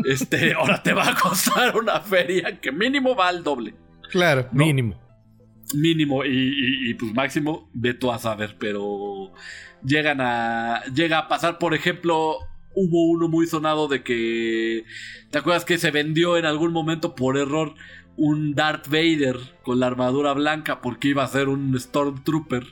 este, 0.05 0.53
ahora 0.55 0.83
te 0.83 0.93
va 0.93 1.09
a 1.09 1.15
costar 1.15 1.77
una 1.77 2.01
feria 2.01 2.61
que 2.61 2.73
mínimo 2.73 3.15
va 3.15 3.29
al 3.29 3.43
doble. 3.43 3.75
claro, 4.11 4.49
no. 4.53 4.65
mínimo. 4.65 5.02
Mínimo 5.75 6.25
y, 6.25 6.29
y- 6.31 6.91
y, 6.91 6.95
pues 6.95 7.13
máximo, 7.15 7.69
ve 7.73 7.95
tú 7.95 8.11
a 8.13 8.19
saber, 8.19 8.57
pero 8.59 9.33
llegan 9.85 10.21
a. 10.21 10.83
Llega 10.95 11.19
a 11.19 11.29
pasar, 11.29 11.59
por 11.59 11.75
ejemplo, 11.75 12.39
hubo 12.75 13.11
uno 13.11 13.29
muy 13.29 13.47
sonado 13.47 13.89
de 13.89 14.03
que. 14.03 14.85
¿Te 15.31 15.39
acuerdas 15.39 15.65
que 15.65 15.79
se 15.79 15.91
vendió 15.91 16.37
en 16.37 16.45
algún 16.45 16.73
momento 16.73 17.15
por 17.15 17.37
error 17.39 17.75
un 18.17 18.55
Darth 18.55 18.89
Vader 18.89 19.37
con 19.63 19.81
la 19.81 19.87
armadura 19.87 20.35
blanca 20.35 20.81
porque 20.83 21.09
iba 21.09 21.25
a 21.25 21.29
ser 21.29 21.49
un 21.49 21.79
Stormtrooper? 21.79 22.65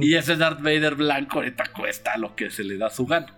Y 0.00 0.14
ese 0.14 0.36
Darth 0.36 0.60
Vader 0.62 0.96
blanco 0.96 1.38
ahorita 1.38 1.64
cuesta 1.72 2.16
lo 2.18 2.34
que 2.34 2.50
se 2.50 2.64
le 2.64 2.76
da 2.76 2.90
su 2.90 3.06
gana. 3.06 3.34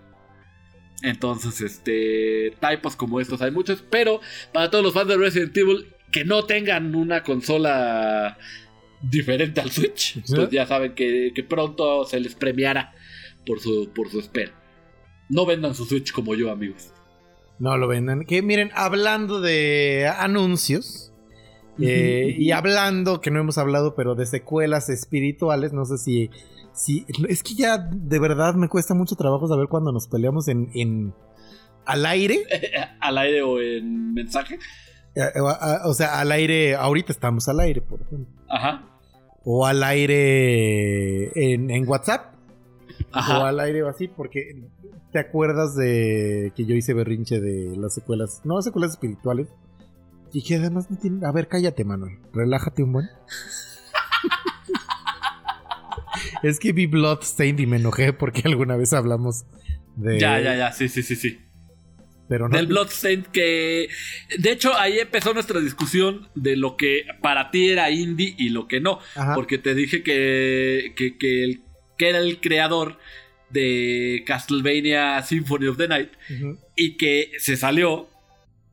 Entonces, 1.02 1.60
este. 1.60 2.55
Typos 2.60 2.97
como 2.97 3.20
estos 3.20 3.43
hay 3.43 3.51
muchos. 3.51 3.82
Pero 3.90 4.20
para 4.52 4.70
todos 4.70 4.84
los 4.84 4.94
fans 4.94 5.09
de 5.09 5.16
Resident 5.16 5.56
Evil 5.56 5.86
que 6.10 6.24
no 6.24 6.44
tengan 6.44 6.94
una 6.94 7.22
consola 7.22 8.39
diferente 9.02 9.60
al 9.60 9.70
Switch, 9.70 10.22
Sí. 10.24 10.34
pues 10.34 10.50
ya 10.50 10.66
saben 10.66 10.94
que, 10.94 11.32
que 11.34 11.42
pronto 11.44 12.04
se 12.04 12.20
les 12.20 12.34
premiará 12.34 12.92
por 13.46 13.60
su, 13.60 13.90
por 13.94 14.08
su 14.10 14.20
espera. 14.20 14.52
No 15.28 15.46
vendan 15.46 15.74
su 15.74 15.84
Switch 15.84 16.12
como 16.12 16.34
yo, 16.34 16.50
amigos. 16.50 16.92
No 17.58 17.76
lo 17.76 17.88
vendan. 17.88 18.24
Que 18.24 18.42
miren, 18.42 18.70
hablando 18.74 19.40
de 19.40 20.10
anuncios. 20.18 21.12
eh, 21.80 22.34
y 22.38 22.50
hablando, 22.50 23.20
que 23.20 23.30
no 23.30 23.40
hemos 23.40 23.56
hablado, 23.58 23.94
pero 23.94 24.14
de 24.14 24.26
secuelas 24.26 24.88
espirituales, 24.90 25.72
no 25.72 25.84
sé 25.86 25.96
si, 25.98 26.30
si. 26.74 27.06
Es 27.28 27.42
que 27.42 27.54
ya 27.54 27.78
de 27.78 28.18
verdad 28.18 28.54
me 28.54 28.68
cuesta 28.68 28.94
mucho 28.94 29.14
trabajo 29.16 29.48
saber 29.48 29.68
cuando 29.68 29.90
nos 29.92 30.06
peleamos 30.08 30.48
en. 30.48 30.70
en 30.74 31.14
al 31.86 32.04
aire. 32.06 32.44
Al 33.00 33.16
aire 33.18 33.42
o 33.42 33.58
en 33.60 34.12
mensaje. 34.14 34.58
Eh, 35.14 35.40
O, 35.40 35.48
a- 35.48 35.82
o 35.86 35.94
sea, 35.94 36.20
al 36.20 36.30
aire. 36.32 36.74
Ahorita 36.76 37.10
estamos 37.12 37.48
al 37.48 37.58
aire, 37.60 37.80
por 37.80 38.00
ejemplo. 38.02 38.32
Ajá. 38.48 38.88
O 39.44 39.66
al 39.66 39.82
aire 39.82 41.52
en, 41.52 41.70
en 41.70 41.89
WhatsApp. 41.89 42.35
O 43.14 43.44
al 43.44 43.60
aire 43.60 43.82
o 43.82 43.89
así, 43.89 44.09
porque 44.09 44.62
te 45.12 45.19
acuerdas 45.19 45.77
de 45.77 46.52
que 46.56 46.64
yo 46.64 46.74
hice 46.74 46.94
berrinche 46.94 47.40
de 47.40 47.77
las 47.77 47.94
secuelas, 47.94 48.40
no 48.44 48.56
las 48.56 48.64
secuelas 48.64 48.93
espirituales, 48.93 49.48
y 50.32 50.43
que 50.43 50.56
además 50.56 50.90
no 50.90 50.97
tienen... 50.97 51.24
A 51.24 51.32
ver, 51.32 51.48
cállate, 51.48 51.85
Manuel, 51.85 52.19
relájate 52.32 52.82
un 52.82 52.93
buen. 52.93 53.10
es 56.43 56.59
que 56.59 56.73
vi 56.73 56.86
Bloodstained 56.86 57.60
y 57.60 57.66
me 57.66 57.77
enojé 57.77 58.14
porque 58.14 58.43
alguna 58.47 58.77
vez 58.77 58.94
hablamos 58.94 59.44
de... 59.97 60.19
Ya, 60.19 60.40
ya, 60.40 60.56
ya. 60.56 60.73
Sí, 60.73 60.89
sí, 60.89 61.02
sí, 61.02 61.16
sí. 61.16 61.39
Pero 62.32 62.48
no... 62.48 62.56
Del 62.56 62.66
Bloodstained 62.66 63.26
que... 63.26 63.88
De 64.38 64.52
hecho, 64.52 64.74
ahí 64.78 64.98
empezó 64.98 65.34
nuestra 65.34 65.60
discusión 65.60 66.30
de 66.34 66.56
lo 66.56 66.78
que 66.78 67.04
para 67.20 67.50
ti 67.50 67.68
era 67.68 67.90
indie 67.90 68.34
y 68.38 68.48
lo 68.48 68.66
que 68.68 68.80
no. 68.80 69.00
Ajá. 69.14 69.34
Porque 69.34 69.59
te 69.59 69.74
dije 69.74 70.02
que, 70.02 70.94
que, 70.96 71.18
que, 71.18 71.44
el- 71.44 71.60
que 71.98 72.09
era 72.09 72.20
el 72.20 72.40
creador 72.40 72.98
de 73.50 74.22
Castlevania 74.26 75.20
Symphony 75.22 75.66
of 75.66 75.76
the 75.76 75.88
Night 75.88 76.09
y 76.74 76.96
que 76.96 77.32
se 77.38 77.59
salió, 77.59 78.09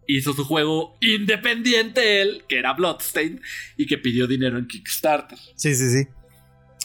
hizo 0.07 0.31
su 0.31 0.45
juego 0.45 0.97
independiente 1.01 2.21
él, 2.21 2.43
que 2.47 2.59
era 2.59 2.71
Bloodstained, 2.73 3.41
y 3.75 3.85
que 3.87 3.97
pidió 3.97 4.25
dinero 4.25 4.57
en 4.57 4.67
Kickstarter. 4.67 5.37
Sí, 5.55 5.75
sí, 5.75 5.89
sí. 5.89 6.07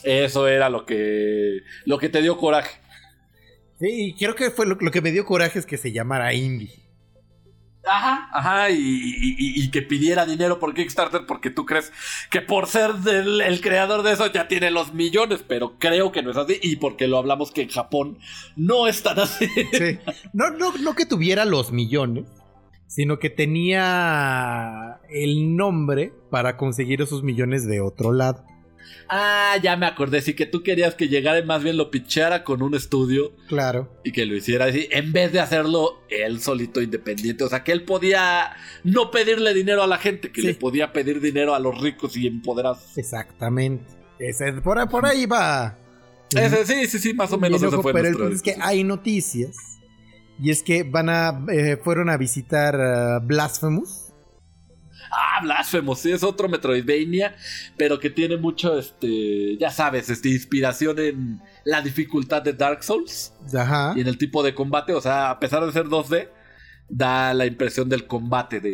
Eso 0.02 0.48
era 0.48 0.68
lo 0.68 0.84
que, 0.84 1.60
lo 1.86 1.98
que 1.98 2.08
te 2.08 2.20
dio 2.20 2.36
coraje. 2.36 2.78
Sí, 3.84 4.06
y 4.06 4.14
creo 4.14 4.34
que 4.34 4.50
fue 4.50 4.64
lo, 4.66 4.76
lo 4.80 4.90
que 4.90 5.02
me 5.02 5.12
dio 5.12 5.24
coraje 5.26 5.58
es 5.58 5.66
que 5.66 5.76
se 5.76 5.92
llamara 5.92 6.32
indie. 6.32 6.70
Ajá, 7.86 8.30
ajá, 8.32 8.70
y, 8.70 8.76
y- 8.78 9.36
y- 9.38 9.62
y 9.62 9.70
que 9.70 9.82
pidiera 9.82 10.24
dinero 10.24 10.58
por 10.58 10.72
Kickstarter 10.72 11.26
porque 11.26 11.50
tú 11.50 11.66
crees 11.66 11.92
que 12.30 12.40
por 12.40 12.66
ser 12.66 12.94
del- 12.94 13.42
el 13.42 13.60
creador 13.60 14.02
de 14.02 14.12
eso 14.12 14.32
ya 14.32 14.48
tiene 14.48 14.70
los 14.70 14.94
millones, 14.94 15.44
pero 15.46 15.78
creo 15.78 16.10
que 16.10 16.22
no 16.22 16.30
es 16.30 16.38
así 16.38 16.58
y 16.62 16.76
porque 16.76 17.08
lo 17.08 17.18
hablamos 17.18 17.50
que 17.52 17.60
en 17.60 17.68
Japón 17.68 18.16
no 18.56 18.86
es 18.86 19.02
tan 19.02 19.18
así. 19.18 19.46
Sí. 19.72 19.98
No, 20.32 20.48
no, 20.50 20.74
no 20.78 20.94
que 20.94 21.04
tuviera 21.04 21.44
los 21.44 21.72
millones, 21.72 22.24
sino 22.86 23.18
que 23.18 23.28
tenía 23.28 24.98
el 25.10 25.54
nombre 25.54 26.10
para 26.30 26.56
conseguir 26.56 27.02
esos 27.02 27.22
millones 27.22 27.66
de 27.66 27.82
otro 27.82 28.12
lado. 28.14 28.46
Ah, 29.08 29.56
ya 29.62 29.76
me 29.76 29.86
acordé, 29.86 30.20
sí 30.22 30.34
que 30.34 30.46
tú 30.46 30.62
querías 30.62 30.94
que 30.94 31.08
llegara 31.08 31.38
y 31.38 31.44
más 31.44 31.62
bien 31.62 31.76
lo 31.76 31.90
pichara 31.90 32.42
con 32.44 32.62
un 32.62 32.74
estudio 32.74 33.32
Claro. 33.48 33.90
y 34.04 34.12
que 34.12 34.24
lo 34.26 34.34
hiciera 34.36 34.66
así, 34.66 34.88
en 34.90 35.12
vez 35.12 35.32
de 35.32 35.40
hacerlo 35.40 36.02
él 36.08 36.40
solito 36.40 36.80
independiente. 36.80 37.44
O 37.44 37.48
sea, 37.48 37.62
que 37.64 37.72
él 37.72 37.82
podía 37.84 38.54
no 38.82 39.10
pedirle 39.10 39.52
dinero 39.54 39.82
a 39.82 39.86
la 39.86 39.98
gente, 39.98 40.32
que 40.32 40.40
Sí. 40.40 40.46
le 40.48 40.54
podía 40.54 40.92
pedir 40.92 41.20
dinero 41.20 41.54
a 41.54 41.58
los 41.58 41.80
ricos 41.80 42.16
y 42.16 42.26
empoderados. 42.26 42.96
Exactamente. 42.96 43.84
Ese- 44.18 44.52
por, 44.62 44.78
ahí- 44.78 44.86
por 44.88 45.04
ahí 45.06 45.26
va. 45.26 45.76
Ese, 46.34 46.64
sí, 46.66 46.86
sí, 46.86 46.98
sí, 46.98 47.14
más 47.14 47.32
o 47.32 47.38
menos 47.38 47.62
ojo, 47.62 47.82
fue 47.82 47.92
pero 47.92 48.08
el 48.08 48.14
punto 48.16 48.34
es 48.34 48.42
que 48.42 48.56
hay 48.60 48.82
noticias. 48.84 49.56
Y 50.40 50.50
es 50.50 50.62
que 50.64 50.82
van 50.82 51.08
a. 51.08 51.44
eh, 51.52 51.76
fueron 51.82 52.10
a 52.10 52.16
visitar 52.16 52.74
ah, 52.80 53.20
Blasphemous. 53.22 54.03
Ah, 55.16 55.40
Blasphemous, 55.42 56.00
sí, 56.00 56.10
es 56.12 56.22
otro 56.24 56.48
Metroidvania, 56.48 57.36
pero 57.76 58.00
que 58.00 58.10
tiene 58.10 58.36
mucho, 58.36 58.78
este, 58.78 59.56
ya 59.58 59.70
sabes, 59.70 60.10
este, 60.10 60.30
inspiración 60.30 60.98
en 60.98 61.40
la 61.64 61.80
dificultad 61.82 62.42
de 62.42 62.52
Dark 62.52 62.82
Souls 62.82 63.32
Ajá. 63.56 63.92
y 63.96 64.00
en 64.00 64.08
el 64.08 64.18
tipo 64.18 64.42
de 64.42 64.54
combate. 64.54 64.92
O 64.94 65.00
sea, 65.00 65.30
a 65.30 65.38
pesar 65.38 65.64
de 65.64 65.70
ser 65.72 65.86
2D, 65.86 66.28
da 66.88 67.32
la 67.32 67.46
impresión 67.46 67.88
del 67.88 68.06
combate 68.06 68.60
de, 68.60 68.70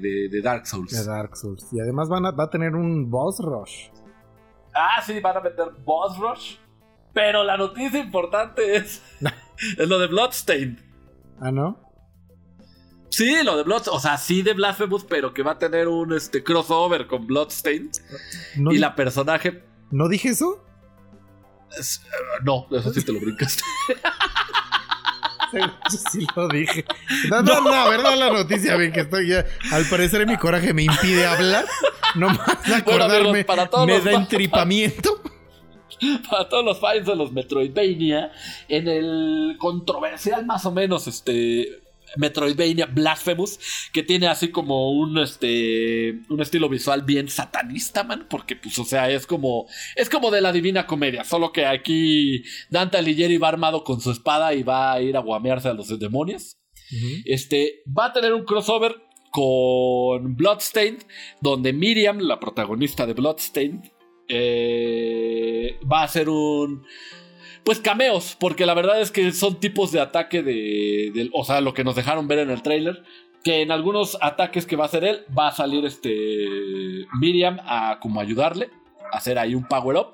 de- 0.00 0.28
de 0.30 0.42
Dark 0.42 0.66
Souls. 0.66 0.90
De 0.92 1.04
Dark 1.04 1.36
Souls. 1.36 1.66
Y 1.72 1.80
además 1.80 2.08
van 2.08 2.24
a, 2.26 2.30
va 2.30 2.44
a 2.44 2.50
tener 2.50 2.74
un 2.74 3.10
boss 3.10 3.38
rush. 3.40 3.88
Ah, 4.74 5.02
sí, 5.04 5.20
van 5.20 5.36
a 5.36 5.40
meter 5.40 5.66
Boss 5.84 6.16
Rush. 6.18 6.56
Pero 7.12 7.44
la 7.44 7.58
noticia 7.58 8.00
importante 8.00 8.76
es, 8.76 9.02
es 9.78 9.86
lo 9.86 9.98
de 9.98 10.06
Bloodstained. 10.06 10.78
Ah, 11.40 11.50
¿no? 11.52 11.78
Sí, 13.12 13.42
lo 13.44 13.56
de 13.58 13.62
Bloodstained. 13.64 13.96
O 13.96 14.00
sea, 14.00 14.16
sí 14.16 14.40
de 14.42 14.54
Blasphemous, 14.54 15.04
pero 15.04 15.34
que 15.34 15.42
va 15.42 15.52
a 15.52 15.58
tener 15.58 15.86
un 15.86 16.14
este, 16.14 16.42
crossover 16.42 17.06
con 17.06 17.26
Bloodstained. 17.26 17.90
¿No, 18.56 18.72
y 18.72 18.78
la 18.78 18.94
personaje. 18.96 19.62
¿No 19.90 20.08
dije 20.08 20.30
eso? 20.30 20.64
es- 21.78 22.02
eh, 22.06 22.40
no, 22.44 22.66
eso 22.70 22.92
sí 22.92 23.02
te 23.04 23.12
lo 23.12 23.20
brincaste. 23.20 23.62
Yo 25.52 25.98
sí 26.10 26.26
lo 26.34 26.48
dije. 26.48 26.84
No, 27.28 27.42
no, 27.42 27.60
no, 27.60 27.90
verdad 27.90 28.16
la 28.16 28.30
noticia, 28.30 28.76
bien 28.76 28.90
que 28.92 29.00
estoy 29.00 29.28
ya. 29.28 29.44
Al 29.70 29.84
parecer 29.84 30.26
mi 30.26 30.36
coraje 30.38 30.72
me 30.72 30.84
impide 30.84 31.26
hablar. 31.26 31.66
No 32.14 32.28
más 32.28 32.46
de 32.46 32.54
Bueno, 32.82 33.04
acordarme. 33.04 33.28
amigos, 33.28 33.44
para 33.44 33.66
todos 33.68 33.86
me 33.86 34.00
da 34.00 34.12
entripamiento. 34.12 35.20
Para 36.30 36.48
todos 36.48 36.64
los 36.64 36.80
fans 36.80 37.06
de 37.06 37.14
los 37.14 37.30
Metroidvania, 37.30 38.32
en 38.68 38.88
el 38.88 39.56
controversial 39.58 40.44
más 40.44 40.66
o 40.66 40.72
menos 40.72 41.06
este 41.06 41.80
Metroidvania 42.16 42.86
Blasphemous, 42.86 43.58
que 43.92 44.02
tiene 44.02 44.26
así 44.26 44.48
como 44.48 44.92
un 44.92 45.18
este 45.18 46.20
un 46.28 46.40
estilo 46.40 46.68
visual 46.68 47.02
bien 47.02 47.28
satanista, 47.28 48.04
man, 48.04 48.26
porque 48.28 48.56
pues 48.56 48.78
o 48.78 48.84
sea, 48.84 49.10
es 49.10 49.26
como 49.26 49.66
es 49.96 50.08
como 50.08 50.30
de 50.30 50.40
la 50.40 50.52
Divina 50.52 50.86
Comedia, 50.86 51.24
solo 51.24 51.52
que 51.52 51.66
aquí 51.66 52.42
Dante 52.70 52.98
Alighieri 52.98 53.38
va 53.38 53.48
armado 53.48 53.84
con 53.84 54.00
su 54.00 54.10
espada 54.10 54.54
y 54.54 54.62
va 54.62 54.92
a 54.92 55.02
ir 55.02 55.16
a 55.16 55.20
guamearse 55.20 55.68
a 55.68 55.74
los 55.74 55.98
demonios. 55.98 56.58
Este 57.24 57.82
va 57.86 58.06
a 58.06 58.12
tener 58.12 58.34
un 58.34 58.44
crossover 58.44 58.96
con 59.30 60.36
Bloodstained, 60.36 61.02
donde 61.40 61.72
Miriam, 61.72 62.18
la 62.18 62.38
protagonista 62.38 63.06
de 63.06 63.14
Bloodstained, 63.14 63.90
eh, 64.28 65.78
va 65.90 66.02
a 66.02 66.04
hacer 66.04 66.28
un. 66.28 66.84
Pues 67.64 67.78
cameos, 67.78 68.36
porque 68.38 68.66
la 68.66 68.74
verdad 68.74 69.00
es 69.00 69.12
que 69.12 69.30
son 69.32 69.60
tipos 69.60 69.92
de 69.92 70.00
ataque 70.00 70.42
de, 70.42 71.30
O 71.32 71.44
sea, 71.44 71.60
lo 71.60 71.74
que 71.74 71.84
nos 71.84 71.94
dejaron 71.94 72.28
ver 72.28 72.40
en 72.40 72.50
el 72.50 72.62
trailer. 72.62 73.02
Que 73.44 73.62
en 73.62 73.72
algunos 73.72 74.18
ataques 74.20 74.66
que 74.66 74.76
va 74.76 74.84
a 74.84 74.86
hacer 74.86 75.04
él, 75.04 75.24
va 75.36 75.48
a 75.48 75.52
salir 75.52 75.84
este. 75.84 77.06
Miriam 77.20 77.58
a 77.64 77.98
como 78.00 78.20
ayudarle. 78.20 78.70
Hacer 79.12 79.38
ahí 79.38 79.54
un 79.54 79.64
power 79.68 79.96
up. 79.96 80.12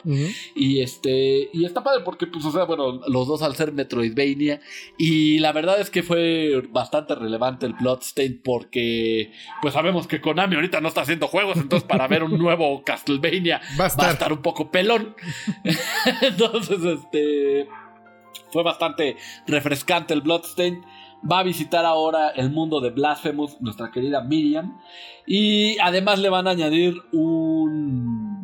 Y 0.55 0.81
este. 0.81 1.49
Y 1.53 1.65
está 1.65 1.83
padre 1.83 2.03
porque, 2.05 2.27
pues, 2.27 2.45
o 2.45 2.51
sea, 2.53 2.65
bueno, 2.65 3.01
los 3.07 3.29
dos 3.29 3.43
al 3.43 3.55
ser 3.57 3.73
Metroidvania. 3.73 4.61
Y 4.99 5.39
la 5.39 5.53
verdad 5.53 5.81
es 5.81 5.89
que 5.89 6.03
fue 6.03 6.63
bastante 6.71 7.15
relevante 7.15 7.67
el 7.67 7.75
Bloodstained 7.75 8.41
porque. 8.43 9.33
Pues 9.63 9.75
sabemos 9.75 10.07
que 10.07 10.21
Konami 10.21 10.57
ahorita 10.57 10.81
no 10.81 10.89
está 10.89 11.03
haciendo 11.03 11.29
juegos. 11.29 11.57
Entonces, 11.57 11.89
para 11.89 12.09
ver 12.09 12.23
un 12.25 12.37
nuevo 12.39 12.83
Castlevania 12.85 13.61
Va 13.73 13.75
a 13.75 13.79
va 13.79 13.85
a 13.85 13.87
estar. 13.87 14.11
estar 14.11 14.33
un 14.33 14.43
poco 14.43 14.71
pelón. 14.71 15.15
entonces, 16.23 16.79
este. 16.85 17.69
Fue 18.51 18.63
bastante 18.63 19.17
refrescante 19.47 20.15
el 20.15 20.23
Bloodstained. 20.23 20.83
va 21.31 21.41
a 21.41 21.43
visitar 21.43 21.85
ahora 21.85 22.31
el 22.31 22.51
mundo 22.51 22.81
de 22.81 22.91
Blasphemous, 22.91 23.61
nuestra 23.61 23.91
querida 23.91 24.23
Miriam. 24.23 24.81
Y 25.27 25.77
además 25.81 26.19
le 26.19 26.31
van 26.31 26.47
a 26.47 26.53
añadir 26.53 26.95
un, 27.13 28.38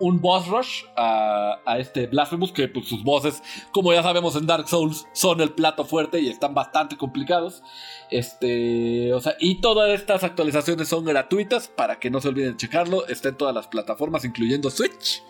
un 0.00 0.20
boss 0.20 0.48
rush 0.48 0.84
a, 0.96 1.58
a 1.64 1.78
este 1.78 2.06
Blasphemous, 2.06 2.52
que 2.52 2.66
pues, 2.68 2.88
sus 2.88 3.04
bosses, 3.04 3.42
como 3.70 3.92
ya 3.92 4.02
sabemos 4.02 4.34
en 4.34 4.46
Dark 4.46 4.66
Souls, 4.68 5.06
son 5.12 5.40
el 5.40 5.50
plato 5.52 5.84
fuerte 5.84 6.20
y 6.20 6.28
están 6.28 6.54
bastante 6.54 6.96
complicados. 6.96 7.62
Este, 8.10 9.12
o 9.12 9.20
sea, 9.20 9.34
y 9.38 9.60
todas 9.60 9.90
estas 9.90 10.24
actualizaciones 10.24 10.88
son 10.88 11.04
gratuitas 11.04 11.68
para 11.68 11.98
que 12.00 12.10
no 12.10 12.20
se 12.20 12.28
olviden 12.28 12.52
de 12.52 12.56
checarlo. 12.56 13.06
Está 13.06 13.28
en 13.28 13.36
todas 13.36 13.54
las 13.54 13.68
plataformas, 13.68 14.24
incluyendo 14.24 14.70
Switch. 14.70 15.22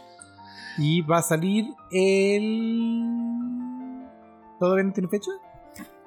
Y 0.78 1.02
va 1.02 1.18
a 1.18 1.22
salir 1.22 1.66
el. 1.90 3.02
¿Todavía 4.58 4.84
no 4.84 4.92
tiene 4.92 5.08
fecha? 5.08 5.30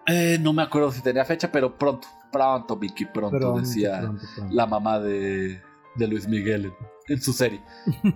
Eh, 0.07 0.38
no 0.40 0.53
me 0.53 0.64
acuerdo 0.64 0.91
si 0.91 1.02
tenía 1.02 1.26
fecha, 1.26 1.52
pero 1.52 1.77
pronto, 1.77 2.07
pronto, 2.31 2.77
Vicky, 2.77 3.06
pronto, 3.06 3.38
Pronto, 3.38 3.60
decía 3.61 3.99
pronto, 4.02 4.23
pronto. 4.35 4.53
la 4.56 4.65
mamá 4.65 4.99
de, 4.99 5.61
de 5.95 6.07
Luis 6.07 6.27
Miguel 6.27 6.73
en, 7.07 7.21
su 7.21 7.34
serie. 7.34 7.61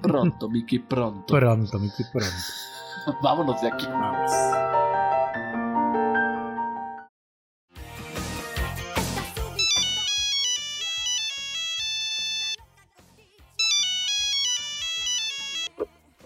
Pronto, 0.02 0.50
Vicky, 0.52 0.80
pronto. 0.80 1.34
Pronto, 1.34 1.80
Miki, 1.80 2.04
pronto. 2.12 2.36
Vámonos 3.22 3.62
de 3.62 3.68
aquí. 3.68 3.86
Vamos. 3.88 4.32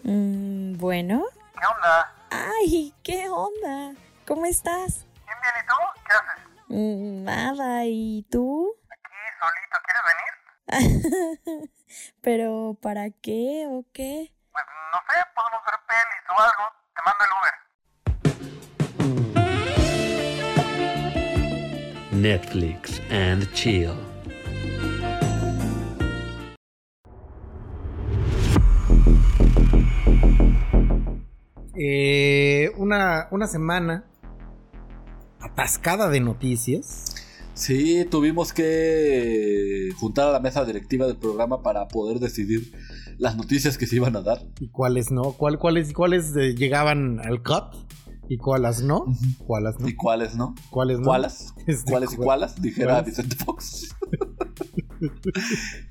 Mm, 0.04 0.78
bueno. 0.78 1.26
¿Qué 1.60 1.66
onda? 1.66 2.14
Ay, 2.32 2.94
¿qué 3.04 3.30
onda? 3.30 3.94
¿Cómo 4.26 4.46
estás? 4.46 5.06
Bien, 5.26 5.38
bien, 5.42 5.54
¿y 5.60 5.68
tú? 5.68 5.76
¿Qué 6.08 6.14
haces? 6.14 6.42
Mm, 6.68 7.24
nada, 7.24 7.86
¿y 7.86 8.26
tú? 8.32 8.76
Aquí 8.90 9.12
solito, 9.40 9.78
¿quieres 9.86 10.04
venir? 10.08 11.72
¿Pero 12.22 12.78
para 12.82 13.10
qué 13.10 13.66
o 13.70 13.86
qué? 13.94 14.32
Pues 14.52 14.66
no 14.92 15.00
sé, 15.08 15.16
podemos 15.36 15.62
ver 15.66 15.80
pelis 15.88 16.24
o 16.30 16.40
algo. 16.42 16.64
Te 16.96 17.02
mando 17.06 17.24
el 17.26 17.32
Uber. 17.40 17.56
Netflix 22.22 23.02
and 23.10 23.52
chill. 23.54 23.96
Eh, 31.84 32.72
una, 32.78 33.28
una 33.32 33.48
semana 33.48 34.04
atascada 35.40 36.10
de 36.10 36.20
noticias. 36.20 37.16
Sí, 37.54 38.06
tuvimos 38.10 38.54
que 38.54 39.90
juntar 40.00 40.28
a 40.30 40.32
la 40.32 40.40
mesa 40.40 40.66
directiva 40.66 41.06
del 41.06 41.18
programa 41.18 41.62
para 41.62 41.88
poder 41.88 42.20
decidir 42.20 42.72
las 43.18 43.36
noticias 43.36 43.78
que 43.78 43.86
se 43.86 43.98
iban 43.98 44.16
a 44.16 44.22
dar. 44.22 44.42
¿Y 44.60 44.70
cuáles 44.70 45.12
no? 45.12 45.34
¿Cuál, 45.34 45.60
cuáles, 45.60 45.94
cuáles 45.94 46.36
eh, 46.36 46.56
llegaban 46.56 47.20
al 47.20 47.44
cut? 47.44 47.76
¿Y 48.30 48.38
cuáles 48.38 48.82
no? 48.82 49.06
¿Cuáles 49.46 49.78
no? 49.80 49.88
¿Y 49.90 49.96
cuáles 49.96 50.36
no? 50.36 50.56
¿Cuáles 50.70 51.00
no? 51.00 51.06
¿Cuáles? 51.06 51.54
Este, 51.68 51.92
¿Cuáles 51.92 52.14
y 52.14 52.16
cu- 52.16 52.24
cuáles? 52.24 52.60
Dijera. 52.60 53.02
Vicente 53.02 53.36
Fox. 53.36 53.94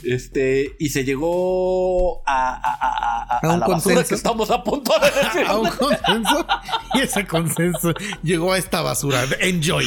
este, 0.03 0.77
y 0.79 0.89
se 0.91 1.05
llegó 1.05 2.23
a, 2.29 2.55
a- 2.55 2.57
a- 2.57 3.37
a- 3.37 3.39
A 3.39 3.51
a 3.51 3.55
un 3.55 3.61
la 3.61 3.67
consenso. 3.67 4.09
que 4.09 4.15
estamos 4.15 4.51
a 4.51 4.63
punto 4.63 4.93
de 5.01 5.11
decir. 5.11 5.45
a 5.47 5.57
un 5.59 5.69
consenso 5.71 6.47
y 6.95 7.01
ese 7.01 7.27
consenso 7.27 7.93
llegó 8.23 8.53
a 8.53 8.59
esta 8.59 8.81
basura. 8.83 9.25
Enjoy. 9.41 9.87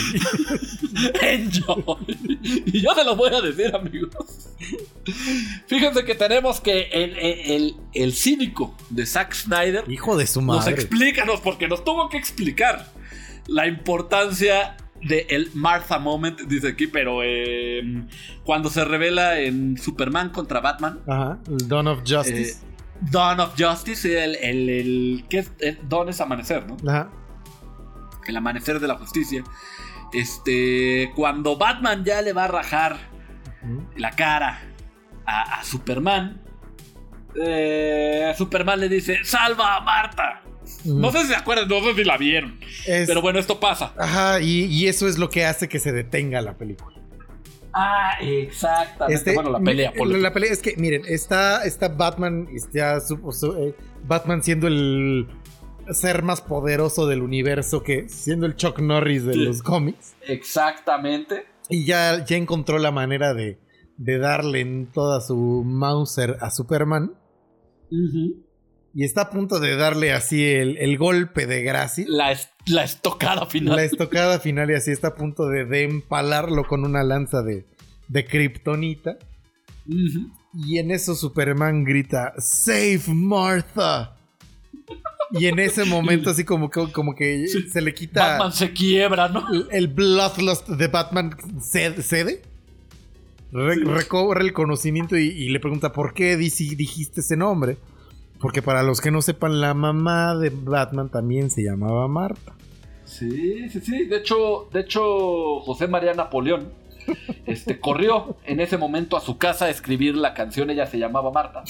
Enjoy. 1.22 2.18
Y 2.66 2.82
yo 2.82 2.94
se 2.96 3.04
lo 3.04 3.16
voy 3.16 3.34
a 3.34 3.42
decir, 3.42 3.74
amigos. 3.76 4.50
Fíjense 5.68 6.06
que 6.06 6.16
tenemos 6.16 6.60
que 6.62 6.84
el, 6.92 7.18
el, 7.18 7.76
el- 7.94 8.14
cínico 8.14 8.76
de 8.90 9.06
Zack 9.06 9.34
Snyder 9.34 9.84
Hijo 9.92 10.16
de 10.16 10.26
su 10.28 10.42
nos 10.42 10.58
madre. 10.58 10.74
explícanos, 10.76 11.42
porque 11.42 11.68
nos 11.68 11.84
tuvo 11.84 12.10
que 12.10 12.18
explicar 12.18 12.92
la 13.48 13.68
importancia 13.68 14.78
del 15.08 15.26
el 15.30 15.52
Martha 15.54 16.00
Moment, 16.00 16.40
dice 16.42 16.70
aquí, 16.70 16.88
pero 16.88 17.22
eh, 17.24 18.06
cuando 18.44 18.70
se 18.70 18.84
revela 18.86 19.40
en 19.40 19.78
Superman 19.78 20.30
contra 20.30 20.60
Batman, 20.62 21.00
Ajá. 21.08 21.40
El 21.48 21.68
Dawn 21.68 21.88
of 21.88 22.00
Justice. 22.08 22.52
eh, 22.62 22.68
Dawn 23.12 23.40
of 23.40 23.54
Justice, 23.58 24.24
el, 24.24 24.36
el, 24.36 24.70
el- 24.70 25.26
¿qué 25.30 25.40
es? 25.40 25.52
Eh, 25.60 25.78
Dawn 25.90 26.10
es 26.10 26.22
amanecer, 26.22 26.66
¿no? 26.68 26.78
Ajá. 26.90 27.10
el 28.28 28.38
amanecer 28.38 28.80
de 28.80 28.88
la 28.88 28.96
justicia. 28.96 29.44
Este, 30.14 31.12
cuando 31.16 31.58
Batman 31.58 32.04
ya 32.06 32.22
le 32.22 32.34
va 32.34 32.46
a 32.46 32.48
rajar 32.48 32.96
la 33.98 34.12
cara 34.12 34.62
a, 35.26 35.60
a 35.60 35.64
Superman, 35.64 36.42
eh, 37.36 38.34
Superman 38.38 38.80
le 38.80 38.90
dice, 38.90 39.24
salva 39.24 39.78
a 39.78 39.82
Marta. 39.82 40.42
No 40.86 41.12
sé 41.12 41.20
si 41.22 41.28
se 41.28 41.36
acuerdan, 41.36 41.68
no 41.68 41.80
sé 41.82 41.94
si 41.96 42.04
la 42.04 42.18
vieron. 42.18 42.60
Es- 42.88 43.08
Pero 43.08 43.22
bueno, 43.22 43.40
esto 43.40 43.60
pasa. 43.60 43.94
Ajá, 43.98 44.40
y, 44.42 44.66
y 44.66 44.88
eso 44.88 45.08
es 45.08 45.18
lo 45.18 45.30
que 45.30 45.46
hace 45.46 45.68
que 45.70 45.80
se 45.80 45.92
detenga 45.92 46.42
la 46.42 46.58
película. 46.58 46.98
Ah, 47.74 48.12
exactamente. 48.22 49.16
Este, 49.16 49.34
bueno, 49.34 49.50
la 49.52 49.60
pelea, 49.60 49.92
ponle. 49.98 50.20
La 50.22 50.32
pelea 50.32 50.52
es 50.52 50.62
que, 50.62 50.76
miren, 50.78 51.02
está, 51.08 51.64
está 51.66 51.88
Batman, 51.90 52.48
está 52.54 53.00
su- 53.02 53.32
su- 53.32 53.56
eh, 53.58 53.76
Batman 54.06 54.44
siendo 54.44 54.68
el 54.68 55.28
ser 55.92 56.22
más 56.24 56.42
poderoso 56.42 57.08
del 57.08 57.22
universo, 57.24 57.82
que 57.84 58.08
siendo 58.10 58.46
el 58.46 58.56
Chuck 58.56 58.80
Norris 58.80 59.26
de 59.26 59.34
Sí. 59.34 59.40
los 59.44 59.64
cómics. 59.64 60.14
Exactamente. 60.28 61.46
Y 61.70 61.86
ya, 61.86 62.24
ya 62.26 62.38
encontró 62.38 62.78
la 62.78 62.92
manera 62.92 63.34
de, 63.34 63.58
de 63.98 64.18
darle 64.20 64.60
en 64.62 64.86
toda 64.92 65.20
su 65.22 65.64
Mauser 65.66 66.38
a 66.42 66.52
Superman. 66.52 67.14
Y 68.96 69.04
está 69.06 69.22
a 69.22 69.30
punto 69.32 69.60
de 69.60 69.76
darle 69.76 70.12
así 70.14 70.44
el, 70.46 70.78
el 70.78 70.98
golpe 71.00 71.48
de 71.48 71.64
gracia. 71.64 72.06
La, 72.08 72.32
es- 72.32 72.50
la 72.68 72.84
estocada 72.84 73.46
final. 73.48 73.76
La 73.76 73.84
estocada 73.84 74.40
final 74.40 74.70
y 74.70 74.76
así 74.76 74.92
está 74.92 75.10
a 75.10 75.16
punto 75.16 75.48
de, 75.48 75.66
de 75.66 75.84
empalarlo 75.84 76.66
con 76.68 76.86
una 76.86 77.04
lanza 77.04 77.42
de, 77.42 77.66
de 78.08 78.26
kriptonita. 78.26 79.18
Y 80.54 80.78
en 80.78 80.92
eso 80.92 81.16
Superman 81.16 81.84
grita, 81.84 82.34
Save 82.38 83.02
Martha. 83.08 84.16
Y 85.32 85.48
en 85.48 85.58
ese 85.60 85.86
momento 85.86 86.30
así 86.30 86.44
como 86.46 86.70
que, 86.70 86.92
como 86.92 87.16
que 87.16 87.48
se 87.48 87.82
le 87.82 87.94
quita 87.96 88.34
Batman 88.38 88.54
se 88.54 88.72
quiebra, 88.72 89.28
¿no? 89.30 89.44
el, 89.72 89.88
Bloodlust 89.88 90.70
de 90.70 90.88
Batman 90.88 91.32
ced- 91.58 92.02
cede. 92.02 92.44
Re- 93.52 93.84
recobra 93.84 94.42
el 94.42 94.54
conocimiento 94.54 95.18
y, 95.18 95.28
y 95.30 95.50
le 95.50 95.60
pregunta 95.60 95.92
por 95.92 96.14
qué 96.14 96.38
dijiste 96.38 97.22
ese 97.22 97.36
nombre. 97.38 97.78
Porque 98.44 98.62
para 98.62 98.84
los 98.84 99.00
que 99.02 99.10
no 99.10 99.22
sepan, 99.24 99.60
la 99.62 99.74
mamá 99.74 100.36
de 100.36 100.52
Batman 100.54 101.08
también 101.10 101.50
se 101.50 101.64
llamaba 101.64 102.08
Marta. 102.10 102.54
Sí, 103.06 103.70
sí, 103.70 103.80
sí. 103.80 104.04
De 104.06 104.18
hecho, 104.18 104.68
de 104.74 104.82
hecho, 104.82 105.62
José 105.62 105.88
María 105.88 106.14
Napoleón 106.14 106.74
este, 107.46 107.80
corrió 107.80 108.36
en 108.46 108.60
ese 108.60 108.78
momento 108.78 109.16
a 109.18 109.22
su 109.22 109.38
casa 109.38 109.66
a 109.66 109.70
escribir 109.70 110.16
la 110.18 110.34
canción. 110.34 110.70
Ella 110.70 110.86
se 110.88 110.98
llamaba 111.00 111.32
Marta. 111.32 111.64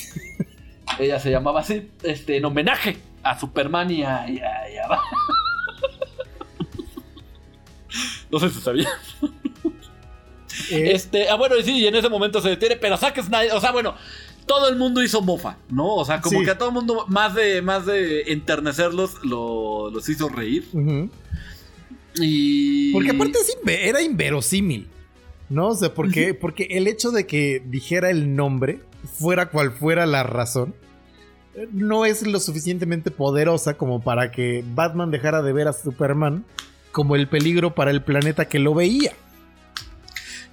Ella 1.00 1.20
se 1.20 1.30
llamaba 1.32 1.60
así, 1.62 1.90
este, 2.02 2.38
en 2.38 2.46
homenaje 2.46 2.98
a 3.22 3.40
Superman 3.40 3.92
y 3.92 4.04
a. 4.04 4.28
y 4.30 4.40
a- 4.40 4.70
y 4.72 4.78
a- 4.78 4.88
No 8.32 8.40
sé 8.40 8.50
si 8.50 8.62
sabía. 8.62 8.90
Eh, 10.72 10.92
Este, 10.94 11.30
ah, 11.30 11.36
bueno, 11.36 11.56
y 11.58 11.64
sí, 11.64 11.78
y 11.80 11.88
en 11.88 11.96
ese 11.96 12.10
momento 12.10 12.42
se 12.42 12.50
detiene, 12.50 12.76
pero 12.78 12.98
Zack 12.98 13.22
Snyder, 13.22 13.54
o 13.54 13.62
sea, 13.62 13.72
bueno, 13.72 13.96
todo 14.46 14.68
el 14.70 14.76
mundo 14.78 15.02
hizo 15.04 15.22
mofa, 15.22 15.58
¿no? 15.70 15.96
O 15.96 16.06
sea, 16.06 16.22
como 16.22 16.40
Sí. 16.40 16.46
que 16.46 16.52
a 16.52 16.58
todo 16.58 16.70
el 16.70 16.76
mundo, 16.76 17.06
más 17.08 17.34
de, 17.36 17.62
más 17.62 17.86
de 17.86 18.24
enternecerlos, 18.34 19.16
lo- 19.24 19.90
los 19.90 20.08
hizo 20.10 20.30
reír. 20.30 20.68
Y. 22.16 22.92
Porque 22.94 23.12
aparte 23.12 23.38
era 23.68 24.02
inverosímil. 24.02 24.88
¿No? 25.50 25.68
O 25.70 25.76
sea, 25.76 25.94
porque, 25.94 26.34
porque 26.34 26.64
el 26.72 26.88
hecho 26.88 27.12
de 27.12 27.28
que 27.28 27.62
dijera 27.68 28.10
el 28.10 28.36
nombre, 28.36 28.80
fuera 29.20 29.50
cual 29.50 29.72
fuera 29.72 30.06
la 30.08 30.24
razón, 30.24 30.74
no 31.72 32.06
es 32.06 32.26
lo 32.26 32.40
suficientemente 32.40 33.12
poderosa 33.12 33.76
como 33.76 34.02
para 34.02 34.32
que 34.32 34.64
Batman 34.74 35.12
dejara 35.12 35.44
de 35.44 35.54
ver 35.54 35.68
a 35.68 35.74
Superman 35.74 36.44
como 36.92 37.16
el 37.16 37.28
peligro 37.28 37.76
para 37.76 37.92
el 37.92 38.02
planeta 38.02 38.46
que 38.46 38.58
lo 38.58 38.74
veía. 38.74 39.12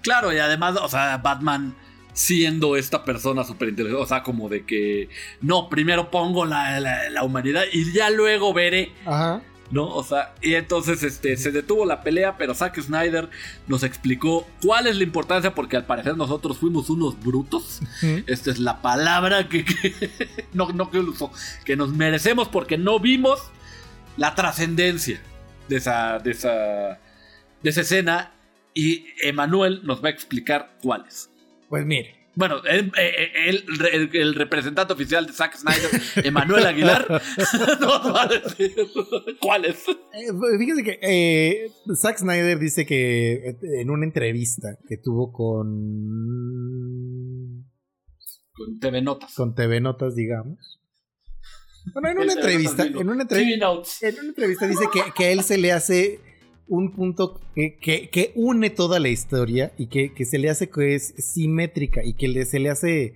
Claro, 0.03 0.33
y 0.35 0.39
además, 0.39 0.77
o 0.83 0.89
sea, 0.89 1.17
Batman 1.19 1.75
siendo 2.13 2.77
esta 2.77 3.05
persona 3.05 3.45
súper 3.45 3.69
inteligente, 3.71 4.03
o 4.03 4.07
sea, 4.07 4.23
como 4.23 4.49
de 4.49 4.65
que, 4.65 5.09
no, 5.41 5.69
primero 5.69 6.11
pongo 6.11 6.45
la, 6.45 6.81
la- 6.81 7.09
la 7.11 7.23
humanidad 7.23 7.63
y 7.73 7.93
ya 7.93 8.11
luego 8.11 8.53
veré, 8.53 8.93
Ajá. 9.07 9.43
¿no? 9.71 9.87
O 9.87 10.03
sea, 10.03 10.35
y 10.43 10.55
entonces 10.55 11.03
este, 11.05 11.37
se 11.37 11.53
detuvo 11.53 11.87
la 11.87 12.03
pelea, 12.03 12.37
pero 12.37 12.55
Zack 12.55 12.81
Snyder 12.81 13.31
nos 13.69 13.85
explicó 13.85 14.47
cuál 14.63 14.89
es 14.89 14.97
la 14.97 15.05
importancia, 15.05 15.55
porque 15.55 15.77
al 15.77 15.87
parecer 15.87 16.17
nosotros 16.17 16.59
fuimos 16.59 16.91
unos 16.91 17.19
brutos. 17.23 17.81
Esta 18.27 18.51
es 18.51 18.59
la 18.59 18.83
palabra 18.83 19.49
que, 19.49 19.65
que- 19.65 20.11
no, 20.53 20.73
no 20.73 20.91
que 20.91 21.01
que 21.65 21.77
nos 21.77 21.91
merecemos 21.95 22.49
porque 22.49 22.77
no 22.79 22.99
vimos 22.99 23.41
la 24.17 24.35
trascendencia 24.35 25.23
de 25.69 25.77
esa, 25.77 26.19
de 26.19 26.33
esa, 26.33 26.51
de 27.63 27.71
esa 27.71 27.81
escena 27.83 28.33
y 28.75 29.07
Emanuel 29.23 29.81
nos 29.85 30.03
va 30.03 30.09
a 30.09 30.11
explicar 30.13 30.77
cuáles. 30.83 31.31
Pues 31.71 31.87
mire. 31.87 32.17
Bueno, 32.37 32.59
eh, 32.65 32.89
él- 33.47 33.65
el, 33.93 34.11
el 34.17 34.35
representante 34.37 34.93
oficial 34.93 35.27
de 35.27 35.33
Zack 35.33 35.57
Snyder, 35.57 35.91
Emanuel 36.27 36.65
Aguilar, 36.67 37.07
nos 37.81 38.15
va 38.15 38.23
a 38.23 38.27
decir 38.29 38.73
cuáles. 39.41 39.85
Eh, 39.89 40.59
Fíjense 40.59 40.85
que 40.85 40.99
eh, 41.03 41.71
Zack 41.97 42.19
Snyder 42.19 42.59
dice 42.59 42.87
que 42.87 43.33
eh, 43.51 43.57
en 43.81 43.91
una 43.91 44.05
entrevista 44.05 44.77
que 44.89 44.97
tuvo 44.99 45.33
con 45.33 45.67
Con 48.53 48.79
TV 48.79 49.03
Notas. 49.03 49.35
con 49.35 49.55
TV 49.55 49.81
Notas, 49.81 50.15
digamos. 50.15 50.79
Bueno, 51.95 52.11
en 52.11 52.19
una 52.19 52.33
entrevista, 52.35 52.85
en 52.85 52.97
una 53.09 53.25
Notes. 53.25 54.03
en 54.03 54.19
una 54.21 54.29
entrevista 54.29 54.67
dice 54.69 54.85
que, 54.93 55.01
que 55.17 55.25
a 55.25 55.31
él 55.33 55.43
se 55.43 55.59
le 55.59 55.73
hace 55.73 56.21
un 56.71 56.93
punto 56.93 57.39
que, 57.55 57.77
que- 57.79 58.33
une 58.37 58.71
toda 58.71 58.99
la 59.01 59.09
historia 59.09 59.73
y 59.77 59.87
que, 59.89 60.13
que 60.15 60.25
se 60.25 60.39
le 60.39 60.49
hace 60.49 60.71
que 60.71 60.95
es 60.95 61.13
simétrica 61.19 62.03
y 62.05 62.15
que 62.15 62.45
se 62.47 62.59
le 62.61 62.71
hace 62.71 63.13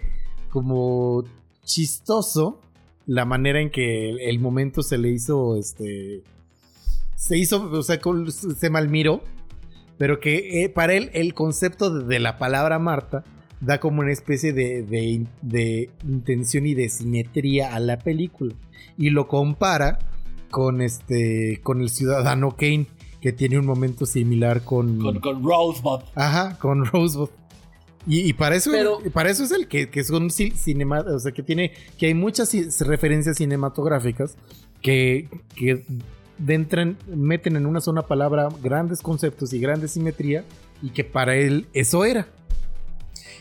como 0.51 1.25
chistoso 1.65 2.61
la 3.07 3.25
manera 3.25 3.61
en 3.61 3.71
que 3.71 4.11
el, 4.29 4.39
momento 4.41 4.83
se 4.83 4.99
le 4.99 5.11
hizo 5.11 5.57
este 5.57 6.23
se 7.17 7.39
hizo 7.39 7.71
o 7.71 7.83
sea 7.83 8.01
se 8.59 8.71
malmiró 8.71 9.23
pero 9.99 10.19
que 10.19 10.65
eh, 10.65 10.69
para 10.69 10.95
él 10.95 11.11
el 11.15 11.33
concepto 11.33 11.91
de, 11.91 12.05
de 12.07 12.19
la 12.19 12.39
palabra 12.39 12.79
Marta 12.81 13.25
da 13.61 13.79
como 13.79 14.01
una 14.01 14.13
especie 14.13 14.53
de, 14.53 14.83
de- 14.83 15.27
de 15.43 15.91
intención 16.07 16.67
y 16.67 16.75
de 16.75 16.89
simetría 16.89 17.75
a 17.75 17.79
la 17.81 17.99
película 17.99 18.55
y 18.99 19.11
lo 19.11 19.29
compara 19.29 19.99
con 20.51 20.83
este 20.83 21.61
con 21.63 21.81
el 21.81 21.89
ciudadano 21.91 22.57
Kane 22.57 22.87
que 23.25 23.33
tiene 23.33 23.59
un 23.59 23.65
momento 23.65 24.05
similar 24.05 24.65
con 24.65 24.99
Con, 24.99 25.19
con 25.19 25.43
Rosebud. 25.43 26.01
Ajá, 26.15 26.59
con 26.59 26.85
Rosebud. 26.85 27.31
Y, 28.07 28.21
y 28.21 28.35
para 28.35 28.55
eso, 28.55 28.71
Pero- 28.71 28.99
para 29.15 29.31
eso 29.31 29.45
es 29.45 29.51
el 29.51 29.67
que, 29.67 29.89
que 29.89 30.05
son 30.05 30.29
ci- 30.29 30.53
cinema, 30.55 31.01
o 31.01 31.19
sea, 31.19 31.33
que 31.33 31.43
tiene, 31.43 31.73
que 31.97 32.05
hay 32.09 32.13
muchas 32.13 32.53
ci- 32.53 32.69
referencias 32.87 33.39
cinematográficas 33.39 34.37
que, 34.83 35.31
que 35.57 35.87
entran, 36.47 36.99
meten 37.07 37.57
en 37.57 37.65
una 37.65 37.81
sola 37.81 38.03
palabra 38.03 38.51
grandes 38.63 39.01
conceptos 39.01 39.55
y 39.55 39.59
grande 39.59 39.89
simetría 39.89 40.45
y 40.83 40.91
que 40.91 41.03
para 41.03 41.35
él 41.35 41.67
eso 41.73 42.05
era. 42.05 42.29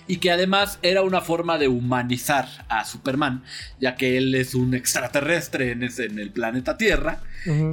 Y 0.08 0.18
que 0.18 0.32
además 0.32 0.80
era 0.82 1.02
una 1.02 1.22
forma 1.22 1.58
de 1.58 1.68
humanizar 1.68 2.48
a 2.70 2.84
Superman, 2.86 3.44
ya 3.80 3.96
que 3.96 4.18
él 4.18 4.36
es 4.36 4.54
un 4.56 4.74
extraterrestre 4.74 5.72
en, 5.72 5.84
ese- 5.84 6.06
en 6.06 6.20
el 6.20 6.32
planeta 6.32 6.78
Tierra, 6.78 7.22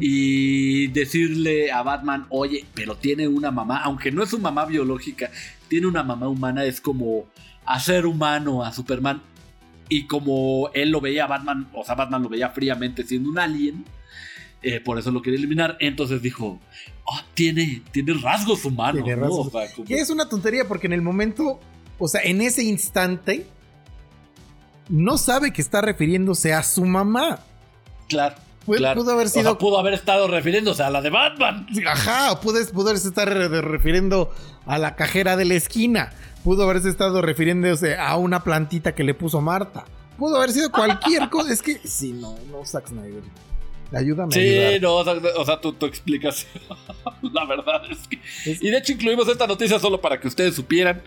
y 0.00 0.88
decirle 0.88 1.70
a 1.72 1.82
Batman, 1.82 2.26
oye, 2.30 2.64
pero 2.74 2.96
tiene 2.96 3.28
una 3.28 3.50
mamá, 3.50 3.80
aunque 3.84 4.10
no 4.10 4.22
es 4.22 4.30
su 4.30 4.38
mamá 4.38 4.66
biológica, 4.66 5.30
tiene 5.68 5.86
una 5.86 6.02
mamá 6.02 6.28
humana, 6.28 6.64
es 6.64 6.80
como 6.80 7.26
hacer 7.66 8.06
humano 8.06 8.64
a 8.64 8.72
Superman, 8.72 9.22
y 9.88 10.06
como 10.06 10.70
él 10.74 10.90
lo 10.90 11.00
veía 11.00 11.24
a 11.24 11.28
Batman, 11.28 11.68
o 11.72 11.84
sea, 11.84 11.94
Batman 11.94 12.22
lo 12.22 12.28
veía 12.28 12.48
fríamente 12.50 13.02
siendo 13.04 13.30
un 13.30 13.38
alien, 13.38 13.84
eh, 14.62 14.78
por 14.80 14.98
eso 14.98 15.10
lo 15.10 15.22
quería 15.22 15.38
eliminar, 15.38 15.76
entonces 15.80 16.20
dijo, 16.20 16.60
"Ah, 17.10 17.24
tiene, 17.34 17.82
tiene 17.92 18.12
rasgos 18.14 18.64
humanos, 18.64 19.02
Tiene 19.04 19.20
¿no? 19.20 19.26
rasgos. 19.26 19.46
O 19.46 19.50
sea, 19.50 19.72
como- 19.74 19.86
Que 19.86 19.94
es 20.00 20.10
una 20.10 20.28
tontería 20.28 20.66
porque 20.68 20.86
en 20.86 20.92
el 20.92 21.02
momento, 21.02 21.60
o 22.00 22.08
sea, 22.08 22.22
en 22.22 22.40
ese 22.40 22.64
instante, 22.64 23.46
no 24.88 25.18
sabe 25.18 25.52
que 25.52 25.62
está 25.62 25.80
refiriéndose 25.82 26.52
a 26.52 26.62
su 26.64 26.84
mamá. 26.84 27.38
Claro. 28.08 28.34
Pudo, 28.66 28.76
claro. 28.78 29.00
pudo 29.00 29.12
haber 29.12 29.26
O 29.26 29.30
sea, 29.30 29.42
sido. 29.42 29.58
pudo 29.58 29.78
haber 29.78 29.94
estado 29.94 30.26
refiriéndose 30.26 30.82
a 30.82 30.90
la 30.90 31.00
de 31.00 31.10
Batman. 31.10 31.66
Ajá, 31.86 32.32
o 32.32 32.40
pudo, 32.40 32.58
pudo 32.72 32.88
haberse 32.88 33.08
estado 33.08 33.60
refiriendo 33.60 34.32
a 34.66 34.78
la 34.78 34.96
cajera 34.96 35.36
de 35.36 35.44
la 35.44 35.54
esquina. 35.54 36.12
Pudo 36.44 36.64
haberse 36.64 36.88
estado 36.88 37.22
refiriéndose 37.22 37.96
a 37.96 38.16
una 38.16 38.42
plantita 38.42 38.94
que 38.94 39.04
le 39.04 39.14
puso 39.14 39.40
Marta. 39.40 39.84
Pudo 40.18 40.36
haber 40.36 40.50
sido 40.52 40.70
cualquier 40.70 41.30
cosa. 41.30 41.52
Es 41.52 41.62
que, 41.62 41.78
sí, 41.84 42.12
no, 42.12 42.36
no, 42.50 42.64
Zack 42.64 42.88
Snyder. 42.88 43.22
Ayúdame 43.92 44.32
Sí, 44.32 44.78
no, 44.80 44.96
o 44.96 45.04
sea, 45.04 45.14
o 45.36 45.44
sea, 45.44 45.60
tu, 45.60 45.72
tu 45.72 45.86
explicación. 45.86 46.50
la 47.22 47.44
verdad 47.44 47.82
es 47.90 48.06
que. 48.08 48.20
Y 48.64 48.70
de 48.70 48.78
hecho, 48.78 48.92
incluimos 48.92 49.26
esta 49.28 49.46
noticia 49.46 49.78
solo 49.78 50.00
para 50.00 50.20
que 50.20 50.28
ustedes 50.28 50.54
supieran 50.54 51.02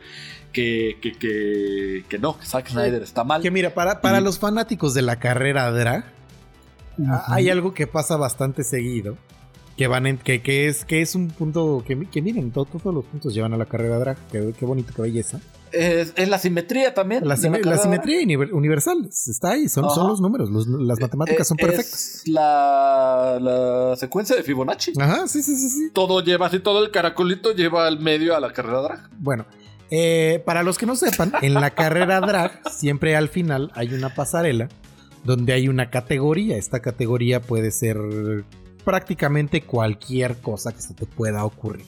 que, 0.54 0.98
que, 1.02 1.12
que, 1.14 2.06
que 2.08 2.20
no, 2.20 2.38
que 2.40 2.46
Zack 2.46 2.70
Snyder 2.70 3.02
está 3.04 3.24
mal. 3.26 3.42
Que 3.42 3.52
mira, 3.52 3.74
para, 3.74 4.00
para 4.00 4.22
los 4.22 4.40
fanáticos 4.40 4.94
de 4.94 5.02
la 5.02 5.20
carrera 5.20 5.70
drag, 5.72 6.06
hay 7.28 7.50
algo 7.50 7.74
que 7.74 7.88
pasa 7.88 8.16
bastante 8.18 8.64
seguido. 8.64 9.18
Que 9.76 9.88
van 9.88 10.06
en- 10.06 10.20
que, 10.20 10.44
que 10.44 10.68
es, 10.68 10.86
que 10.86 11.02
es 11.02 11.16
un 11.16 11.30
punto 11.30 11.84
que, 11.88 12.06
que 12.08 12.22
miren, 12.22 12.52
to- 12.52 12.66
todos 12.66 12.94
los 12.94 13.06
puntos 13.06 13.34
llevan 13.34 13.54
a 13.54 13.58
la 13.58 13.66
carrera 13.66 13.98
drag. 13.98 14.18
Qué, 14.32 14.54
qué 14.56 14.66
bonito, 14.68 14.94
qué 14.96 15.02
belleza. 15.02 15.40
Es, 15.72 16.14
es 16.16 16.30
la 16.30 16.38
simetría 16.38 16.94
también. 16.94 17.28
La, 17.28 17.36
simetría 17.38 18.22
univer- 18.22 18.52
universal 18.54 19.10
está 19.10 19.54
ahí, 19.54 19.68
son, 19.68 19.90
son 19.90 20.08
los 20.10 20.22
números, 20.22 20.52
los- 20.52 20.68
las 20.68 21.00
matemáticas 21.00 21.48
son 21.48 21.58
Eh, 21.60 21.66
perfectas. 21.66 22.18
Es 22.18 22.28
la, 22.28 23.40
la 23.42 23.96
secuencia 23.96 24.36
de 24.36 24.44
Fibonacci. 24.44 24.94
Ajá, 25.00 25.28
sí, 25.28 25.42
sí, 25.42 25.56
sí, 25.56 25.68
sí. 25.70 25.90
Todo 25.92 26.22
lleva 26.22 26.46
así, 26.46 26.60
todo 26.60 26.86
el 26.86 26.92
caracolito 26.92 27.54
lleva 27.54 27.88
al 27.88 28.00
medio 28.00 28.36
a 28.36 28.40
la 28.40 28.54
carrera 28.54 28.82
drag. 28.84 29.10
Bueno, 29.18 29.48
eh, 29.96 30.42
para 30.46 30.64
los 30.64 30.78
que 30.80 30.86
no 30.88 30.96
sepan, 30.96 31.34
en 31.42 31.54
la 31.54 31.70
carrera 31.72 32.20
drag 32.20 32.62
siempre 32.72 33.16
al 33.16 33.30
final 33.30 33.72
hay 33.76 33.94
una 33.94 34.10
pasarela 34.16 34.70
donde 35.24 35.54
hay 35.54 35.68
una 35.68 35.90
categoría. 35.92 36.58
Esta 36.58 36.80
categoría 36.82 37.42
puede 37.42 37.70
ser 37.72 37.98
prácticamente 38.84 39.62
cualquier 39.62 40.38
cosa 40.42 40.74
que 40.74 40.82
se 40.82 40.94
te 40.94 41.06
pueda 41.06 41.46
ocurrir. 41.46 41.86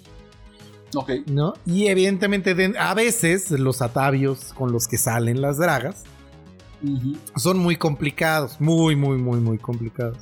Ok. 0.94 1.11
¿No? 1.26 1.53
Y 1.65 1.88
evidentemente 1.88 2.53
de- 2.53 2.77
a 2.77 2.94
veces 2.94 3.49
los 3.52 3.82
atavios 3.82 4.53
con 4.53 4.72
los 4.72 4.88
que 4.88 4.98
salen 4.98 5.41
las 5.41 5.57
dragas 5.57 6.03
son 7.36 7.57
muy 7.57 7.76
complicados, 7.77 8.61
muy, 8.61 8.95
muy, 8.95 9.18
muy, 9.18 9.40
muy 9.40 9.57
complicados. 9.57 10.18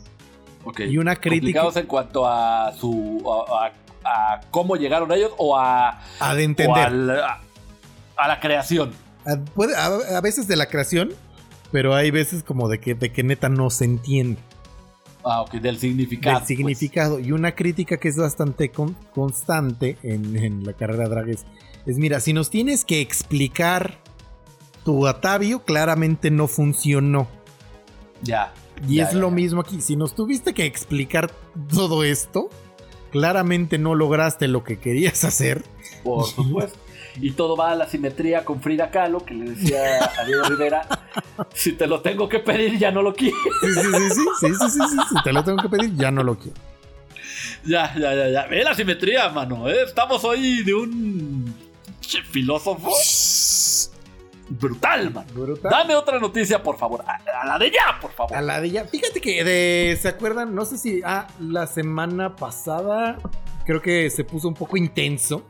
Ok. 0.64 0.80
Y 0.82 0.98
una 0.98 1.16
crítica 1.18 1.60
Complicados 1.62 1.76
en 1.78 1.86
cuanto 1.88 2.26
a 2.26 2.72
su. 2.80 3.22
a, 3.52 3.66
a- 3.68 3.74
a 4.06 4.42
cómo 4.52 4.76
llegaron 4.76 5.12
ellos 5.12 5.32
o 5.38 5.58
a. 5.58 6.02
a 6.20 6.36
de 6.36 6.42
o 6.42 6.46
entender. 6.46 6.86
al- 6.88 7.10
a, 7.22 7.42
a 8.18 8.28
la 8.28 8.40
creación. 8.40 8.92
A, 9.26 9.38
puede- 9.54 9.76
a- 9.76 10.18
a 10.18 10.22
veces 10.22 10.48
de 10.48 10.56
la 10.56 10.66
creación, 10.68 11.10
pero 11.72 11.96
hay 11.96 12.12
veces 12.12 12.44
como 12.44 12.68
de 12.70 12.80
que, 12.80 12.96
de 12.96 13.12
que 13.12 13.24
neta 13.24 13.50
no 13.50 13.70
se 13.70 13.86
entiende. 13.86 14.40
Ah, 15.26 15.42
ok, 15.42 15.54
del 15.54 15.78
significado. 15.80 16.38
del 16.40 16.48
significado. 16.48 17.20
Y 17.20 17.32
una 17.32 17.56
crítica 17.56 17.98
que 17.98 18.10
es 18.10 18.18
bastante 18.18 18.70
con- 18.72 18.96
constante 19.14 19.98
en, 20.04 20.36
en 20.36 20.66
la 20.66 20.74
carrera 20.74 21.08
drag 21.08 21.30
es, 21.30 21.46
es, 21.86 21.98
mira, 21.98 22.20
si 22.20 22.34
nos 22.34 22.50
tienes 22.50 22.84
que 22.84 23.00
explicar 23.02 24.00
tu 24.84 25.08
atavio, 25.08 25.64
claramente 25.64 26.30
no 26.30 26.48
funcionó. 26.50 27.28
Ya. 28.22 28.54
Y 28.88 28.96
Ya, 28.98 29.06
es 29.06 29.14
ya, 29.14 29.20
lo 29.20 29.30
ya. 29.30 29.36
mismo 29.36 29.62
aquí. 29.62 29.80
Si 29.82 29.96
nos 29.96 30.14
tuviste 30.14 30.54
que 30.54 30.66
explicar 30.66 31.32
todo 31.74 32.04
esto, 32.04 32.50
claramente 33.12 33.78
no 33.78 33.96
lograste 33.96 34.50
lo 34.50 34.66
que 34.66 34.78
querías 34.78 35.24
hacer. 35.24 35.64
Por 36.04 36.26
supuesto. 36.28 36.78
Y 37.16 37.32
todo 37.32 37.56
va 37.56 37.72
a 37.72 37.76
la 37.76 37.88
simetría 37.88 38.44
con 38.44 38.62
Frida 38.62 38.90
Kahlo, 38.90 39.24
que 39.26 39.34
le 39.34 39.52
decía 39.52 39.80
a 40.20 40.26
Diego 40.26 40.44
Rivera: 40.50 40.88
si 41.54 41.74
te 41.74 41.88
lo 41.88 42.02
tengo 42.02 42.28
que 42.28 42.40
pedir, 42.40 42.78
ya 42.78 42.92
no 42.92 43.02
lo 43.02 43.14
quiero. 43.14 43.38
Sí, 43.62 43.68
sí, 43.74 43.82
sí, 43.82 44.10
sí, 44.10 44.22
sí, 44.40 44.48
sí, 44.56 44.70
sí, 44.70 44.80
sí, 44.90 44.98
Si 45.10 45.24
te 45.24 45.32
lo 45.34 45.44
tengo 45.44 45.62
que 45.62 45.70
pedir, 45.70 45.96
ya 45.96 46.12
no 46.12 46.24
lo 46.24 46.38
quiero. 46.38 46.58
Ya, 47.66 47.94
ya, 47.96 48.14
ya, 48.14 48.30
ya. 48.30 48.48
Ve 48.48 48.64
la 48.64 48.74
simetría, 48.74 49.30
mano. 49.30 49.70
¿eh? 49.70 49.84
Estamos 49.86 50.24
hoy 50.24 50.64
de 50.64 50.74
un 50.74 51.54
filósofo 52.32 52.92
brutal, 54.50 55.12
man. 55.12 55.26
Dame 55.62 55.96
otra 55.96 56.20
noticia, 56.20 56.62
por 56.62 56.78
favor. 56.78 57.04
A, 57.08 57.42
a 57.42 57.46
la 57.46 57.60
de 57.60 57.72
ya, 57.72 58.00
por 58.02 58.12
favor. 58.12 58.36
A 58.36 58.42
la 58.42 58.60
de 58.60 58.72
ya. 58.72 58.86
Fíjate 58.86 59.22
que 59.22 59.44
de, 59.44 59.98
¿se 60.02 60.10
acuerdan? 60.10 60.54
No 60.54 60.66
sé 60.66 60.78
si. 60.78 61.02
Ah, 61.06 61.28
la 61.40 61.68
semana 61.68 62.36
pasada 62.36 63.18
creo 63.66 63.82
que 63.82 64.10
se 64.10 64.24
puso 64.24 64.48
un 64.48 64.54
poco 64.56 64.78
intenso. 64.78 65.46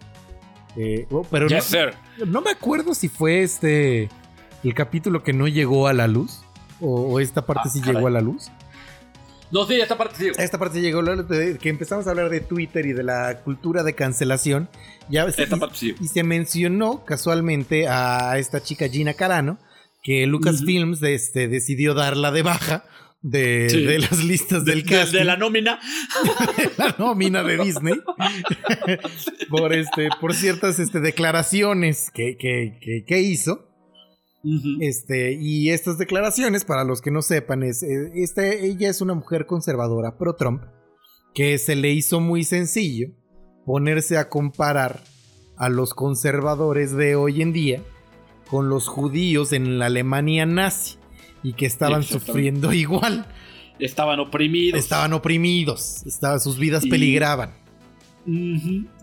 Eh, 0.76 1.06
oh, 1.12 1.24
pero 1.30 1.48
Yes, 1.48 1.72
no, 1.72 1.80
sir. 1.80 1.94
no 2.28 2.42
me 2.42 2.52
acuerdo 2.52 2.94
si 2.96 3.10
fue 3.10 3.44
este. 3.44 4.10
El 4.64 4.74
capítulo 4.74 5.24
que 5.24 5.34
no 5.34 5.48
llegó 5.48 5.88
a 5.88 5.94
la 5.94 6.08
luz. 6.08 6.42
O, 6.80 7.02
o 7.14 7.20
esta 7.20 7.46
parte 7.46 7.64
Ah, 7.66 7.70
sí 7.70 7.80
caray. 7.80 7.96
llegó 7.96 8.08
a 8.08 8.12
la 8.12 8.22
luz. 8.22 8.50
No, 9.52 9.68
sí, 9.68 9.80
esta 9.80 9.98
parte 9.98 10.16
sí. 10.18 10.32
Esta 10.38 10.58
parte 10.58 10.78
sí 10.78 10.82
llegó 10.82 11.00
a 11.00 11.04
la 11.04 11.16
luz. 11.16 11.28
de- 11.30 11.58
Que 11.60 11.70
empezamos 11.70 12.08
a 12.08 12.10
hablar 12.10 12.30
de 12.30 12.40
Twitter 12.40 12.86
y 12.88 12.94
de 12.94 13.04
la 13.04 13.42
cultura 13.44 13.84
de 13.84 13.94
cancelación. 13.94 14.68
Ya, 15.10 15.26
Esta 15.26 15.44
y- 15.44 15.46
parte 15.60 15.76
sí. 15.78 15.96
y 16.00 16.08
se 16.08 16.24
mencionó 16.24 17.06
casualmente 17.06 17.88
a 17.88 18.38
esta 18.40 18.64
chica 18.64 18.88
Gina 18.90 19.14
Carano, 19.14 19.60
que 20.02 20.26
Lucasfilms 20.26 21.04
este, 21.04 21.48
decidió 21.48 21.94
darla 21.94 22.32
de 22.32 22.42
baja 22.42 22.84
de, 23.24 23.68
Sí. 23.70 23.84
de 23.86 24.00
las 24.00 24.24
listas 24.24 24.64
del 24.66 24.84
De- 24.84 24.90
casting. 24.92 25.18
de 25.20 25.24
la 25.26 25.38
nómina. 25.38 25.80
la 26.78 26.96
nómina 27.00 27.42
de 27.44 27.58
Disney. 27.58 27.96
por, 29.50 29.74
este, 29.74 30.10
por 30.22 30.34
ciertas 30.36 30.78
este, 30.80 31.00
declaraciones 31.00 32.12
que, 32.12 32.38
que- 32.38 32.78
que- 32.82 33.04
que 33.06 33.22
hizo. 33.22 33.70
Este, 34.82 35.38
y 35.40 35.70
estas 35.70 35.98
declaraciones, 35.98 36.66
para 36.66 36.84
los 36.84 37.02
que 37.02 37.12
no 37.12 37.22
sepan, 37.22 37.64
es, 37.64 37.82
eh, 37.82 38.12
este, 38.16 38.66
ella 38.66 38.90
es 38.90 39.00
una 39.00 39.14
mujer 39.14 39.46
conservadora 39.46 40.18
pro 40.18 40.36
Trump, 40.36 40.64
que 41.34 41.58
se 41.58 41.78
le 41.78 41.92
hizo 41.92 42.20
muy 42.20 42.44
sencillo 42.44 43.08
ponerse 43.66 44.18
a 44.18 44.28
comparar 44.28 45.02
a 45.56 45.70
los 45.70 45.94
conservadores 45.94 46.92
de 46.92 47.16
hoy 47.16 47.42
en 47.42 47.54
día 47.54 47.82
con 48.50 48.68
los 48.68 48.90
judíos 48.90 49.54
en 49.54 49.80
la 49.80 49.86
Alemania 49.86 50.46
nazi 50.46 50.98
y 51.44 51.54
que 51.54 51.66
estaban 51.66 52.04
sufriendo 52.04 52.72
igual. 52.74 53.26
Estaban 53.80 54.20
oprimidos. 54.20 54.80
Estaban 54.80 55.14
oprimidos, 55.14 56.04
estaba, 56.06 56.40
sus 56.40 56.58
vidas 56.58 56.86
Y- 56.86 56.90
peligraban. 56.90 57.52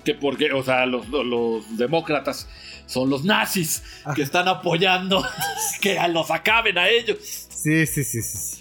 Que 0.05 0.15
porque, 0.15 0.51
o 0.53 0.63
sea, 0.63 0.87
los, 0.87 1.07
los 1.09 1.77
demócratas 1.77 2.49
son 2.87 3.11
los 3.11 3.23
nazis 3.25 3.83
que 4.15 4.23
están 4.23 4.49
apoyando 4.49 5.23
que 5.83 5.99
a 5.99 6.09
los 6.09 6.31
acaben 6.31 6.79
a 6.79 6.89
ellos. 6.89 7.19
Sí, 7.51 7.87
sí, 7.87 8.03
sí, 8.05 8.23
sí. 8.23 8.57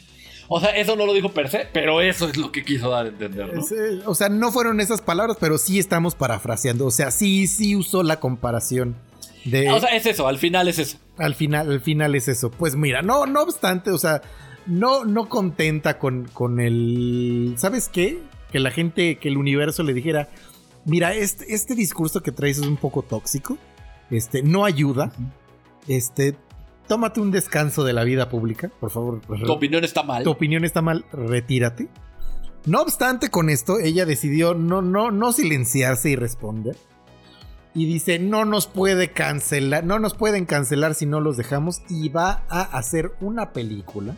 O 0.50 0.60
sea, 0.60 0.72
eso 0.72 0.96
no 0.96 1.06
lo 1.06 1.14
dijo 1.14 1.30
per 1.32 1.48
se, 1.50 1.68
pero 1.72 2.02
eso 2.02 2.28
es 2.28 2.36
lo 2.36 2.52
que 2.52 2.66
quiso 2.66 2.90
dar 2.90 3.06
a 3.06 3.10
entender, 3.10 3.54
¿no? 3.56 3.62
Eh, 3.62 4.02
o 4.06 4.16
sea, 4.16 4.28
no 4.30 4.52
fueron 4.52 4.82
esas 4.82 5.00
palabras, 5.00 5.38
pero 5.40 5.58
sí 5.60 5.80
estamos 5.80 6.16
parafraseando. 6.16 6.88
O 6.88 6.92
sea, 6.92 7.12
sí, 7.12 7.48
sí 7.48 7.76
usó 7.76 8.04
la 8.04 8.20
comparación 8.20 8.96
de. 9.46 9.70
O 9.72 9.80
sea, 9.80 9.90
es 9.90 10.06
eso, 10.06 10.28
al 10.28 10.38
final 10.38 10.68
es 10.68 10.80
eso. 10.80 10.98
al 11.18 11.36
final, 11.36 11.72
al 11.72 11.82
final 11.82 12.16
es 12.16 12.28
eso. 12.28 12.52
Pues 12.52 12.76
mira, 12.76 13.02
no, 13.02 13.26
no 13.26 13.42
obstante, 13.42 13.92
o 13.92 13.98
sea, 13.98 14.22
no, 14.66 15.06
no 15.06 15.30
contenta 15.30 15.98
con, 15.98 16.26
con 16.26 16.60
el. 16.60 17.56
¿Sabes 17.58 17.90
qué? 17.90 18.20
Que 18.52 18.60
la 18.60 18.72
gente, 18.72 19.18
que 19.18 19.30
el 19.30 19.38
universo 19.38 19.84
le 19.84 19.94
dijera. 19.94 20.30
Mira, 20.86 21.14
este, 21.14 21.54
este 21.54 21.76
discurso 21.76 22.22
que 22.22 22.32
traes 22.32 22.58
es 22.58 22.66
un 22.66 22.78
poco 22.78 23.02
tóxico. 23.02 23.58
Este, 24.10 24.42
no 24.42 24.66
ayuda. 24.66 25.12
Este, 25.88 26.36
tómate 26.88 27.20
un 27.22 27.32
descanso 27.32 27.84
de 27.84 27.94
la 27.94 28.04
vida 28.04 28.30
pública, 28.30 28.72
por 28.80 28.90
favor. 28.90 29.22
Tu 29.22 29.52
opinión 29.52 29.84
está 29.84 30.04
mal. 30.04 30.24
Tu 30.24 30.32
opinión 30.32 30.66
está 30.66 30.82
mal, 30.82 31.06
retírate. 31.12 31.88
No 32.66 32.82
obstante, 32.82 33.30
con 33.30 33.50
esto, 33.50 33.80
ella 33.80 34.06
decidió 34.06 34.54
no, 34.54 34.82
no, 34.82 35.12
no 35.12 35.32
silenciarse 35.32 36.10
y 36.10 36.16
responder. 36.16 36.76
Y 37.76 37.86
dice, 37.86 38.18
no 38.20 38.46
nos 38.46 38.68
puede 38.68 39.12
cancelar, 39.12 39.84
no 39.84 40.00
nos 40.00 40.16
pueden 40.16 40.46
cancelar 40.46 40.96
si 40.96 41.06
no 41.06 41.22
los 41.22 41.38
dejamos. 41.38 41.82
Y 41.90 42.10
va 42.10 42.44
a 42.50 42.62
hacer 42.62 43.12
una 43.22 43.54
película 43.54 44.16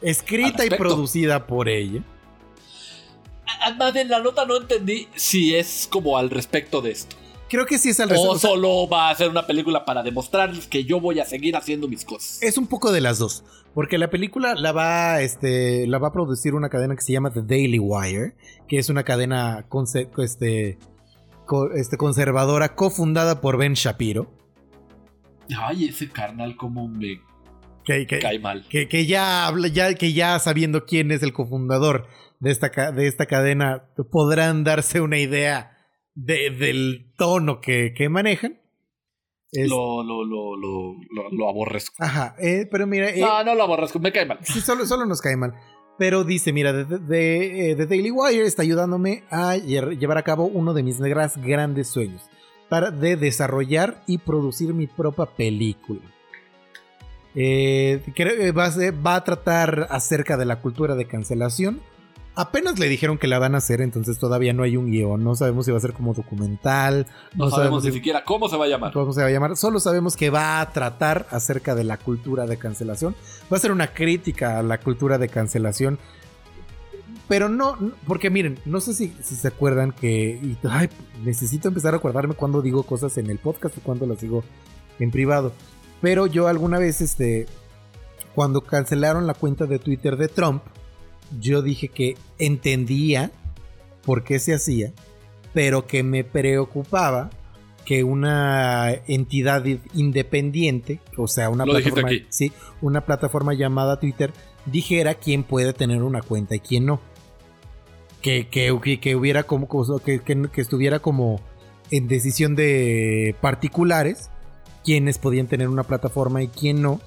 escrita 0.00 0.64
y 0.64 0.70
producida 0.70 1.46
por 1.46 1.68
ella. 1.68 2.02
Además, 3.64 3.94
en 3.96 4.08
la 4.08 4.20
nota 4.20 4.44
no 4.44 4.56
entendí 4.56 5.08
si 5.14 5.54
es 5.54 5.88
como 5.90 6.16
al 6.18 6.30
respecto 6.30 6.80
de 6.80 6.92
esto. 6.92 7.16
Creo 7.48 7.66
que 7.66 7.78
sí 7.78 7.90
es 7.90 8.00
al 8.00 8.06
O 8.10 8.14
respecto. 8.14 8.38
solo 8.38 8.88
va 8.88 9.08
a 9.08 9.10
hacer 9.10 9.28
una 9.28 9.46
película 9.46 9.84
para 9.84 10.02
demostrarles 10.02 10.66
que 10.66 10.84
yo 10.84 11.00
voy 11.00 11.20
a 11.20 11.26
seguir 11.26 11.54
haciendo 11.54 11.86
mis 11.86 12.04
cosas. 12.04 12.42
Es 12.42 12.56
un 12.56 12.66
poco 12.66 12.92
de 12.92 13.02
las 13.02 13.18
dos. 13.18 13.44
Porque 13.74 13.98
la 13.98 14.08
película 14.08 14.54
la 14.54 14.72
va, 14.72 15.20
este, 15.20 15.86
la 15.86 15.98
va 15.98 16.08
a 16.08 16.12
producir 16.12 16.54
una 16.54 16.68
cadena 16.68 16.94
que 16.94 17.02
se 17.02 17.12
llama 17.12 17.30
The 17.30 17.42
Daily 17.42 17.78
Wire, 17.78 18.34
que 18.68 18.78
es 18.78 18.88
una 18.88 19.02
cadena 19.02 19.66
este, 20.18 20.78
co- 21.52 21.70
este, 21.74 21.98
conservadora 21.98 22.74
cofundada 22.74 23.42
por 23.42 23.58
Ben 23.58 23.74
Shapiro. 23.74 24.32
Ay, 25.58 25.84
ese 25.88 26.08
carnal 26.08 26.56
como 26.56 26.88
me 26.88 27.20
Que, 27.84 28.06
que- 28.06 28.20
cae 28.20 28.38
mal. 28.38 28.64
que- 28.70 28.88
que 28.88 29.04
ya 29.04 29.46
habla, 29.46 29.68
ya, 29.68 29.92
que 29.94 30.14
ya 30.14 30.38
sabiendo 30.38 30.86
quién 30.86 31.10
es 31.10 31.22
el 31.22 31.34
cofundador 31.34 32.06
de 32.40 32.52
esta, 32.52 32.70
de 32.92 33.06
esta 33.06 33.26
cadena, 33.26 33.84
podrán 34.10 34.64
darse 34.64 35.02
una 35.02 35.18
idea 35.18 35.76
de- 36.14 36.48
del 36.50 37.12
tono 37.18 37.60
que, 37.60 37.92
que 37.94 38.08
manejan. 38.08 38.58
Es- 39.50 39.68
lo, 39.68 40.02
lo, 40.02 40.24
lo, 40.24 40.56
lo, 40.56 40.94
lo 41.32 41.48
aborrezco. 41.50 42.02
Ajá, 42.02 42.34
eh, 42.38 42.66
pero 42.70 42.86
mira, 42.86 43.10
eh, 43.10 43.20
No, 43.20 43.44
no 43.44 43.54
lo 43.54 43.64
aborrezco, 43.64 43.98
me 43.98 44.10
cae 44.10 44.24
mal. 44.24 44.38
Sí, 44.40 44.62
solo, 44.62 44.86
solo 44.86 45.04
nos 45.04 45.20
cae 45.20 45.36
mal. 45.36 45.52
Pero 46.02 46.24
dice, 46.24 46.52
mira, 46.52 46.72
The, 46.72 46.98
The- 46.98 47.70
eh, 47.70 47.76
The 47.76 47.86
Daily 47.86 48.10
Wire 48.10 48.44
está 48.44 48.62
ayudándome 48.62 49.22
a 49.30 49.54
lle- 49.56 49.96
llevar 49.96 50.18
a 50.18 50.24
cabo 50.24 50.46
uno 50.46 50.74
de 50.74 50.82
mis 50.82 50.98
gras- 51.00 51.36
grandes 51.40 51.86
sueños. 51.86 52.22
Para 52.68 52.90
de 52.90 53.14
desarrollar 53.16 54.02
y 54.08 54.18
producir 54.18 54.74
mi 54.74 54.88
propia 54.88 55.26
película. 55.26 56.00
Eh, 57.36 58.02
que 58.16 58.52
a, 58.56 58.70
ser- 58.72 59.06
va 59.06 59.14
a 59.14 59.22
tratar 59.22 59.86
acerca 59.90 60.36
de 60.36 60.44
la 60.44 60.60
cultura 60.60 60.96
de 60.96 61.06
cancelación. 61.06 61.80
Apenas 62.34 62.78
le 62.78 62.88
dijeron 62.88 63.18
que 63.18 63.26
la 63.26 63.38
van 63.38 63.54
a 63.54 63.58
hacer, 63.58 63.82
entonces 63.82 64.18
todavía 64.18 64.54
no 64.54 64.62
hay 64.62 64.78
un 64.78 64.90
guion. 64.90 65.22
No 65.22 65.36
sabemos 65.36 65.66
si 65.66 65.70
va 65.70 65.76
a 65.76 65.80
ser 65.82 65.92
como 65.92 66.14
documental. 66.14 67.06
No, 67.34 67.50
sabemos 67.50 67.84
ni 67.84 67.90
si- 67.90 67.96
siquiera 67.96 68.24
cómo 68.24 68.48
se 68.48 68.56
va 68.56 68.64
a 68.64 68.68
llamar. 68.68 68.92
¿Cómo 68.94 69.12
se 69.12 69.20
va 69.20 69.26
a 69.26 69.30
llamar? 69.30 69.54
Solo 69.56 69.80
sabemos 69.80 70.16
que 70.16 70.30
va 70.30 70.60
a 70.62 70.70
tratar 70.72 71.26
acerca 71.30 71.74
de 71.74 71.84
la 71.84 71.98
cultura 71.98 72.46
de 72.46 72.56
cancelación. 72.56 73.14
Va 73.52 73.58
a 73.58 73.60
ser 73.60 73.70
una 73.70 73.88
crítica 73.88 74.58
a 74.58 74.62
la 74.62 74.78
cultura 74.80 75.18
de 75.18 75.28
cancelación. 75.28 75.98
Pero 77.28 77.48
no, 77.48 77.76
porque 78.06 78.30
miren, 78.30 78.58
no 78.64 78.80
sé 78.80 78.94
si, 78.94 79.14
si 79.22 79.34
se 79.36 79.48
acuerdan 79.48 79.92
que. 79.92 80.40
y, 80.42 80.56
ay, 80.68 80.88
necesito 81.24 81.68
empezar 81.68 81.92
a 81.94 81.98
acordarme 81.98 82.34
cuando 82.34 82.62
digo 82.62 82.82
cosas 82.82 83.16
en 83.18 83.28
el 83.30 83.38
podcast 83.38 83.76
y 83.76 83.80
cuando 83.80 84.06
las 84.06 84.20
digo 84.20 84.42
en 84.98 85.10
privado. 85.10 85.52
Pero 86.00 86.26
yo 86.26 86.48
alguna 86.48 86.78
vez, 86.78 87.00
este. 87.02 87.46
Cuando 88.34 88.62
cancelaron 88.62 89.26
la 89.26 89.34
cuenta 89.34 89.66
de 89.66 89.78
Twitter 89.78 90.16
de 90.16 90.28
Trump, 90.28 90.62
yo 91.40 91.62
dije 91.62 91.88
que 91.88 92.16
entendía 92.38 93.30
por 94.04 94.24
qué 94.24 94.38
se 94.38 94.54
hacía, 94.54 94.92
pero 95.52 95.86
que 95.86 96.02
me 96.02 96.24
preocupaba 96.24 97.30
que 97.84 98.04
una 98.04 98.92
entidad 99.06 99.64
independiente, 99.94 101.00
o 101.16 101.26
sea, 101.26 101.50
una 101.50 101.64
Lo 101.66 101.72
plataforma, 101.72 102.08
sí, 102.28 102.52
una 102.80 103.00
plataforma 103.02 103.54
llamada 103.54 103.98
Twitter, 103.98 104.32
dijera 104.66 105.14
quién 105.14 105.42
puede 105.42 105.72
tener 105.72 106.02
una 106.02 106.22
cuenta 106.22 106.54
y 106.54 106.60
quién 106.60 106.86
no. 106.86 107.00
Que, 108.20 108.46
que, 108.46 108.78
que- 109.00 109.16
hubiera 109.16 109.42
como, 109.42 109.68
que, 110.04 110.20
que- 110.20 110.48
estuviera 110.60 111.00
como 111.00 111.40
en 111.90 112.06
decisión 112.06 112.54
de 112.54 113.34
particulares 113.40 114.30
quiénes 114.84 115.18
podían 115.18 115.48
tener 115.48 115.68
una 115.68 115.82
plataforma 115.82 116.42
y 116.42 116.48
quién 116.48 116.80
no. 116.82 117.00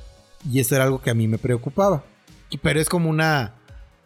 Y 0.49 0.59
eso 0.59 0.75
era 0.75 0.83
algo 0.83 1.01
que 1.01 1.09
a 1.09 1.13
mí 1.13 1.27
me 1.27 1.37
preocupaba. 1.37 2.03
Pero 2.61 2.79
es 2.79 2.89
como 2.89 3.09
una. 3.09 3.54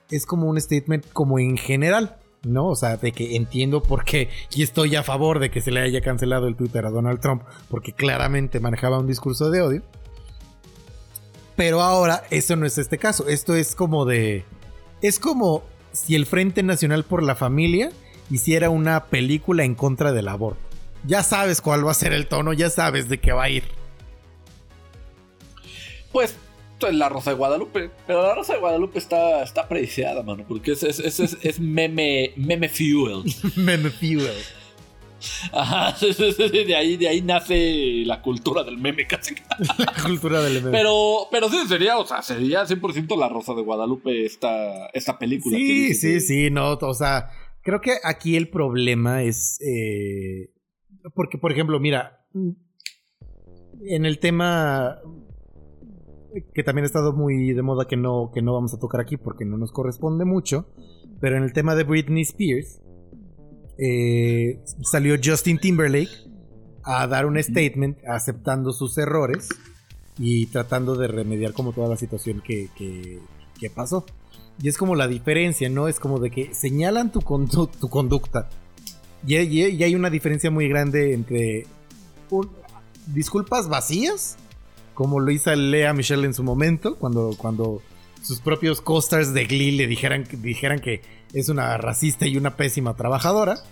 Es 0.09 0.25
como 0.25 0.47
un 0.47 0.59
statement 0.59 1.05
como 1.13 1.39
en 1.39 1.57
general. 1.57 2.17
¿No? 2.41 2.67
O 2.67 2.75
sea, 2.75 2.95
de 2.95 3.11
que 3.11 3.35
entiendo 3.35 3.83
por 3.83 4.05
qué. 4.05 4.29
Y 4.55 4.63
estoy 4.63 4.95
a 4.95 5.03
favor 5.03 5.39
de 5.39 5.51
que 5.51 5.61
se 5.61 5.71
le 5.71 5.81
haya 5.81 5.99
cancelado 5.99 6.47
el 6.47 6.55
Twitter 6.55 6.85
a 6.85 6.89
Donald 6.89 7.19
Trump. 7.19 7.43
Porque 7.69 7.91
claramente 7.91 8.59
manejaba 8.59 8.99
un 8.99 9.07
discurso 9.07 9.49
de 9.49 9.61
odio. 9.61 9.83
Pero 11.57 11.81
ahora, 11.81 12.23
eso 12.29 12.55
no 12.55 12.65
es 12.65 12.77
este 12.77 12.97
caso. 12.97 13.27
Esto 13.27 13.55
es 13.55 13.75
como 13.75 14.05
de. 14.05 14.45
Es 15.01 15.19
como 15.19 15.63
si 15.91 16.15
el 16.15 16.25
Frente 16.25 16.63
Nacional 16.63 17.03
por 17.03 17.23
la 17.23 17.35
Familia 17.35 17.91
hiciera 18.29 18.69
una 18.69 19.05
película 19.05 19.63
en 19.63 19.75
contra 19.75 20.11
del 20.11 20.27
aborto. 20.27 20.61
Ya 21.05 21.23
sabes 21.23 21.61
cuál 21.61 21.85
va 21.85 21.91
a 21.91 21.95
ser 21.95 22.13
el 22.13 22.27
tono, 22.27 22.53
ya 22.53 22.69
sabes 22.69 23.09
de 23.09 23.19
qué 23.19 23.31
va 23.33 23.43
a 23.43 23.49
ir. 23.49 23.63
Pues 26.11 26.35
la 26.91 27.09
Rosa 27.09 27.31
de 27.31 27.37
Guadalupe. 27.37 27.89
Pero 28.07 28.23
la 28.23 28.35
Rosa 28.35 28.53
de 28.53 28.59
Guadalupe 28.59 28.99
está, 28.99 29.43
está 29.43 29.67
prediciada, 29.67 30.23
mano. 30.23 30.45
Porque 30.47 30.71
es, 30.71 30.83
es, 30.83 31.19
es, 31.19 31.59
meme, 31.59 32.33
meme 32.35 32.69
fuel. 32.69 33.23
Meme 33.55 33.89
fuel. 33.89 34.37
Ajá, 35.51 35.95
de 36.05 36.75
ahí, 36.75 36.95
de 36.95 37.09
ahí 37.09 37.21
nace 37.21 38.03
la 38.05 38.21
cultura 38.21 38.63
del 38.63 38.77
meme 38.77 39.05
casi. 39.05 39.35
La 39.77 39.93
cultura 40.01 40.41
del 40.41 40.63
meme. 40.63 40.71
Pero, 40.71 41.27
pero 41.29 41.49
sí, 41.49 41.57
sería, 41.67 41.97
o 41.97 42.05
sea, 42.05 42.21
sería 42.21 42.63
100% 42.63 43.17
la 43.17 43.27
Rosa 43.27 43.53
de 43.53 43.61
Guadalupe 43.61 44.25
esta, 44.25 44.87
esta 44.93 45.19
película. 45.19 45.57
que 45.57 45.93
Sí, 45.93 45.93
sí, 45.93 46.19
sí, 46.21 46.49
no, 46.49 46.73
o 46.73 46.93
sea, 46.93 47.31
creo 47.61 47.81
que 47.81 47.97
aquí 48.01 48.37
el 48.37 48.49
problema 48.49 49.23
es 49.23 49.59
eh, 49.59 50.51
porque, 51.13 51.37
por 51.37 51.51
ejemplo, 51.51 51.79
mira, 51.79 52.25
en 52.33 54.05
el 54.05 54.19
tema 54.19 54.99
que 56.53 56.63
también 56.63 56.83
ha 56.83 56.87
estado 56.87 57.13
muy 57.13 57.53
de 57.53 57.61
moda 57.61 57.85
que 57.87 57.97
no 57.97 58.31
que 58.33 58.41
no 58.41 58.53
vamos 58.53 58.73
a 58.73 58.79
tocar 58.79 59.01
aquí 59.01 59.17
porque 59.17 59.45
no 59.45 59.57
nos 59.57 59.71
corresponde 59.71 60.25
mucho, 60.25 60.67
pero 61.19 61.37
en 61.37 61.43
el 61.43 61.53
tema 61.53 61.75
de 61.75 61.83
Britney 61.83 62.21
Spears 62.23 62.81
eh, 63.77 64.59
salió 64.81 65.15
Justin 65.23 65.57
Timberlake 65.59 66.09
a 66.83 67.07
dar 67.07 67.25
un 67.25 67.41
statement 67.41 67.97
aceptando 68.07 68.73
sus 68.73 68.97
errores 68.97 69.49
y 70.17 70.47
tratando 70.47 70.95
de 70.95 71.07
remediar 71.07 71.53
como 71.53 71.71
toda 71.71 71.87
la 71.87 71.97
situación 71.97 72.41
que, 72.45 72.69
que- 72.77 73.19
que 73.59 73.69
pasó. 73.69 74.05
Y 74.61 74.67
es 74.67 74.77
como 74.77 74.95
la 74.95 75.07
diferencia, 75.07 75.69
¿no? 75.69 75.87
Es 75.87 75.99
como 75.99 76.19
de 76.19 76.31
que 76.31 76.53
señalan 76.53 77.11
tu, 77.11 77.21
condu- 77.21 77.69
tu 77.79 77.89
conducta. 77.89 78.49
Y, 79.25 79.37
y- 79.37 79.65
y 79.67 79.83
hay 79.83 79.95
una 79.95 80.09
diferencia 80.09 80.51
muy 80.51 80.67
grande 80.67 81.13
entre 81.13 81.65
un- 82.29 82.49
disculpas 83.07 83.69
vacías, 83.69 84.37
como 84.99 85.21
lo 85.21 85.31
hizo 85.31 85.55
Lea 85.55 85.93
Michelle 85.93 86.25
en 86.25 86.33
su 86.33 86.43
momento, 86.43 86.97
cuando, 86.97 87.33
cuando 87.37 87.81
sus 88.21 88.41
propios 88.41 88.81
co-stars 88.81 89.33
de 89.33 89.45
Glee 89.45 89.71
le 89.71 89.87
dijeran, 89.87 90.27
dijeran 90.41 90.81
que 90.81 90.99
es 91.31 91.47
una 91.47 91.77
racista 91.77 92.27
y 92.27 92.35
una 92.35 92.57
pésima 92.57 92.97
trabajadora. 92.97 93.63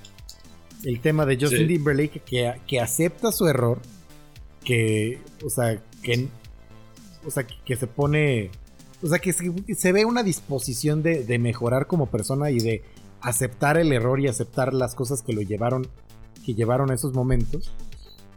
El 0.85 1.01
tema 1.01 1.25
de 1.25 1.35
Justin 1.35 1.67
Sí. 1.67 1.67
Timberlake 1.67 2.21
que, 2.21 2.53
que 2.65 2.79
acepta 2.79 3.33
su 3.33 3.45
error, 3.45 3.81
que, 4.63 5.19
o 5.43 5.49
sea, 5.49 5.83
que, 6.01 6.29
o 7.25 7.29
sea, 7.29 7.45
que 7.45 7.75
se 7.75 7.87
pone, 7.87 8.49
o 9.03 9.07
sea, 9.07 9.19
que 9.19 9.33
se, 9.33 9.51
se 9.75 9.91
ve 9.91 10.05
una 10.05 10.23
disposición 10.23 11.03
de, 11.03 11.25
de 11.25 11.39
mejorar 11.39 11.87
como 11.87 12.05
persona 12.05 12.51
y 12.51 12.59
de 12.59 12.83
aceptar 13.19 13.77
el 13.77 13.91
error 13.91 14.21
y 14.21 14.29
aceptar 14.29 14.73
las 14.73 14.95
cosas 14.95 15.23
que 15.23 15.33
lo 15.33 15.41
llevaron, 15.41 15.87
que 16.45 16.53
llevaron 16.53 16.89
a 16.89 16.93
esos 16.93 17.13
momentos. 17.13 17.73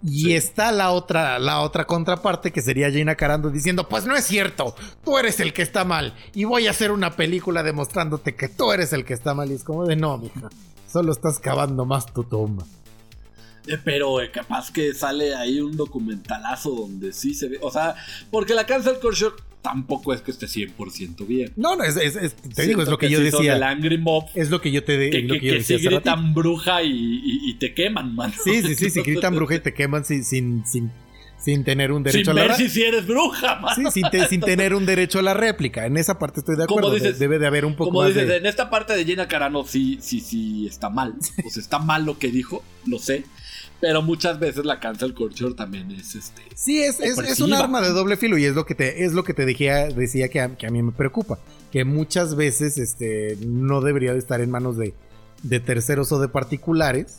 Y 0.03 0.33
está 0.33 0.73
la 0.73 0.93
otra, 0.93 1.39
la 1.39 1.61
otra 1.61 1.87
contraparte 1.87 2.53
que 2.53 2.63
sería 2.63 2.91
Gina 2.91 3.17
Carando 3.17 3.51
diciendo, 3.51 3.89
pues 3.89 4.07
no 4.07 4.17
es 4.17 4.25
cierto, 4.25 4.75
tú 5.05 5.19
eres 5.19 5.41
el 5.41 5.53
que 5.53 5.63
está 5.63 5.85
mal 5.85 6.15
y 6.35 6.45
voy 6.45 6.67
a 6.67 6.71
hacer 6.71 6.91
una 6.91 7.17
película 7.17 7.63
demostrándote 7.63 8.35
que 8.35 8.49
tú 8.49 8.73
eres 8.73 8.93
el 8.95 9.05
que 9.05 9.13
está 9.13 9.35
mal. 9.35 9.51
Y 9.51 9.55
es 9.55 9.65
como 9.65 9.87
de 9.87 9.97
no, 9.97 10.17
mija, 10.17 10.49
solo 10.91 11.13
estás 11.13 11.39
cavando 11.39 11.85
más 11.85 12.07
tu 12.07 12.25
tumba. 12.25 12.65
Eh, 13.67 13.79
Pero 13.85 14.21
eh, 14.23 14.31
capaz 14.31 14.71
que 14.71 14.95
sale 14.95 15.35
ahí 15.35 15.61
un 15.61 15.77
documentalazo 15.77 16.71
donde 16.71 17.13
sí 17.13 17.35
se 17.35 17.49
ve. 17.49 17.59
O 17.61 17.71
sea, 17.71 17.95
porque 18.31 18.55
la 18.55 18.65
cancel 18.65 18.99
culture 19.01 19.35
tampoco 19.63 20.15
es 20.15 20.21
que 20.23 20.31
esté 20.31 20.47
100% 20.47 21.27
bien. 21.27 21.53
No, 21.57 21.77
no, 21.77 21.85
es, 21.85 21.97
es- 21.97 22.17
es- 22.17 22.35
te 22.35 22.67
digo, 22.67 22.83
es 22.83 22.89
lo 22.89 22.99
que, 22.99 23.11
yo 23.11 23.21
decía. 23.21 23.57
el 23.57 23.63
Angry 23.63 23.99
Mob. 23.99 24.25
Es 24.35 24.51
lo 24.51 24.61
que 24.61 24.71
yo 24.73 24.83
te 24.85 24.97
de- 24.97 25.11
Que, 25.11 25.23
lo 25.23 25.35
que- 25.35 25.41
que 25.41 25.47
yo 25.47 25.53
decía 25.55 25.77
ratito. 25.77 25.91
gritan 25.97 26.35
bruja 26.35 26.83
y, 26.83 26.91
y- 26.91 27.51
y 27.51 27.55
te 27.55 27.75
queman, 27.75 28.15
man. 28.15 28.33
Sí, 28.45 28.63
sí, 28.63 28.75
sí, 28.75 28.91
si 28.91 29.03
gritan 29.03 29.35
bruja 29.35 29.57
y 29.57 29.61
te 29.61 29.75
queman 29.75 30.05
sin, 30.05 30.25
sin, 30.25 30.65
sin, 30.67 30.91
sin 31.39 31.65
tener 31.65 31.93
un 31.93 32.03
derecho 32.03 32.31
Sin 32.33 32.39
a 32.39 32.43
la 32.43 32.49
ver 32.49 32.59
re- 32.59 32.69
si 32.69 32.83
eres 32.83 33.07
bruja, 33.07 33.57
man. 33.57 33.75
Sí, 33.75 33.83
sin, 34.01 34.11
te- 34.11 34.27
sin 34.29 34.41
tener 34.41 34.75
un 34.75 34.87
derecho 34.87 35.19
a 35.19 35.23
la 35.23 35.35
réplica. 35.35 35.87
En 35.87 35.97
esa 35.97 36.19
parte 36.19 36.41
estoy 36.41 36.57
de 36.57 36.67
Como 36.67 36.81
acuerdo. 36.81 36.97
dices- 36.97 37.19
de- 37.19 37.25
debe 37.27 37.39
de 37.39 37.47
haber 37.47 37.65
un 37.67 37.75
poco 37.77 37.91
Como 37.91 38.01
más 38.03 38.09
dices, 38.15 38.29
de... 38.29 38.37
en 38.39 38.47
esta 38.47 38.71
parte 38.71 38.95
de 38.97 39.05
Gina 39.05 39.29
Carano 39.29 39.65
sí, 39.65 39.99
sí, 40.01 40.21
sí 40.21 40.67
está 40.67 40.89
mal. 40.91 41.15
Sea, 41.21 41.63
está 41.63 41.79
mal 41.79 42.05
lo 42.07 42.19
que 42.19 42.29
dijo, 42.29 42.63
lo 42.87 42.99
sé. 42.99 43.25
Pero 43.81 44.03
muchas 44.03 44.39
veces 44.39 44.65
la 44.67 44.79
cancel 44.79 45.15
culture 45.15 45.55
también 45.55 45.91
es 45.91 46.15
este. 46.15 46.43
Sí, 46.55 46.83
es, 46.83 47.01
es, 47.01 47.19
es 47.19 47.41
un 47.41 47.55
arma 47.55 47.81
de 47.81 47.89
doble 47.89 48.17
filo 48.19 48.37
y 48.37 48.45
es 48.45 48.55
lo 48.55 48.67
que 48.67 48.75
te, 48.75 49.05
es 49.05 49.13
lo 49.15 49.25
que 49.25 49.33
te 49.33 49.47
decía, 49.47 49.87
decía 49.89 50.29
que, 50.29 50.41
a, 50.41 50.55
que 50.57 50.67
a 50.67 50.71
mí 50.71 50.83
me 50.83 50.93
preocupa. 50.93 51.39
Que 51.73 51.85
muchas 51.85 52.35
veces 52.37 52.77
este, 52.79 53.39
no 53.47 53.81
debería 53.81 54.13
de 54.13 54.19
estar 54.19 54.41
en 54.43 54.51
manos 54.51 54.77
de, 54.77 54.93
de 55.43 55.61
terceros 55.61 56.13
o 56.13 56.21
de 56.21 56.29
particulares. 56.29 57.19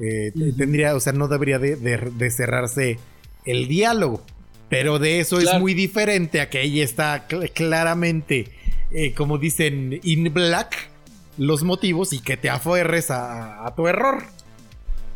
Eh, 0.00 0.32
Tendría, 0.56 0.96
o 0.96 1.00
sea, 1.00 1.12
no 1.12 1.28
debería 1.28 1.58
de, 1.58 1.76
de- 1.76 2.10
de 2.16 2.30
cerrarse 2.30 2.98
el 3.44 3.68
diálogo. 3.68 4.24
Pero 4.70 4.98
de 4.98 5.20
eso 5.20 5.38
es 5.38 5.60
muy 5.60 5.74
diferente 5.74 6.40
a 6.40 6.48
que 6.48 6.62
ella 6.62 6.82
está 6.82 7.28
cl- 7.28 7.52
claramente, 7.52 8.46
eh, 8.90 9.12
como 9.12 9.36
dicen, 9.36 10.00
in 10.02 10.32
black 10.32 10.88
los 11.36 11.62
motivos 11.62 12.14
y 12.14 12.20
que 12.20 12.38
te 12.38 12.48
aferres 12.48 13.10
a, 13.10 13.66
a 13.66 13.74
tu 13.74 13.86
error. 13.88 14.24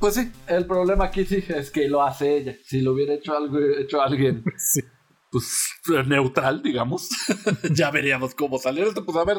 Pues 0.06 0.14
sí, 0.14 0.30
el 0.46 0.66
problema 0.66 1.06
aquí 1.06 1.24
sí 1.24 1.42
es 1.48 1.72
que 1.72 1.88
lo 1.88 2.00
hace 2.00 2.36
ella. 2.36 2.54
Si 2.62 2.80
lo 2.80 2.92
hubiera 2.92 3.14
hecho 3.14 3.36
algo, 3.36 3.58
hecho 3.58 4.00
alguien, 4.00 4.44
pues 5.32 5.74
neutral, 6.06 6.62
digamos, 6.62 7.08
ya 7.74 7.90
veríamos 7.90 8.32
cómo 8.36 8.56
salir 8.58 8.84
esto. 8.84 9.04
Pues 9.04 9.16
a 9.16 9.24
ver, 9.24 9.38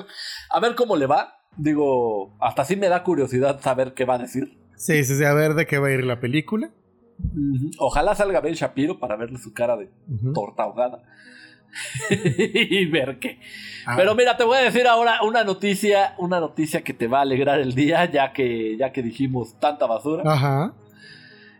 a 0.49 0.60
ver 0.60 0.76
cómo 0.76 0.98
le 0.98 1.06
va. 1.06 1.38
Digo, 1.56 2.35
hasta 2.41 2.65
sí 2.65 2.76
me 2.76 2.89
da 2.89 3.02
curiosidad 3.02 3.61
saber 3.61 3.94
qué 3.94 4.03
va 4.03 4.15
a 4.15 4.18
decir. 4.18 4.57
Sí, 4.76 5.06
sí, 5.06 5.15
sí, 5.15 5.23
a 5.23 5.34
ver 5.34 5.53
de 5.53 5.65
qué 5.65 5.77
va 5.80 5.88
a 5.88 5.94
ir 5.94 6.03
la 6.03 6.19
película. 6.19 6.69
Ojalá 7.80 8.14
salga 8.14 8.41
Ben 8.41 8.56
Shapiro 8.56 8.99
para 8.99 9.15
verle 9.15 9.38
su 9.38 9.53
cara 9.53 9.77
de 9.77 9.89
Ujú. 10.10 10.34
torta 10.34 10.64
ahogada. 10.64 11.02
y 12.10 12.85
ver 12.85 13.19
qué. 13.19 13.39
Ah. 13.85 13.94
Pero 13.98 14.15
mira, 14.15 14.35
te 14.38 14.44
voy 14.44 14.57
a 14.57 14.61
decir 14.61 14.88
ahora 14.88 15.22
una 15.23 15.44
noticia, 15.44 16.15
una 16.18 16.39
noticia 16.39 16.84
que 16.84 16.94
te 16.94 17.07
va 17.07 17.19
a 17.19 17.22
alegrar 17.22 17.60
el 17.60 17.73
día, 17.76 18.06
ya 18.06 18.34
que, 18.34 18.76
ya 18.77 18.91
que 18.91 19.02
dijimos 19.03 19.60
tanta 19.60 19.85
basura. 19.85 20.23
Ajá. 20.26 20.73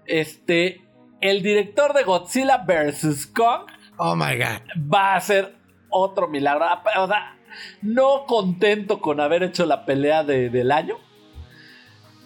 Este, 0.06 0.82
el 1.22 1.42
director 1.44 1.94
de 1.94 2.04
Godzilla 2.04 2.58
vs. 2.60 3.28
Kong 3.28 3.68
Oh 3.98 4.16
my 4.16 4.38
god. 4.38 4.62
va 4.94 5.14
a 5.14 5.16
hacer 5.18 5.56
otro 5.90 6.28
milagro. 6.28 6.66
O 6.98 7.08
sea, 7.08 7.36
no 7.82 8.26
contento 8.26 9.00
con 9.02 9.20
haber 9.20 9.44
hecho 9.44 9.66
la 9.66 9.86
pelea 9.86 10.24
de- 10.24 10.50
del 10.50 10.72
año. 10.72 10.96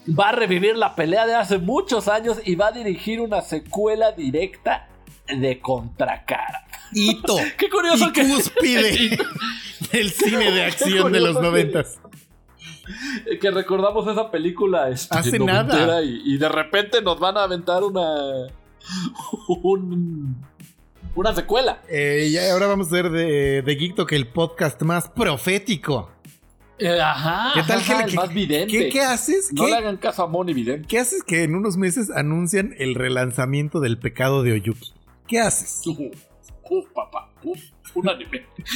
Va 0.07 0.29
a 0.29 0.31
revivir 0.31 0.75
la 0.75 0.95
pelea 0.95 1.25
de 1.27 1.35
hace 1.35 1.59
muchos 1.59 2.07
años 2.07 2.39
y 2.43 2.55
va 2.55 2.67
a 2.67 2.71
dirigir 2.71 3.21
una 3.21 3.41
secuela 3.41 4.11
directa 4.11 4.87
de 5.27 5.59
Contracara. 5.59 6.65
Hito. 6.93 7.37
Qué 7.57 7.69
curioso 7.69 8.09
y 8.09 8.11
que 8.11 8.27
cúspide 8.27 9.17
del 9.91 10.11
cine 10.11 10.51
de 10.51 10.63
acción 10.65 11.11
de 11.11 11.19
los 11.19 11.41
noventas. 11.41 11.99
que 13.39 13.51
recordamos 13.51 14.07
esa 14.07 14.29
película 14.31 14.89
este, 14.89 15.17
Hace 15.17 15.39
nada. 15.39 16.03
Y, 16.03 16.21
y 16.25 16.37
de 16.37 16.49
repente 16.49 17.01
nos 17.01 17.19
van 17.19 17.37
a 17.37 17.43
aventar 17.43 17.83
una 17.83 18.47
un- 19.63 20.35
una 21.15 21.35
secuela. 21.35 21.81
Eh, 21.89 22.29
y 22.31 22.37
ahora 22.37 22.67
vamos 22.67 22.87
a 22.87 22.89
hacer 22.91 23.09
de, 23.11 23.61
de 23.61 23.75
Geek 23.75 23.95
Talk 23.95 24.11
el 24.13 24.27
podcast 24.27 24.81
más 24.83 25.09
profético. 25.09 26.09
Eh, 26.79 26.99
ajá, 26.99 27.51
¿Qué 27.53 27.61
tal 27.67 27.79
ajá, 27.79 27.97
que- 27.97 28.03
el 28.05 28.09
que- 28.09 28.15
más 28.15 28.33
vidente. 28.33 28.71
¿Qué, 28.77 28.89
qué 28.89 29.01
haces? 29.01 29.51
No 29.53 29.65
¿Qué, 29.65 29.71
le 29.71 29.77
hagan 29.77 29.97
caso 29.97 30.23
a 30.23 30.27
Moni 30.27 30.53
Vidente. 30.53 30.87
qué 30.87 30.99
haces 30.99 31.21
que 31.23 31.43
en 31.43 31.53
unos 31.55 31.77
meses 31.77 32.09
anuncian 32.09 32.73
el 32.79 32.95
relanzamiento 32.95 33.79
del 33.81 33.99
pecado 33.99 34.41
de 34.41 34.53
Oyuki? 34.53 34.93
¿Qué 35.27 35.39
haces? 35.39 35.81
Uf, 36.73 36.85
uf, 36.85 36.93
papá, 36.93 37.29
uf, 37.43 37.59
un 37.95 38.09
anime. 38.09 38.45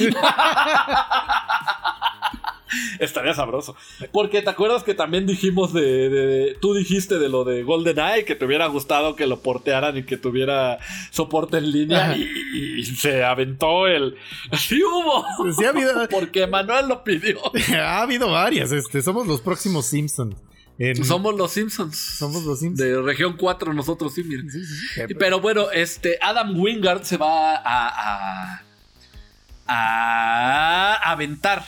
Estaría 3.00 3.34
sabroso. 3.34 3.76
Porque 4.12 4.42
te 4.42 4.50
acuerdas 4.50 4.84
que 4.84 4.94
también 4.94 5.26
dijimos 5.26 5.72
de, 5.72 6.10
de- 6.10 6.58
Tú 6.60 6.74
dijiste 6.74 7.20
de 7.20 7.30
lo 7.30 7.44
de 7.46 7.64
GoldenEye, 7.64 8.26
que 8.26 8.36
te 8.36 8.44
hubiera 8.46 8.66
gustado 8.68 9.16
que 9.16 9.28
lo 9.28 9.40
portearan 9.40 9.96
y 9.98 10.04
que 10.04 10.18
tuviera 10.18 10.80
soporte 11.12 11.58
en 11.58 11.72
línea. 11.72 12.18
Y 12.18 12.84
se 12.86 13.24
aventó 13.24 13.88
el. 13.88 14.18
¡Sí 14.58 14.82
hubo! 14.84 15.26
Sí 15.54 15.64
ha 15.64 15.70
habido, 15.70 15.94
Porque 16.12 16.48
Manuel 16.48 16.88
lo 16.90 17.04
pidió. 17.04 17.40
ha 17.80 18.02
habido 18.02 18.32
varias. 18.32 18.72
Este, 18.72 19.02
somos 19.02 19.26
los 19.28 19.40
próximos 19.42 19.86
Simpsons. 19.86 20.36
En- 20.78 21.06
Somos 21.06 21.36
los 21.36 21.52
Simpsons. 21.54 21.96
somos 21.98 22.44
los 22.44 22.60
Simpsons. 22.60 22.80
De 22.90 23.02
región 23.02 23.38
4, 23.38 23.74
nosotros 23.74 24.14
sí, 24.14 24.24
miren. 24.24 24.50
Sí, 24.50 24.60
sí, 24.66 24.76
sí. 25.08 25.14
Pero 25.18 25.40
bueno, 25.40 25.72
este 25.72 26.18
Adam 26.22 26.58
Wingard 26.60 27.04
se 27.04 27.18
va 27.18 27.56
a, 27.56 27.62
a, 27.66 28.62
a 29.68 31.12
aventar 31.12 31.64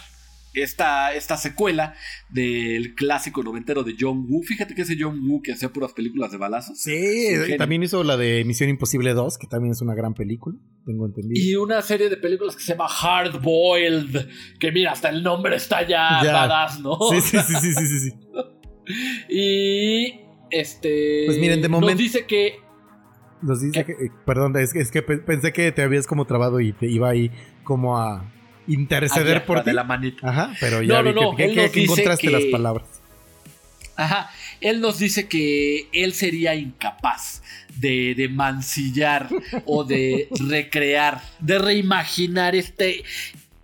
esta, 0.54 1.14
esta 1.14 1.38
secuela 1.38 1.94
del 2.30 2.96
clásico 2.96 3.44
noventero 3.44 3.84
de 3.84 3.96
John 4.00 4.26
Woo. 4.28 4.42
Fíjate 4.44 4.74
que 4.74 4.82
ese 4.82 4.96
John 5.00 5.20
Woo 5.30 5.42
que 5.42 5.54
hacía 5.54 5.70
puras 5.70 5.94
películas 5.94 6.32
de 6.32 6.38
balazos. 6.38 6.80
Sí, 6.80 7.28
también 7.58 7.84
hizo 7.84 8.04
la 8.04 8.18
de 8.18 8.44
Misión 8.44 8.70
Imposible 8.70 9.14
2, 9.14 9.38
que 9.38 9.46
también 9.48 9.72
es 9.74 9.82
una 9.82 9.94
gran 9.94 10.16
película, 10.16 10.58
tengo 10.86 11.06
entendido. 11.06 11.34
Y 11.36 11.56
una 11.56 11.82
serie 11.84 12.10
de 12.10 12.18
películas 12.18 12.56
que 12.56 12.64
se 12.64 12.72
llama 12.74 12.88
Hard 12.90 13.40
Boiled. 13.42 14.28
Que 14.60 14.72
mira, 14.72 14.92
hasta 14.94 15.10
el 15.10 15.22
nombre 15.22 15.56
está 15.56 15.82
ya, 15.88 16.22
Ya. 16.24 16.34
badass, 16.34 16.80
¿no? 16.80 16.98
Sí, 17.12 17.22
sí, 17.22 17.38
sí, 17.48 17.54
sí, 17.62 17.74
sí, 17.74 17.88
sí, 17.88 18.00
sí. 18.10 18.12
Y 19.30 20.20
este. 20.50 21.24
Pues 21.26 21.38
miren, 21.38 21.62
de 21.62 21.70
Nos 21.70 21.82
momento- 21.82 22.02
dice 22.02 22.26
que. 22.26 22.60
Nos 23.42 23.62
dice 23.62 23.86
que, 23.86 23.92
eh, 23.92 24.12
perdón, 24.26 24.56
es 24.58 24.74
que, 24.74 24.80
es 24.80 24.90
que 24.90 25.02
pe- 25.04 25.18
pensé 25.20 25.54
que 25.54 25.72
te 25.72 25.84
habías 25.84 26.08
como 26.08 26.26
trabado 26.26 26.60
y 26.60 26.74
te 26.74 26.88
iba 26.88 27.10
ahí 27.10 27.32
como 27.64 27.98
a 28.00 28.26
interceder 28.68 29.46
por 29.46 29.60
de 29.64 29.72
ti. 29.72 29.76
la 29.76 29.84
manita. 29.84 30.28
Ajá, 30.30 30.54
pero 30.60 30.82
ya 30.82 31.04
no, 31.04 31.32
vi 31.32 31.38
que- 31.38 31.48
no, 31.48 31.72
que, 31.72 31.72
nos 31.72 31.76
encontraste 31.78 32.32
las 32.32 32.46
palabras. 32.46 32.86
Ajá. 33.96 34.30
Él 34.62 34.82
nos 34.82 34.98
dice 35.00 35.28
que 35.28 35.88
él 35.92 36.14
sería 36.14 36.56
incapaz 36.56 37.44
de, 37.76 38.16
de 38.16 38.28
mancillar 38.28 39.28
o 39.66 39.84
de 39.84 40.28
recrear, 40.50 41.22
de 41.40 41.60
reimaginar 41.60 42.56
este, 42.56 43.04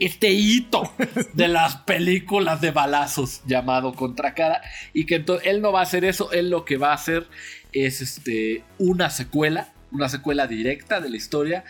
este 0.06 0.32
hito 0.32 0.92
de 1.34 1.48
las 1.48 1.78
películas 1.78 2.62
de 2.62 2.72
balazos 2.72 3.42
llamado 3.46 3.94
Contracara. 3.94 4.62
Y 4.94 5.06
que 5.06 5.16
entonces 5.16 5.48
él 5.48 5.62
no 5.62 5.72
va 5.72 5.82
a 5.82 5.84
hacer 5.84 6.06
eso, 6.06 6.32
él 6.32 6.50
lo 6.50 6.66
que 6.66 6.78
va 6.78 6.92
a 6.92 6.96
hacer 6.96 7.28
es 7.72 8.02
este, 8.02 8.64
una 8.78 9.10
secuela, 9.10 9.74
una 9.92 10.10
secuela 10.10 10.48
directa 10.48 11.02
de 11.02 11.10
la 11.10 11.18
historia. 11.18 11.64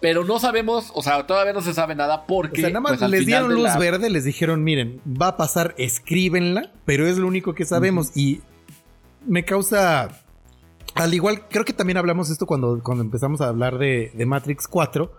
Pero 0.00 0.22
no 0.24 0.38
sabemos, 0.38 0.90
o 0.94 1.02
sea, 1.02 1.26
todavía 1.26 1.54
no 1.54 1.62
se 1.62 1.72
sabe 1.72 1.94
nada 1.94 2.16
O 2.16 2.26
porque 2.26 2.60
sea, 2.60 2.68
nada 2.70 2.80
más 2.80 2.98
pues, 2.98 3.10
les 3.10 3.24
dieron 3.24 3.54
luz 3.54 3.62
la- 3.62 3.78
verde, 3.78 4.10
les 4.10 4.24
dijeron, 4.24 4.62
miren, 4.62 5.00
va 5.06 5.28
a 5.28 5.36
pasar, 5.38 5.74
escríbenla, 5.78 6.72
pero 6.84 7.06
es 7.06 7.16
lo 7.16 7.26
único 7.26 7.54
que 7.54 7.64
sabemos. 7.64 8.14
Y 8.14 8.40
me 9.26 9.44
causa. 9.44 10.08
Al 10.94 11.14
igual, 11.14 11.48
creo 11.48 11.64
que 11.64 11.72
también 11.72 11.96
hablamos 11.96 12.30
esto 12.30 12.44
cuando, 12.46 12.80
cuando 12.82 13.02
empezamos 13.02 13.40
a 13.40 13.48
hablar 13.48 13.78
de, 13.78 14.12
de 14.14 14.26
Matrix 14.26 14.68
4, 14.68 15.10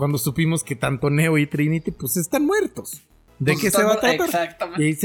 cuando 0.00 0.16
supimos 0.16 0.64
que 0.64 0.76
tanto 0.76 1.10
Neo 1.10 1.36
y 1.36 1.46
Trinity, 1.46 1.90
pues 1.90 2.16
están 2.16 2.46
muertos. 2.46 3.02
¿De 3.38 3.52
Pues 3.52 3.64
qué 3.64 3.70
se 3.70 3.82
va 3.84 3.92
a 3.92 4.00
tratar? 4.00 4.28
Exactamente. 4.28 4.82
Y 4.82 4.92
es 4.92 5.04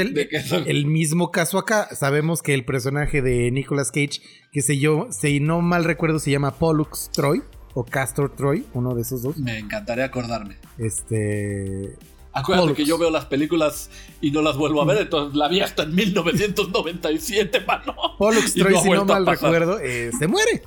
el, 0.53 0.85
mismo 0.85 1.31
caso 1.31 1.57
acá. 1.57 1.93
Sabemos 1.93 2.41
que 2.41 2.53
el 2.53 2.63
personaje 2.63 3.21
de 3.21 3.51
Nicolas 3.51 3.91
Cage, 3.91 4.21
que 4.53 4.61
se 4.61 4.77
yo, 4.77 5.09
si 5.11 5.41
no 5.41 5.59
mal 5.59 5.83
recuerdo, 5.83 6.19
se 6.19 6.31
llama 6.31 6.51
Pollux 6.51 7.09
Troy 7.11 7.43
o 7.73 7.83
Castor 7.83 8.33
Troy, 8.37 8.65
uno 8.73 8.95
de 8.95 9.01
esos 9.01 9.21
dos. 9.21 9.35
Me 9.37 9.59
encantaría 9.59 10.05
acordarme. 10.05 10.55
Este. 10.77 11.97
Acuérdate 12.31 12.67
Pollux. 12.67 12.77
que 12.77 12.85
yo 12.85 12.97
veo 12.97 13.09
las 13.09 13.25
películas 13.25 13.89
y 14.21 14.31
no 14.31 14.41
las 14.41 14.55
vuelvo 14.55 14.81
a 14.81 14.85
ver, 14.85 14.99
entonces 14.99 15.35
la 15.35 15.49
vi 15.49 15.59
hasta 15.59 15.83
en 15.83 15.93
1997, 15.93 17.65
mano. 17.67 17.95
Pollux 18.17 18.53
Troy, 18.53 18.73
no 18.73 18.81
si 18.81 18.89
no 18.91 19.03
mal 19.03 19.25
recuerdo, 19.25 19.77
eh, 19.81 20.11
se 20.17 20.27
muere. 20.27 20.63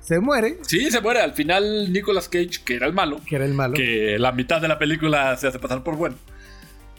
Se 0.00 0.18
muere, 0.20 0.58
Sí, 0.66 0.90
se 0.90 1.00
muere. 1.00 1.20
Al 1.20 1.32
final, 1.34 1.92
Nicolas 1.92 2.28
Cage, 2.28 2.62
que 2.64 2.74
era 2.74 2.86
el 2.86 2.92
malo, 2.92 3.20
que 3.26 3.36
era 3.36 3.44
el 3.44 3.54
malo. 3.54 3.74
que 3.74 4.16
la 4.18 4.32
mitad 4.32 4.60
de 4.60 4.68
la 4.68 4.78
película 4.78 5.36
se 5.36 5.46
hace 5.48 5.58
pasar 5.58 5.82
por 5.84 5.96
bueno, 5.96 6.16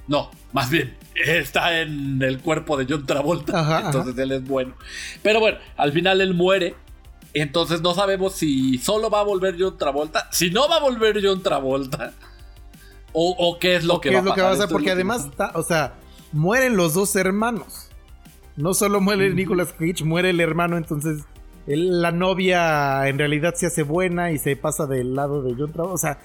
No, 0.08 0.30
más 0.54 0.70
bien, 0.70 0.96
está 1.16 1.80
en 1.82 2.22
el 2.22 2.40
cuerpo 2.40 2.78
de 2.78 2.86
John 2.90 3.06
Travolta. 3.06 3.60
Ajá, 3.60 3.86
entonces 3.88 4.18
él 4.18 4.32
es 4.32 4.44
bueno. 4.46 4.76
Pero 5.24 5.40
bueno, 5.40 5.58
al 5.78 5.92
final 5.92 6.22
él 6.22 6.34
muere. 6.34 6.76
Entonces 7.34 7.82
no 7.82 7.94
sabemos 7.94 8.34
si 8.36 8.78
solo 8.78 9.10
va 9.10 9.22
a 9.22 9.24
volver 9.24 9.56
John 9.58 9.78
Travolta, 9.78 10.28
si 10.32 10.50
no 10.52 10.68
va 10.68 10.78
a 10.78 10.80
volver 10.82 11.20
John 11.24 11.42
Travolta, 11.42 12.14
o, 13.14 13.36
o 13.38 13.58
qué 13.58 13.76
es 13.78 13.84
lo 13.86 14.02
que 14.02 14.10
¿Qué 14.10 14.16
va 14.16 14.20
es 14.20 14.26
lo 14.26 14.34
que 14.34 14.42
va 14.42 14.48
a 14.48 14.52
pasar? 14.52 14.66
Esto 14.66 14.74
Porque 14.74 14.92
además, 14.92 15.26
está- 15.26 15.52
o 15.56 15.64
sea, 15.64 15.94
mueren 16.34 16.76
los 16.76 16.94
dos 16.94 17.16
hermanos. 17.16 17.88
No 18.58 18.74
solo 18.74 19.00
muere 19.00 19.34
Nicolas 19.34 19.72
Cage, 19.72 20.04
muere 20.04 20.32
el 20.32 20.42
hermano, 20.42 20.76
entonces 20.78 21.24
la 21.68 22.12
novia 22.12 23.08
en 23.08 23.18
realidad 23.18 23.54
se 23.56 23.68
hace 23.68 23.84
buena 23.84 24.32
y 24.32 24.38
se 24.38 24.56
pasa 24.56 24.86
del 24.88 25.16
lado 25.16 25.42
de 25.44 25.54
John 25.58 25.72
Travolta. 25.72 25.94
O 25.94 25.98
sea, 25.98 26.20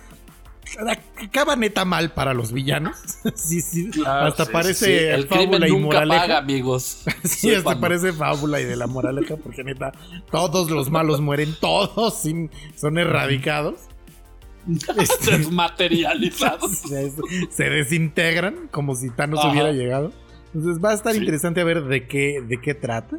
acaba 1.23 1.55
neta 1.57 1.85
mal 1.85 2.11
para 2.13 2.35
los 2.35 2.53
villanos. 2.53 2.97
sí, 3.35 3.61
sí. 3.61 3.91
Claro, 3.91 4.27
hasta 4.27 4.45
sí, 4.47 4.51
parece 4.53 4.85
sí. 4.87 4.93
El 4.93 5.27
fábula 5.29 5.49
crimen 5.51 5.69
y 5.69 5.71
nunca 5.71 5.85
moraleja. 5.87 6.21
paga, 6.23 6.39
amigos. 6.39 7.05
sí, 7.25 7.55
hasta 7.55 7.79
parece 7.79 8.13
fábula 8.13 8.61
y 8.61 8.65
de 8.65 8.77
la 8.77 8.87
moraleja, 8.87 9.37
porque 9.37 9.63
neta, 9.65 9.93
todos 10.31 10.71
los 10.71 10.91
malos 10.91 11.21
mueren, 11.21 11.55
todos 11.61 12.15
sin- 12.21 12.51
son 12.77 12.99
erradicados. 12.99 13.75
Este, 14.99 15.39
Desmaterializados. 15.39 16.79
se, 16.79 17.13
se 17.51 17.71
desintegran 17.71 18.67
como 18.73 18.97
si 18.97 19.11
Thanos 19.11 19.39
Ajá. 19.39 19.51
hubiera 19.53 19.71
llegado. 19.71 20.11
Entonces 20.53 20.85
va 20.85 20.91
a 20.91 20.95
estar 20.95 21.15
interesante 21.15 21.61
a 21.61 21.65
ver 21.65 21.85
de 21.85 22.09
qué, 22.09 22.43
de 22.45 22.61
qué 22.61 22.75
trata. 22.75 23.19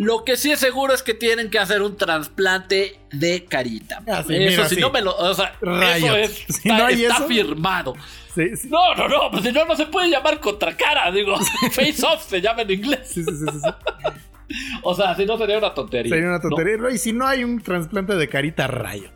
Lo 0.00 0.24
que 0.24 0.38
sí 0.38 0.50
es 0.50 0.58
seguro 0.58 0.94
es 0.94 1.02
que 1.02 1.12
tienen 1.12 1.50
que 1.50 1.58
hacer 1.58 1.82
un 1.82 1.94
trasplante 1.98 2.98
de 3.12 3.44
carita. 3.44 4.02
Ah, 4.08 4.24
sí, 4.26 4.34
eso 4.34 4.50
mira, 4.52 4.68
si 4.70 4.76
sí. 4.76 4.80
no 4.80 4.90
me 4.90 5.02
lo. 5.02 5.14
O 5.14 5.34
sea, 5.34 5.54
Riot. 5.60 5.82
eso 5.94 6.16
es. 6.16 6.30
Si 6.48 6.68
está, 6.70 6.78
no 6.78 6.86
hay 6.86 7.04
está 7.04 7.16
eso- 7.18 7.26
firmado. 7.28 7.94
Sí. 8.34 8.44
No, 8.70 8.94
no, 8.94 9.08
no, 9.08 9.30
pues 9.30 9.42
si 9.42 9.52
no, 9.52 9.66
no 9.66 9.76
se 9.76 9.84
puede 9.84 10.08
llamar 10.08 10.40
contracara. 10.40 11.10
Digo, 11.12 11.36
face 11.72 11.96
off 12.06 12.26
se 12.26 12.40
llama 12.40 12.62
en 12.62 12.70
inglés. 12.70 13.10
Sí, 13.12 13.22
sí, 13.24 13.30
sí. 13.36 13.68
O 14.82 14.94
sea, 14.94 15.14
si 15.14 15.26
no 15.26 15.36
sería 15.36 15.58
una 15.58 15.74
tontería. 15.74 16.10
Sería 16.14 16.28
una 16.30 16.38
¿no? 16.38 16.48
tontería. 16.48 16.90
Y 16.90 16.96
si 16.96 17.12
no 17.12 17.26
hay 17.26 17.44
un 17.44 17.60
trasplante 17.60 18.14
de 18.16 18.26
carita, 18.26 18.66
Riot. 18.68 19.12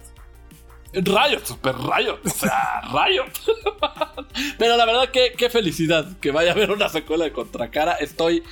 Riot, 0.92 1.44
super 1.44 1.74
Riot. 1.76 2.20
O 2.24 2.28
sea, 2.28 2.82
Riot. 2.82 3.32
Pero 4.58 4.76
la 4.76 4.84
verdad, 4.84 5.08
qué, 5.10 5.32
qué 5.36 5.48
felicidad 5.48 6.06
que 6.20 6.30
vaya 6.30 6.50
a 6.50 6.52
haber 6.52 6.70
una 6.70 6.90
secuela 6.90 7.24
de 7.24 7.32
Contracara. 7.32 7.94
Estoy 7.94 8.42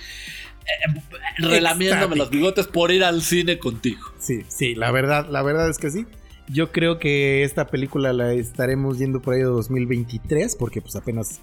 relamiéndome 1.38 2.02
Extático. 2.02 2.14
los 2.16 2.30
bigotes 2.30 2.66
por 2.66 2.90
ir 2.92 3.04
al 3.04 3.22
cine 3.22 3.58
contigo. 3.58 4.00
Sí, 4.18 4.42
sí, 4.48 4.74
la 4.74 4.90
verdad, 4.90 5.28
la 5.30 5.42
verdad 5.42 5.68
es 5.68 5.78
que 5.78 5.90
sí. 5.90 6.06
Yo 6.48 6.72
creo 6.72 6.98
que 6.98 7.44
esta 7.44 7.66
película 7.68 8.12
la 8.12 8.32
estaremos 8.34 8.98
yendo 8.98 9.22
por 9.22 9.34
ahí 9.34 9.40
de 9.40 9.46
2023, 9.46 10.56
porque 10.56 10.82
pues 10.82 10.96
apenas, 10.96 11.40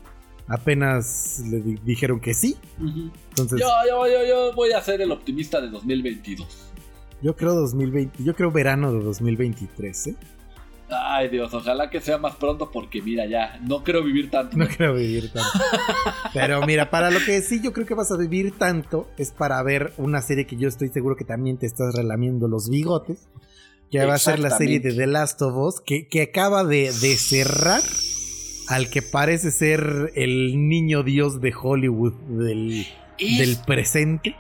apenas 0.47 1.41
le 1.49 1.61
di- 1.61 1.79
dijeron 1.83 2.19
que 2.19 2.33
sí. 2.33 2.57
Entonces, 3.29 3.59
Yo, 3.59 3.67
yo, 3.87 4.07
yo, 4.07 4.25
yo 4.27 4.53
voy 4.53 4.71
a 4.73 4.81
ser 4.81 5.01
el 5.01 5.11
optimista 5.11 5.61
de 5.61 5.69
2022. 5.69 6.71
yo 7.21 7.35
creo 7.35 7.53
2020, 7.55 8.23
yo 8.23 8.35
creo 8.35 8.51
verano 8.51 8.91
de 8.93 9.03
2023, 9.03 10.07
¿eh? 10.07 10.15
Ay 10.91 11.29
Dios, 11.29 11.53
ojalá 11.53 11.89
que 11.89 12.01
sea 12.01 12.17
más 12.17 12.35
pronto 12.35 12.71
porque 12.71 13.01
mira 13.01 13.25
ya, 13.27 13.59
no 13.61 13.83
quiero 13.83 14.03
vivir 14.03 14.29
tanto. 14.31 14.57
No 14.57 14.67
creo 14.67 14.93
vivir 14.95 15.31
tanto. 15.31 15.49
Pero 16.33 16.65
mira, 16.65 16.89
para 16.89 17.11
lo 17.11 17.19
que 17.25 17.41
sí 17.41 17.61
yo 17.63 17.73
creo 17.73 17.85
que 17.85 17.93
vas 17.93 18.11
a 18.11 18.17
vivir 18.17 18.57
tanto 18.57 19.07
es 19.17 19.31
para 19.31 19.61
ver 19.63 19.93
una 19.97 20.21
serie 20.21 20.45
que 20.47 20.55
yo 20.55 20.67
estoy 20.67 20.89
seguro 20.89 21.15
que 21.15 21.25
también 21.25 21.57
te 21.57 21.65
estás 21.67 21.93
relamiendo 21.95 22.47
los 22.47 22.69
bigotes. 22.69 23.27
Que 23.91 24.05
va 24.05 24.13
a 24.15 24.17
ser 24.19 24.39
la 24.39 24.51
serie 24.51 24.79
de. 24.79 24.93
The 24.93 25.07
Last 25.07 25.41
of 25.41 25.55
Us, 25.55 25.81
que, 25.81 26.07
que 26.07 26.21
acaba 26.21 26.63
de, 26.63 26.91
de 27.01 27.17
cerrar 27.17 27.81
al 28.67 28.89
que 28.91 29.01
parece 29.01 29.49
ser 29.49 30.11
el 30.15 30.67
niño 30.69 31.01
dios 31.01 31.41
de 31.41 31.53
Hollywood 31.59 32.13
del, 32.13 32.85
Es- 33.17 33.37
del 33.39 33.57
presente. 33.65 34.35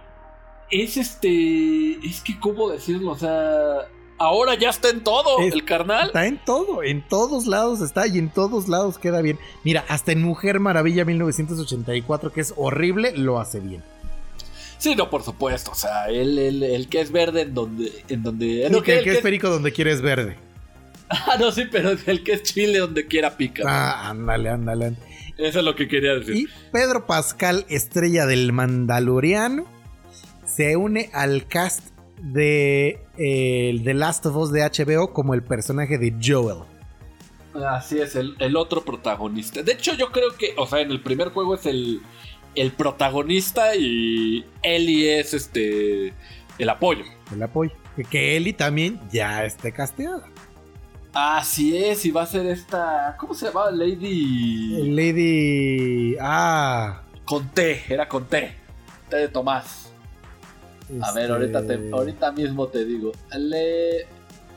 Es 0.69 0.97
este, 0.97 1.93
es 2.07 2.21
que 2.21 2.39
cómo 2.39 2.69
decirlo, 2.69 3.11
o 3.13 3.17
sea, 3.17 3.87
ahora 4.19 4.55
ya 4.55 4.69
está 4.69 4.89
en 4.89 5.01
todo 5.03 5.39
Es- 5.41 5.53
el 5.53 5.65
carnal. 5.65 6.07
Está 6.07 6.27
en 6.27 6.37
todo, 6.43 6.83
en 6.83 7.01
todos 7.01 7.47
lados 7.47 7.81
está 7.81 8.05
y 8.07 8.17
en 8.19 8.29
todos 8.29 8.67
lados 8.67 8.97
queda 8.97 9.21
bien. 9.21 9.39
Mira, 9.63 9.85
hasta 9.87 10.11
en 10.11 10.21
Mujer 10.21 10.59
Maravilla 10.59 11.05
1984, 11.05 12.31
que 12.31 12.41
es 12.41 12.53
horrible, 12.57 13.13
lo 13.17 13.39
hace 13.39 13.59
bien. 13.59 13.83
Sí, 14.77 14.95
no, 14.95 15.09
por 15.09 15.23
supuesto, 15.23 15.71
o 15.71 15.75
sea, 15.75 16.07
el, 16.07 16.37
el, 16.39 16.63
el 16.63 16.87
que 16.87 17.01
es 17.01 17.11
verde 17.11 17.41
en 17.41 17.53
donde, 17.53 17.91
en 18.07 18.23
donde, 18.23 18.63
Sí, 18.67 18.71
no, 18.73 18.81
que 18.81 18.99
el 18.99 19.03
que 19.03 19.11
es 19.11 19.17
perico 19.21 19.49
donde 19.49 19.73
quieres 19.73 20.01
verde. 20.01 20.37
ah, 21.09 21.35
no, 21.39 21.51
sí, 21.51 21.65
pero 21.69 21.91
el 22.05 22.23
que 22.23 22.33
es 22.33 22.43
chile 22.43 22.79
donde 22.79 23.05
quiera 23.05 23.35
pica. 23.35 23.63
Ah, 23.67 24.09
ándale, 24.09 24.49
ándale. 24.49 24.93
Eso 25.37 25.59
es 25.59 25.65
lo 25.65 25.75
que 25.75 25.87
quería 25.87 26.13
decir. 26.15 26.35
Y 26.35 26.47
Pedro 26.71 27.05
Pascal, 27.05 27.65
estrella 27.69 28.25
del 28.25 28.53
Mandaloriano, 28.53 29.65
se 30.45 30.75
une 30.77 31.09
al 31.13 31.45
cast 31.47 31.83
de 32.21 32.99
el 33.19 33.83
The 33.83 33.93
Last 33.93 34.25
of 34.25 34.35
Us 34.35 34.51
de 34.51 34.61
HBO 34.61 35.13
como 35.13 35.33
el 35.33 35.43
personaje 35.43 35.97
de 35.97 36.15
Joel. 36.23 36.63
Así 37.67 37.99
es, 37.99 38.15
el, 38.15 38.35
el 38.39 38.55
otro 38.55 38.85
protagonista. 38.85 39.61
De 39.61 39.73
hecho, 39.73 39.93
yo 39.93 40.11
creo 40.11 40.35
que, 40.37 40.53
o 40.57 40.65
sea, 40.65 40.79
en 40.79 40.91
el 40.91 41.01
primer 41.01 41.29
juego 41.29 41.55
es 41.55 41.65
el, 41.65 42.01
el 42.55 42.71
protagonista 42.71 43.75
y 43.75 44.45
Ellie 44.61 45.19
es 45.19 45.33
este 45.33 46.13
el 46.57 46.69
apoyo. 46.69 47.03
El 47.33 47.43
apoyo. 47.43 47.71
Que, 47.95 48.03
que 48.03 48.37
Ellie 48.37 48.53
también 48.53 48.99
ya 49.11 49.43
esté 49.43 49.71
casteada. 49.71 50.27
Así 51.13 51.75
es, 51.75 52.05
y 52.05 52.11
va 52.11 52.23
a 52.23 52.25
ser 52.27 52.45
esta. 52.45 53.15
¿Cómo 53.19 53.33
se 53.33 53.47
llamaba? 53.47 53.71
Lady. 53.71 54.91
Lady. 54.91 56.15
Ah. 56.21 57.01
Con 57.25 57.49
T, 57.49 57.83
era 57.89 58.07
con 58.07 58.25
T. 58.25 58.55
T 59.09 59.17
de 59.17 59.27
Tomás. 59.27 59.88
A 61.01 61.11
ver, 61.11 61.23
este, 61.23 61.33
ahorita, 61.33 61.67
te, 61.67 61.89
ahorita 61.91 62.31
mismo 62.31 62.67
te 62.67 62.85
digo. 62.85 63.11
Le. 63.37 63.99
eh, 64.01 64.05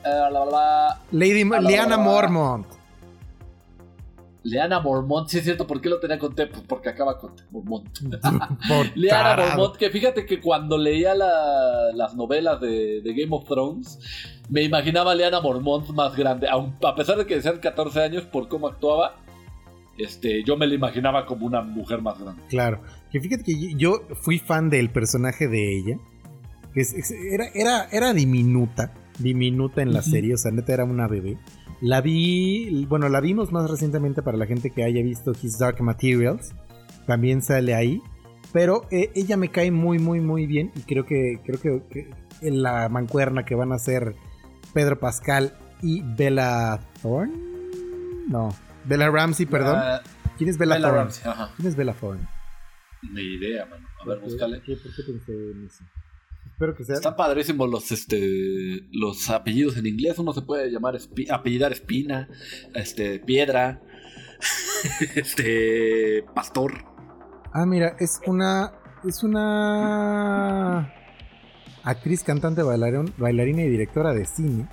la, 0.04 0.30
la, 0.30 0.44
la, 0.46 1.00
Lady 1.12 1.44
la, 1.44 1.60
la, 1.60 1.68
Liana 1.68 1.96
Mormont. 1.98 2.66
Leana 4.44 4.80
Mormont, 4.80 5.28
sí 5.28 5.38
es 5.38 5.44
cierto, 5.44 5.68
¿por 5.68 5.80
qué 5.80 5.88
lo 5.88 6.00
tenía 6.00 6.18
con 6.18 6.34
T? 6.34 6.48
Pues 6.48 6.62
porque 6.66 6.88
acaba 6.88 7.16
con 7.16 7.36
T, 7.36 7.44
Mormont. 7.52 7.86
Leana. 8.96 9.36
Mormont, 9.56 9.76
que 9.76 9.88
fíjate 9.90 10.26
que 10.26 10.40
cuando 10.40 10.76
leía 10.76 11.14
la- 11.14 11.92
las 11.94 12.16
novelas 12.16 12.60
de, 12.60 13.00
de 13.02 13.14
Game 13.14 13.28
of 13.36 13.44
Thrones, 13.46 14.00
me 14.48 14.62
imaginaba 14.62 15.12
a 15.12 15.14
Leana 15.14 15.40
Mormont 15.40 15.88
más 15.90 16.16
grande, 16.16 16.48
aun- 16.48 16.74
a 16.84 16.94
pesar 16.96 17.18
de 17.18 17.26
que 17.26 17.36
decían 17.36 17.58
14 17.58 18.02
años 18.02 18.24
por 18.24 18.48
cómo 18.48 18.66
actuaba, 18.66 19.14
este, 19.96 20.42
yo 20.42 20.56
me 20.56 20.66
la 20.66 20.74
imaginaba 20.74 21.24
como 21.24 21.46
una 21.46 21.62
mujer 21.62 22.02
más 22.02 22.18
grande. 22.18 22.42
Claro. 22.48 22.80
Que 23.12 23.20
fíjate 23.20 23.44
que 23.44 23.74
yo 23.76 24.02
fui 24.22 24.40
fan 24.40 24.70
del 24.70 24.90
personaje 24.90 25.46
de 25.46 25.78
ella. 25.78 25.98
Que 26.74 26.80
es- 26.80 26.92
es- 26.94 27.10
era, 27.10 27.46
era, 27.54 27.88
era 27.92 28.12
diminuta. 28.14 28.92
Diminuta 29.18 29.82
en 29.82 29.92
la 29.92 30.02
serie. 30.02 30.34
O 30.34 30.38
sea, 30.38 30.50
neta 30.52 30.72
era 30.72 30.84
una 30.84 31.06
bebé. 31.06 31.38
La 31.80 32.00
vi. 32.00 32.86
Bueno, 32.88 33.08
la 33.08 33.20
vimos 33.20 33.52
más 33.52 33.70
recientemente 33.70 34.22
para 34.22 34.36
la 34.38 34.46
gente 34.46 34.70
que 34.70 34.84
haya 34.84 35.02
visto 35.02 35.32
His 35.40 35.58
Dark 35.58 35.80
Materials. 35.82 36.54
También 37.06 37.42
sale 37.42 37.74
ahí. 37.74 38.00
Pero 38.52 38.86
eh, 38.90 39.10
ella 39.14 39.36
me 39.36 39.50
cae 39.50 39.70
muy, 39.70 39.98
muy, 39.98 40.20
muy 40.20 40.46
bien. 40.46 40.70
Y 40.76 40.80
creo 40.80 41.04
que, 41.06 41.40
creo 41.44 41.60
que, 41.60 41.82
que 41.90 42.10
en 42.46 42.62
la 42.62 42.88
mancuerna 42.88 43.44
que 43.44 43.54
van 43.54 43.72
a 43.72 43.78
ser 43.78 44.14
Pedro 44.72 44.98
Pascal 44.98 45.56
y 45.82 46.02
Bella 46.16 46.80
Thorne. 47.02 47.32
No. 48.28 48.48
Bella 48.84 49.10
Ramsey, 49.10 49.46
perdón. 49.46 49.78
¿Quién 50.38 50.50
es 50.50 50.58
Bella, 50.58 50.74
Bella 50.76 50.86
Thorne? 50.88 51.02
Ramsey, 51.02 51.30
ajá. 51.30 51.50
¿Quién 51.56 51.68
es 51.68 51.76
Bella 51.76 51.92
Thorne? 51.94 52.26
Ni 53.12 53.20
idea, 53.22 53.66
mano. 53.66 53.86
A 54.02 54.08
ver, 54.08 54.18
búscale. 54.20 54.60
¿Qué- 54.64 54.76
¿Por 54.76 54.94
qué 54.94 55.02
pensé 55.02 55.32
en 55.32 55.66
eso? 55.66 55.84
Espero 56.52 56.74
que 56.76 56.84
sea. 56.84 56.94
Están 56.96 57.16
padrísimos 57.16 57.68
los, 57.68 57.90
este, 57.90 58.86
los 58.92 59.28
apellidos 59.30 59.76
en 59.76 59.86
inglés. 59.86 60.18
Uno 60.18 60.32
se 60.32 60.42
puede 60.42 60.70
llamar 60.70 60.94
espi- 60.94 61.30
apellidar 61.30 61.72
Espina, 61.72 62.28
este, 62.74 63.18
Piedra, 63.18 63.80
este, 65.16 66.24
Pastor. 66.34 66.84
Ah, 67.52 67.66
mira, 67.66 67.96
es 67.98 68.20
una. 68.26 68.72
Es 69.04 69.22
una. 69.24 70.92
Actriz, 71.82 72.22
cantante, 72.22 72.62
bailarín- 72.62 73.12
bailarina 73.16 73.62
y 73.62 73.68
directora 73.68 74.12
de 74.14 74.24
cine. 74.24 74.68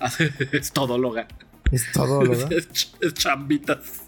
es 0.52 0.72
todóloga. 0.72 1.28
Es 1.70 1.90
todóloga. 1.92 2.48
es, 2.50 2.68
ch- 2.70 2.96
es 3.00 3.14
chambitas. 3.14 4.02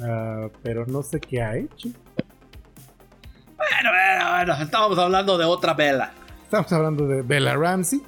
Ah, 0.00 0.48
pero 0.62 0.86
no 0.86 1.02
sé 1.02 1.18
qué 1.20 1.42
ha 1.42 1.56
hecho. 1.56 1.88
Bueno, 3.56 3.90
bueno, 3.90 4.30
bueno. 4.36 4.62
Estábamos 4.62 4.98
hablando 4.98 5.38
de 5.38 5.44
otra 5.44 5.74
vela. 5.74 6.12
Estamos 6.42 6.72
hablando 6.72 7.06
de 7.06 7.22
Bella 7.22 7.54
Ramsey. 7.54 8.02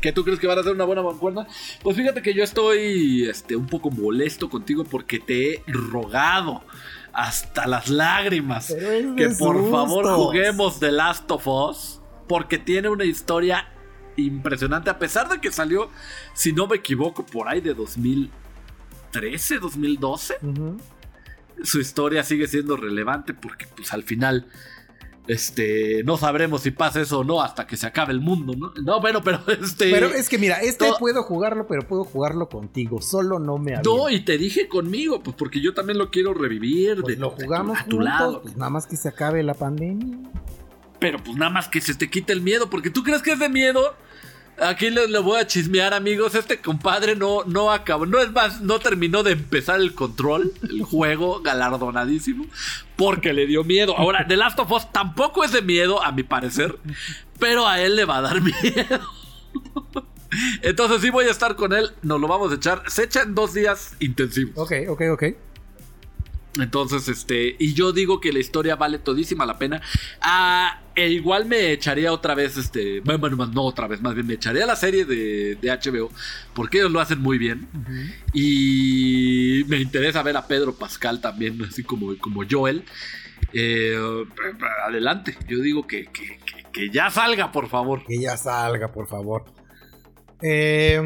¿Que 0.00 0.12
tú 0.12 0.24
crees 0.24 0.38
que 0.38 0.46
van 0.46 0.58
a 0.58 0.60
hacer 0.60 0.72
una 0.72 0.84
buena 0.84 1.02
mancuerna? 1.02 1.46
Pues 1.82 1.96
fíjate 1.96 2.22
que 2.22 2.34
yo 2.34 2.44
estoy 2.44 3.28
este, 3.28 3.56
un 3.56 3.66
poco 3.66 3.90
molesto 3.90 4.48
contigo 4.48 4.84
porque 4.84 5.18
te 5.18 5.54
he 5.54 5.62
rogado 5.66 6.62
hasta 7.12 7.66
las 7.66 7.88
lágrimas 7.88 8.74
que 9.16 9.30
por 9.38 9.70
favor 9.70 10.06
juguemos 10.14 10.78
The 10.78 10.92
Last 10.92 11.30
of 11.30 11.46
Us 11.46 12.00
porque 12.28 12.58
tiene 12.58 12.90
una 12.90 13.04
historia 13.04 13.68
impresionante 14.16 14.90
a 14.90 14.98
pesar 14.98 15.28
de 15.28 15.40
que 15.40 15.50
salió, 15.50 15.88
si 16.34 16.52
no 16.52 16.66
me 16.66 16.76
equivoco, 16.76 17.24
por 17.24 17.48
ahí 17.48 17.60
de 17.60 17.72
2000 17.72 18.30
2013, 19.20 19.58
2012. 19.58 20.38
Su 21.62 21.80
historia 21.80 22.22
sigue 22.24 22.46
siendo 22.48 22.76
relevante 22.76 23.34
porque 23.34 23.66
pues 23.74 23.92
al 23.92 24.02
final 24.02 24.46
este, 25.26 26.04
no 26.04 26.16
sabremos 26.16 26.62
si 26.62 26.70
pasa 26.70 27.00
eso 27.00 27.20
o 27.20 27.24
no 27.24 27.42
hasta 27.42 27.66
que 27.66 27.76
se 27.76 27.86
acabe 27.86 28.12
el 28.12 28.20
mundo, 28.20 28.54
¿no? 28.56 28.72
No, 28.82 29.00
bueno, 29.00 29.22
pero 29.24 29.40
este. 29.48 29.90
Pero 29.90 30.06
es 30.08 30.28
que 30.28 30.38
mira, 30.38 30.58
este 30.60 30.86
puedo 31.00 31.22
jugarlo, 31.24 31.66
pero 31.66 31.82
puedo 31.86 32.04
jugarlo 32.04 32.48
contigo. 32.48 33.00
Solo 33.02 33.38
no 33.40 33.58
me 33.58 33.72
No, 33.72 33.78
aviento. 34.06 34.10
y 34.10 34.20
te 34.20 34.38
dije 34.38 34.68
conmigo, 34.68 35.22
pues 35.22 35.34
porque 35.36 35.60
yo 35.60 35.74
también 35.74 35.98
lo 35.98 36.10
quiero 36.10 36.32
revivir. 36.34 37.00
Pues 37.02 37.16
de, 37.16 37.20
lo 37.20 37.30
de- 37.30 37.44
jugamos 37.44 37.78
a 37.80 37.84
tu 37.84 37.96
juntos, 37.96 38.04
lado. 38.04 38.42
pues 38.42 38.56
nada 38.56 38.70
más 38.70 38.86
que 38.86 38.96
se 38.96 39.08
acabe 39.08 39.42
la 39.42 39.54
pandemia. 39.54 40.16
Pero 41.00 41.18
pues 41.22 41.36
nada 41.36 41.50
más 41.50 41.68
que 41.68 41.80
se 41.80 41.94
te 41.94 42.08
quite 42.08 42.32
el 42.32 42.40
miedo, 42.40 42.70
porque 42.70 42.90
tú 42.90 43.02
crees 43.02 43.20
que 43.22 43.32
es 43.32 43.38
de 43.38 43.48
miedo. 43.48 43.94
Aquí 44.58 44.88
le, 44.88 45.06
le 45.08 45.18
voy 45.18 45.38
a 45.38 45.46
chismear, 45.46 45.92
amigos. 45.92 46.34
Este 46.34 46.58
compadre 46.58 47.14
no, 47.14 47.44
no 47.44 47.70
acabó, 47.70 48.06
no 48.06 48.20
es 48.20 48.30
más, 48.32 48.60
no 48.62 48.78
terminó 48.78 49.22
de 49.22 49.32
empezar 49.32 49.80
el 49.80 49.94
control, 49.94 50.52
el 50.62 50.82
juego 50.84 51.40
galardonadísimo, 51.42 52.46
porque 52.96 53.32
le 53.32 53.46
dio 53.46 53.64
miedo. 53.64 53.96
Ahora, 53.96 54.26
The 54.26 54.36
Last 54.36 54.58
of 54.58 54.70
Us 54.72 54.90
tampoco 54.92 55.44
es 55.44 55.52
de 55.52 55.62
miedo, 55.62 56.02
a 56.02 56.12
mi 56.12 56.22
parecer, 56.22 56.78
pero 57.38 57.68
a 57.68 57.80
él 57.80 57.96
le 57.96 58.04
va 58.06 58.18
a 58.18 58.22
dar 58.22 58.40
miedo. 58.42 59.00
Entonces 60.62 61.02
sí 61.02 61.10
voy 61.10 61.26
a 61.26 61.30
estar 61.30 61.54
con 61.56 61.72
él, 61.72 61.90
nos 62.02 62.20
lo 62.20 62.26
vamos 62.26 62.50
a 62.52 62.56
echar. 62.56 62.82
Se 62.88 63.04
echa 63.04 63.22
en 63.22 63.34
dos 63.34 63.54
días 63.54 63.94
intensivos. 64.00 64.54
Ok, 64.56 64.72
ok, 64.88 65.02
ok. 65.12 65.24
Entonces, 66.58 67.08
este, 67.08 67.56
y 67.58 67.74
yo 67.74 67.92
digo 67.92 68.20
que 68.20 68.32
la 68.32 68.38
historia 68.38 68.76
vale 68.76 68.98
todísima 68.98 69.44
la 69.44 69.58
pena. 69.58 69.82
Ah, 70.20 70.80
e 70.94 71.10
igual 71.10 71.44
me 71.46 71.72
echaría 71.72 72.12
otra 72.12 72.34
vez, 72.34 72.56
este, 72.56 73.00
bueno, 73.00 73.36
no 73.46 73.62
otra 73.62 73.86
vez, 73.86 74.00
más 74.00 74.14
bien 74.14 74.26
me 74.26 74.34
echaría 74.34 74.64
la 74.64 74.76
serie 74.76 75.04
de, 75.04 75.56
de 75.56 75.68
HBO, 75.70 76.10
porque 76.54 76.78
ellos 76.78 76.90
lo 76.92 77.00
hacen 77.00 77.20
muy 77.20 77.36
bien. 77.36 77.68
Y 78.32 79.64
me 79.68 79.78
interesa 79.78 80.22
ver 80.22 80.36
a 80.36 80.46
Pedro 80.46 80.74
Pascal 80.74 81.20
también, 81.20 81.62
así 81.64 81.82
como, 81.82 82.16
como 82.18 82.42
Joel. 82.50 82.84
Eh, 83.52 83.96
adelante, 84.86 85.36
yo 85.48 85.58
digo 85.60 85.86
que, 85.86 86.06
que- 86.06 86.38
que- 86.44 86.64
que 86.72 86.90
ya 86.90 87.10
salga, 87.10 87.52
por 87.52 87.68
favor. 87.68 88.04
Que 88.04 88.18
ya 88.20 88.36
salga, 88.36 88.92
por 88.92 89.08
favor. 89.08 89.44
Eh, 90.42 91.00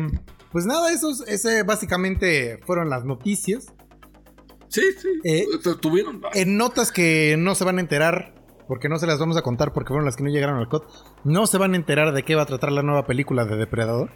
pues 0.50 0.66
nada, 0.66 0.92
esos, 0.92 1.20
ese 1.28 1.62
básicamente 1.62 2.58
fueron 2.66 2.90
las 2.90 3.04
noticias. 3.04 3.72
Sí, 4.70 4.82
sí. 4.98 5.08
Eh, 5.24 5.46
tuvieron. 5.80 6.22
En 6.32 6.56
notas 6.56 6.92
que 6.92 7.36
no 7.36 7.54
se 7.54 7.64
van 7.64 7.78
a 7.78 7.80
enterar, 7.80 8.34
porque 8.68 8.88
no 8.88 8.98
se 8.98 9.06
las 9.06 9.18
vamos 9.18 9.36
a 9.36 9.42
contar 9.42 9.72
porque 9.72 9.88
fueron 9.88 10.06
las 10.06 10.16
que 10.16 10.22
no 10.22 10.30
llegaron 10.30 10.58
al 10.58 10.68
COD, 10.68 10.84
no 11.24 11.46
se 11.46 11.58
van 11.58 11.74
a 11.74 11.76
enterar 11.76 12.12
de 12.12 12.22
qué 12.22 12.36
va 12.36 12.42
a 12.42 12.46
tratar 12.46 12.70
la 12.70 12.82
nueva 12.82 13.04
película 13.06 13.44
de 13.44 13.56
Depredador. 13.56 14.10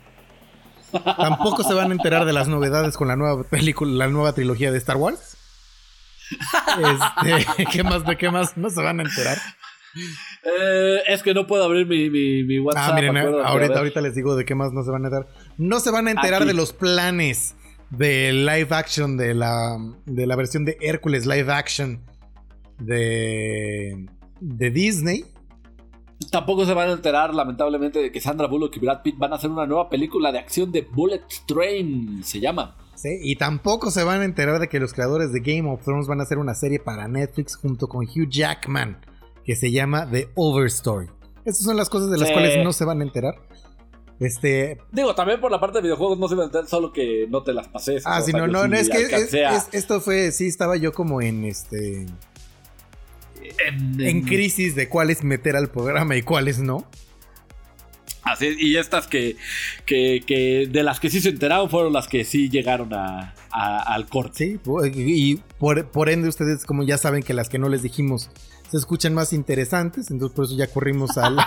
Tampoco 0.92 1.64
se 1.64 1.74
van 1.74 1.90
a 1.90 1.94
enterar 1.94 2.24
de 2.24 2.32
las 2.32 2.46
novedades 2.46 2.96
con 2.96 3.08
la 3.08 3.16
nueva 3.16 3.42
película, 3.42 3.92
la 3.92 4.08
nueva 4.08 4.32
trilogía 4.32 4.70
de 4.70 4.78
Star 4.78 4.96
Wars. 4.96 5.36
Este, 6.30 7.66
¿qué 7.72 7.82
más? 7.82 8.06
¿De 8.06 8.16
qué 8.16 8.30
más? 8.30 8.56
No 8.56 8.70
se 8.70 8.80
van 8.80 9.00
a 9.00 9.02
enterar. 9.02 9.38
Eh, 10.44 11.02
es 11.08 11.24
que 11.24 11.34
no 11.34 11.48
puedo 11.48 11.64
abrir 11.64 11.88
mi, 11.88 12.10
mi, 12.10 12.44
mi 12.44 12.60
WhatsApp. 12.60 12.90
Ah, 12.90 12.94
miren, 12.94 13.16
ahorita, 13.16 13.78
ahorita 13.78 14.00
les 14.00 14.14
digo 14.14 14.36
de 14.36 14.44
qué 14.44 14.54
más 14.54 14.72
no 14.72 14.84
se 14.84 14.92
van 14.92 15.04
a 15.04 15.08
enterar. 15.08 15.28
No 15.58 15.80
se 15.80 15.90
van 15.90 16.06
a 16.06 16.12
enterar 16.12 16.42
Aquí. 16.42 16.46
de 16.48 16.54
los 16.54 16.72
planes 16.72 17.56
de 17.96 18.32
live 18.32 18.68
action 18.70 19.16
de 19.16 19.34
la, 19.34 19.76
de 20.06 20.26
la 20.26 20.36
versión 20.36 20.64
de 20.64 20.76
Hércules 20.80 21.26
live 21.26 21.50
action 21.52 22.00
de, 22.78 24.06
de 24.40 24.70
Disney. 24.70 25.24
Tampoco 26.30 26.64
se 26.64 26.74
van 26.74 26.88
a 26.88 26.92
enterar, 26.92 27.34
lamentablemente, 27.34 28.00
de 28.00 28.10
que 28.10 28.20
Sandra 28.20 28.46
Bullock 28.46 28.76
y 28.76 28.80
Brad 28.80 29.02
Pitt 29.02 29.16
van 29.18 29.32
a 29.32 29.36
hacer 29.36 29.50
una 29.50 29.66
nueva 29.66 29.88
película 29.90 30.32
de 30.32 30.38
acción 30.38 30.72
de 30.72 30.82
Bullet 30.82 31.22
Train, 31.46 32.22
se 32.24 32.40
llama. 32.40 32.76
Sí, 32.94 33.18
y 33.22 33.36
tampoco 33.36 33.90
se 33.90 34.04
van 34.04 34.20
a 34.20 34.24
enterar 34.24 34.60
de 34.60 34.68
que 34.68 34.80
los 34.80 34.92
creadores 34.94 35.32
de 35.32 35.40
Game 35.40 35.68
of 35.70 35.82
Thrones 35.84 36.06
van 36.06 36.20
a 36.20 36.22
hacer 36.22 36.38
una 36.38 36.54
serie 36.54 36.78
para 36.78 37.08
Netflix 37.08 37.56
junto 37.56 37.88
con 37.88 38.04
Hugh 38.06 38.28
Jackman 38.30 38.98
que 39.44 39.56
se 39.56 39.70
llama 39.70 40.08
The 40.10 40.28
Overstory. 40.36 41.08
Estas 41.44 41.64
son 41.64 41.76
las 41.76 41.90
cosas 41.90 42.10
de 42.10 42.16
las 42.16 42.28
Sí. 42.28 42.32
cuales 42.32 42.64
no 42.64 42.72
se 42.72 42.84
van 42.86 43.00
a 43.00 43.04
enterar. 43.04 43.34
Este, 44.20 44.78
Digo, 44.92 45.14
también 45.14 45.40
por 45.40 45.50
la 45.50 45.58
parte 45.60 45.78
de 45.78 45.82
videojuegos 45.82 46.18
no 46.18 46.28
se 46.28 46.34
van 46.34 46.42
a 46.44 46.46
enterar, 46.46 46.68
solo 46.68 46.92
que 46.92 47.26
no 47.28 47.42
te 47.42 47.52
las 47.52 47.66
pasé. 47.68 47.98
ah, 48.04 48.20
sea, 48.22 48.38
no, 48.38 48.46
no, 48.46 48.68
no, 48.68 48.76
es 48.76 48.88
que 48.88 48.98
es- 49.02 49.34
es- 49.34 49.68
esto 49.72 50.00
fue, 50.00 50.30
sí, 50.32 50.46
estaba 50.46 50.76
yo 50.76 50.92
como 50.92 51.20
en 51.20 51.44
este, 51.44 52.06
en, 53.66 54.00
en 54.00 54.22
crisis 54.22 54.74
de 54.74 54.88
cuáles 54.88 55.22
meter 55.24 55.56
al 55.56 55.68
programa 55.70 56.16
y 56.16 56.22
cuáles 56.22 56.58
no. 56.58 56.86
Así 58.22 58.56
y 58.58 58.76
estas 58.78 59.06
que, 59.06 59.36
que, 59.84 60.22
que 60.26 60.66
de 60.70 60.82
las 60.82 60.98
que 60.98 61.10
sí 61.10 61.20
se 61.20 61.28
enteraron 61.28 61.68
fueron 61.68 61.92
las 61.92 62.08
que 62.08 62.24
sí 62.24 62.48
llegaron 62.48 62.94
a, 62.94 63.34
a- 63.50 63.94
al 63.94 64.06
corte. 64.08 64.58
Sí, 64.58 64.60
y 64.94 65.36
por, 65.58 65.90
por 65.90 66.08
ende 66.08 66.28
ustedes 66.28 66.64
como 66.64 66.84
ya 66.84 66.96
saben 66.96 67.22
que 67.22 67.34
las 67.34 67.50
que 67.50 67.58
no 67.58 67.68
les 67.68 67.82
dijimos 67.82 68.30
se 68.70 68.76
escuchan 68.78 69.14
más 69.14 69.32
interesantes, 69.32 70.10
entonces 70.10 70.34
por 70.34 70.46
eso 70.46 70.56
ya 70.56 70.66
corrimos 70.66 71.16
al, 71.18 71.38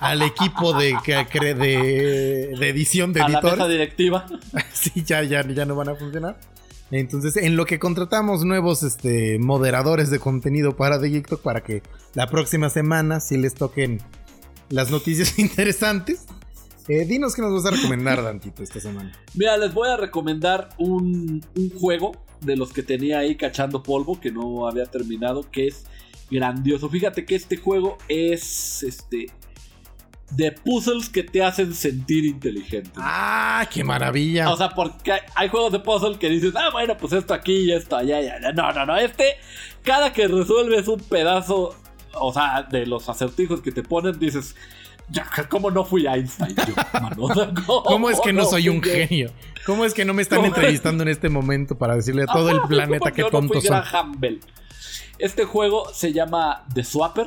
al 0.00 0.22
equipo 0.22 0.72
de, 0.72 0.96
de, 1.06 2.56
de 2.58 2.68
edición 2.68 3.12
de 3.12 3.20
a 3.22 3.28
la 3.28 3.34
editores. 3.34 3.58
mesa 3.58 3.68
directiva. 3.68 4.26
sí, 4.72 5.02
ya, 5.04 5.22
ya, 5.22 5.46
ya 5.46 5.64
no 5.64 5.74
van 5.74 5.90
a 5.90 5.94
funcionar. 5.94 6.38
Entonces, 6.92 7.36
en 7.36 7.56
lo 7.56 7.66
que 7.66 7.78
contratamos 7.78 8.44
nuevos 8.44 8.82
este, 8.82 9.38
moderadores 9.38 10.10
de 10.10 10.18
contenido 10.18 10.76
para 10.76 11.00
The 11.00 11.20
Talk 11.20 11.40
para 11.40 11.62
que 11.62 11.82
la 12.14 12.26
próxima 12.28 12.68
semana 12.68 13.20
sí 13.20 13.36
les 13.36 13.54
toquen 13.54 14.00
las 14.70 14.90
noticias 14.90 15.38
interesantes. 15.38 16.26
Eh, 16.88 17.04
dinos 17.04 17.36
qué 17.36 17.42
nos 17.42 17.62
vas 17.62 17.72
a 17.72 17.76
recomendar, 17.76 18.20
Dantito, 18.22 18.64
esta 18.64 18.80
semana. 18.80 19.12
Mira, 19.34 19.56
les 19.56 19.72
voy 19.72 19.88
a 19.88 19.96
recomendar 19.96 20.70
un, 20.78 21.44
un 21.56 21.70
juego 21.78 22.12
de 22.40 22.56
los 22.56 22.72
que 22.72 22.82
tenía 22.82 23.18
ahí 23.18 23.36
cachando 23.36 23.82
polvo 23.84 24.18
que 24.18 24.32
no 24.32 24.66
había 24.66 24.86
terminado, 24.86 25.48
que 25.48 25.68
es 25.68 25.84
grandioso. 26.30 26.88
Fíjate 26.88 27.24
que 27.24 27.34
este 27.34 27.56
juego 27.56 27.98
es 28.08 28.82
este 28.82 29.26
de 30.30 30.52
puzzles 30.52 31.08
que 31.08 31.24
te 31.24 31.42
hacen 31.42 31.74
sentir 31.74 32.24
inteligente. 32.24 32.92
¡Ah, 32.96 33.66
qué 33.70 33.82
maravilla! 33.82 34.50
O 34.50 34.56
sea, 34.56 34.70
porque 34.70 35.12
hay, 35.12 35.20
hay 35.34 35.48
juegos 35.48 35.72
de 35.72 35.80
puzzle 35.80 36.18
que 36.18 36.28
dices, 36.28 36.54
ah, 36.56 36.70
bueno, 36.72 36.96
pues 36.96 37.12
esto 37.12 37.34
aquí 37.34 37.52
y 37.52 37.72
esto 37.72 37.96
allá, 37.96 38.20
ya. 38.20 38.52
No, 38.52 38.72
no, 38.72 38.86
no. 38.86 38.96
Este, 38.96 39.36
cada 39.82 40.12
que 40.12 40.28
resuelves 40.28 40.86
un 40.88 41.00
pedazo, 41.00 41.74
o 42.14 42.32
sea, 42.32 42.62
de 42.62 42.86
los 42.86 43.08
acertijos 43.08 43.60
que 43.60 43.72
te 43.72 43.82
ponen, 43.82 44.18
dices, 44.18 44.54
¿cómo 45.48 45.70
no 45.70 45.84
fui 45.84 46.06
Einstein? 46.06 46.54
yo, 46.54 47.00
mano? 47.00 47.52
¿Cómo 47.84 48.10
es 48.10 48.20
que 48.20 48.32
no 48.32 48.44
soy 48.44 48.68
un 48.68 48.82
genio? 48.82 49.32
¿Cómo 49.66 49.84
es 49.84 49.94
que 49.94 50.04
no 50.04 50.14
me 50.14 50.22
están 50.22 50.44
entrevistando 50.44 51.02
en 51.02 51.08
este 51.08 51.28
momento 51.28 51.76
para 51.76 51.96
decirle 51.96 52.22
a 52.22 52.26
todo 52.26 52.50
el 52.50 52.60
planeta 52.62 53.10
¿cómo 53.30 53.50
qué 53.50 53.60
yo 53.60 53.70
no 53.70 54.12
Bell? 54.16 54.40
Este 55.20 55.44
juego 55.44 55.92
se 55.92 56.12
llama 56.12 56.64
The 56.74 56.84
Swapper. 56.84 57.26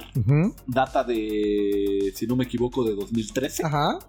Data 0.67 1.03
de, 1.03 2.11
si 2.15 2.25
no 2.27 2.35
me 2.35 2.45
equivoco, 2.45 2.83
de 2.83 2.95
2013. 2.95 3.63
Ajá. 3.65 3.99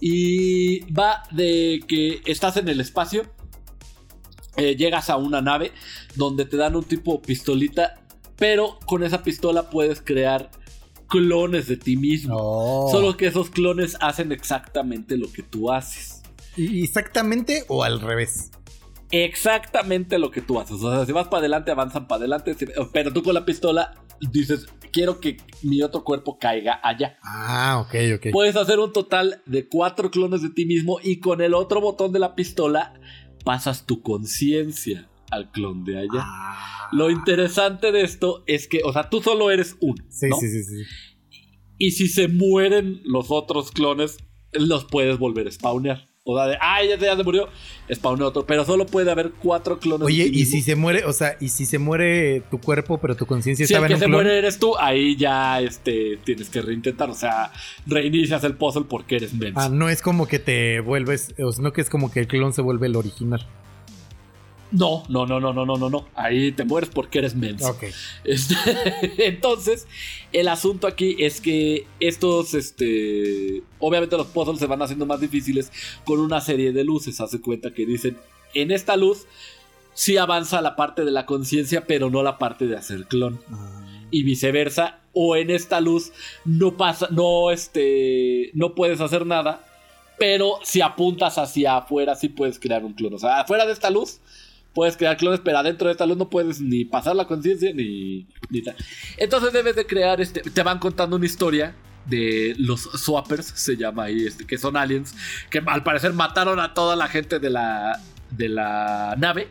Y 0.00 0.80
va 0.92 1.22
de 1.30 1.80
que 1.88 2.20
estás 2.24 2.56
en 2.56 2.68
el 2.68 2.80
espacio, 2.80 3.22
eh, 4.56 4.76
llegas 4.76 5.10
a 5.10 5.16
una 5.16 5.40
nave 5.42 5.72
donde 6.14 6.44
te 6.44 6.56
dan 6.56 6.76
un 6.76 6.84
tipo 6.84 7.20
pistolita, 7.20 7.94
pero 8.36 8.78
con 8.86 9.02
esa 9.02 9.22
pistola 9.22 9.70
puedes 9.70 10.00
crear 10.00 10.50
clones 11.08 11.66
de 11.66 11.76
ti 11.76 11.96
mismo. 11.96 12.36
Oh. 12.38 12.88
Solo 12.92 13.16
que 13.16 13.26
esos 13.26 13.50
clones 13.50 13.96
hacen 14.00 14.30
exactamente 14.30 15.16
lo 15.16 15.30
que 15.32 15.42
tú 15.42 15.72
haces. 15.72 16.22
¿Y- 16.56 16.84
¿Exactamente 16.84 17.64
o 17.68 17.82
al 17.82 18.00
revés? 18.00 18.50
Exactamente 19.10 20.18
lo 20.18 20.30
que 20.30 20.42
tú 20.42 20.60
haces. 20.60 20.82
O 20.82 20.90
sea, 20.90 21.06
si 21.06 21.12
vas 21.12 21.28
para 21.28 21.40
adelante, 21.40 21.70
avanzan 21.70 22.06
para 22.06 22.20
adelante. 22.20 22.56
Pero 22.92 23.12
tú 23.12 23.22
con 23.22 23.34
la 23.34 23.44
pistola 23.44 23.94
dices, 24.32 24.66
quiero 24.92 25.20
que 25.20 25.38
mi 25.62 25.82
otro 25.82 26.04
cuerpo 26.04 26.38
caiga 26.38 26.80
allá. 26.82 27.18
Ah, 27.22 27.84
ok, 27.86 27.94
ok. 28.16 28.26
Puedes 28.32 28.56
hacer 28.56 28.78
un 28.78 28.92
total 28.92 29.42
de 29.46 29.68
cuatro 29.68 30.10
clones 30.10 30.42
de 30.42 30.50
ti 30.50 30.66
mismo 30.66 30.98
y 31.02 31.20
con 31.20 31.40
el 31.40 31.54
otro 31.54 31.80
botón 31.80 32.12
de 32.12 32.18
la 32.18 32.34
pistola 32.34 32.94
pasas 33.44 33.86
tu 33.86 34.02
conciencia 34.02 35.08
al 35.30 35.50
clon 35.50 35.84
de 35.84 35.98
allá. 35.98 36.20
Ah. 36.20 36.88
Lo 36.92 37.10
interesante 37.10 37.92
de 37.92 38.02
esto 38.02 38.44
es 38.46 38.66
que, 38.66 38.80
o 38.84 38.92
sea, 38.92 39.10
tú 39.10 39.22
solo 39.22 39.50
eres 39.50 39.76
uno. 39.80 40.02
Sí, 40.08 40.28
¿no? 40.28 40.36
sí, 40.36 40.48
sí, 40.48 40.62
sí. 40.64 40.82
Y 41.78 41.92
si 41.92 42.08
se 42.08 42.28
mueren 42.28 43.00
los 43.04 43.30
otros 43.30 43.70
clones, 43.70 44.18
los 44.52 44.84
puedes 44.84 45.18
volver 45.18 45.46
a 45.46 45.52
spawnear. 45.52 46.08
O 46.30 46.36
sea, 46.36 46.46
de, 46.46 46.58
ah, 46.60 46.84
ya, 46.84 46.98
ya 46.98 47.16
se 47.16 47.24
murió, 47.24 47.48
spawnea 47.90 48.26
otro. 48.26 48.44
Pero 48.44 48.62
solo 48.66 48.84
puede 48.84 49.10
haber 49.10 49.30
cuatro 49.30 49.78
clones. 49.78 50.06
Oye, 50.06 50.24
de 50.24 50.30
ti 50.30 50.36
y 50.36 50.40
mismo. 50.40 50.50
si 50.52 50.62
se 50.62 50.76
muere, 50.76 51.04
o 51.06 51.12
sea, 51.14 51.38
y 51.40 51.48
si 51.48 51.64
se 51.64 51.78
muere 51.78 52.42
tu 52.50 52.60
cuerpo, 52.60 52.98
pero 52.98 53.16
tu 53.16 53.24
conciencia 53.24 53.66
Si 53.66 53.72
el 53.72 53.76
estaba 53.76 53.86
en 53.86 53.88
que 53.88 53.94
un 53.94 54.00
se 54.00 54.04
clon? 54.06 54.22
muere 54.22 54.38
eres 54.38 54.58
tú, 54.58 54.76
ahí 54.78 55.16
ya 55.16 55.58
este, 55.62 56.18
tienes 56.24 56.50
que 56.50 56.60
reintentar. 56.60 57.08
O 57.08 57.14
sea, 57.14 57.50
reinicias 57.86 58.44
el 58.44 58.54
puzzle 58.56 58.84
porque 58.86 59.16
eres 59.16 59.32
menso. 59.32 59.58
Ah, 59.58 59.70
no 59.70 59.88
es 59.88 60.02
como 60.02 60.26
que 60.28 60.38
te 60.38 60.80
vuelves, 60.80 61.34
o 61.42 61.50
sea, 61.50 61.62
no 61.62 61.72
que 61.72 61.80
es 61.80 61.88
como 61.88 62.10
que 62.10 62.20
el 62.20 62.26
clon 62.28 62.52
se 62.52 62.60
vuelve 62.60 62.88
el 62.88 62.96
original. 62.96 63.46
No, 64.70 65.04
no, 65.08 65.26
no, 65.26 65.40
no, 65.40 65.52
no, 65.52 65.64
no, 65.64 65.76
no, 65.76 65.88
no. 65.88 66.08
Ahí 66.14 66.52
te 66.52 66.64
mueres 66.64 66.90
porque 66.90 67.18
eres 67.18 67.34
menso. 67.34 67.70
Ok. 67.70 67.84
Este, 68.24 68.54
entonces, 69.26 69.86
el 70.32 70.48
asunto 70.48 70.86
aquí 70.86 71.16
es 71.18 71.40
que 71.40 71.86
estos, 72.00 72.54
este, 72.54 73.62
obviamente 73.78 74.16
los 74.16 74.26
puzzles 74.26 74.58
se 74.58 74.66
van 74.66 74.82
haciendo 74.82 75.06
más 75.06 75.20
difíciles 75.20 75.72
con 76.04 76.20
una 76.20 76.40
serie 76.40 76.72
de 76.72 76.84
luces. 76.84 77.20
Hace 77.20 77.40
cuenta 77.40 77.72
que 77.72 77.86
dicen, 77.86 78.18
en 78.54 78.70
esta 78.70 78.96
luz 78.96 79.26
sí 79.94 80.16
avanza 80.16 80.60
la 80.60 80.76
parte 80.76 81.04
de 81.04 81.10
la 81.10 81.26
conciencia, 81.26 81.84
pero 81.86 82.10
no 82.10 82.22
la 82.22 82.38
parte 82.38 82.66
de 82.66 82.76
hacer 82.76 83.06
clon. 83.06 83.40
Y 84.10 84.22
viceversa, 84.22 85.00
o 85.12 85.36
en 85.36 85.50
esta 85.50 85.80
luz 85.80 86.12
no 86.44 86.76
pasa, 86.76 87.08
no 87.10 87.50
este, 87.50 88.50
no 88.54 88.74
puedes 88.74 89.00
hacer 89.00 89.26
nada, 89.26 89.64
pero 90.18 90.60
si 90.62 90.80
apuntas 90.80 91.38
hacia 91.38 91.78
afuera 91.78 92.14
sí 92.14 92.28
puedes 92.28 92.58
crear 92.58 92.84
un 92.84 92.92
clon. 92.92 93.14
O 93.14 93.18
sea, 93.18 93.40
afuera 93.40 93.66
de 93.66 93.72
esta 93.72 93.90
luz 93.90 94.20
puedes 94.78 94.96
crear 94.96 95.16
clones, 95.16 95.40
pero 95.42 95.58
adentro 95.58 95.88
de 95.88 95.92
esta 95.92 96.06
luz 96.06 96.16
no 96.16 96.30
puedes 96.30 96.60
ni 96.60 96.84
pasar 96.84 97.16
la 97.16 97.26
conciencia 97.26 97.72
ni, 97.74 98.28
ni 98.48 98.62
tal. 98.62 98.76
Entonces 99.16 99.52
debes 99.52 99.74
de 99.74 99.84
crear 99.84 100.20
este, 100.20 100.40
te 100.40 100.62
van 100.62 100.78
contando 100.78 101.16
una 101.16 101.26
historia 101.26 101.74
de 102.06 102.54
los 102.58 102.82
swappers, 102.82 103.46
se 103.56 103.76
llama 103.76 104.04
ahí, 104.04 104.24
este, 104.24 104.46
que 104.46 104.56
son 104.56 104.76
aliens, 104.76 105.16
que 105.50 105.60
al 105.66 105.82
parecer 105.82 106.12
mataron 106.12 106.60
a 106.60 106.74
toda 106.74 106.94
la 106.94 107.08
gente 107.08 107.40
de 107.40 107.50
la, 107.50 108.00
de 108.30 108.48
la 108.50 109.16
nave. 109.18 109.48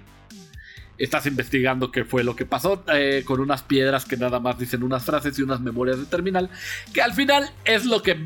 Estás 0.97 1.25
investigando 1.25 1.91
qué 1.91 2.05
fue 2.05 2.23
lo 2.23 2.33
que 2.33 2.45
pasó 2.45 2.85
eh, 2.93 3.23
con 3.25 3.41
unas 3.41 3.63
piedras 3.63 4.05
que 4.05 4.15
nada 4.15 4.39
más 4.39 4.57
dicen 4.57 4.81
unas 4.81 5.03
frases 5.03 5.37
y 5.37 5.41
unas 5.41 5.59
memorias 5.59 5.99
de 5.99 6.05
terminal, 6.05 6.49
que 6.93 7.01
al 7.01 7.13
final 7.13 7.49
es 7.65 7.83
lo 7.83 8.01
que 8.01 8.23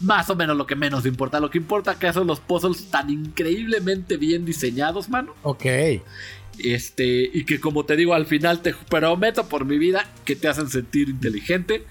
más 0.00 0.30
o 0.30 0.36
menos 0.36 0.56
lo 0.56 0.66
que 0.66 0.76
menos 0.76 1.06
importa. 1.06 1.40
Lo 1.40 1.50
que 1.50 1.58
importa 1.58 1.98
que 1.98 2.12
son 2.12 2.26
los 2.26 2.40
puzzles 2.40 2.90
tan 2.90 3.10
increíblemente 3.10 4.16
bien 4.16 4.44
diseñados, 4.44 5.08
mano. 5.08 5.34
Ok. 5.42 5.64
Este, 6.64 7.30
y 7.32 7.44
que 7.44 7.60
como 7.60 7.84
te 7.84 7.96
digo, 7.96 8.14
al 8.14 8.26
final 8.26 8.62
te 8.62 8.74
prometo 8.88 9.48
por 9.48 9.64
mi 9.64 9.78
vida 9.78 10.06
que 10.24 10.36
te 10.36 10.48
hacen 10.48 10.68
sentir 10.68 11.08
inteligente. 11.08 11.84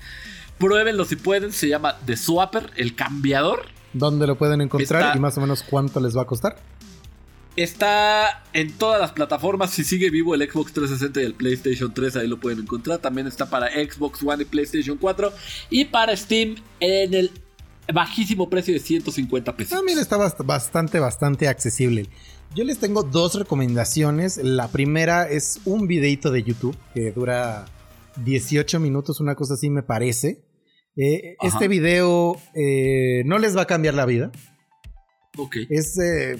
Pruébenlo 0.58 1.06
si 1.06 1.16
pueden, 1.16 1.52
se 1.54 1.70
llama 1.70 1.98
The 2.06 2.18
Swapper, 2.18 2.72
el 2.76 2.96
cambiador. 2.96 3.64
¿Dónde 3.94 4.28
lo 4.28 4.38
pueden 4.38 4.62
encontrar 4.62 5.02
Está- 5.02 5.18
y 5.18 5.20
más 5.20 5.38
o 5.38 5.41
menos 5.41 5.64
cuánto 5.64 6.00
les 6.00 6.16
va 6.16 6.24
a 6.24 6.26
costar? 6.26 6.58
Está 7.56 8.44
en 8.54 8.72
todas 8.74 9.02
las 9.02 9.12
plataformas. 9.12 9.72
Si 9.72 9.84
sigue 9.84 10.10
vivo 10.10 10.34
el 10.36 10.50
Xbox 10.50 10.72
360 10.72 11.22
y 11.22 11.26
el 11.26 11.34
PlayStation 11.34 11.94
3, 11.94 12.16
ahí 12.18 12.28
lo 12.28 12.40
pueden 12.40 12.60
encontrar. 12.60 13.00
También 13.00 13.28
está 13.28 13.50
para 13.50 13.68
Xbox 13.72 14.22
One 14.24 14.44
y 14.44 14.46
PlayStation 14.46 14.98
4. 14.98 15.34
Y 15.70 15.86
para 15.86 16.16
Steam 16.16 16.56
en 16.80 17.14
el 17.14 17.32
bajísimo 17.91 18.50
precio 18.50 18.74
de 18.74 18.80
150 18.80 19.58
pesos. 19.58 19.76
También 19.78 19.98
está 20.00 20.18
bast- 20.18 20.46
bastante, 20.46 21.00
bastante 21.00 21.48
accesible. 21.48 22.08
Yo 22.55 22.63
les 22.63 22.80
tengo 22.80 23.03
dos 23.03 23.35
recomendaciones. 23.35 24.38
La 24.38 24.67
primera 24.69 25.30
es 25.30 25.61
un 25.65 25.88
videito 25.88 26.31
de 26.31 26.43
YouTube 26.43 26.76
que 26.93 27.11
dura 27.11 27.65
18 28.23 28.80
minutos, 28.80 29.19
una 29.19 29.35
cosa 29.35 29.53
así 29.53 29.69
me 29.69 29.84
parece. 29.84 30.43
Eh, 30.95 31.35
este 31.41 31.67
video 31.67 32.35
eh, 32.55 33.23
no 33.26 33.38
les 33.38 33.55
va 33.55 33.61
a 33.61 33.67
cambiar 33.67 33.93
la 33.93 34.05
vida. 34.05 34.31
Ok. 35.38 35.57
Es. 35.69 35.97
eh, 35.99 36.39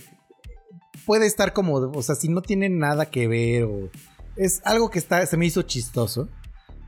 puede 1.06 1.28
estar 1.28 1.54
como. 1.54 1.76
O 1.76 2.02
sea, 2.02 2.16
si 2.16 2.28
no 2.28 2.42
tiene 2.42 2.70
nada 2.70 3.10
que 3.10 3.28
ver 3.28 3.64
o. 3.64 3.90
Es 4.36 4.62
algo 4.66 4.90
que 4.90 5.00
está, 5.00 5.26
se 5.26 5.38
me 5.38 5.46
hizo 5.46 5.62
chistoso. 5.62 6.28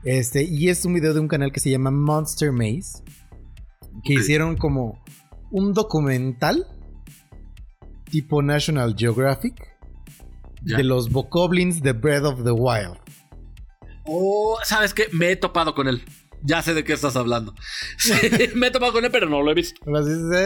Este, 0.04 0.42
y 0.42 0.68
es 0.68 0.84
un 0.84 0.94
video 0.94 1.14
de 1.14 1.20
un 1.20 1.28
canal 1.28 1.52
que 1.52 1.60
se 1.60 1.70
llama 1.70 1.92
Monster 1.92 2.50
Maze. 2.50 3.04
Que 4.04 4.14
hicieron 4.14 4.56
como 4.56 5.00
un 5.50 5.74
documental 5.74 6.66
tipo 8.12 8.42
National 8.42 8.94
Geographic 8.96 9.54
Ya. 10.64 10.76
de 10.76 10.84
los 10.84 11.10
Bokoblins 11.10 11.82
de 11.82 11.92
Breath 11.92 12.24
of 12.24 12.44
the 12.44 12.52
Wild. 12.52 12.96
Oh, 14.04 14.56
¿sabes 14.64 14.94
qué? 14.94 15.06
Me 15.12 15.32
he 15.32 15.36
topado 15.36 15.74
con 15.74 15.88
él. 15.88 16.02
Ya 16.44 16.60
sé 16.62 16.74
de 16.74 16.84
qué 16.84 16.92
estás 16.92 17.16
hablando. 17.16 17.54
Sí, 17.98 18.12
me 18.54 18.68
he 18.68 18.70
topado 18.70 18.92
con 18.92 19.04
él, 19.04 19.10
pero 19.10 19.28
no 19.28 19.42
lo 19.42 19.50
he 19.50 19.54
visto. 19.54 19.80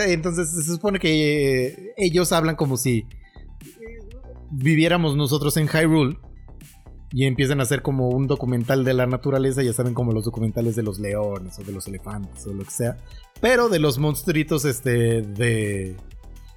Entonces 0.07 0.51
se 0.51 0.63
supone 0.73 0.99
que 0.99 1.67
eh, 1.67 1.95
ellos 1.99 2.33
hablan 2.33 2.55
como 2.57 2.77
si 2.79 2.99
eh, 3.01 3.07
viviéramos 4.51 5.17
nosotros 5.17 5.57
en 5.57 5.69
Hyrule 5.69 6.19
y 7.13 7.25
empiezan 7.27 7.61
a 7.61 7.65
hacer 7.65 7.83
como 7.83 8.09
un 8.09 8.27
documental 8.27 8.85
de 8.85 8.93
la 8.95 9.07
naturaleza, 9.07 9.63
ya 9.63 9.73
saben 9.73 9.95
como 9.95 10.13
los 10.13 10.25
documentales 10.25 10.77
de 10.77 10.83
los 10.83 10.99
leones 10.99 11.59
o 11.59 11.63
de 11.63 11.73
los 11.73 11.87
elefantes 11.89 12.47
o 12.47 12.53
lo 12.53 12.65
que 12.65 12.71
sea, 12.71 12.97
pero 13.41 13.69
de 13.69 13.79
los 13.79 13.99
monstruitos 13.99 14.65
este 14.65 15.23
de 15.23 15.97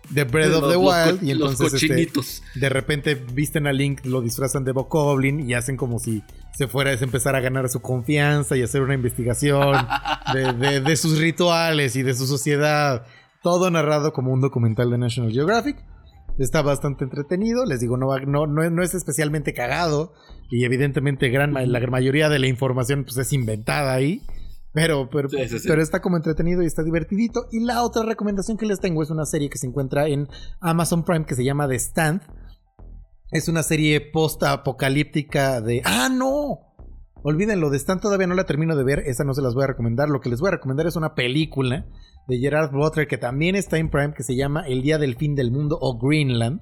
de 0.10 0.24
Breath 0.24 0.54
of 0.54 0.62
Los- 0.64 0.72
the 0.72 0.78
los 0.84 1.06
Wild 1.08 1.24
y 1.24 1.34
los 1.36 1.52
entonces 1.52 1.74
este, 1.76 1.88
cochinitos. 1.88 2.44
de 2.56 2.70
repente 2.70 3.16
visten 3.34 3.68
a 3.68 3.74
Link, 3.74 4.06
lo 4.06 4.22
disfrazan 4.22 4.64
de 4.64 4.72
Bokoblin 4.72 5.40
y 5.48 5.54
hacen 5.54 5.78
como 5.78 6.00
si 6.00 6.24
se 6.58 6.68
fuera 6.68 6.92
a 6.92 6.94
empezar 6.94 7.36
a 7.36 7.40
ganar 7.42 7.70
su 7.70 7.80
confianza 7.82 8.58
y 8.58 8.64
hacer 8.64 8.82
una 8.82 8.94
investigación 8.96 9.76
de, 10.34 10.54
de- 10.54 10.82
de 10.82 10.96
sus 10.96 11.20
rituales 11.20 11.96
y 11.96 12.04
de 12.04 12.14
su 12.16 12.26
sociedad. 12.28 13.06
Todo 13.44 13.70
narrado 13.72 14.12
como 14.12 14.34
un 14.34 14.42
documental 14.42 14.90
de 14.92 14.98
National 14.98 15.32
Geographic. 15.32 15.78
Está 16.40 16.62
bastante 16.62 17.04
entretenido. 17.04 17.66
Les 17.66 17.80
digo, 17.82 17.98
no, 17.98 18.08
va- 18.08 18.20
no, 18.22 18.48
no, 18.48 18.70
no 18.70 18.84
es 18.84 18.94
especialmente 18.94 19.54
cagado. 19.54 20.14
Y 20.50 20.66
evidentemente 20.66 21.30
gran, 21.30 21.54
la 21.54 21.80
mayoría 21.88 22.30
de 22.30 22.40
la 22.40 22.48
información 22.48 23.04
pues, 23.04 23.18
es 23.18 23.32
inventada 23.34 23.94
ahí. 23.94 24.22
Pero, 24.74 25.10
pero, 25.10 25.30
Sí, 25.30 25.38
sí, 25.48 25.60
sí. 25.60 25.68
pero 25.68 25.82
está 25.82 26.02
como 26.02 26.18
entretenido 26.18 26.62
y 26.62 26.66
está 26.68 26.84
divertidito. 26.84 27.48
Y 27.52 27.62
la 27.66 27.84
otra 27.84 28.04
recomendación 28.04 28.58
que 28.58 28.66
les 28.66 28.80
tengo 28.80 29.02
es 29.02 29.10
una 29.10 29.26
serie 29.26 29.50
que 29.50 29.58
se 29.58 29.68
encuentra 29.68 30.08
en 30.08 30.28
Amazon 30.60 31.04
Prime 31.04 31.26
que 31.26 31.36
se 31.36 31.44
llama 31.44 31.68
The 31.68 31.76
Stand. 31.76 32.22
Es 33.32 33.48
una 33.48 33.64
serie 33.64 34.02
post-apocalíptica 34.02 35.62
de... 35.62 35.82
¡Ah, 35.86 36.10
no! 36.12 36.60
Olvídenlo, 37.22 37.70
The 37.70 37.78
Stand 37.78 38.02
todavía 38.02 38.28
no 38.28 38.36
la 38.36 38.46
termino 38.46 38.76
de 38.76 38.84
ver, 38.84 39.00
esa 39.00 39.24
no 39.24 39.34
se 39.34 39.42
las 39.42 39.54
voy 39.54 39.66
a 39.66 39.68
recomendar. 39.68 40.10
Lo 40.10 40.22
que 40.22 40.30
les 40.30 40.40
voy 40.40 40.50
a 40.50 40.52
recomendar 40.52 40.88
es 40.88 40.96
una 40.96 41.16
película 41.16 41.86
de 42.28 42.38
Gerard 42.38 42.72
Butler 42.72 43.08
que 43.08 43.18
también 43.18 43.56
está 43.56 43.78
en 43.78 43.90
Prime 43.90 44.14
que 44.14 44.24
se 44.24 44.36
llama 44.36 44.64
El 44.68 44.82
Día 44.84 44.98
del 44.98 45.16
Fin 45.16 45.36
del 45.36 45.52
Mundo 45.52 45.78
o 45.82 45.98
Greenland. 45.98 46.62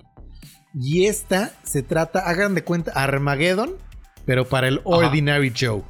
Y 0.73 1.05
esta 1.05 1.51
se 1.63 1.84
trata, 1.84 2.19
hagan 2.19 2.55
de 2.55 2.63
cuenta, 2.63 2.91
Armageddon, 2.91 3.75
pero 4.25 4.45
para 4.47 4.67
el 4.67 4.81
Ordinary 4.84 5.53
Joe. 5.57 5.84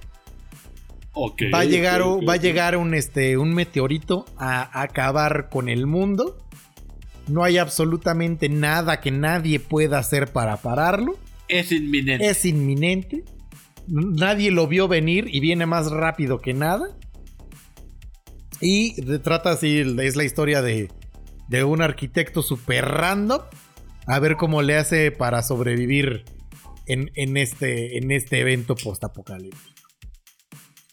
Va 1.53 1.61
a 1.61 1.65
llegar, 1.65 2.01
va 2.01 2.33
a 2.33 2.37
llegar 2.37 2.77
un, 2.77 2.93
este, 2.93 3.37
un 3.37 3.53
meteorito 3.53 4.25
a 4.37 4.81
acabar 4.81 5.49
con 5.49 5.69
el 5.69 5.87
mundo. 5.87 6.37
No 7.27 7.43
hay 7.43 7.57
absolutamente 7.57 8.49
nada 8.49 9.01
que 9.01 9.11
nadie 9.11 9.59
pueda 9.59 9.99
hacer 9.99 10.31
para 10.31 10.57
pararlo. 10.57 11.17
Es 11.47 11.71
inminente. 11.71 12.29
Es 12.29 12.45
inminente. 12.45 13.25
Nadie 13.87 14.51
lo 14.51 14.67
vio 14.67 14.87
venir 14.87 15.27
y 15.31 15.39
viene 15.39 15.65
más 15.65 15.91
rápido 15.91 16.39
que 16.39 16.53
nada. 16.53 16.97
Y 18.59 19.01
trata 19.19 19.51
así, 19.51 19.79
es 19.99 20.15
la 20.15 20.23
historia 20.23 20.61
de, 20.61 20.89
de 21.47 21.63
un 21.63 21.81
arquitecto 21.81 22.41
super 22.41 22.85
random. 22.85 23.41
A 24.05 24.19
ver 24.19 24.37
cómo 24.37 24.61
le 24.61 24.77
hace 24.77 25.11
para 25.11 25.43
sobrevivir 25.43 26.23
en, 26.85 27.11
en 27.15 27.37
este, 27.37 27.97
en 27.97 28.11
este 28.11 28.39
evento 28.39 28.75
postapocalíptico. 28.75 29.76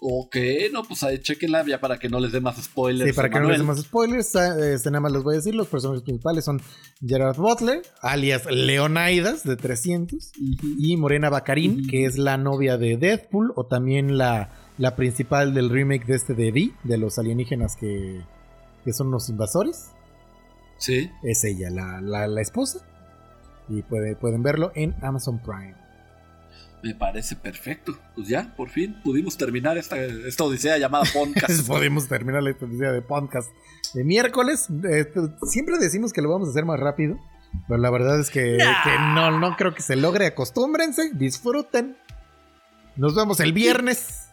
Ok, 0.06 0.36
no, 0.70 0.82
pues 0.82 1.02
ahí 1.02 1.18
chequenla 1.18 1.64
ya 1.66 1.80
para 1.80 1.98
que 1.98 2.10
no 2.10 2.20
les 2.20 2.30
dé 2.30 2.38
más 2.38 2.62
spoilers. 2.62 3.08
Sí, 3.10 3.16
para 3.16 3.30
que 3.30 3.40
no 3.40 3.48
les 3.48 3.58
dé 3.58 3.64
más 3.64 3.80
spoilers, 3.80 4.34
eh, 4.34 4.74
este, 4.74 4.90
nada 4.90 5.00
más 5.00 5.12
les 5.12 5.22
voy 5.22 5.32
a 5.32 5.36
decir, 5.38 5.54
los 5.54 5.66
personajes 5.68 6.02
principales 6.02 6.44
son 6.44 6.60
Gerard 7.00 7.38
Butler, 7.38 7.80
alias 8.02 8.44
Leonidas 8.50 9.44
de 9.44 9.56
300, 9.56 10.32
y 10.78 10.96
Morena 10.98 11.30
Baccarin, 11.30 11.86
que 11.88 12.04
es 12.04 12.18
la 12.18 12.36
novia 12.36 12.76
de 12.76 12.98
Deadpool, 12.98 13.54
o 13.56 13.64
también 13.64 14.18
la, 14.18 14.50
la 14.76 14.94
principal 14.94 15.54
del 15.54 15.70
remake 15.70 16.04
de 16.04 16.16
este 16.16 16.34
de 16.34 16.52
D, 16.52 16.72
de 16.82 16.98
los 16.98 17.18
alienígenas 17.18 17.74
que, 17.76 18.20
que 18.84 18.92
son 18.92 19.10
los 19.10 19.30
invasores. 19.30 19.86
Sí. 20.76 21.10
Es 21.22 21.44
ella, 21.44 21.70
la, 21.70 22.02
la- 22.02 22.26
la 22.26 22.42
esposa. 22.42 22.80
Y 23.70 23.80
puede- 23.80 24.16
pueden 24.16 24.42
verlo 24.42 24.70
en 24.74 24.94
Amazon 25.02 25.38
Prime. 25.42 25.76
Me 26.84 26.94
parece 26.94 27.34
perfecto. 27.34 27.96
Pues 28.14 28.28
ya, 28.28 28.54
por 28.54 28.68
fin 28.68 28.94
pudimos 29.02 29.38
terminar 29.38 29.78
esta, 29.78 29.98
esta 29.98 30.44
odisea 30.44 30.76
llamada 30.76 31.04
podcast. 31.14 31.62
Podemos 31.66 32.06
terminar 32.08 32.42
la 32.42 32.50
historia 32.50 32.92
de 32.92 33.00
podcast 33.00 33.48
de 33.94 34.04
miércoles. 34.04 34.68
Eh, 34.86 35.10
siempre 35.50 35.78
decimos 35.78 36.12
que 36.12 36.20
lo 36.20 36.28
vamos 36.28 36.48
a 36.48 36.50
hacer 36.50 36.66
más 36.66 36.78
rápido. 36.78 37.18
Pero 37.66 37.80
la 37.80 37.90
verdad 37.90 38.20
es 38.20 38.28
que, 38.28 38.58
que 38.58 38.98
no, 39.14 39.38
no 39.38 39.56
creo 39.56 39.74
que 39.74 39.80
se 39.80 39.96
logre. 39.96 40.26
Acostúmbrense, 40.26 41.10
disfruten. 41.14 41.96
Nos 42.96 43.14
vemos 43.14 43.40
el 43.40 43.54
viernes. 43.54 44.28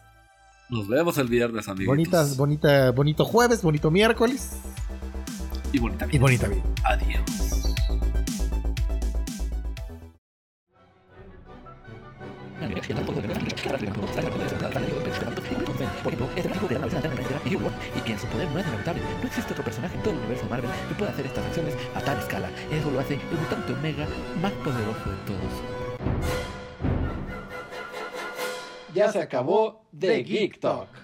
Nos 0.68 0.88
vemos 0.88 1.16
el 1.16 1.28
viernes, 1.28 1.68
amigos. 1.68 1.86
Bonitas, 1.86 2.36
bonita, 2.36 2.90
bonito 2.90 3.24
jueves, 3.24 3.62
bonito 3.62 3.90
miércoles. 3.90 4.50
Y 5.72 5.78
bonita 5.78 6.06
Y 6.10 6.18
bonita 6.18 6.48
vida. 6.48 6.62
Adiós. 6.84 7.51
Y 17.94 18.00
que 18.00 18.12
en 18.12 18.18
su 18.18 18.26
poder 18.26 18.50
no 18.50 18.58
es 18.58 18.66
lamentable. 18.66 19.02
No 19.20 19.26
existe 19.26 19.52
otro 19.52 19.64
personaje 19.64 19.94
en 19.96 20.02
todo 20.02 20.12
el 20.14 20.18
universo 20.20 20.46
Marvel 20.48 20.70
que 20.88 20.94
pueda 20.94 21.10
hacer 21.10 21.26
estas 21.26 21.44
acciones 21.46 21.74
a 21.94 22.00
tal 22.00 22.18
escala. 22.18 22.50
Eso 22.70 22.90
lo 22.90 23.00
hace 23.00 23.14
el 23.14 23.38
mutante 23.38 23.72
Omega 23.72 24.06
más 24.40 24.52
poderoso 24.52 25.10
de 25.10 25.16
todos. 25.26 25.52
Ya 28.94 29.10
se 29.10 29.20
acabó 29.20 29.84
The 29.98 30.22
Geek 30.22 30.60
Talk. 30.60 31.01